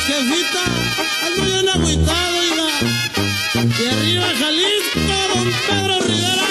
jefita, 0.08 0.64
ando 1.28 1.44
bien 1.44 1.70
agüitado, 1.70 2.35
oiga. 2.35 2.35
Y 3.56 3.58
arriba 3.58 4.26
Jalisco, 4.38 5.00
don 5.34 5.50
Pedro 5.66 6.00
Rivera. 6.02 6.44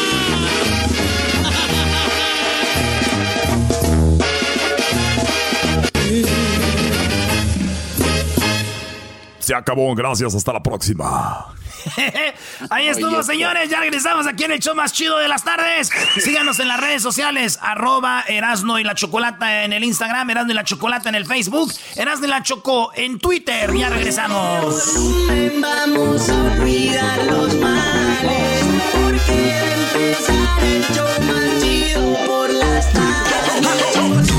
Se 9.38 9.54
acabó. 9.54 9.94
Gracias. 9.94 10.34
Hasta 10.34 10.54
la 10.54 10.62
próxima. 10.62 11.54
Ahí 12.70 12.88
estuvo, 12.88 13.22
señores. 13.22 13.68
Ya 13.70 13.80
regresamos 13.80 14.26
aquí 14.26 14.44
en 14.44 14.52
el 14.52 14.60
show 14.60 14.74
más 14.74 14.92
chido 14.92 15.18
de 15.18 15.28
las 15.28 15.44
tardes. 15.44 15.90
Síganos 16.18 16.58
en 16.60 16.68
las 16.68 16.80
redes 16.80 17.02
sociales. 17.02 17.58
Arroba 17.60 18.24
Erasno 18.26 18.78
y 18.78 18.84
la 18.84 18.94
Chocolata 18.94 19.64
en 19.64 19.72
el 19.72 19.84
Instagram. 19.84 20.30
Erasno 20.30 20.52
y 20.52 20.54
la 20.54 20.64
Chocolata 20.64 21.08
en 21.08 21.14
el 21.14 21.26
Facebook. 21.26 21.72
Erasno 21.96 22.26
y 22.26 22.30
la 22.30 22.42
Choco 22.42 22.92
en 22.94 23.18
Twitter. 23.18 23.74
Ya 23.74 23.90
regresamos. 23.90 24.94
Vamos 25.60 26.28
a 26.28 26.42
olvidar 26.42 27.24
los 27.24 27.54
males. 27.56 28.64
Porque 28.92 29.58
empezar 29.94 30.64
el 30.64 30.84
show 30.94 31.08
más 31.26 31.62
chido 31.62 32.16
por 32.26 32.50
las 32.50 32.92
tardes. 32.92 34.30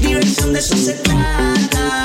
Diversión 0.00 0.52
de 0.52 0.58
eso 0.58 0.76
se 0.76 0.94
trata. 0.94 2.04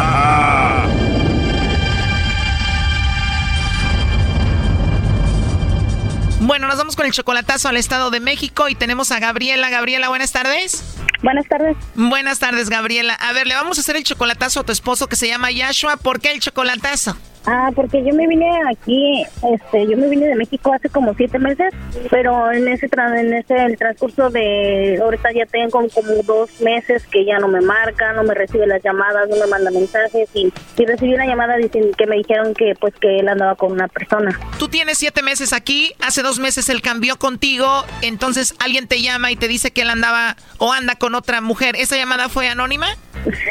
Bueno, 6.51 6.67
nos 6.67 6.75
vamos 6.75 6.97
con 6.97 7.05
el 7.05 7.13
chocolatazo 7.13 7.69
al 7.69 7.77
Estado 7.77 8.11
de 8.11 8.19
México 8.19 8.67
y 8.67 8.75
tenemos 8.75 9.13
a 9.13 9.19
Gabriela. 9.21 9.69
Gabriela, 9.69 10.09
buenas 10.09 10.33
tardes. 10.33 10.83
Buenas 11.23 11.47
tardes. 11.47 11.77
Buenas 11.95 12.39
tardes, 12.39 12.69
Gabriela. 12.69 13.13
A 13.13 13.31
ver, 13.31 13.47
le 13.47 13.55
vamos 13.55 13.77
a 13.77 13.79
hacer 13.81 13.95
el 13.95 14.03
chocolatazo 14.03 14.59
a 14.59 14.63
tu 14.65 14.73
esposo 14.73 15.07
que 15.07 15.15
se 15.15 15.29
llama 15.29 15.49
Yashua. 15.49 15.95
¿Por 15.95 16.19
qué 16.19 16.33
el 16.33 16.41
chocolatazo? 16.41 17.15
Ah, 17.45 17.71
porque 17.75 18.03
yo 18.03 18.13
me 18.13 18.27
vine 18.27 18.49
aquí, 18.69 19.23
este, 19.51 19.87
yo 19.87 19.97
me 19.97 20.07
vine 20.09 20.27
de 20.27 20.35
México 20.35 20.73
hace 20.73 20.89
como 20.89 21.13
siete 21.15 21.39
meses, 21.39 21.73
pero 22.09 22.51
en 22.51 22.67
ese 22.67 22.87
en 22.91 23.33
ese 23.33 23.55
el 23.55 23.77
transcurso 23.77 24.29
de 24.29 24.99
ahorita 25.01 25.29
ya 25.33 25.45
tengo 25.47 25.87
como 25.89 26.13
dos 26.23 26.61
meses 26.61 27.03
que 27.07 27.25
ya 27.25 27.39
no 27.39 27.47
me 27.47 27.61
marca, 27.61 28.13
no 28.13 28.23
me 28.23 28.35
recibe 28.35 28.67
las 28.67 28.83
llamadas, 28.83 29.27
no 29.27 29.37
me 29.37 29.47
manda 29.47 29.71
mensajes 29.71 30.29
y, 30.35 30.53
y 30.77 30.85
recibí 30.85 31.13
una 31.13 31.25
llamada 31.25 31.57
diciendo 31.57 31.89
que 31.97 32.05
me 32.05 32.17
dijeron 32.17 32.53
que 32.53 32.73
pues 32.79 32.93
que 33.01 33.19
él 33.19 33.27
andaba 33.27 33.55
con 33.55 33.71
una 33.71 33.87
persona. 33.87 34.39
Tú 34.59 34.67
tienes 34.67 34.99
siete 34.99 35.23
meses 35.23 35.53
aquí, 35.53 35.93
hace 35.99 36.21
dos 36.21 36.39
meses 36.39 36.69
él 36.69 36.81
cambió 36.81 37.17
contigo, 37.17 37.67
entonces 38.01 38.53
alguien 38.59 38.87
te 38.87 39.01
llama 39.01 39.31
y 39.31 39.35
te 39.35 39.47
dice 39.47 39.71
que 39.71 39.81
él 39.81 39.89
andaba 39.89 40.35
o 40.59 40.73
anda 40.73 40.95
con 40.95 41.15
otra 41.15 41.41
mujer. 41.41 41.75
¿Esa 41.75 41.95
llamada 41.95 42.29
fue 42.29 42.47
anónima? 42.47 42.87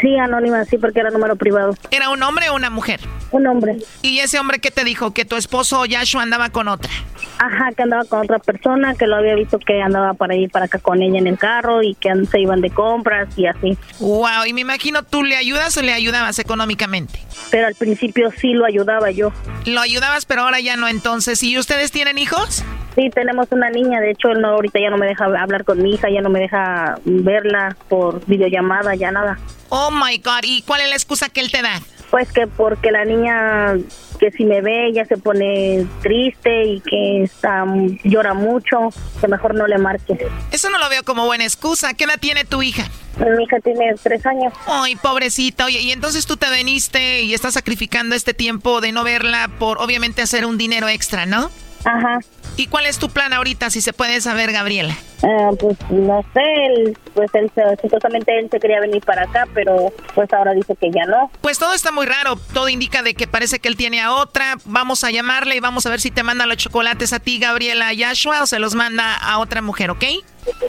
Sí, 0.01 0.17
anónima, 0.17 0.65
sí, 0.65 0.79
porque 0.79 1.01
era 1.01 1.11
número 1.11 1.37
privado. 1.37 1.75
¿Era 1.91 2.11
un 2.11 2.23
hombre 2.23 2.49
o 2.51 2.55
una 2.55 2.71
mujer? 2.71 3.01
Un 3.33 3.47
hombre. 3.47 3.77
¿Y 4.03 4.19
ese 4.19 4.39
hombre 4.39 4.59
qué 4.59 4.71
te 4.71 4.85
dijo? 4.85 5.13
¿Que 5.13 5.25
tu 5.25 5.37
esposo 5.37 5.85
Yashua 5.85 6.23
andaba 6.23 6.51
con 6.51 6.69
otra? 6.69 6.91
Ajá, 7.39 7.71
que 7.77 7.83
andaba 7.83 8.05
con 8.05 8.21
otra 8.21 8.39
persona, 8.39 8.95
que 8.95 9.07
lo 9.07 9.17
había 9.17 9.35
visto 9.35 9.59
que 9.59 9.81
andaba 9.81 10.15
para 10.15 10.35
y 10.37 10.49
para 10.49 10.67
acá 10.67 10.79
con 10.79 11.01
ella 11.03 11.19
en 11.19 11.27
el 11.27 11.39
carro 11.39 11.83
y 11.83 11.95
que 11.95 12.11
se 12.31 12.41
iban 12.41 12.61
de 12.61 12.71
compras 12.71 13.29
y 13.37 13.47
así. 13.47 13.79
Wow, 13.99 14.45
y 14.47 14.53
me 14.53 14.61
imagino 14.61 15.05
tú 15.05 15.23
le 15.23 15.37
ayudas 15.37 15.77
o 15.77 15.83
le 15.83 15.93
ayudabas 15.93 16.39
económicamente. 16.39 17.21
Pero 17.51 17.67
al 17.67 17.75
principio 17.75 18.31
sí 18.37 18.53
lo 18.53 18.67
ayudaba 18.67 19.11
yo. 19.11 19.33
Lo 19.65 19.81
ayudabas, 19.81 20.27
pero 20.27 20.43
ahora 20.43 20.61
ya 20.61 20.77
no 20.77 20.89
entonces. 20.89 21.43
¿Y 21.43 21.59
ustedes 21.59 21.93
tienen 21.93 22.19
hijos? 22.19 22.65
Sí, 22.95 23.09
tenemos 23.11 23.47
una 23.53 23.71
niña, 23.71 24.01
de 24.01 24.11
hecho 24.11 24.29
él 24.29 24.41
no, 24.41 24.49
ahorita 24.49 24.81
ya 24.81 24.91
no 24.91 24.99
me 24.99 25.07
deja 25.07 25.25
hablar 25.25 25.65
con 25.65 25.81
mi 25.81 25.95
hija, 25.95 26.11
ya 26.11 26.21
no 26.21 26.29
me 26.29 26.41
deja 26.41 26.99
verla 27.05 27.77
por 27.89 28.27
videollamada, 28.27 28.97
ya 28.97 29.13
nada. 29.13 29.39
Oh 29.69 29.91
my 29.91 30.19
God, 30.19 30.43
¿y 30.43 30.63
cuál 30.63 30.81
es 30.81 30.89
la 30.89 30.97
excusa 30.97 31.29
que 31.29 31.41
él 31.41 31.53
te 31.53 31.63
da? 31.63 31.81
Pues 32.11 32.33
que 32.33 32.47
porque 32.47 32.91
la 32.91 33.05
niña 33.05 33.77
que 34.19 34.31
si 34.33 34.45
me 34.45 34.61
ve 34.61 34.93
ya 34.93 35.05
se 35.07 35.17
pone 35.17 35.87
triste 36.03 36.65
y 36.65 36.81
que 36.81 37.23
está 37.23 37.65
llora 38.05 38.35
mucho, 38.35 38.91
que 39.21 39.29
mejor 39.29 39.55
no 39.55 39.67
le 39.67 39.79
marque. 39.79 40.29
Eso 40.53 40.69
no 40.71 40.79
lo 40.79 40.89
veo 40.91 41.03
como 41.05 41.25
buena 41.25 41.45
excusa. 41.45 41.95
¿Qué 41.95 42.05
edad 42.05 42.19
tiene 42.21 42.45
tu 42.45 42.63
hija? 42.63 42.85
Mi 43.19 43.45
hija 43.45 43.59
tiene 43.61 43.95
tres 44.03 44.25
años. 44.27 44.53
Ay, 44.67 44.97
pobrecita. 44.97 45.65
Oye, 45.67 45.81
y 45.81 45.93
entonces 45.93 46.27
tú 46.27 46.37
te 46.37 46.51
veniste 46.51 47.23
y 47.23 47.35
estás 47.35 47.55
sacrificando 47.55 48.15
este 48.15 48.35
tiempo 48.35 48.81
de 48.81 48.93
no 48.93 49.05
verla 49.05 49.49
por 49.59 49.79
obviamente 49.79 50.23
hacer 50.23 50.45
un 50.47 50.59
dinero 50.59 50.89
extra, 50.89 51.27
¿no? 51.27 51.51
Ajá. 51.85 52.21
¿Y 52.57 52.67
cuál 52.67 52.87
es 52.87 52.99
tu 52.99 53.09
plan 53.09 53.33
ahorita, 53.33 53.71
si 53.71 53.81
se 53.81 53.93
puede 53.93 54.21
saber, 54.21 54.53
Gabriela? 54.53 54.97
Ah, 55.23 55.51
pues 55.59 55.77
no 55.91 56.23
sé, 56.35 56.41
él, 56.67 56.99
pues 57.15 57.31
él 57.35 57.51
supuestamente 57.81 58.39
él 58.39 58.49
se 58.51 58.59
quería 58.59 58.81
venir 58.81 59.03
para 59.05 59.25
acá, 59.25 59.47
pero 59.55 59.93
pues 60.15 60.33
ahora 60.33 60.53
dice 60.53 60.75
que 60.77 60.91
ya 60.91 61.05
no. 61.07 61.31
Pues 61.41 61.59
todo 61.59 61.75
está 61.75 61.93
muy 61.93 62.07
raro. 62.07 62.37
Todo 62.55 62.69
indica 62.69 63.03
de 63.03 63.15
que 63.15 63.27
parece 63.27 63.59
que 63.61 63.69
él 63.69 63.77
tiene 63.77 64.01
a 64.01 64.13
otra. 64.15 64.57
Vamos 64.65 65.05
a 65.05 65.11
llamarle 65.11 65.57
y 65.57 65.61
vamos 65.61 65.87
a 65.87 65.91
ver 65.91 66.01
si 66.01 66.11
te 66.11 66.23
manda 66.23 66.47
los 66.47 66.57
chocolates 66.57 67.13
a 67.13 67.21
ti, 67.21 67.39
Gabriela 67.39 67.93
Yashua, 67.93 68.43
o 68.43 68.47
se 68.47 68.59
los 68.59 68.75
manda 68.75 69.15
a 69.15 69.39
otra 69.39 69.63
mujer, 69.63 69.91
¿ok? 69.91 70.05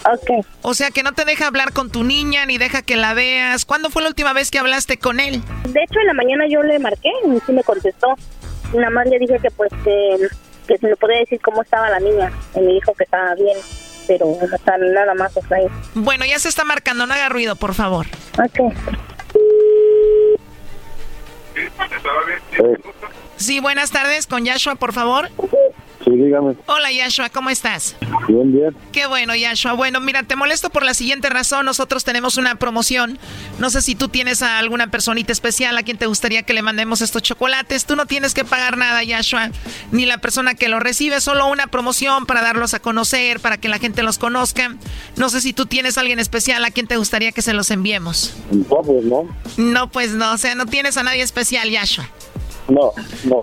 Ok. 0.05 0.45
O 0.61 0.73
sea 0.73 0.91
que 0.91 1.03
no 1.03 1.13
te 1.13 1.25
deja 1.25 1.47
hablar 1.47 1.71
con 1.73 1.89
tu 1.89 2.03
niña 2.03 2.45
ni 2.45 2.57
deja 2.57 2.81
que 2.81 2.97
la 2.97 3.13
veas. 3.13 3.65
¿Cuándo 3.65 3.89
fue 3.89 4.01
la 4.01 4.09
última 4.09 4.33
vez 4.33 4.51
que 4.51 4.59
hablaste 4.59 4.97
con 4.97 5.19
él? 5.19 5.41
De 5.63 5.83
hecho, 5.83 5.99
en 5.99 6.07
la 6.07 6.13
mañana 6.13 6.45
yo 6.49 6.61
le 6.61 6.77
marqué 6.79 7.09
y 7.25 7.39
sí 7.45 7.51
me 7.53 7.63
contestó. 7.63 8.15
Nada 8.73 8.89
más 8.89 9.07
le 9.07 9.19
dije 9.19 9.37
que 9.41 9.51
pues 9.51 9.71
que, 9.83 10.27
que 10.71 10.77
si 10.77 10.85
me 10.85 10.95
podía 10.95 11.19
decir 11.19 11.39
cómo 11.41 11.61
estaba 11.61 11.89
la 11.89 11.99
niña. 11.99 12.31
Y 12.55 12.59
me 12.59 12.73
dijo 12.73 12.93
que 12.93 13.03
estaba 13.03 13.35
bien, 13.35 13.57
pero 14.07 14.25
no 14.25 14.55
está 14.55 14.77
nada 14.77 15.13
más 15.13 15.33
sea, 15.33 15.57
ahí. 15.57 15.67
Bueno, 15.93 16.25
ya 16.25 16.39
se 16.39 16.49
está 16.49 16.63
marcando, 16.63 17.05
no 17.05 17.13
haga 17.13 17.29
ruido, 17.29 17.55
por 17.55 17.73
favor. 17.73 18.07
Ok. 18.37 18.73
Sí, 23.35 23.59
buenas 23.59 23.91
tardes, 23.91 24.27
con 24.27 24.45
Yashua, 24.45 24.75
por 24.75 24.93
favor. 24.93 25.29
Sí, 26.03 26.11
dígame. 26.11 26.55
Hola, 26.65 26.91
Yashua, 26.91 27.29
¿cómo 27.29 27.49
estás? 27.49 27.95
Bien, 28.27 28.51
bien. 28.51 28.75
Qué 28.91 29.05
bueno, 29.05 29.35
Yashua. 29.35 29.73
Bueno, 29.73 29.99
mira, 29.99 30.23
te 30.23 30.35
molesto 30.35 30.69
por 30.71 30.83
la 30.83 30.93
siguiente 30.93 31.29
razón. 31.29 31.65
Nosotros 31.65 32.03
tenemos 32.03 32.37
una 32.37 32.55
promoción. 32.55 33.19
No 33.59 33.69
sé 33.69 33.81
si 33.81 33.93
tú 33.93 34.09
tienes 34.09 34.41
a 34.41 34.57
alguna 34.57 34.87
personita 34.87 35.31
especial 35.31 35.77
a 35.77 35.83
quien 35.83 35.97
te 35.97 36.07
gustaría 36.07 36.41
que 36.43 36.53
le 36.53 36.63
mandemos 36.63 37.01
estos 37.01 37.21
chocolates. 37.21 37.85
Tú 37.85 37.95
no 37.95 38.07
tienes 38.07 38.33
que 38.33 38.43
pagar 38.43 38.77
nada, 38.77 39.03
Yashua, 39.03 39.51
ni 39.91 40.05
la 40.05 40.17
persona 40.17 40.55
que 40.55 40.69
los 40.69 40.81
recibe. 40.81 41.21
Solo 41.21 41.47
una 41.47 41.67
promoción 41.67 42.25
para 42.25 42.41
darlos 42.41 42.73
a 42.73 42.79
conocer, 42.79 43.39
para 43.39 43.57
que 43.57 43.69
la 43.69 43.77
gente 43.77 44.01
los 44.01 44.17
conozca. 44.17 44.75
No 45.17 45.29
sé 45.29 45.39
si 45.41 45.53
tú 45.53 45.67
tienes 45.67 45.97
a 45.97 46.01
alguien 46.01 46.19
especial 46.19 46.65
a 46.65 46.71
quien 46.71 46.87
te 46.87 46.97
gustaría 46.97 47.31
que 47.31 47.43
se 47.43 47.53
los 47.53 47.69
enviemos. 47.69 48.33
No, 48.49 48.81
pues 48.81 49.03
no. 49.05 49.27
No, 49.57 49.91
pues 49.91 50.11
no. 50.11 50.31
O 50.33 50.37
sea, 50.37 50.55
no 50.55 50.65
tienes 50.65 50.97
a 50.97 51.03
nadie 51.03 51.21
especial, 51.21 51.69
Yashua. 51.69 52.09
No, 52.67 52.91
no. 53.25 53.41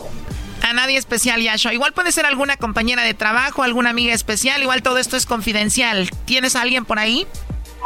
A 0.68 0.74
nadie 0.74 0.98
especial, 0.98 1.40
Yashua. 1.40 1.72
Igual 1.72 1.94
puede 1.94 2.12
ser 2.12 2.26
alguna 2.26 2.58
compañera 2.58 3.02
de 3.02 3.14
trabajo, 3.14 3.62
alguna 3.62 3.88
amiga 3.88 4.12
especial. 4.12 4.60
Igual 4.60 4.82
todo 4.82 4.98
esto 4.98 5.16
es 5.16 5.24
confidencial. 5.24 6.10
¿Tienes 6.26 6.56
a 6.56 6.60
alguien 6.60 6.84
por 6.84 6.98
ahí? 6.98 7.26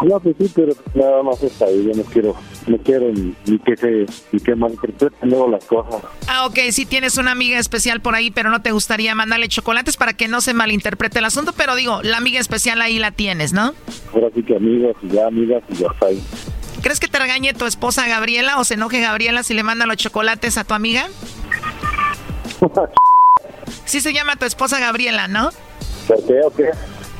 No, 0.05 0.19
pues 0.19 0.35
sí, 0.37 0.51
pero 0.53 0.73
nada 0.93 1.23
más 1.23 1.41
está 1.45 1.67
ahí. 1.67 1.85
Yo 1.87 1.93
no 1.95 2.03
quiero, 2.03 2.35
no 2.67 2.79
quiero 2.79 3.13
ni, 3.13 3.37
ni 3.47 3.61
que 3.61 3.77
se, 3.77 4.07
ni 4.33 4.41
que 4.41 4.57
malinterpreten 4.57 5.31
luego 5.31 5.49
las 5.49 5.65
cosas. 5.65 6.03
Ah, 6.27 6.45
ok, 6.47 6.59
sí 6.73 6.85
tienes 6.85 7.19
una 7.19 7.31
amiga 7.31 7.57
especial 7.61 8.01
por 8.01 8.17
ahí, 8.17 8.33
pero 8.33 8.51
no 8.51 8.63
te 8.63 8.73
gustaría 8.73 9.15
mandarle 9.15 9.47
chocolates 9.47 9.97
para 9.97 10.15
que 10.15 10.27
no 10.27 10.41
se 10.41 10.53
malinterprete 10.53 11.21
el 11.21 11.25
asunto. 11.25 11.53
Pero 11.57 11.77
digo, 11.77 12.03
la 12.03 12.17
amiga 12.17 12.41
especial 12.41 12.83
ahí 12.83 12.99
la 12.99 13.13
tienes, 13.13 13.53
¿no? 13.53 13.75
Ahora 14.13 14.27
sí 14.35 14.43
que 14.43 14.57
amigos 14.57 14.97
y 15.03 15.09
ya 15.09 15.29
amigas 15.29 15.63
y 15.69 15.75
ya 15.75 15.87
está 15.87 16.07
ahí. 16.07 16.21
¿Crees 16.83 16.99
que 16.99 17.07
te 17.07 17.21
regañe 17.21 17.55
tu 17.55 17.65
esposa 17.65 18.09
Gabriela 18.09 18.59
o 18.59 18.65
se 18.65 18.75
enoje 18.75 19.01
Gabriela 19.01 19.45
si 19.45 19.55
le 19.55 19.63
manda 19.63 19.87
los 19.87 19.99
chocolates 19.99 20.59
a 20.59 20.65
tu 20.65 20.75
amiga? 20.75 21.07
Sí 23.85 24.01
se 24.01 24.13
llama 24.13 24.37
tu 24.37 24.45
esposa 24.45 24.79
Gabriela, 24.79 25.29
¿no? 25.29 25.51
¿Por 26.07 26.25
qué 26.27 26.41
o 26.45 26.51
qué? 26.51 26.71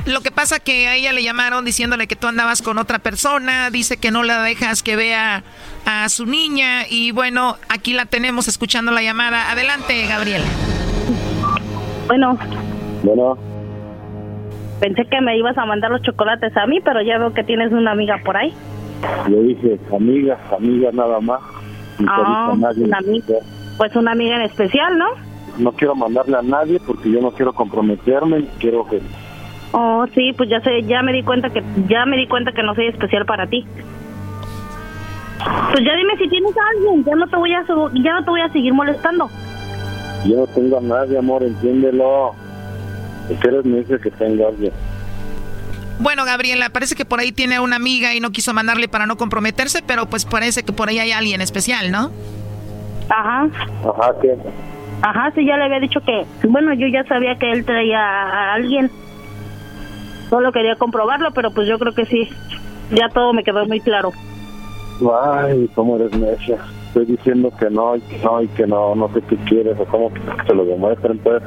Lo 0.07 0.21
que 0.21 0.33
pasa 0.33 0.59
que 0.59 0.89
a 0.89 0.97
ella 0.97 1.13
le 1.13 1.23
llamaron 1.23 1.65
diciéndole 1.65 2.09
que 2.09 2.17
tú 2.17 2.27
andabas 2.27 2.61
con 2.61 2.79
otra 2.79 2.99
persona, 2.99 3.71
dice 3.71 3.99
que 3.99 4.11
no 4.11 4.25
la 4.25 4.43
dejas 4.43 4.83
que 4.83 4.97
vea 4.97 5.45
a 5.87 6.09
su 6.09 6.27
niña 6.27 6.87
y 6.89 7.13
bueno, 7.13 7.57
aquí 7.69 7.93
la 7.93 8.07
tenemos 8.07 8.49
escuchando 8.49 8.91
la 8.91 9.03
llamada. 9.03 9.53
Adelante, 9.53 10.07
Gabriela. 10.09 10.47
Bueno, 12.09 12.37
Bueno, 13.05 13.39
pensé 14.81 15.05
que 15.07 15.21
me 15.21 15.39
ibas 15.39 15.57
a 15.57 15.67
mandar 15.67 15.93
los 15.93 16.03
chocolates 16.03 16.57
a 16.57 16.67
mí, 16.67 16.81
pero 16.81 17.01
ya 17.03 17.19
veo 17.19 17.33
que 17.33 17.45
tienes 17.45 17.73
una 17.73 17.93
amiga 17.93 18.21
por 18.25 18.37
ahí. 18.37 18.53
yo 19.29 19.41
dije 19.43 19.79
amigas, 19.95 20.39
amigas 20.53 20.95
nada 20.95 21.21
más. 21.21 21.41
Ah, 22.09 22.55
nadie. 22.57 22.85
una 22.85 22.99
amiga. 22.99 23.37
Pues 23.79 23.95
una 23.95 24.13
amiga 24.13 24.37
en 24.37 24.43
especial, 24.43 24.99
¿no? 24.99 25.07
No 25.59 25.73
quiero 25.73 25.95
mandarle 25.95 26.37
a 26.37 26.43
nadie 26.43 26.81
porque 26.87 27.11
yo 27.11 27.21
no 27.21 27.31
quiero 27.33 27.53
comprometerme. 27.53 28.41
y 28.41 28.47
Quiero 28.59 28.87
que 28.89 29.01
Oh, 29.75 30.05
sí, 30.15 30.33
pues 30.37 30.51
ya 30.51 30.61
sé, 30.61 30.83
ya 30.83 31.03
me 31.03 31.13
di 31.13 31.23
cuenta 31.23 31.49
que 31.49 31.63
ya 31.89 32.05
me 32.05 32.17
di 32.19 32.27
cuenta 32.29 32.53
que 32.53 32.63
no 32.63 32.75
soy 32.75 32.89
especial 32.89 33.25
para 33.25 33.47
ti. 33.47 33.65
Pues 35.71 35.85
ya 35.85 35.97
dime 35.97 36.17
si 36.19 36.29
tienes 36.29 36.55
a 36.57 36.61
alguien, 36.77 37.05
ya 37.05 37.15
no 37.17 37.27
te 37.27 37.37
voy 37.37 37.53
a 37.53 37.65
ya 38.03 38.13
no 38.13 38.25
te 38.25 38.31
voy 38.31 38.41
a 38.43 38.53
seguir 38.53 38.73
molestando. 38.75 39.29
yo 40.27 40.37
no 40.37 40.47
tengo 40.49 40.79
a 40.79 40.81
nadie, 40.83 41.19
amor, 41.19 41.43
entiéndelo. 41.43 42.35
Si 43.29 43.35
eres 43.49 43.65
me 43.65 43.79
dice 43.79 43.99
que 43.99 44.11
tengo 44.11 44.45
a 44.47 44.49
alguien. 44.51 44.73
Bueno, 45.99 46.25
Gabriela, 46.25 46.69
parece 46.71 46.95
que 46.95 47.05
por 47.05 47.21
ahí 47.21 47.33
tiene 47.33 47.59
una 47.61 47.77
amiga 47.77 48.15
y 48.15 48.21
no 48.21 48.31
quiso 48.31 48.53
mandarle 48.53 48.89
para 48.89 49.07
no 49.07 49.17
comprometerse, 49.17 49.83
pero 49.87 50.07
pues 50.07 50.25
parece 50.25 50.65
que 50.65 50.73
por 50.73 50.89
ahí 50.89 50.99
hay 50.99 51.13
alguien 51.13 51.41
especial, 51.41 51.91
¿no? 51.91 52.11
Ajá. 53.09 53.49
Ajá, 53.85 54.13
¿qué? 54.21 54.37
Ajá, 55.03 55.33
sí, 55.35 55.45
ya 55.45 55.57
le 55.57 55.65
había 55.65 55.81
dicho 55.81 56.01
que, 56.01 56.25
bueno, 56.49 56.73
yo 56.75 56.87
ya 56.87 57.05
sabía 57.05 57.35
que 57.37 57.51
él 57.51 57.65
traía 57.65 58.01
a 58.01 58.55
alguien. 58.55 58.91
Solo 60.31 60.53
quería 60.53 60.77
comprobarlo, 60.77 61.33
pero 61.33 61.51
pues 61.51 61.69
yo 61.69 61.79
creo 61.79 61.93
que 61.93 62.07
sí. 62.07 62.29
Ya 62.93 63.09
todo 63.09 63.33
me 63.33 63.43
quedó 63.43 63.67
muy 63.67 63.81
claro. 63.81 64.13
Ay, 65.25 65.69
cómo 65.75 65.97
eres 65.97 66.17
necia. 66.17 66.59
Estoy 66.87 67.07
diciendo 67.07 67.53
que 67.59 67.69
no, 67.69 67.97
y 67.97 68.01
que 68.03 68.19
no, 68.19 68.43
y 68.43 68.49
que 68.49 68.67
no, 68.67 68.95
no 68.95 69.09
sé 69.09 69.23
qué 69.23 69.37
quieres, 69.39 69.77
o 69.81 69.85
cómo 69.87 70.13
que 70.13 70.21
te 70.47 70.55
lo 70.55 70.65
demuestren, 70.65 71.19
pues. 71.19 71.43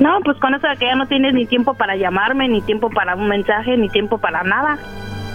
No, 0.00 0.18
pues 0.24 0.36
con 0.38 0.54
eso 0.54 0.66
de 0.66 0.76
que 0.76 0.86
ya 0.86 0.96
no 0.96 1.06
tienes 1.06 1.32
ni 1.32 1.46
tiempo 1.46 1.74
para 1.74 1.96
llamarme, 1.96 2.48
ni 2.48 2.60
tiempo 2.62 2.90
para 2.90 3.14
un 3.14 3.28
mensaje, 3.28 3.76
ni 3.76 3.88
tiempo 3.88 4.18
para 4.18 4.42
nada. 4.42 4.78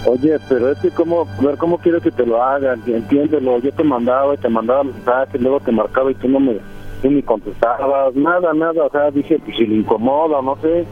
Oye, 0.05 0.37
pero 0.49 0.71
es 0.71 0.79
que 0.79 0.89
cómo, 0.89 1.25
ver, 1.41 1.57
¿cómo 1.57 1.77
quieres 1.77 2.03
que 2.03 2.11
te 2.11 2.25
lo 2.25 2.43
hagan? 2.43 2.81
Entiéndelo, 2.85 3.59
yo 3.59 3.71
te 3.71 3.83
mandaba 3.83 4.33
y 4.33 4.37
te 4.37 4.49
mandaba 4.49 4.83
mensajes, 4.83 5.39
luego 5.39 5.59
te 5.59 5.71
marcaba 5.71 6.11
y 6.11 6.15
tú 6.15 6.27
no 6.27 6.39
me, 6.39 6.57
tú 7.01 7.09
ni 7.11 7.21
contestabas, 7.23 8.13
nada, 8.15 8.53
nada, 8.53 8.83
o 8.83 8.89
sea, 8.91 9.11
dije, 9.11 9.39
pues 9.43 9.57
si 9.57 9.65
le 9.65 9.75
incomoda, 9.75 10.41
no 10.41 10.55
sé, 10.61 10.85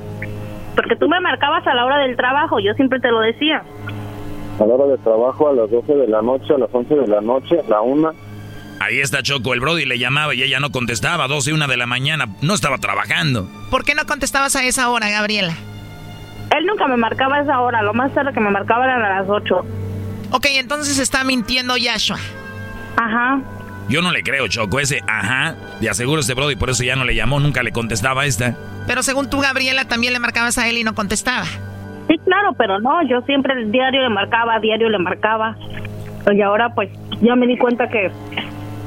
Porque 0.76 0.95
tú 0.95 1.07
me 1.10 1.19
marcabas 1.19 1.65
a 1.68 1.73
la 1.73 1.86
hora 1.86 1.98
del 1.99 2.15
trabajo, 2.15 2.60
yo 2.60 2.73
siempre 2.73 2.99
te 2.99 3.11
lo 3.11 3.19
decía. 3.19 3.64
a 4.60 4.65
la 4.65 4.73
hora 4.76 4.86
de 4.91 4.98
trabajo, 4.99 5.49
a 5.49 5.53
las 5.53 5.69
12 5.72 5.94
de 5.94 6.07
la 6.07 6.22
noche, 6.22 6.53
a 6.53 6.57
las 6.57 6.69
11 6.73 6.95
de 6.95 7.07
la 7.07 7.22
noche, 7.22 7.60
a 7.60 7.69
la 7.69 7.81
una. 7.81 8.11
Ahí 8.81 8.99
está 9.02 9.22
Choco, 9.22 9.53
el 9.53 9.60
Brody 9.60 9.86
le 9.86 9.99
llamaba 9.99 10.34
y 10.34 10.41
ella 10.41 10.60
no 10.61 10.72
contestaba, 10.72 11.27
12 11.27 11.49
y 11.49 11.53
1 11.53 11.68
de 11.68 11.76
la 11.77 11.86
mañana, 11.86 12.27
no 12.41 12.53
estaba 12.53 12.77
trabajando. 12.77 13.48
¿Por 13.69 13.84
qué 13.84 13.94
no 13.94 14.06
contestabas 14.06 14.56
a 14.56 14.64
esa 14.64 14.90
hora, 14.90 15.10
Gabriela? 15.10 15.53
Él 16.57 16.65
nunca 16.65 16.88
me 16.88 16.95
marcaba 16.98 17.38
a 17.38 17.41
esa 17.41 17.60
hora, 17.60 17.81
lo 17.84 17.94
más 17.94 18.14
tarde 18.14 18.31
que 18.34 18.40
me 18.40 18.49
marcaba 18.49 18.86
eran 18.86 19.03
a 19.03 19.19
las 19.22 19.30
8. 19.30 19.65
Ok, 20.31 20.45
entonces 20.52 20.98
está 20.98 21.23
mintiendo 21.26 21.76
Yashua. 21.76 22.18
Ajá. 22.95 23.41
Yo 23.89 24.03
no 24.03 24.11
le 24.11 24.21
creo, 24.21 24.47
Choco, 24.47 24.79
ese 24.79 25.01
ajá, 25.07 25.55
de 25.81 25.89
aseguro 25.89 26.21
este 26.21 26.35
Brody, 26.35 26.55
por 26.55 26.69
eso 26.69 26.83
ya 26.83 26.95
no 26.95 27.05
le 27.05 27.15
llamó, 27.15 27.39
nunca 27.39 27.63
le 27.63 27.71
contestaba 27.71 28.21
a 28.21 28.25
esta. 28.25 28.55
Pero 28.85 29.01
según 29.01 29.29
tú, 29.29 29.39
Gabriela, 29.39 29.85
también 29.85 30.13
le 30.13 30.19
marcabas 30.19 30.59
a 30.59 30.67
él 30.69 30.77
y 30.77 30.83
no 30.83 30.93
contestaba. 30.93 31.45
Sí, 32.07 32.19
claro, 32.23 32.53
pero 32.57 32.79
no, 32.79 33.01
yo 33.07 33.21
siempre 33.21 33.53
el 33.53 33.71
diario 33.71 34.03
le 34.03 34.09
marcaba, 34.09 34.59
diario 34.59 34.89
le 34.89 34.99
marcaba. 34.99 35.55
Y 36.31 36.41
ahora 36.41 36.69
pues 36.75 36.89
ya 37.21 37.35
me 37.35 37.47
di 37.47 37.57
cuenta 37.57 37.89
que 37.89 38.11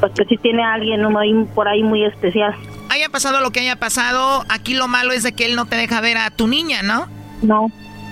pues 0.00 0.12
que 0.16 0.24
sí 0.24 0.36
tiene 0.36 0.62
a 0.64 0.74
alguien 0.74 1.00
¿no? 1.00 1.18
ahí 1.18 1.32
por 1.54 1.66
ahí 1.68 1.82
muy 1.82 2.04
especial. 2.04 2.54
Haya 2.90 3.08
pasado 3.08 3.40
lo 3.40 3.50
que 3.50 3.60
haya 3.60 3.76
pasado, 3.76 4.44
aquí 4.48 4.74
lo 4.74 4.86
malo 4.86 5.12
es 5.12 5.22
de 5.22 5.32
que 5.32 5.46
él 5.46 5.56
no 5.56 5.66
te 5.66 5.76
deja 5.76 6.00
ver 6.00 6.18
a 6.18 6.30
tu 6.30 6.46
niña, 6.46 6.82
¿no? 6.82 7.06
No, 7.42 7.70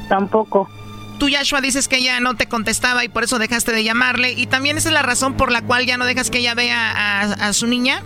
tampoco. 0.08 0.68
Tú, 1.20 1.28
Yashua, 1.28 1.60
dices 1.60 1.86
que 1.86 1.98
ella 1.98 2.18
no 2.18 2.34
te 2.34 2.48
contestaba 2.48 3.04
y 3.04 3.10
por 3.10 3.24
eso 3.24 3.38
dejaste 3.38 3.72
de 3.72 3.84
llamarle. 3.84 4.32
¿Y 4.32 4.46
también 4.46 4.78
esa 4.78 4.88
es 4.88 4.94
la 4.94 5.02
razón 5.02 5.34
por 5.34 5.52
la 5.52 5.60
cual 5.60 5.84
ya 5.84 5.98
no 5.98 6.06
dejas 6.06 6.30
que 6.30 6.38
ella 6.38 6.54
vea 6.54 6.90
a, 6.90 7.48
a 7.48 7.52
su 7.52 7.66
niña? 7.66 8.00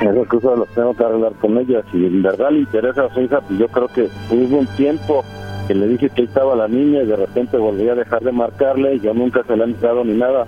Esas 0.00 0.28
cosas 0.28 0.60
las 0.60 0.68
tengo 0.68 0.94
que 0.94 1.02
arreglar 1.02 1.32
con 1.40 1.58
ella. 1.58 1.82
Si 1.90 1.98
en 1.98 2.22
verdad 2.22 2.52
le 2.52 2.60
interesa 2.60 3.06
a 3.06 3.12
su 3.12 3.20
hija, 3.22 3.40
pues 3.40 3.58
yo 3.58 3.66
creo 3.66 3.88
que 3.88 4.08
hubo 4.30 4.58
un 4.58 4.66
tiempo 4.76 5.24
que 5.66 5.74
le 5.74 5.88
dije 5.88 6.08
que 6.10 6.22
estaba 6.22 6.54
la 6.54 6.68
niña 6.68 7.02
y 7.02 7.06
de 7.06 7.16
repente 7.16 7.56
volví 7.56 7.88
a 7.88 7.96
dejar 7.96 8.20
de 8.20 8.30
marcarle 8.30 8.94
y 8.94 9.00
yo 9.00 9.12
nunca 9.12 9.42
se 9.42 9.56
la 9.56 9.64
he 9.64 9.68
entrado 9.68 10.04
ni 10.04 10.14
nada. 10.14 10.46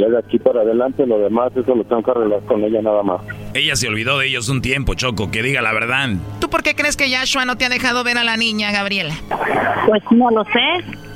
Ya 0.00 0.08
de 0.08 0.18
aquí 0.18 0.38
para 0.38 0.62
adelante, 0.62 1.06
lo 1.06 1.18
demás, 1.18 1.52
eso 1.56 1.74
lo 1.74 1.84
tengo 1.84 2.02
que 2.02 2.10
arreglar 2.10 2.40
con 2.42 2.64
ella 2.64 2.82
nada 2.82 3.02
más. 3.02 3.20
Ella 3.54 3.76
se 3.76 3.88
olvidó 3.88 4.18
de 4.18 4.26
ellos 4.26 4.48
un 4.48 4.60
tiempo, 4.60 4.94
Choco, 4.94 5.30
que 5.30 5.42
diga 5.42 5.62
la 5.62 5.72
verdad. 5.72 6.08
¿Tú 6.40 6.50
por 6.50 6.62
qué 6.62 6.74
crees 6.74 6.96
que 6.96 7.08
Yashua 7.08 7.44
no 7.44 7.56
te 7.56 7.64
ha 7.64 7.68
dejado 7.68 8.02
ver 8.02 8.18
a 8.18 8.24
la 8.24 8.36
niña, 8.36 8.72
Gabriela? 8.72 9.14
Pues 9.86 10.02
no 10.10 10.30
lo 10.30 10.44
sé. 10.44 11.13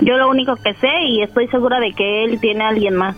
Yo 0.00 0.16
lo 0.16 0.28
único 0.28 0.56
que 0.56 0.74
sé 0.74 0.90
y 1.08 1.22
estoy 1.22 1.48
segura 1.48 1.80
de 1.80 1.92
que 1.92 2.24
él 2.24 2.40
tiene 2.40 2.64
a 2.64 2.68
alguien 2.68 2.94
más. 2.94 3.16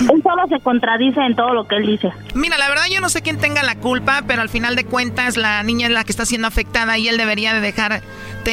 Él 0.00 0.22
solo 0.22 0.46
se 0.48 0.60
contradice 0.60 1.20
en 1.20 1.36
todo 1.36 1.52
lo 1.52 1.66
que 1.68 1.76
él 1.76 1.86
dice. 1.86 2.12
Mira, 2.34 2.56
la 2.58 2.68
verdad 2.68 2.84
yo 2.90 3.00
no 3.00 3.08
sé 3.08 3.22
quién 3.22 3.38
tenga 3.38 3.62
la 3.62 3.74
culpa, 3.76 4.22
pero 4.26 4.42
al 4.42 4.48
final 4.48 4.76
de 4.76 4.84
cuentas 4.84 5.36
la 5.36 5.62
niña 5.62 5.86
es 5.88 5.92
la 5.92 6.04
que 6.04 6.12
está 6.12 6.24
siendo 6.24 6.48
afectada 6.48 6.96
y 6.98 7.08
él 7.08 7.16
debería 7.16 7.52
de 7.52 7.60
dejarte 7.60 8.02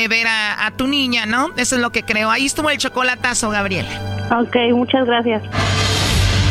ver 0.08 0.28
a, 0.28 0.66
a 0.66 0.72
tu 0.72 0.88
niña, 0.88 1.26
¿no? 1.26 1.50
Eso 1.58 1.76
es 1.76 1.82
lo 1.82 1.92
que 1.92 2.04
creo. 2.04 2.30
Ahí 2.30 2.46
estuvo 2.46 2.70
el 2.70 2.78
chocolatazo, 2.78 3.50
Gabriela. 3.50 3.90
Ok, 4.40 4.56
muchas 4.74 5.06
gracias. 5.06 5.42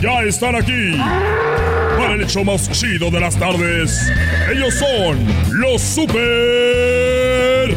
ya 0.00 0.22
están 0.22 0.56
aquí 0.56 0.96
para 1.96 2.14
el 2.14 2.22
hecho 2.22 2.44
más 2.44 2.70
chido 2.70 3.10
de 3.10 3.20
las 3.20 3.36
tardes. 3.36 4.10
Ellos 4.52 4.74
son 4.74 5.26
los 5.52 5.80
super 5.82 7.74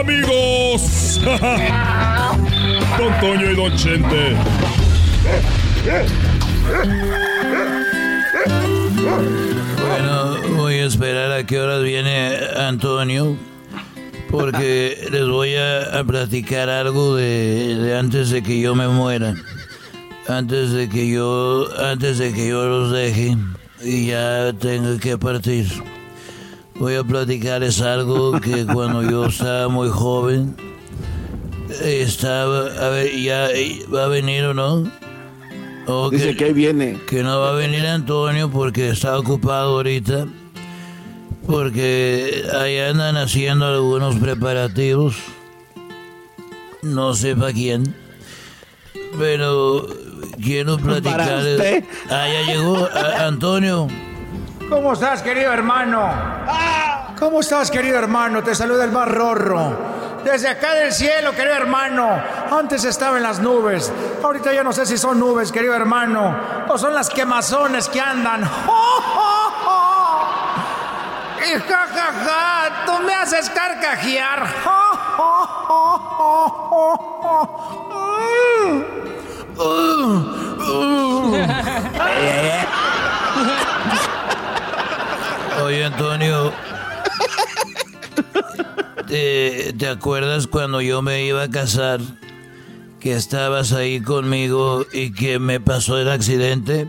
amigos. 0.00 1.20
Don 2.98 3.20
Toño 3.20 3.50
y 3.50 3.54
Don 3.56 3.76
Chente. 3.76 4.36
Bueno, 9.88 10.36
voy 10.56 10.74
a 10.74 10.86
esperar 10.86 11.32
a 11.32 11.44
qué 11.44 11.58
horas 11.60 11.82
viene 11.82 12.38
Antonio. 12.56 13.36
Porque 14.30 15.08
les 15.10 15.26
voy 15.28 15.56
a, 15.56 16.02
platicar 16.06 16.70
algo 16.70 17.16
de, 17.16 17.76
de 17.76 17.98
antes 17.98 18.30
de 18.30 18.42
que 18.42 18.58
yo 18.60 18.74
me 18.74 18.88
muera. 18.88 19.34
Antes 20.28 20.72
de 20.72 20.88
que 20.88 21.08
yo, 21.08 21.68
antes 21.78 22.18
de 22.18 22.32
que 22.32 22.48
yo 22.48 22.66
los 22.66 22.92
deje 22.92 23.36
y 23.82 24.06
ya 24.06 24.52
tenga 24.52 24.98
que 24.98 25.18
partir. 25.18 25.66
Voy 26.78 26.94
a 26.94 27.04
platicarles 27.04 27.80
algo 27.80 28.40
que 28.40 28.66
cuando 28.72 29.02
yo 29.02 29.26
estaba 29.26 29.68
muy 29.68 29.88
joven 29.88 30.56
estaba, 31.80 32.66
a 32.66 32.88
ver, 32.90 33.16
ya 33.16 33.48
va 33.92 34.04
a 34.04 34.08
venir 34.08 34.44
o 34.44 34.54
no. 34.54 34.90
O 35.86 36.10
Dice 36.10 36.36
que 36.36 36.46
ahí 36.46 36.52
viene. 36.52 36.98
Que 37.08 37.22
no 37.22 37.40
va 37.40 37.50
a 37.50 37.54
venir 37.54 37.86
Antonio 37.86 38.50
porque 38.50 38.90
está 38.90 39.18
ocupado 39.18 39.76
ahorita. 39.76 40.26
Porque 41.46 42.44
ahí 42.54 42.78
andan 42.78 43.16
haciendo 43.16 43.66
algunos 43.66 44.16
preparativos. 44.16 45.16
No 46.82 47.14
sé 47.14 47.34
para 47.34 47.52
quién. 47.52 47.94
Pero 49.18 49.88
quiero 50.42 50.76
platicar. 50.78 51.20
Usted. 51.38 51.84
Ah, 52.10 52.26
ya 52.28 52.42
llegó 52.52 52.76
a- 52.86 53.26
Antonio. 53.26 53.88
¿Cómo 54.68 54.92
estás, 54.94 55.22
querido 55.22 55.52
hermano? 55.52 56.10
¿Cómo 57.18 57.40
estás, 57.40 57.70
querido 57.70 57.98
hermano? 57.98 58.42
Te 58.42 58.54
saluda 58.54 58.84
el 58.84 58.92
más 58.92 59.08
rorro. 59.08 59.92
Desde 60.24 60.48
acá 60.48 60.72
del 60.74 60.92
cielo, 60.92 61.32
querido 61.32 61.54
hermano. 61.56 62.08
Antes 62.50 62.84
estaba 62.84 63.16
en 63.16 63.22
las 63.24 63.40
nubes. 63.40 63.92
Ahorita 64.22 64.52
ya 64.52 64.62
no 64.62 64.72
sé 64.72 64.86
si 64.86 64.96
son 64.96 65.18
nubes, 65.18 65.50
querido 65.52 65.74
hermano. 65.74 66.34
O 66.68 66.78
son 66.78 66.94
las 66.94 67.10
quemazones 67.10 67.88
que 67.88 68.00
andan. 68.00 68.42
Y 71.44 71.54
ja, 71.58 71.86
ja, 71.92 72.12
ja, 72.24 72.86
tú 72.86 73.02
me 73.04 73.12
haces 73.14 73.50
carcajear. 73.50 74.46
Oye, 85.64 85.84
Antonio. 85.84 86.52
¿Te, 89.06 89.74
te 89.78 89.88
acuerdas 89.88 90.46
cuando 90.46 90.80
yo 90.80 91.02
me 91.02 91.24
iba 91.24 91.42
a 91.42 91.50
casar? 91.50 92.00
Que 93.00 93.14
estabas 93.14 93.72
ahí 93.72 94.00
conmigo 94.00 94.86
y 94.92 95.12
que 95.12 95.38
me 95.38 95.60
pasó 95.60 95.98
el 95.98 96.10
accidente. 96.10 96.86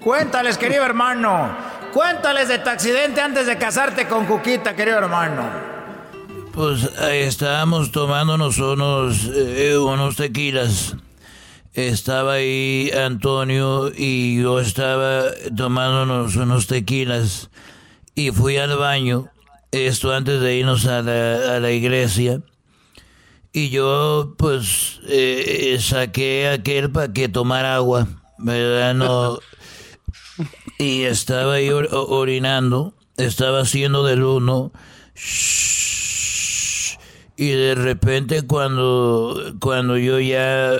Cuéntales, 0.00 0.58
querido 0.58 0.84
hermano. 0.84 1.48
Cuéntales 1.92 2.48
de 2.48 2.58
tu 2.58 2.68
accidente 2.68 3.20
antes 3.20 3.46
de 3.46 3.56
casarte 3.56 4.06
con 4.06 4.26
Cuquita, 4.26 4.76
querido 4.76 4.98
hermano. 4.98 5.42
Pues 6.52 6.88
ahí 7.00 7.20
estábamos 7.20 7.90
tomándonos 7.90 8.58
unos, 8.58 9.28
eh, 9.34 9.76
unos 9.78 10.16
tequilas. 10.16 10.94
Estaba 11.74 12.34
ahí 12.34 12.88
Antonio 12.92 13.90
y 13.92 14.40
yo 14.40 14.60
estaba 14.60 15.24
tomándonos 15.56 16.36
unos 16.36 16.68
tequilas. 16.68 17.50
Y 18.14 18.30
fui 18.30 18.58
al 18.58 18.76
baño, 18.76 19.28
esto 19.72 20.12
antes 20.12 20.40
de 20.40 20.56
irnos 20.56 20.86
a 20.86 21.02
la, 21.02 21.72
iglesia. 21.72 22.42
Y 23.52 23.70
yo, 23.70 24.34
pues, 24.38 25.00
eh, 25.08 25.76
saqué 25.80 26.48
aquel 26.48 26.92
para 26.92 27.12
que 27.12 27.28
tomara 27.28 27.74
agua, 27.74 28.06
¿verdad? 28.38 28.94
No. 28.94 29.40
Y 30.78 31.02
estaba 31.02 31.54
ahí 31.54 31.70
orinando, 31.70 32.94
estaba 33.16 33.62
haciendo 33.62 34.04
del 34.04 34.22
uno. 34.22 34.70
Y 37.36 37.50
de 37.50 37.74
repente 37.74 38.42
cuando, 38.42 39.54
cuando 39.60 39.98
yo 39.98 40.20
ya 40.20 40.72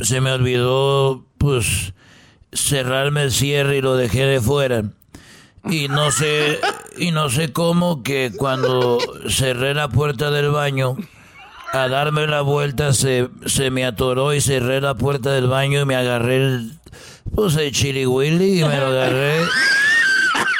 se 0.00 0.20
me 0.20 0.32
olvidó, 0.32 1.24
pues, 1.38 1.94
cerrarme 2.52 3.24
el 3.24 3.32
cierre 3.32 3.78
y 3.78 3.80
lo 3.80 3.96
dejé 3.96 4.24
de 4.24 4.40
fuera. 4.40 4.84
Y 5.68 5.88
no 5.88 6.12
sé, 6.12 6.60
y 6.96 7.10
no 7.10 7.28
sé 7.28 7.52
cómo 7.52 8.04
que 8.04 8.32
cuando 8.36 8.98
cerré 9.28 9.74
la 9.74 9.88
puerta 9.88 10.30
del 10.30 10.50
baño, 10.50 10.96
a 11.72 11.88
darme 11.88 12.26
la 12.28 12.40
vuelta 12.42 12.92
se, 12.92 13.28
se 13.46 13.70
me 13.70 13.84
atoró 13.84 14.32
y 14.32 14.40
cerré 14.40 14.80
la 14.80 14.94
puerta 14.94 15.32
del 15.32 15.48
baño 15.48 15.80
y 15.80 15.84
me 15.84 15.96
agarré 15.96 16.36
el, 16.36 16.78
pues 17.34 17.56
el 17.56 17.72
chili 17.72 18.02
y 18.02 18.06
me 18.06 18.80
lo 18.80 18.86
agarré 18.86 19.40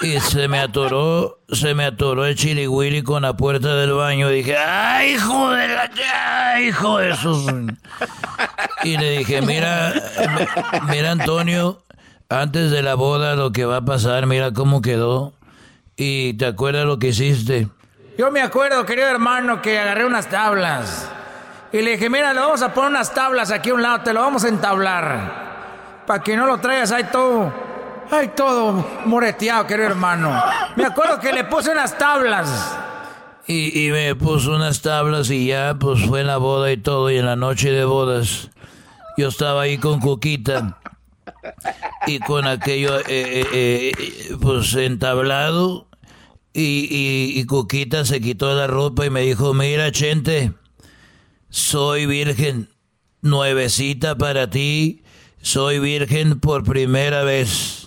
y 0.02 0.20
se 0.20 0.48
me 0.48 0.60
atoró, 0.60 1.39
se 1.51 1.74
me 1.74 1.85
atoró 1.85 2.27
el 2.27 2.35
chili 2.36 2.66
willy 2.66 3.02
con 3.02 3.23
la 3.23 3.36
puerta 3.36 3.74
del 3.77 3.93
baño 3.93 4.28
dije, 4.28 4.56
¡ay, 4.56 5.14
hijo 5.14 5.51
de 5.51 5.68
la, 5.68 5.90
ay, 6.14 6.68
hijo 6.68 6.98
de 6.98 7.16
sus... 7.16 7.47
Y 8.85 8.97
le 8.98 9.18
dije, 9.18 9.40
mira, 9.43 9.93
mi- 10.36 10.90
mira 10.97 11.10
Antonio, 11.12 11.82
antes 12.28 12.70
de 12.70 12.82
la 12.82 12.94
boda 12.94 13.35
lo 13.36 13.52
que 13.52 13.64
va 13.64 13.78
a 13.78 13.85
pasar, 13.85 14.27
mira 14.27 14.52
cómo 14.52 14.82
quedó. 14.82 15.32
¿Y 15.97 16.35
te 16.35 16.44
acuerdas 16.47 16.85
lo 16.85 16.98
que 16.98 17.09
hiciste? 17.09 17.68
Yo 18.18 18.31
me 18.31 18.43
acuerdo, 18.43 18.85
querido 18.85 19.09
hermano, 19.09 19.62
que 19.62 19.78
agarré 19.78 20.05
unas 20.05 20.28
tablas. 20.28 21.09
Y 21.73 21.81
le 21.82 21.93
dije, 21.93 22.10
mira, 22.10 22.32
le 22.35 22.40
vamos 22.40 22.62
a 22.62 22.73
poner 22.74 22.90
unas 22.90 23.12
tablas 23.14 23.51
aquí 23.51 23.70
a 23.70 23.74
un 23.74 23.82
lado, 23.82 24.01
te 24.02 24.12
lo 24.12 24.20
vamos 24.20 24.44
a 24.44 24.48
entablar. 24.48 26.02
Para 26.06 26.23
que 26.23 26.36
no 26.36 26.47
lo 26.47 26.59
traigas 26.59 26.93
ahí 26.93 27.05
todo. 27.10 27.52
Ay, 28.10 28.30
todo 28.36 28.86
moreteado, 29.04 29.66
querido 29.66 29.88
hermano. 29.88 30.42
Me 30.76 30.84
acuerdo 30.84 31.18
que 31.18 31.32
le 31.32 31.44
puse 31.44 31.70
unas 31.70 31.96
tablas. 31.98 32.76
Y, 33.46 33.86
y 33.86 33.90
me 33.90 34.14
puso 34.14 34.54
unas 34.54 34.82
tablas 34.82 35.30
y 35.30 35.46
ya, 35.46 35.76
pues 35.78 36.04
fue 36.04 36.24
la 36.24 36.36
boda 36.36 36.72
y 36.72 36.76
todo. 36.76 37.10
Y 37.10 37.18
en 37.18 37.26
la 37.26 37.36
noche 37.36 37.70
de 37.70 37.84
bodas, 37.84 38.50
yo 39.16 39.28
estaba 39.28 39.62
ahí 39.62 39.78
con 39.78 40.00
Cuquita. 40.00 40.78
Y 42.06 42.18
con 42.20 42.46
aquello, 42.46 42.98
eh, 43.00 43.04
eh, 43.08 43.92
eh, 43.98 44.36
pues 44.40 44.74
entablado. 44.74 45.88
Y, 46.52 46.88
y, 47.34 47.44
Cuquita 47.44 48.04
se 48.06 48.20
quitó 48.20 48.54
la 48.54 48.66
ropa 48.66 49.04
y 49.04 49.10
me 49.10 49.20
dijo, 49.20 49.52
mira, 49.52 49.92
Chente, 49.92 50.54
soy 51.50 52.06
virgen, 52.06 52.70
nuevecita 53.20 54.16
para 54.16 54.48
ti, 54.48 55.02
soy 55.42 55.78
virgen 55.80 56.40
por 56.40 56.64
primera 56.64 57.24
vez, 57.24 57.85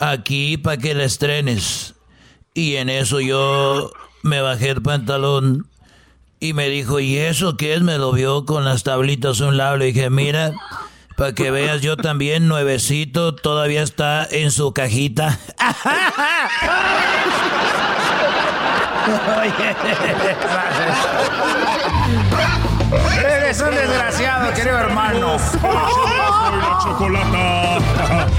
aquí 0.00 0.56
para 0.56 0.78
que 0.78 0.94
la 0.94 1.04
estrenes. 1.04 1.94
Y 2.54 2.76
en 2.76 2.88
eso 2.88 3.20
yo 3.20 3.92
me 4.22 4.40
bajé 4.40 4.70
el 4.70 4.82
pantalón 4.82 5.68
y 6.40 6.54
me 6.54 6.68
dijo, 6.68 6.98
¿y 6.98 7.18
eso 7.18 7.56
qué 7.56 7.74
es? 7.74 7.82
Me 7.82 7.98
lo 7.98 8.10
vio 8.12 8.44
con 8.46 8.64
las 8.64 8.82
tablitas 8.82 9.40
a 9.40 9.46
un 9.46 9.56
lado. 9.56 9.76
Le 9.76 9.84
dije, 9.86 10.10
mira, 10.10 10.52
para 11.16 11.32
que 11.32 11.50
veas, 11.50 11.82
yo 11.82 11.96
también, 11.96 12.48
nuevecito, 12.48 13.34
todavía 13.34 13.82
está 13.82 14.26
en 14.28 14.50
su 14.50 14.72
cajita. 14.72 15.38
Eres 23.22 23.60
un 23.60 23.70
desgraciado, 23.70 24.52
querido 24.54 24.78
hermano. 24.78 25.36
la 25.62 26.78
chocolata. 26.82 28.29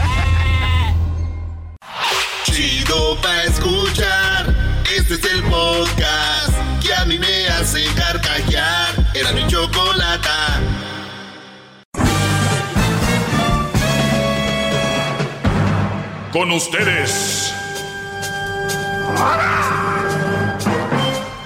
Chido 2.61 3.19
pa' 3.19 3.43
escuchar. 3.45 4.55
Este 4.95 5.15
es 5.15 5.25
el 5.33 5.41
podcast 5.45 6.53
que 6.79 6.93
a 6.93 7.05
mí 7.05 7.17
me 7.17 7.47
hace 7.47 7.83
carcajear. 7.95 8.93
Era 9.15 9.31
mi 9.31 9.47
chocolata. 9.47 10.61
Con 16.31 16.51
ustedes. 16.51 17.51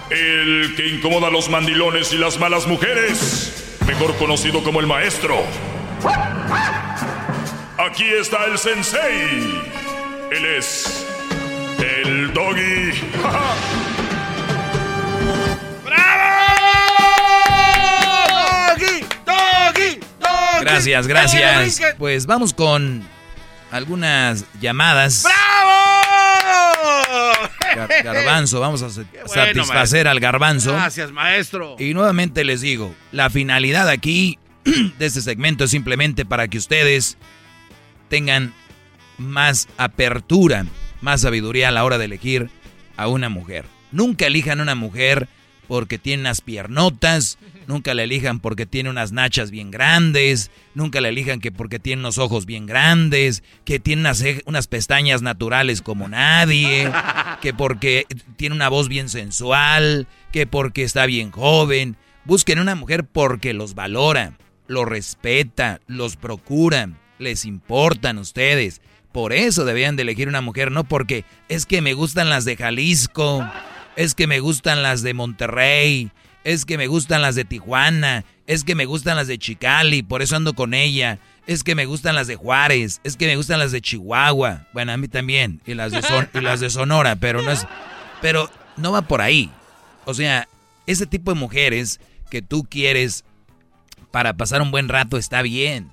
El 0.10 0.74
que 0.76 0.88
incomoda 0.90 1.28
a 1.28 1.32
los 1.32 1.48
mandilones 1.50 2.12
y 2.12 2.18
las 2.18 2.38
malas 2.38 2.68
mujeres. 2.68 3.78
Mejor 3.88 4.18
conocido 4.18 4.62
como 4.66 4.82
el 4.82 4.88
maestro. 4.88 5.38
Aquí 7.78 8.04
está 8.04 8.44
el 8.48 8.58
sensei. 8.58 9.64
Él 10.32 10.46
es 10.58 11.05
doggy. 12.36 12.92
¡Doggy! 18.70 19.06
¡Doggy! 19.26 20.00
¡Doggy! 20.20 20.62
Gracias, 20.62 21.08
gracias. 21.08 21.96
Pues 21.98 22.26
vamos 22.26 22.54
con 22.54 23.04
algunas 23.72 24.46
llamadas. 24.60 25.24
¡Bravo! 25.24 25.76
Gar- 27.76 28.04
Garbanzo, 28.04 28.60
vamos 28.60 28.82
a 28.84 28.88
bueno, 28.88 29.28
satisfacer 29.28 30.06
maestro. 30.06 30.10
al 30.12 30.20
garbanzo. 30.20 30.74
Gracias, 30.74 31.12
maestro. 31.12 31.76
Y 31.80 31.94
nuevamente 31.94 32.44
les 32.44 32.62
digo, 32.62 32.94
la 33.12 33.30
finalidad 33.30 33.90
aquí 33.90 34.40
de 34.64 35.06
este 35.06 35.22
segmento 35.22 35.64
es 35.66 35.72
simplemente 35.72 36.26
para 36.26 36.48
que 36.48 36.58
ustedes 36.58 37.18
tengan 38.10 38.54
más 39.18 39.68
apertura, 39.78 40.66
más 41.06 41.22
sabiduría 41.22 41.70
a 41.70 41.72
la 41.72 41.86
hora 41.86 42.00
de 42.00 42.06
elegir 42.06 42.50
a 42.98 43.08
una 43.08 43.30
mujer. 43.30 43.66
Nunca 43.92 44.26
elijan 44.26 44.60
una 44.60 44.74
mujer 44.74 45.30
porque 45.68 46.00
tiene 46.00 46.22
unas 46.22 46.42
piernotas, 46.42 47.38
nunca 47.68 47.94
la 47.94 48.04
elijan 48.04 48.40
porque 48.40 48.66
tiene 48.66 48.90
unas 48.90 49.12
nachas 49.12 49.52
bien 49.52 49.70
grandes, 49.70 50.50
nunca 50.74 51.02
la 51.02 51.10
elijan 51.10 51.40
que 51.40 51.52
porque 51.52 51.78
tiene 51.78 52.02
unos 52.02 52.18
ojos 52.18 52.48
bien 52.48 52.66
grandes, 52.66 53.44
que 53.66 53.80
tiene 53.80 54.02
unas, 54.02 54.24
unas 54.46 54.66
pestañas 54.66 55.22
naturales 55.22 55.84
como 55.84 56.08
nadie, 56.08 56.92
que 57.40 57.54
porque 57.54 58.06
tiene 58.36 58.56
una 58.56 58.70
voz 58.70 58.90
bien 58.90 59.08
sensual, 59.08 60.08
que 60.32 60.48
porque 60.48 60.84
está 60.84 61.06
bien 61.06 61.30
joven. 61.30 61.98
Busquen 62.26 62.58
una 62.58 62.74
mujer 62.74 63.06
porque 63.06 63.54
los 63.54 63.76
valora, 63.76 64.34
los 64.68 64.88
respeta, 64.88 65.82
los 65.86 66.16
procura, 66.16 66.90
les 67.20 67.46
importan 67.46 68.18
ustedes. 68.18 68.82
Por 69.16 69.32
eso 69.32 69.64
deberían 69.64 69.96
de 69.96 70.02
elegir 70.02 70.28
una 70.28 70.42
mujer, 70.42 70.74
no 70.74 70.84
porque 70.84 71.24
es 71.48 71.66
que 71.66 71.82
me 71.82 71.94
gustan 71.94 72.30
las 72.30 72.44
de 72.44 72.58
Jalisco, 72.58 73.50
es 73.96 74.14
que 74.14 74.28
me 74.28 74.42
gustan 74.42 74.84
las 74.84 75.04
de 75.04 75.14
Monterrey, 75.14 76.12
es 76.44 76.66
que 76.66 76.78
me 76.78 76.88
gustan 76.88 77.22
las 77.22 77.36
de 77.36 77.46
Tijuana, 77.46 78.26
es 78.46 78.66
que 78.66 78.76
me 78.76 78.84
gustan 78.84 79.16
las 79.16 79.28
de 79.28 79.38
Chicali, 79.38 80.04
por 80.04 80.22
eso 80.22 80.36
ando 80.36 80.54
con 80.54 80.74
ella, 80.74 81.20
es 81.48 81.64
que 81.64 81.76
me 81.76 81.86
gustan 81.86 82.14
las 82.14 82.28
de 82.28 82.36
Juárez, 82.36 83.00
es 83.06 83.16
que 83.16 83.28
me 83.28 83.38
gustan 83.38 83.60
las 83.60 83.72
de 83.72 83.80
Chihuahua, 83.80 84.68
bueno, 84.74 84.92
a 84.92 84.98
mí 84.98 85.08
también, 85.08 85.62
y 85.66 85.76
las 85.76 85.94
de, 85.94 86.02
y 86.34 86.42
las 86.42 86.60
de 86.60 86.70
Sonora, 86.70 87.16
pero 87.16 87.42
no 87.42 87.52
es, 87.52 87.66
pero 88.22 88.52
no 88.76 88.92
va 88.92 89.04
por 89.04 89.22
ahí. 89.22 89.50
O 90.04 90.14
sea, 90.14 90.50
ese 90.88 91.06
tipo 91.06 91.34
de 91.34 91.40
mujeres 91.40 92.02
que 92.30 92.42
tú 92.42 92.66
quieres 92.70 93.24
para 94.12 94.34
pasar 94.34 94.62
un 94.62 94.72
buen 94.72 94.90
rato 94.90 95.16
está 95.16 95.42
bien, 95.42 95.90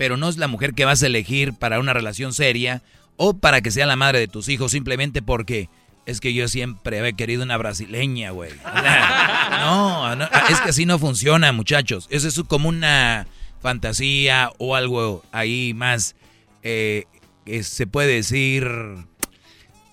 pero 0.00 0.16
no 0.16 0.30
es 0.30 0.38
la 0.38 0.48
mujer 0.48 0.72
que 0.72 0.86
vas 0.86 1.02
a 1.02 1.08
elegir 1.08 1.52
para 1.52 1.78
una 1.78 1.92
relación 1.92 2.32
seria 2.32 2.82
o 3.18 3.36
para 3.36 3.60
que 3.60 3.70
sea 3.70 3.84
la 3.84 3.96
madre 3.96 4.18
de 4.18 4.28
tus 4.28 4.48
hijos 4.48 4.72
simplemente 4.72 5.20
porque 5.20 5.68
es 6.06 6.22
que 6.22 6.32
yo 6.32 6.48
siempre 6.48 6.98
había 6.98 7.12
querido 7.12 7.42
una 7.42 7.58
brasileña, 7.58 8.30
güey. 8.30 8.50
No, 9.60 10.10
es 10.48 10.60
que 10.62 10.70
así 10.70 10.86
no 10.86 10.98
funciona, 10.98 11.52
muchachos. 11.52 12.06
Eso 12.10 12.28
es 12.28 12.40
como 12.48 12.70
una 12.70 13.26
fantasía 13.60 14.50
o 14.56 14.74
algo 14.74 15.22
ahí 15.32 15.74
más, 15.74 16.16
eh, 16.62 17.04
que 17.44 17.62
se 17.62 17.86
puede 17.86 18.14
decir, 18.14 18.66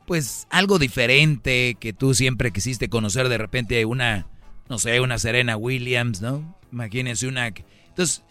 pues 0.05 0.47
algo 0.49 0.79
diferente 0.79 1.75
que 1.77 1.91
tú 1.91 2.13
siempre 2.13 2.51
quisiste 2.51 2.87
conocer 2.87 3.27
de 3.27 3.39
repente 3.39 3.83
una, 3.83 4.25
no 4.69 4.79
sé, 4.79 5.01
una 5.01 5.19
Serena 5.19 5.57
Williams, 5.57 6.21
¿no? 6.21 6.57
Imagínense 6.71 7.27
una... 7.27 7.47
Entonces, 7.47 8.23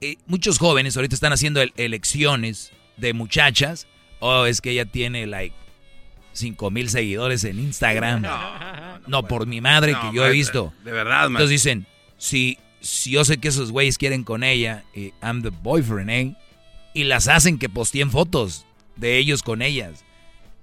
eh, 0.00 0.16
muchos 0.26 0.58
jóvenes 0.58 0.96
ahorita 0.96 1.14
están 1.14 1.32
haciendo 1.32 1.60
el- 1.62 1.72
elecciones 1.76 2.72
de 2.96 3.12
muchachas. 3.12 3.86
Oh, 4.20 4.44
es 4.46 4.60
que 4.60 4.70
ella 4.72 4.84
tiene 4.84 5.26
like 5.26 5.54
5 6.32 6.70
mil 6.70 6.88
seguidores 6.90 7.44
en 7.44 7.58
Instagram. 7.58 8.22
No, 9.06 9.26
por 9.26 9.46
mi 9.46 9.60
madre 9.60 9.92
No, 9.92 10.00
que 10.10 10.16
yo 10.16 10.26
he 10.26 10.30
visto. 10.30 10.72
de 10.84 10.92
verdad, 10.92 11.28
maestra. 11.28 11.44
Entonces 11.44 11.50
dicen, 11.50 11.86
si, 12.18 12.58
si 12.80 13.10
yo 13.12 13.24
sé 13.24 13.38
que 13.38 13.48
esos 13.48 13.72
güeyes 13.72 13.98
quieren 13.98 14.24
con 14.24 14.42
ella, 14.44 14.84
eh, 14.94 15.12
I'm 15.22 15.42
the 15.42 15.50
boyfriend, 15.50 16.10
¿eh? 16.10 16.34
Y 16.94 17.04
las 17.04 17.28
hacen 17.28 17.58
que 17.58 17.68
posteen 17.68 18.10
fotos 18.10 18.66
de 18.96 19.16
ellos 19.18 19.42
con 19.42 19.62
ellas 19.62 20.04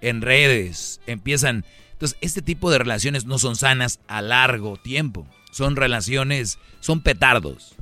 en 0.01 0.21
redes. 0.21 1.01
Empiezan. 1.07 1.65
Entonces, 1.93 2.17
este 2.21 2.41
tipo 2.43 2.69
de 2.69 2.77
relaciones 2.77 3.25
no 3.25 3.39
son 3.39 3.55
sanas 3.55 3.99
a 4.07 4.21
largo 4.21 4.77
tiempo. 4.77 5.25
Son 5.51 5.75
relaciones, 5.75 6.59
son 6.79 7.01
petardos. 7.01 7.73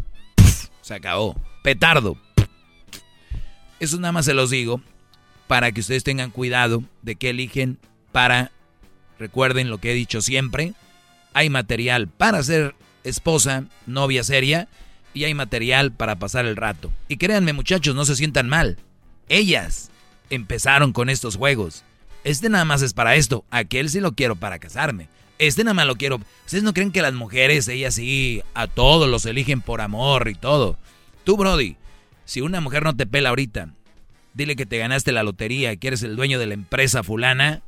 Se 0.85 0.93
acabó. 0.93 1.35
Petardo. 1.63 2.15
Eso 3.79 3.99
nada 3.99 4.11
más 4.11 4.25
se 4.25 4.35
los 4.35 4.51
digo 4.51 4.81
para 5.47 5.71
que 5.71 5.81
ustedes 5.81 6.03
tengan 6.03 6.29
cuidado 6.29 6.83
de 7.01 7.15
qué 7.15 7.31
eligen 7.31 7.79
para, 8.11 8.51
recuerden 9.17 9.71
lo 9.71 9.79
que 9.79 9.89
he 9.89 9.95
dicho 9.95 10.21
siempre, 10.21 10.75
hay 11.33 11.49
material 11.49 12.07
para 12.07 12.43
ser 12.43 12.75
esposa, 13.03 13.63
novia 13.87 14.23
seria, 14.23 14.67
y 15.15 15.23
hay 15.23 15.33
material 15.33 15.91
para 15.91 16.17
pasar 16.17 16.45
el 16.45 16.55
rato. 16.55 16.91
Y 17.07 17.17
créanme 17.17 17.53
muchachos, 17.53 17.95
no 17.95 18.05
se 18.05 18.15
sientan 18.15 18.47
mal. 18.47 18.77
Ellas 19.27 19.89
empezaron 20.29 20.93
con 20.93 21.09
estos 21.09 21.35
juegos. 21.35 21.83
Este 22.25 22.49
nada 22.49 22.65
más 22.65 22.81
es 22.81 22.93
para 22.93 23.15
esto, 23.15 23.45
aquel 23.51 23.89
sí 23.89 24.01
lo 24.01 24.11
quiero 24.11 24.35
para 24.35 24.59
casarme. 24.59 25.07
Este 25.39 25.63
nada 25.63 25.73
más 25.75 25.85
lo 25.87 25.95
quiero. 25.95 26.19
¿Ustedes 26.45 26.63
no 26.63 26.73
creen 26.73 26.91
que 26.91 27.01
las 27.01 27.13
mujeres, 27.13 27.67
ellas 27.69 27.95
sí, 27.95 28.41
a 28.53 28.67
todos 28.67 29.07
los 29.09 29.25
eligen 29.25 29.61
por 29.61 29.79
amor 29.79 30.27
y 30.27 30.35
todo? 30.35 30.77
Tú, 31.23 31.37
Brody, 31.37 31.77
si 32.25 32.41
una 32.41 32.59
mujer 32.61 32.83
no 32.83 32.95
te 32.95 33.05
pela 33.05 33.29
ahorita, 33.29 33.69
dile 34.33 34.55
que 34.57 34.65
te 34.65 34.77
ganaste 34.77 35.11
la 35.13 35.23
lotería 35.23 35.71
y 35.71 35.77
que 35.77 35.87
eres 35.87 36.03
el 36.03 36.15
dueño 36.15 36.39
de 36.39 36.47
la 36.47 36.53
empresa 36.55 37.03
fulana, 37.03 37.61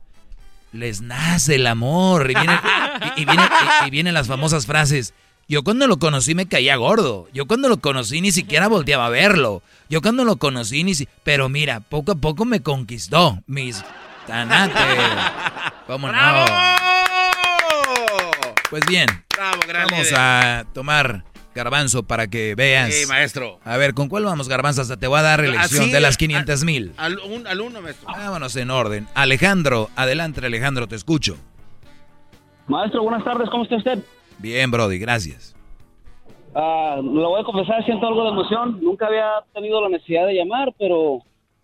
les 0.74 1.02
nace 1.02 1.56
el 1.56 1.68
amor. 1.68 2.32
Y, 2.32 3.22
y- 3.22 3.88
y 3.88 3.90
vienen 3.90 4.14
las 4.14 4.28
famosas 4.28 4.66
frases, 4.66 5.14
Yo 5.50 5.64
cuando 5.64 5.88
lo 5.88 5.98
conocí 5.98 6.36
me 6.36 6.48
caía 6.48 6.76
gordo. 6.76 7.28
Yo 7.34 7.46
cuando 7.48 7.70
lo 7.70 7.78
conocí 7.78 8.20
ni 8.22 8.32
siquiera 8.34 8.68
volteaba 8.68 9.06
a 9.06 9.10
verlo. 9.10 9.62
Yo 9.90 10.02
cuando 10.02 10.26
lo 10.26 10.36
conocí 10.38 10.84
ni 10.84 10.94
si... 10.94 11.08
Pero 11.24 11.48
mira, 11.48 11.80
poco 11.80 12.12
a 12.14 12.16
poco 12.16 12.44
me 12.44 12.62
conquistó. 12.62 13.42
Mis 13.48 13.82
tanates. 14.28 14.76
¿Cómo 15.88 16.12
no? 16.12 16.18
Pues 18.70 18.86
bien. 18.88 19.08
Bravo, 19.36 19.60
gran 19.68 19.88
Vamos 19.90 20.12
a 20.16 20.66
tomar 20.74 21.24
garbanzo 21.56 22.04
para 22.04 22.28
que 22.28 22.54
veas. 22.56 22.94
Sí, 22.94 23.06
maestro. 23.08 23.60
A 23.64 23.78
ver, 23.78 23.94
¿con 23.94 24.10
cuál 24.10 24.26
vamos, 24.26 24.48
garbanzo? 24.50 24.82
Hasta 24.82 24.98
te 24.98 25.08
voy 25.08 25.20
a 25.20 25.24
dar 25.24 25.40
elección 25.40 25.84
Así, 25.84 25.92
de 25.92 26.00
las 26.02 26.16
al- 26.16 26.18
500 26.18 26.64
mil. 26.66 26.94
Al, 26.98 27.18
un- 27.20 27.48
al 27.48 27.62
uno, 27.62 27.82
maestro. 27.82 28.08
Vámonos 28.08 28.56
en 28.58 28.70
orden. 28.70 29.08
Alejandro, 29.16 29.90
adelante 29.96 30.46
Alejandro, 30.46 30.88
te 30.88 30.96
escucho. 30.96 31.38
Maestro, 32.68 33.02
buenas 33.04 33.24
tardes, 33.24 33.50
¿cómo 33.50 33.64
está 33.64 33.78
usted? 33.78 34.00
Bien, 34.40 34.70
Brody, 34.70 35.00
gracias. 35.00 35.56
Ah, 36.54 36.98
lo 37.02 37.30
voy 37.30 37.42
a 37.42 37.44
confesar, 37.46 37.84
siento 37.86 38.06
algo 38.08 38.24
de 38.24 38.30
emoción. 38.32 38.80
Nunca 38.82 39.08
había 39.08 39.30
tenido 39.54 39.80
la 39.82 39.90
necesidad 39.90 40.26
de 40.28 40.34
llamar, 40.34 40.74
pero 40.78 41.20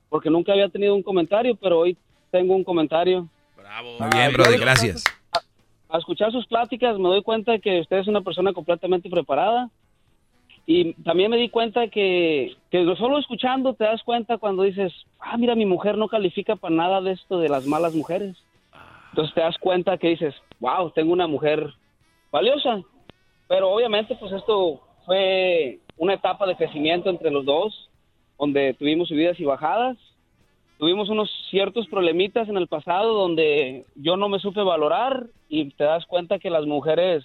porque 0.10 0.30
nunca 0.30 0.54
había 0.54 0.70
tenido 0.70 0.96
un 0.96 1.04
comentario, 1.04 1.56
pero 1.56 1.80
hoy 1.80 1.98
tengo 2.34 2.56
un 2.56 2.64
comentario. 2.64 3.28
Muy 4.00 4.10
bien, 4.12 4.34
Brody, 4.34 4.58
gracias. 4.58 5.04
Al 5.88 6.00
escuchar 6.00 6.32
sus 6.32 6.48
pláticas 6.48 6.98
me 6.98 7.08
doy 7.08 7.22
cuenta 7.22 7.60
que 7.60 7.82
usted 7.82 7.98
es 7.98 8.08
una 8.08 8.22
persona 8.22 8.54
completamente 8.54 9.08
preparada 9.08 9.70
y 10.66 10.94
también 11.04 11.30
me 11.30 11.38
di 11.38 11.50
cuenta 11.50 11.90
que, 11.90 12.56
que 12.72 12.96
solo 12.98 13.20
escuchando 13.20 13.76
te 13.76 13.84
das 13.84 14.02
cuenta 14.02 14.40
cuando 14.40 14.64
dices, 14.64 14.92
ah, 15.20 15.38
mira, 15.38 15.54
mi 15.54 15.68
mujer 15.68 15.96
no 15.96 16.08
califica 16.08 16.56
para 16.56 16.74
nada 16.74 17.02
de 17.02 17.12
esto 17.12 17.38
de 17.38 17.50
las 17.50 17.68
malas 17.68 17.94
mujeres. 17.94 18.36
Entonces 19.12 19.36
te 19.36 19.42
das 19.42 19.58
cuenta 19.60 20.00
que 20.00 20.10
dices, 20.10 20.34
wow, 20.60 20.90
tengo 20.90 21.14
una 21.14 21.28
mujer 21.28 21.72
valiosa. 22.32 22.82
Pero 23.48 23.70
obviamente 23.70 24.16
pues 24.16 24.32
esto 24.32 24.82
fue 25.06 25.80
una 25.98 26.16
etapa 26.16 26.48
de 26.48 26.56
crecimiento 26.56 27.12
entre 27.12 27.30
los 27.30 27.46
dos, 27.46 27.92
donde 28.40 28.74
tuvimos 28.74 29.10
subidas 29.10 29.40
y 29.40 29.46
bajadas. 29.46 29.98
Tuvimos 30.84 31.08
unos 31.08 31.30
ciertos 31.50 31.88
problemitas 31.88 32.50
en 32.50 32.58
el 32.58 32.68
pasado 32.68 33.14
donde 33.14 33.86
yo 33.96 34.18
no 34.18 34.28
me 34.28 34.38
supe 34.40 34.62
valorar 34.64 35.28
y 35.48 35.70
te 35.76 35.86
das 35.86 36.06
cuenta 36.06 36.40
que 36.40 36.50
las 36.50 36.66
mujeres 36.66 37.24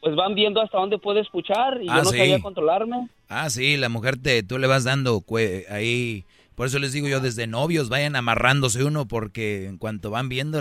pues 0.00 0.14
van 0.14 0.36
viendo 0.36 0.60
hasta 0.60 0.78
dónde 0.78 0.96
puede 0.98 1.18
escuchar 1.22 1.82
y 1.82 1.88
Ah, 1.88 1.96
yo 1.96 2.04
no 2.04 2.10
sí. 2.10 2.18
sabía 2.18 2.38
controlarme. 2.38 3.08
Ah, 3.28 3.50
sí, 3.50 3.76
la 3.76 3.88
mujer 3.88 4.16
te, 4.16 4.44
tú 4.44 4.58
le 4.60 4.68
vas 4.68 4.84
dando 4.84 5.24
ahí. 5.70 6.24
Por 6.54 6.68
eso 6.68 6.78
les 6.78 6.92
digo 6.92 7.08
yo, 7.08 7.18
desde 7.18 7.48
novios 7.48 7.88
vayan 7.88 8.14
amarrándose 8.14 8.84
uno, 8.84 9.08
porque 9.08 9.66
en 9.66 9.76
cuanto 9.76 10.12
van 10.12 10.28
viendo 10.28 10.60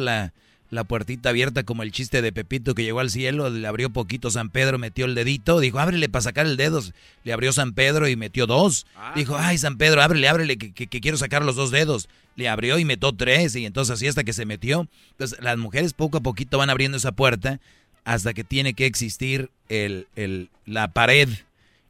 la, 0.72 0.84
puertita 0.84 1.30
abierta, 1.30 1.62
como 1.64 1.84
el 1.84 1.92
chiste 1.92 2.22
de 2.24 2.32
Pepito 2.32 2.74
que 2.74 2.84
llegó 2.84 3.00
al 3.00 3.10
cielo, 3.12 3.50
le 3.50 3.68
abrió 3.68 3.90
poquito 3.92 4.32
San 4.32 4.50
Pedro, 4.50 4.80
metió 4.80 5.06
el 5.06 5.14
dedito, 5.14 5.60
dijo, 5.60 5.78
ábrele 5.80 6.10
para 6.10 6.24
sacar 6.24 6.46
el 6.48 6.58
dedo. 6.58 6.82
Le 7.24 7.34
abrió 7.34 7.54
San 7.54 7.74
Pedro 7.74 8.08
y 8.08 8.16
metió 8.16 8.48
dos. 8.48 8.88
Dijo, 9.16 9.38
ay, 9.38 9.58
San 9.58 9.78
Pedro, 9.78 10.02
ábrele, 10.02 10.28
ábrele, 10.28 10.58
que, 10.58 10.72
que- 10.72 10.88
que 10.88 11.02
quiero 11.02 11.18
sacar 11.18 11.44
los 11.46 11.56
dos 11.56 11.70
dedos. 11.72 12.10
Le 12.36 12.48
abrió 12.50 12.80
y 12.80 12.86
metió 12.86 13.12
tres, 13.14 13.56
y 13.56 13.66
entonces 13.66 13.94
así 13.94 14.08
hasta 14.08 14.24
que 14.24 14.34
se 14.34 14.46
metió. 14.46 14.88
Entonces 15.12 15.38
las 15.42 15.58
mujeres 15.58 15.94
poco 15.94 16.18
a 16.18 16.22
poquito 16.22 16.58
van 16.58 16.70
abriendo 16.70 16.98
esa 16.98 17.12
puerta 17.12 17.60
hasta 18.04 18.34
que 18.34 18.44
tiene 18.44 18.74
que 18.74 18.86
existir 18.88 19.50
el, 19.70 20.08
el, 20.16 20.50
la 20.66 20.88
pared 20.88 21.30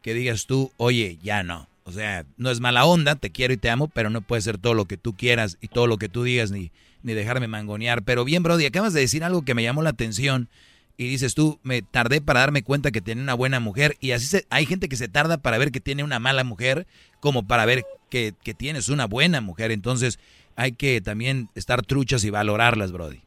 que 0.02 0.14
digas 0.14 0.46
tú, 0.48 0.72
oye, 0.78 1.18
ya 1.24 1.44
no. 1.44 1.68
O 1.84 1.92
sea, 1.92 2.26
no 2.38 2.52
es 2.52 2.60
mala 2.60 2.86
onda, 2.86 3.16
te 3.16 3.30
quiero 3.32 3.54
y 3.54 3.58
te 3.58 3.70
amo, 3.70 3.88
pero 3.88 4.10
no 4.10 4.22
puede 4.22 4.42
ser 4.42 4.58
todo 4.58 4.74
lo 4.74 4.86
que 4.86 4.98
tú 4.98 5.14
quieras 5.16 5.58
y 5.62 5.68
todo 5.68 5.88
lo 5.88 5.98
que 5.98 6.10
tú 6.10 6.24
digas 6.24 6.52
ni, 6.52 6.72
ni 7.04 7.14
dejarme 7.14 7.48
mangonear. 7.48 8.04
Pero 8.04 8.24
bien, 8.26 8.44
Brody, 8.44 8.66
acabas 8.66 8.94
de 8.94 9.02
decir 9.02 9.24
algo 9.24 9.44
que 9.44 9.54
me 9.56 9.64
llamó 9.64 9.82
la 9.82 9.90
atención 9.92 10.50
y 10.98 11.08
dices 11.08 11.34
tú, 11.34 11.60
me 11.64 11.82
tardé 11.82 12.22
para 12.22 12.42
darme 12.42 12.64
cuenta 12.64 12.92
que 12.92 13.02
tiene 13.02 13.22
una 13.22 13.34
buena 13.34 13.60
mujer 13.60 13.96
y 14.00 14.12
así 14.12 14.26
se, 14.28 14.46
hay 14.50 14.66
gente 14.66 14.88
que 14.90 14.96
se 14.96 15.08
tarda 15.08 15.38
para 15.38 15.58
ver 15.58 15.72
que 15.72 15.80
tiene 15.80 16.04
una 16.04 16.20
mala 16.20 16.44
mujer 16.44 16.86
como 17.20 17.44
para 17.48 17.66
ver 17.66 17.84
que, 18.10 18.34
que 18.44 18.54
tienes 18.54 18.90
una 18.90 19.08
buena 19.08 19.42
mujer. 19.42 19.72
Entonces 19.72 20.20
hay 20.56 20.74
que 20.74 21.02
también 21.02 21.50
estar 21.56 21.82
truchas 21.82 22.24
y 22.24 22.30
valorarlas, 22.30 22.92
Brody. 22.92 23.22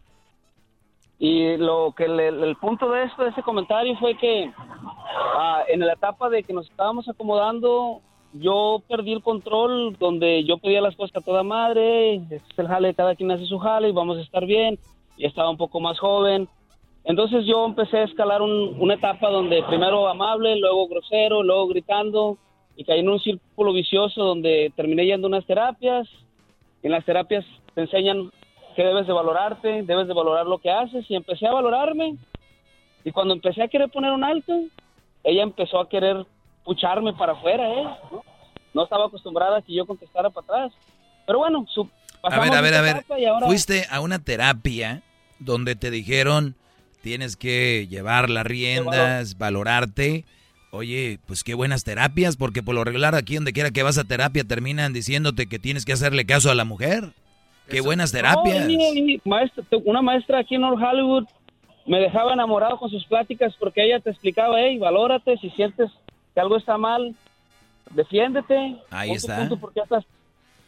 Y 1.19 1.57
lo 1.57 1.95
que 1.97 2.07
le- 2.09 2.29
el 2.29 2.57
punto 2.57 2.91
de 2.91 3.05
esto, 3.05 3.23
de 3.25 3.31
ese 3.31 3.43
comentario, 3.43 3.97
fue 3.99 4.17
que 4.19 4.53
ah, 5.37 5.63
en 5.69 5.81
la 5.81 5.95
etapa 5.95 6.29
de 6.29 6.43
que 6.43 6.53
nos 6.53 6.69
estábamos 6.69 7.09
acomodando, 7.09 8.03
yo 8.35 8.83
perdí 8.89 9.13
el 9.13 9.23
control, 9.23 9.97
donde 9.99 10.45
yo 10.45 10.59
pedía 10.59 10.81
las 10.81 10.97
cosas 10.97 11.17
a 11.17 11.25
toda 11.25 11.43
madre, 11.43 12.15
este 12.17 12.37
es 12.37 12.59
el 12.59 12.67
jale, 12.67 12.95
cada 12.95 13.15
quien 13.15 13.31
hace 13.31 13.47
su 13.47 13.59
jale 13.59 13.89
y 13.89 13.93
vamos 13.93 14.19
a 14.19 14.23
estar 14.23 14.45
bien. 14.45 14.79
Y 15.17 15.27
estaba 15.27 15.51
un 15.51 15.57
poco 15.57 15.81
más 15.81 15.99
joven. 15.99 16.49
Entonces 17.05 17.47
yo 17.47 17.65
empecé 17.67 17.99
a 17.99 18.05
escalar 18.05 18.43
un- 18.43 18.77
una 18.81 18.95
etapa 18.95 19.31
donde 19.31 19.63
primero 19.65 20.09
amable, 20.09 20.57
luego 20.57 20.89
grosero, 20.89 21.43
luego 21.43 21.69
gritando, 21.69 22.39
y 22.77 22.85
caí 22.85 23.01
en 23.01 23.09
un 23.09 23.21
círculo 23.21 23.73
vicioso 23.73 24.25
donde 24.25 24.73
terminé 24.75 25.07
yendo 25.07 25.27
a 25.27 25.29
unas 25.29 25.47
terapias. 25.47 26.09
En 26.83 26.91
las 26.91 27.05
terapias 27.05 27.45
te 27.75 27.83
enseñan 27.83 28.31
que 28.75 28.85
debes 28.85 29.07
de 29.07 29.13
valorarte, 29.13 29.83
debes 29.85 30.09
de 30.09 30.15
valorar 30.15 30.47
lo 30.47 30.59
que 30.59 30.71
haces 30.71 31.09
y 31.09 31.15
empecé 31.15 31.47
a 31.47 31.53
valorarme. 31.53 32.17
Y 33.05 33.13
cuando 33.13 33.35
empecé 33.35 33.63
a 33.63 33.69
querer 33.69 33.91
poner 33.91 34.11
un 34.11 34.25
alto, 34.25 34.53
ella 35.23 35.43
empezó 35.43 35.79
a 35.79 35.89
querer 35.89 36.27
pucharme 36.65 37.13
para 37.15 37.33
afuera, 37.33 37.69
¿eh? 37.69 37.85
¿no? 38.11 38.25
No 38.73 38.85
estaba 38.85 39.07
acostumbrada 39.07 39.59
a 39.59 39.63
que 39.63 39.75
yo 39.75 39.87
contestara 39.87 40.31
para 40.31 40.45
atrás. 40.45 40.73
Pero 41.27 41.39
bueno, 41.39 41.65
su, 41.73 41.89
A 42.23 42.41
ver, 42.41 42.55
a 42.55 42.61
ver, 42.61 42.75
a 42.75 42.81
ver. 42.81 43.05
ahora- 43.29 43.47
Fuiste 43.47 43.87
a 43.91 44.01
una 44.01 44.19
terapia 44.19 45.03
donde 45.39 45.77
te 45.77 45.91
dijeron 45.91 46.55
tienes 47.03 47.37
que 47.37 47.87
llevar 47.89 48.31
las 48.31 48.45
riendas, 48.47 49.37
valorarte. 49.37 50.25
Oye, 50.71 51.19
pues 51.27 51.45
qué 51.45 51.53
buenas 51.55 51.85
terapias, 51.85 52.37
porque 52.37 52.63
por 52.63 52.75
lo 52.75 52.83
regular 52.83 53.15
aquí 53.15 53.35
donde 53.37 53.53
quiera 53.53 53.71
que 53.71 53.83
vas 53.83 53.99
a 53.99 54.05
terapia 54.05 54.43
terminan 54.43 54.93
diciéndote 54.93 55.47
que 55.47 55.59
tienes 55.59 55.85
que 55.85 55.93
hacerle 55.93 56.25
caso 56.27 56.51
a 56.51 56.55
la 56.55 56.65
mujer. 56.65 57.13
Qué 57.69 57.81
buenas 57.81 58.11
terapias. 58.11 58.65
No, 58.65 58.71
y- 58.71 59.15
y 59.17 59.21
maestra- 59.29 59.65
una 59.85 60.03
maestra 60.03 60.41
aquí 60.41 60.55
en 60.57 60.63
North 60.63 60.83
Hollywood 60.83 61.25
me 61.87 61.99
dejaba 62.01 62.33
enamorado 62.33 62.79
con 62.79 62.91
sus 62.91 63.05
pláticas 63.05 63.55
porque 63.59 63.85
ella 63.85 64.01
te 64.01 64.11
explicaba, 64.11 64.59
hey, 64.61 64.79
valórate, 64.79 65.37
si 65.39 65.51
sientes 65.51 65.91
que 66.35 66.41
algo 66.41 66.57
está 66.57 66.77
mal, 66.77 67.15
defiéndete. 67.91 68.77
Ahí 68.91 69.13
está. 69.13 69.49
¿Por 69.49 69.73
qué, 69.73 69.81
estás, 69.81 70.05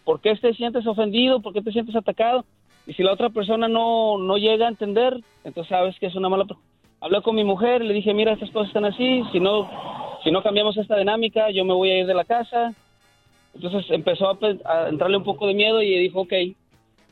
¿Por 0.04 0.20
qué 0.20 0.34
te 0.36 0.54
sientes 0.54 0.86
ofendido? 0.86 1.40
¿Por 1.40 1.52
qué 1.52 1.62
te 1.62 1.72
sientes 1.72 1.96
atacado? 1.96 2.44
Y 2.86 2.94
si 2.94 3.02
la 3.02 3.12
otra 3.12 3.30
persona 3.30 3.66
no, 3.66 4.16
no 4.18 4.36
llega 4.36 4.66
a 4.66 4.70
entender, 4.70 5.20
entonces 5.44 5.68
sabes 5.68 5.98
que 5.98 6.06
es 6.06 6.14
una 6.14 6.28
mala... 6.28 6.46
Hablé 7.00 7.20
con 7.20 7.34
mi 7.34 7.44
mujer, 7.44 7.84
le 7.84 7.92
dije, 7.92 8.14
mira, 8.14 8.32
estas 8.32 8.50
cosas 8.50 8.68
están 8.68 8.86
así, 8.86 9.22
si 9.32 9.40
no, 9.40 9.68
si 10.24 10.30
no 10.30 10.42
cambiamos 10.42 10.76
esta 10.76 10.96
dinámica, 10.96 11.50
yo 11.50 11.64
me 11.64 11.74
voy 11.74 11.90
a 11.90 11.98
ir 11.98 12.06
de 12.06 12.14
la 12.14 12.24
casa. 12.24 12.72
Entonces 13.54 13.84
empezó 13.90 14.30
a, 14.30 14.38
a 14.64 14.88
entrarle 14.88 15.16
un 15.16 15.24
poco 15.24 15.46
de 15.46 15.54
miedo 15.54 15.82
y 15.82 15.98
dijo, 15.98 16.20
ok, 16.22 16.32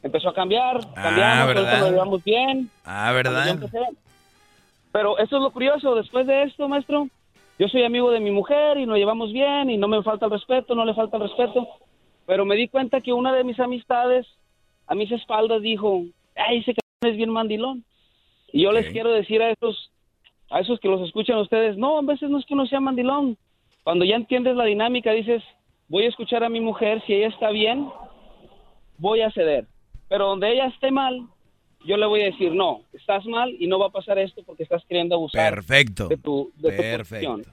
empezó 0.02 0.28
a 0.28 0.35
cambiar, 0.35 0.81
cambiamos, 0.94 1.47
ahorita 1.47 1.62
¿verdad? 1.62 1.90
llevamos 1.90 2.24
bien. 2.24 2.70
Ah, 2.85 3.12
¿verdad? 3.12 3.59
Pero 4.93 5.18
eso 5.18 5.36
es 5.36 5.43
lo 5.43 5.51
curioso, 5.51 5.94
después 5.97 6.26
de 6.26 6.44
esto, 6.44 6.68
maestro, 6.68 7.09
yo 7.59 7.68
soy 7.68 7.85
amigo 7.85 8.10
de 8.10 8.20
mi 8.20 8.31
mujer 8.31 8.78
y 8.78 8.86
nos 8.86 8.98
llevamos 8.98 9.32
bien 9.32 9.70
y 9.70 9.76
no 9.76 9.89
me 9.89 10.02
falta 10.02 10.26
el 10.26 10.32
respeto, 10.32 10.74
no 10.74 10.85
le 10.85 10.94
falta 10.94 11.16
el 11.16 11.24
respeto, 11.24 11.68
pero 12.26 12.44
me 12.44 12.56
di 12.56 12.68
cuenta 12.68 13.01
que 13.01 13.12
una 13.12 13.32
de 13.32 13.44
mis 13.44 13.60
amistades 13.60 14.26
a 14.86 14.94
mis 14.94 15.10
espaldas 15.12 15.62
dijo, 15.62 16.02
ay, 16.35 16.59
ese 16.59 16.74
cabrón 16.74 17.12
es 17.12 17.16
bien 17.16 17.31
mandilón. 17.31 17.85
Y 18.52 18.62
yo 18.62 18.72
les 18.72 18.89
quiero 18.90 19.10
decir 19.12 19.43
a 19.43 19.51
esos, 19.51 19.90
a 20.51 20.60
esos 20.60 20.78
que 20.81 20.89
los 20.89 21.01
escuchan 21.02 21.39
ustedes, 21.39 21.76
no, 21.76 21.98
a 21.98 22.02
veces 22.02 22.31
no 22.31 22.39
es 22.39 22.47
que 22.47 22.55
uno 22.55 22.66
sea 22.66 22.81
mandilón. 22.81 23.36
Cuando 23.82 24.05
ya 24.05 24.16
entiendes 24.16 24.56
la 24.56 24.64
dinámica, 24.64 25.12
dices, 25.12 25.43
voy 25.89 26.05
a 26.05 26.09
escuchar 26.09 26.44
a 26.44 26.48
mi 26.48 26.60
mujer, 26.60 27.02
si 27.06 27.14
ella 27.14 27.28
está 27.28 27.51
bien, 27.51 27.89
voy 28.98 29.20
a 29.20 29.31
ceder. 29.31 29.66
Pero 30.09 30.26
donde 30.28 30.52
ella 30.52 30.66
esté 30.66 30.90
mal, 30.90 31.26
yo 31.86 31.97
le 31.97 32.06
voy 32.06 32.23
a 32.23 32.27
decir, 32.27 32.52
no, 32.52 32.82
estás 32.93 33.24
mal 33.27 33.55
y 33.59 33.66
no 33.66 33.78
va 33.78 33.86
a 33.86 33.90
pasar 33.90 34.19
esto 34.19 34.43
porque 34.44 34.62
estás 34.62 34.82
queriendo 34.89 35.15
abusar 35.16 35.55
Perfecto. 35.55 36.09
de 36.09 36.16
tu, 36.16 36.51
de 36.56 36.73
tu 36.73 36.98
posición. 36.98 37.44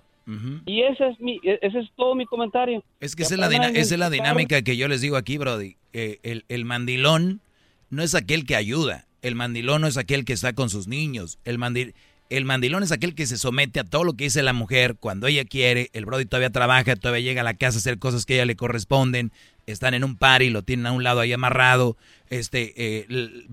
Y 0.66 0.82
ese 0.84 1.10
es, 1.10 1.20
mi, 1.20 1.40
e- 1.44 1.60
ese 1.62 1.80
es 1.80 1.90
todo 1.98 2.16
mi 2.16 2.26
comentario. 2.26 2.84
Es 3.02 3.16
que 3.16 3.24
esa 3.24 3.34
es, 3.34 3.40
la 3.40 3.48
esa 3.70 3.80
es 3.96 4.00
la 4.00 4.10
dinámica 4.10 4.62
que 4.62 4.78
yo 4.78 4.88
les 4.88 5.02
digo 5.02 5.18
aquí, 5.18 5.38
Brody. 5.38 5.76
Eh, 5.94 6.20
el, 6.24 6.46
el 6.48 6.64
mandilón 6.64 7.42
no 7.90 8.02
es 8.02 8.16
aquel 8.16 8.46
que 8.46 8.56
ayuda. 8.56 9.08
El 9.22 9.36
mandilón 9.36 9.82
no 9.82 9.88
es 9.88 9.98
aquel 9.98 10.24
que 10.24 10.32
está 10.34 10.54
con 10.54 10.70
sus 10.70 10.88
niños. 10.88 11.38
El, 11.44 11.58
mandi- 11.60 11.94
el 12.30 12.46
mandilón 12.46 12.82
es 12.82 12.94
aquel 12.94 13.14
que 13.14 13.26
se 13.26 13.38
somete 13.38 13.82
a 13.82 13.84
todo 13.84 14.06
lo 14.06 14.14
que 14.14 14.24
dice 14.24 14.42
la 14.42 14.54
mujer 14.54 14.96
cuando 14.98 15.28
ella 15.28 15.44
quiere. 15.44 15.90
El 15.92 16.06
Brody 16.06 16.26
todavía 16.26 16.50
trabaja, 16.50 16.96
todavía 16.96 17.24
llega 17.26 17.42
a 17.42 17.44
la 17.44 17.56
casa 17.56 17.78
a 17.78 17.80
hacer 17.80 18.00
cosas 18.00 18.26
que 18.26 18.34
a 18.34 18.36
ella 18.38 18.46
le 18.46 18.56
corresponden. 18.56 19.32
Están 19.66 19.94
en 19.94 20.04
un 20.04 20.16
par 20.16 20.42
lo 20.42 20.64
tienen 20.64 20.88
a 20.88 20.92
un 20.92 21.04
lado 21.04 21.20
ahí 21.20 21.34
amarrado, 21.34 21.98
este, 22.30 22.74
eh, 22.78 23.06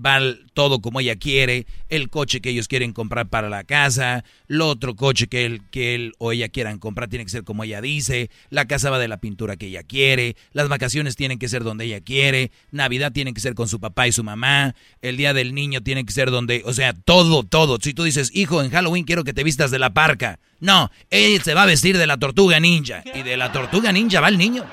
va 0.03 0.19
todo 0.53 0.79
como 0.79 1.01
ella 1.01 1.17
quiere, 1.17 1.67
el 1.89 2.09
coche 2.09 2.39
que 2.39 2.49
ellos 2.51 2.69
quieren 2.69 2.93
comprar 2.93 3.27
para 3.27 3.49
la 3.49 3.65
casa, 3.65 4.23
el 4.47 4.61
otro 4.61 4.95
coche 4.95 5.27
que 5.27 5.45
él, 5.45 5.61
que 5.69 5.95
él 5.95 6.13
o 6.17 6.31
ella 6.31 6.47
quieran 6.47 6.79
comprar 6.79 7.09
tiene 7.09 7.25
que 7.25 7.31
ser 7.31 7.43
como 7.43 7.65
ella 7.65 7.81
dice, 7.81 8.29
la 8.49 8.65
casa 8.65 8.89
va 8.89 8.97
de 8.97 9.09
la 9.09 9.19
pintura 9.19 9.57
que 9.57 9.67
ella 9.67 9.83
quiere, 9.83 10.37
las 10.53 10.69
vacaciones 10.69 11.17
tienen 11.17 11.37
que 11.37 11.49
ser 11.49 11.63
donde 11.63 11.85
ella 11.85 11.99
quiere, 11.99 12.51
Navidad 12.71 13.11
tiene 13.11 13.33
que 13.33 13.41
ser 13.41 13.53
con 13.53 13.67
su 13.67 13.81
papá 13.81 14.07
y 14.07 14.13
su 14.13 14.23
mamá, 14.23 14.73
el 15.01 15.17
día 15.17 15.33
del 15.33 15.53
niño 15.53 15.81
tiene 15.81 16.05
que 16.05 16.13
ser 16.13 16.31
donde, 16.31 16.61
o 16.65 16.73
sea, 16.73 16.93
todo, 16.93 17.43
todo. 17.43 17.77
Si 17.81 17.93
tú 17.93 18.03
dices, 18.03 18.31
hijo, 18.33 18.63
en 18.63 18.71
Halloween 18.71 19.03
quiero 19.03 19.25
que 19.25 19.33
te 19.33 19.43
vistas 19.43 19.71
de 19.71 19.79
la 19.79 19.93
parca, 19.93 20.39
no, 20.61 20.89
él 21.09 21.41
se 21.41 21.53
va 21.53 21.63
a 21.63 21.65
vestir 21.65 21.97
de 21.97 22.07
la 22.07 22.17
tortuga 22.17 22.59
ninja, 22.61 23.03
y 23.13 23.23
de 23.23 23.35
la 23.35 23.51
tortuga 23.51 23.91
ninja 23.91 24.21
va 24.21 24.29
el 24.29 24.37
niño. 24.37 24.65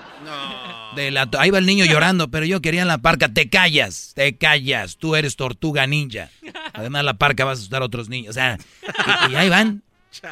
De 0.96 1.10
la, 1.10 1.28
ahí 1.38 1.50
va 1.50 1.58
el 1.58 1.66
niño 1.66 1.84
llorando, 1.88 2.30
pero 2.30 2.46
yo 2.46 2.60
quería 2.60 2.82
en 2.82 2.88
la 2.88 2.98
parca. 2.98 3.28
Te 3.28 3.48
callas, 3.48 4.12
te 4.14 4.36
callas. 4.36 4.96
Tú 4.96 5.14
eres 5.14 5.36
tortuga 5.36 5.86
ninja. 5.86 6.30
Además, 6.72 7.04
la 7.04 7.14
parca 7.14 7.44
va 7.44 7.52
a 7.52 7.54
asustar 7.54 7.82
a 7.82 7.84
otros 7.84 8.08
niños. 8.08 8.30
O 8.30 8.32
sea, 8.32 8.58
y, 9.28 9.32
y 9.32 9.36
ahí 9.36 9.48
van. 9.48 9.82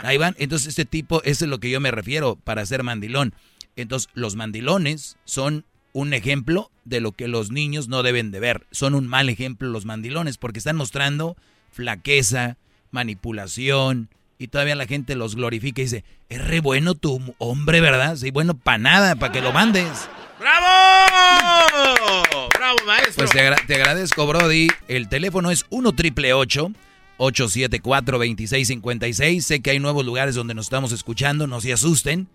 Ahí 0.03 0.19
van. 0.19 0.35
Entonces, 0.39 0.69
este 0.69 0.85
tipo, 0.85 1.23
eso 1.23 1.45
es 1.45 1.51
lo 1.51 1.61
que 1.61 1.71
yo 1.71 1.81
me 1.81 1.91
refiero 1.91 2.37
para 2.37 2.67
ser 2.67 2.83
mandilón. 2.83 3.35
Entonces, 3.77 4.11
los 4.15 4.37
mandilones 4.37 5.17
son 5.25 5.65
un 5.93 6.13
ejemplo 6.13 6.71
de 6.85 7.01
lo 7.01 7.13
que 7.13 7.29
los 7.29 7.51
niños 7.51 7.89
no 7.89 8.03
deben 8.03 8.31
de 8.31 8.41
ver. 8.41 8.67
Son 8.71 8.95
un 8.95 9.07
mal 9.07 9.29
ejemplo 9.29 9.69
los 9.69 9.85
mandilones 9.85 10.39
porque 10.39 10.59
están 10.59 10.77
mostrando 10.77 11.37
flaqueza, 11.71 12.57
manipulación. 12.91 14.09
Y 14.39 14.49
todavía 14.49 14.75
la 14.75 14.87
gente 14.87 15.15
los 15.15 15.37
glorifica 15.37 15.81
y 15.81 15.85
dice, 15.85 16.05
es 16.29 16.45
re 16.45 16.61
bueno 16.61 16.95
tu 16.95 17.35
hombre, 17.39 17.81
¿verdad? 17.81 18.17
Sí, 18.17 18.31
bueno, 18.31 18.55
para 18.55 18.79
nada, 18.79 19.17
para 19.17 19.33
que 19.33 19.41
lo 19.41 19.53
mandes. 19.53 20.09
¡Bravo! 20.39 22.49
¡Bravo, 22.57 22.77
maestro! 22.87 23.15
Pues 23.17 23.31
te, 23.31 23.41
agra- 23.41 23.63
te 23.67 23.75
agradezco, 23.77 24.27
Brody. 24.27 24.69
El 24.89 25.09
teléfono 25.09 25.51
es 25.51 25.65
1 25.71 25.93
triple 25.93 26.33
874 26.33 28.19
2656. 28.19 29.47
Sé 29.47 29.61
que 29.63 29.71
hay 29.71 29.79
nuevos 29.79 30.05
lugares 30.05 30.35
donde 30.35 30.55
nos 30.55 30.67
estamos 30.67 30.93
escuchando, 30.93 31.47
no 31.47 31.61
se 31.61 31.73
asusten. 31.73 32.29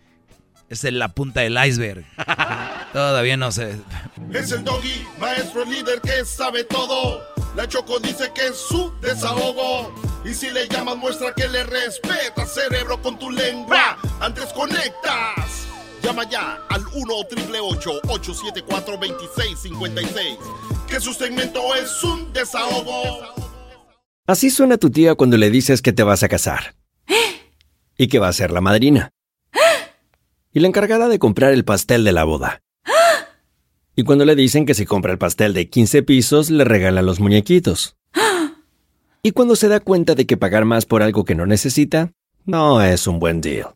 Es 0.70 0.84
en 0.84 1.00
la 1.00 1.08
punta 1.10 1.42
del 1.42 1.58
iceberg. 1.66 2.06
Todavía 2.94 3.38
no 3.38 3.52
sé. 3.52 3.76
Es 4.34 4.52
el 4.52 4.64
doggy, 4.64 5.04
maestro 5.20 5.66
líder 5.66 6.00
que 6.02 6.24
sabe 6.26 6.64
todo. 6.64 7.22
La 7.56 7.68
Choco 7.68 8.00
dice 8.00 8.32
que 8.36 8.48
es 8.48 8.58
su 8.58 8.94
desahogo. 9.02 9.94
Y 10.24 10.34
si 10.34 10.52
le 10.52 10.68
llamas, 10.68 10.98
muestra 10.98 11.34
que 11.34 11.48
le 11.48 11.64
respeta, 11.64 12.46
cerebro, 12.46 13.02
con 13.02 13.18
tu 13.18 13.32
lengua. 13.32 13.98
Antes 14.20 14.46
conectas. 14.54 15.66
Llama 16.04 16.30
ya 16.30 16.60
al 16.70 16.84
1 16.94 17.14
874 17.16 18.98
2656 18.98 20.38
Que 20.88 21.00
su 21.00 21.14
segmento 21.14 21.76
es 21.76 22.04
un 22.04 22.32
desahogo. 22.34 23.20
Así 24.28 24.50
suena 24.50 24.78
tu 24.78 24.90
tía 24.90 25.16
cuando 25.16 25.38
le 25.38 25.50
dices 25.50 25.82
que 25.82 25.94
te 25.94 26.04
vas 26.04 26.24
a 26.24 26.30
casar. 26.30 26.76
Y 27.98 28.08
que 28.08 28.20
va 28.20 28.28
a 28.28 28.34
ser 28.34 28.52
la 28.52 28.62
madrina. 28.62 29.12
Y 30.54 30.60
la 30.60 30.68
encargada 30.68 31.08
de 31.08 31.20
comprar 31.20 31.52
el 31.52 31.66
pastel 31.66 32.04
de 32.04 32.12
la 32.12 32.24
boda. 32.24 32.62
Y 33.96 34.04
cuando 34.04 34.26
le 34.26 34.36
dicen 34.36 34.66
que 34.66 34.76
si 34.76 34.86
compra 34.86 35.12
el 35.12 35.18
pastel 35.18 35.54
de 35.54 35.70
15 35.70 36.04
pisos, 36.04 36.50
le 36.50 36.64
regalan 36.64 37.06
los 37.06 37.20
muñequitos. 37.20 37.98
Y 39.22 39.32
cuando 39.32 39.56
se 39.58 39.68
da 39.68 39.82
cuenta 39.82 40.16
de 40.16 40.26
que 40.26 40.38
pagar 40.38 40.64
más 40.64 40.86
por 40.86 41.04
algo 41.04 41.26
que 41.26 41.36
no 41.36 41.46
necesita, 41.46 42.14
no 42.46 42.82
es 42.82 43.08
un 43.08 43.20
buen 43.20 43.42
deal. 43.42 43.76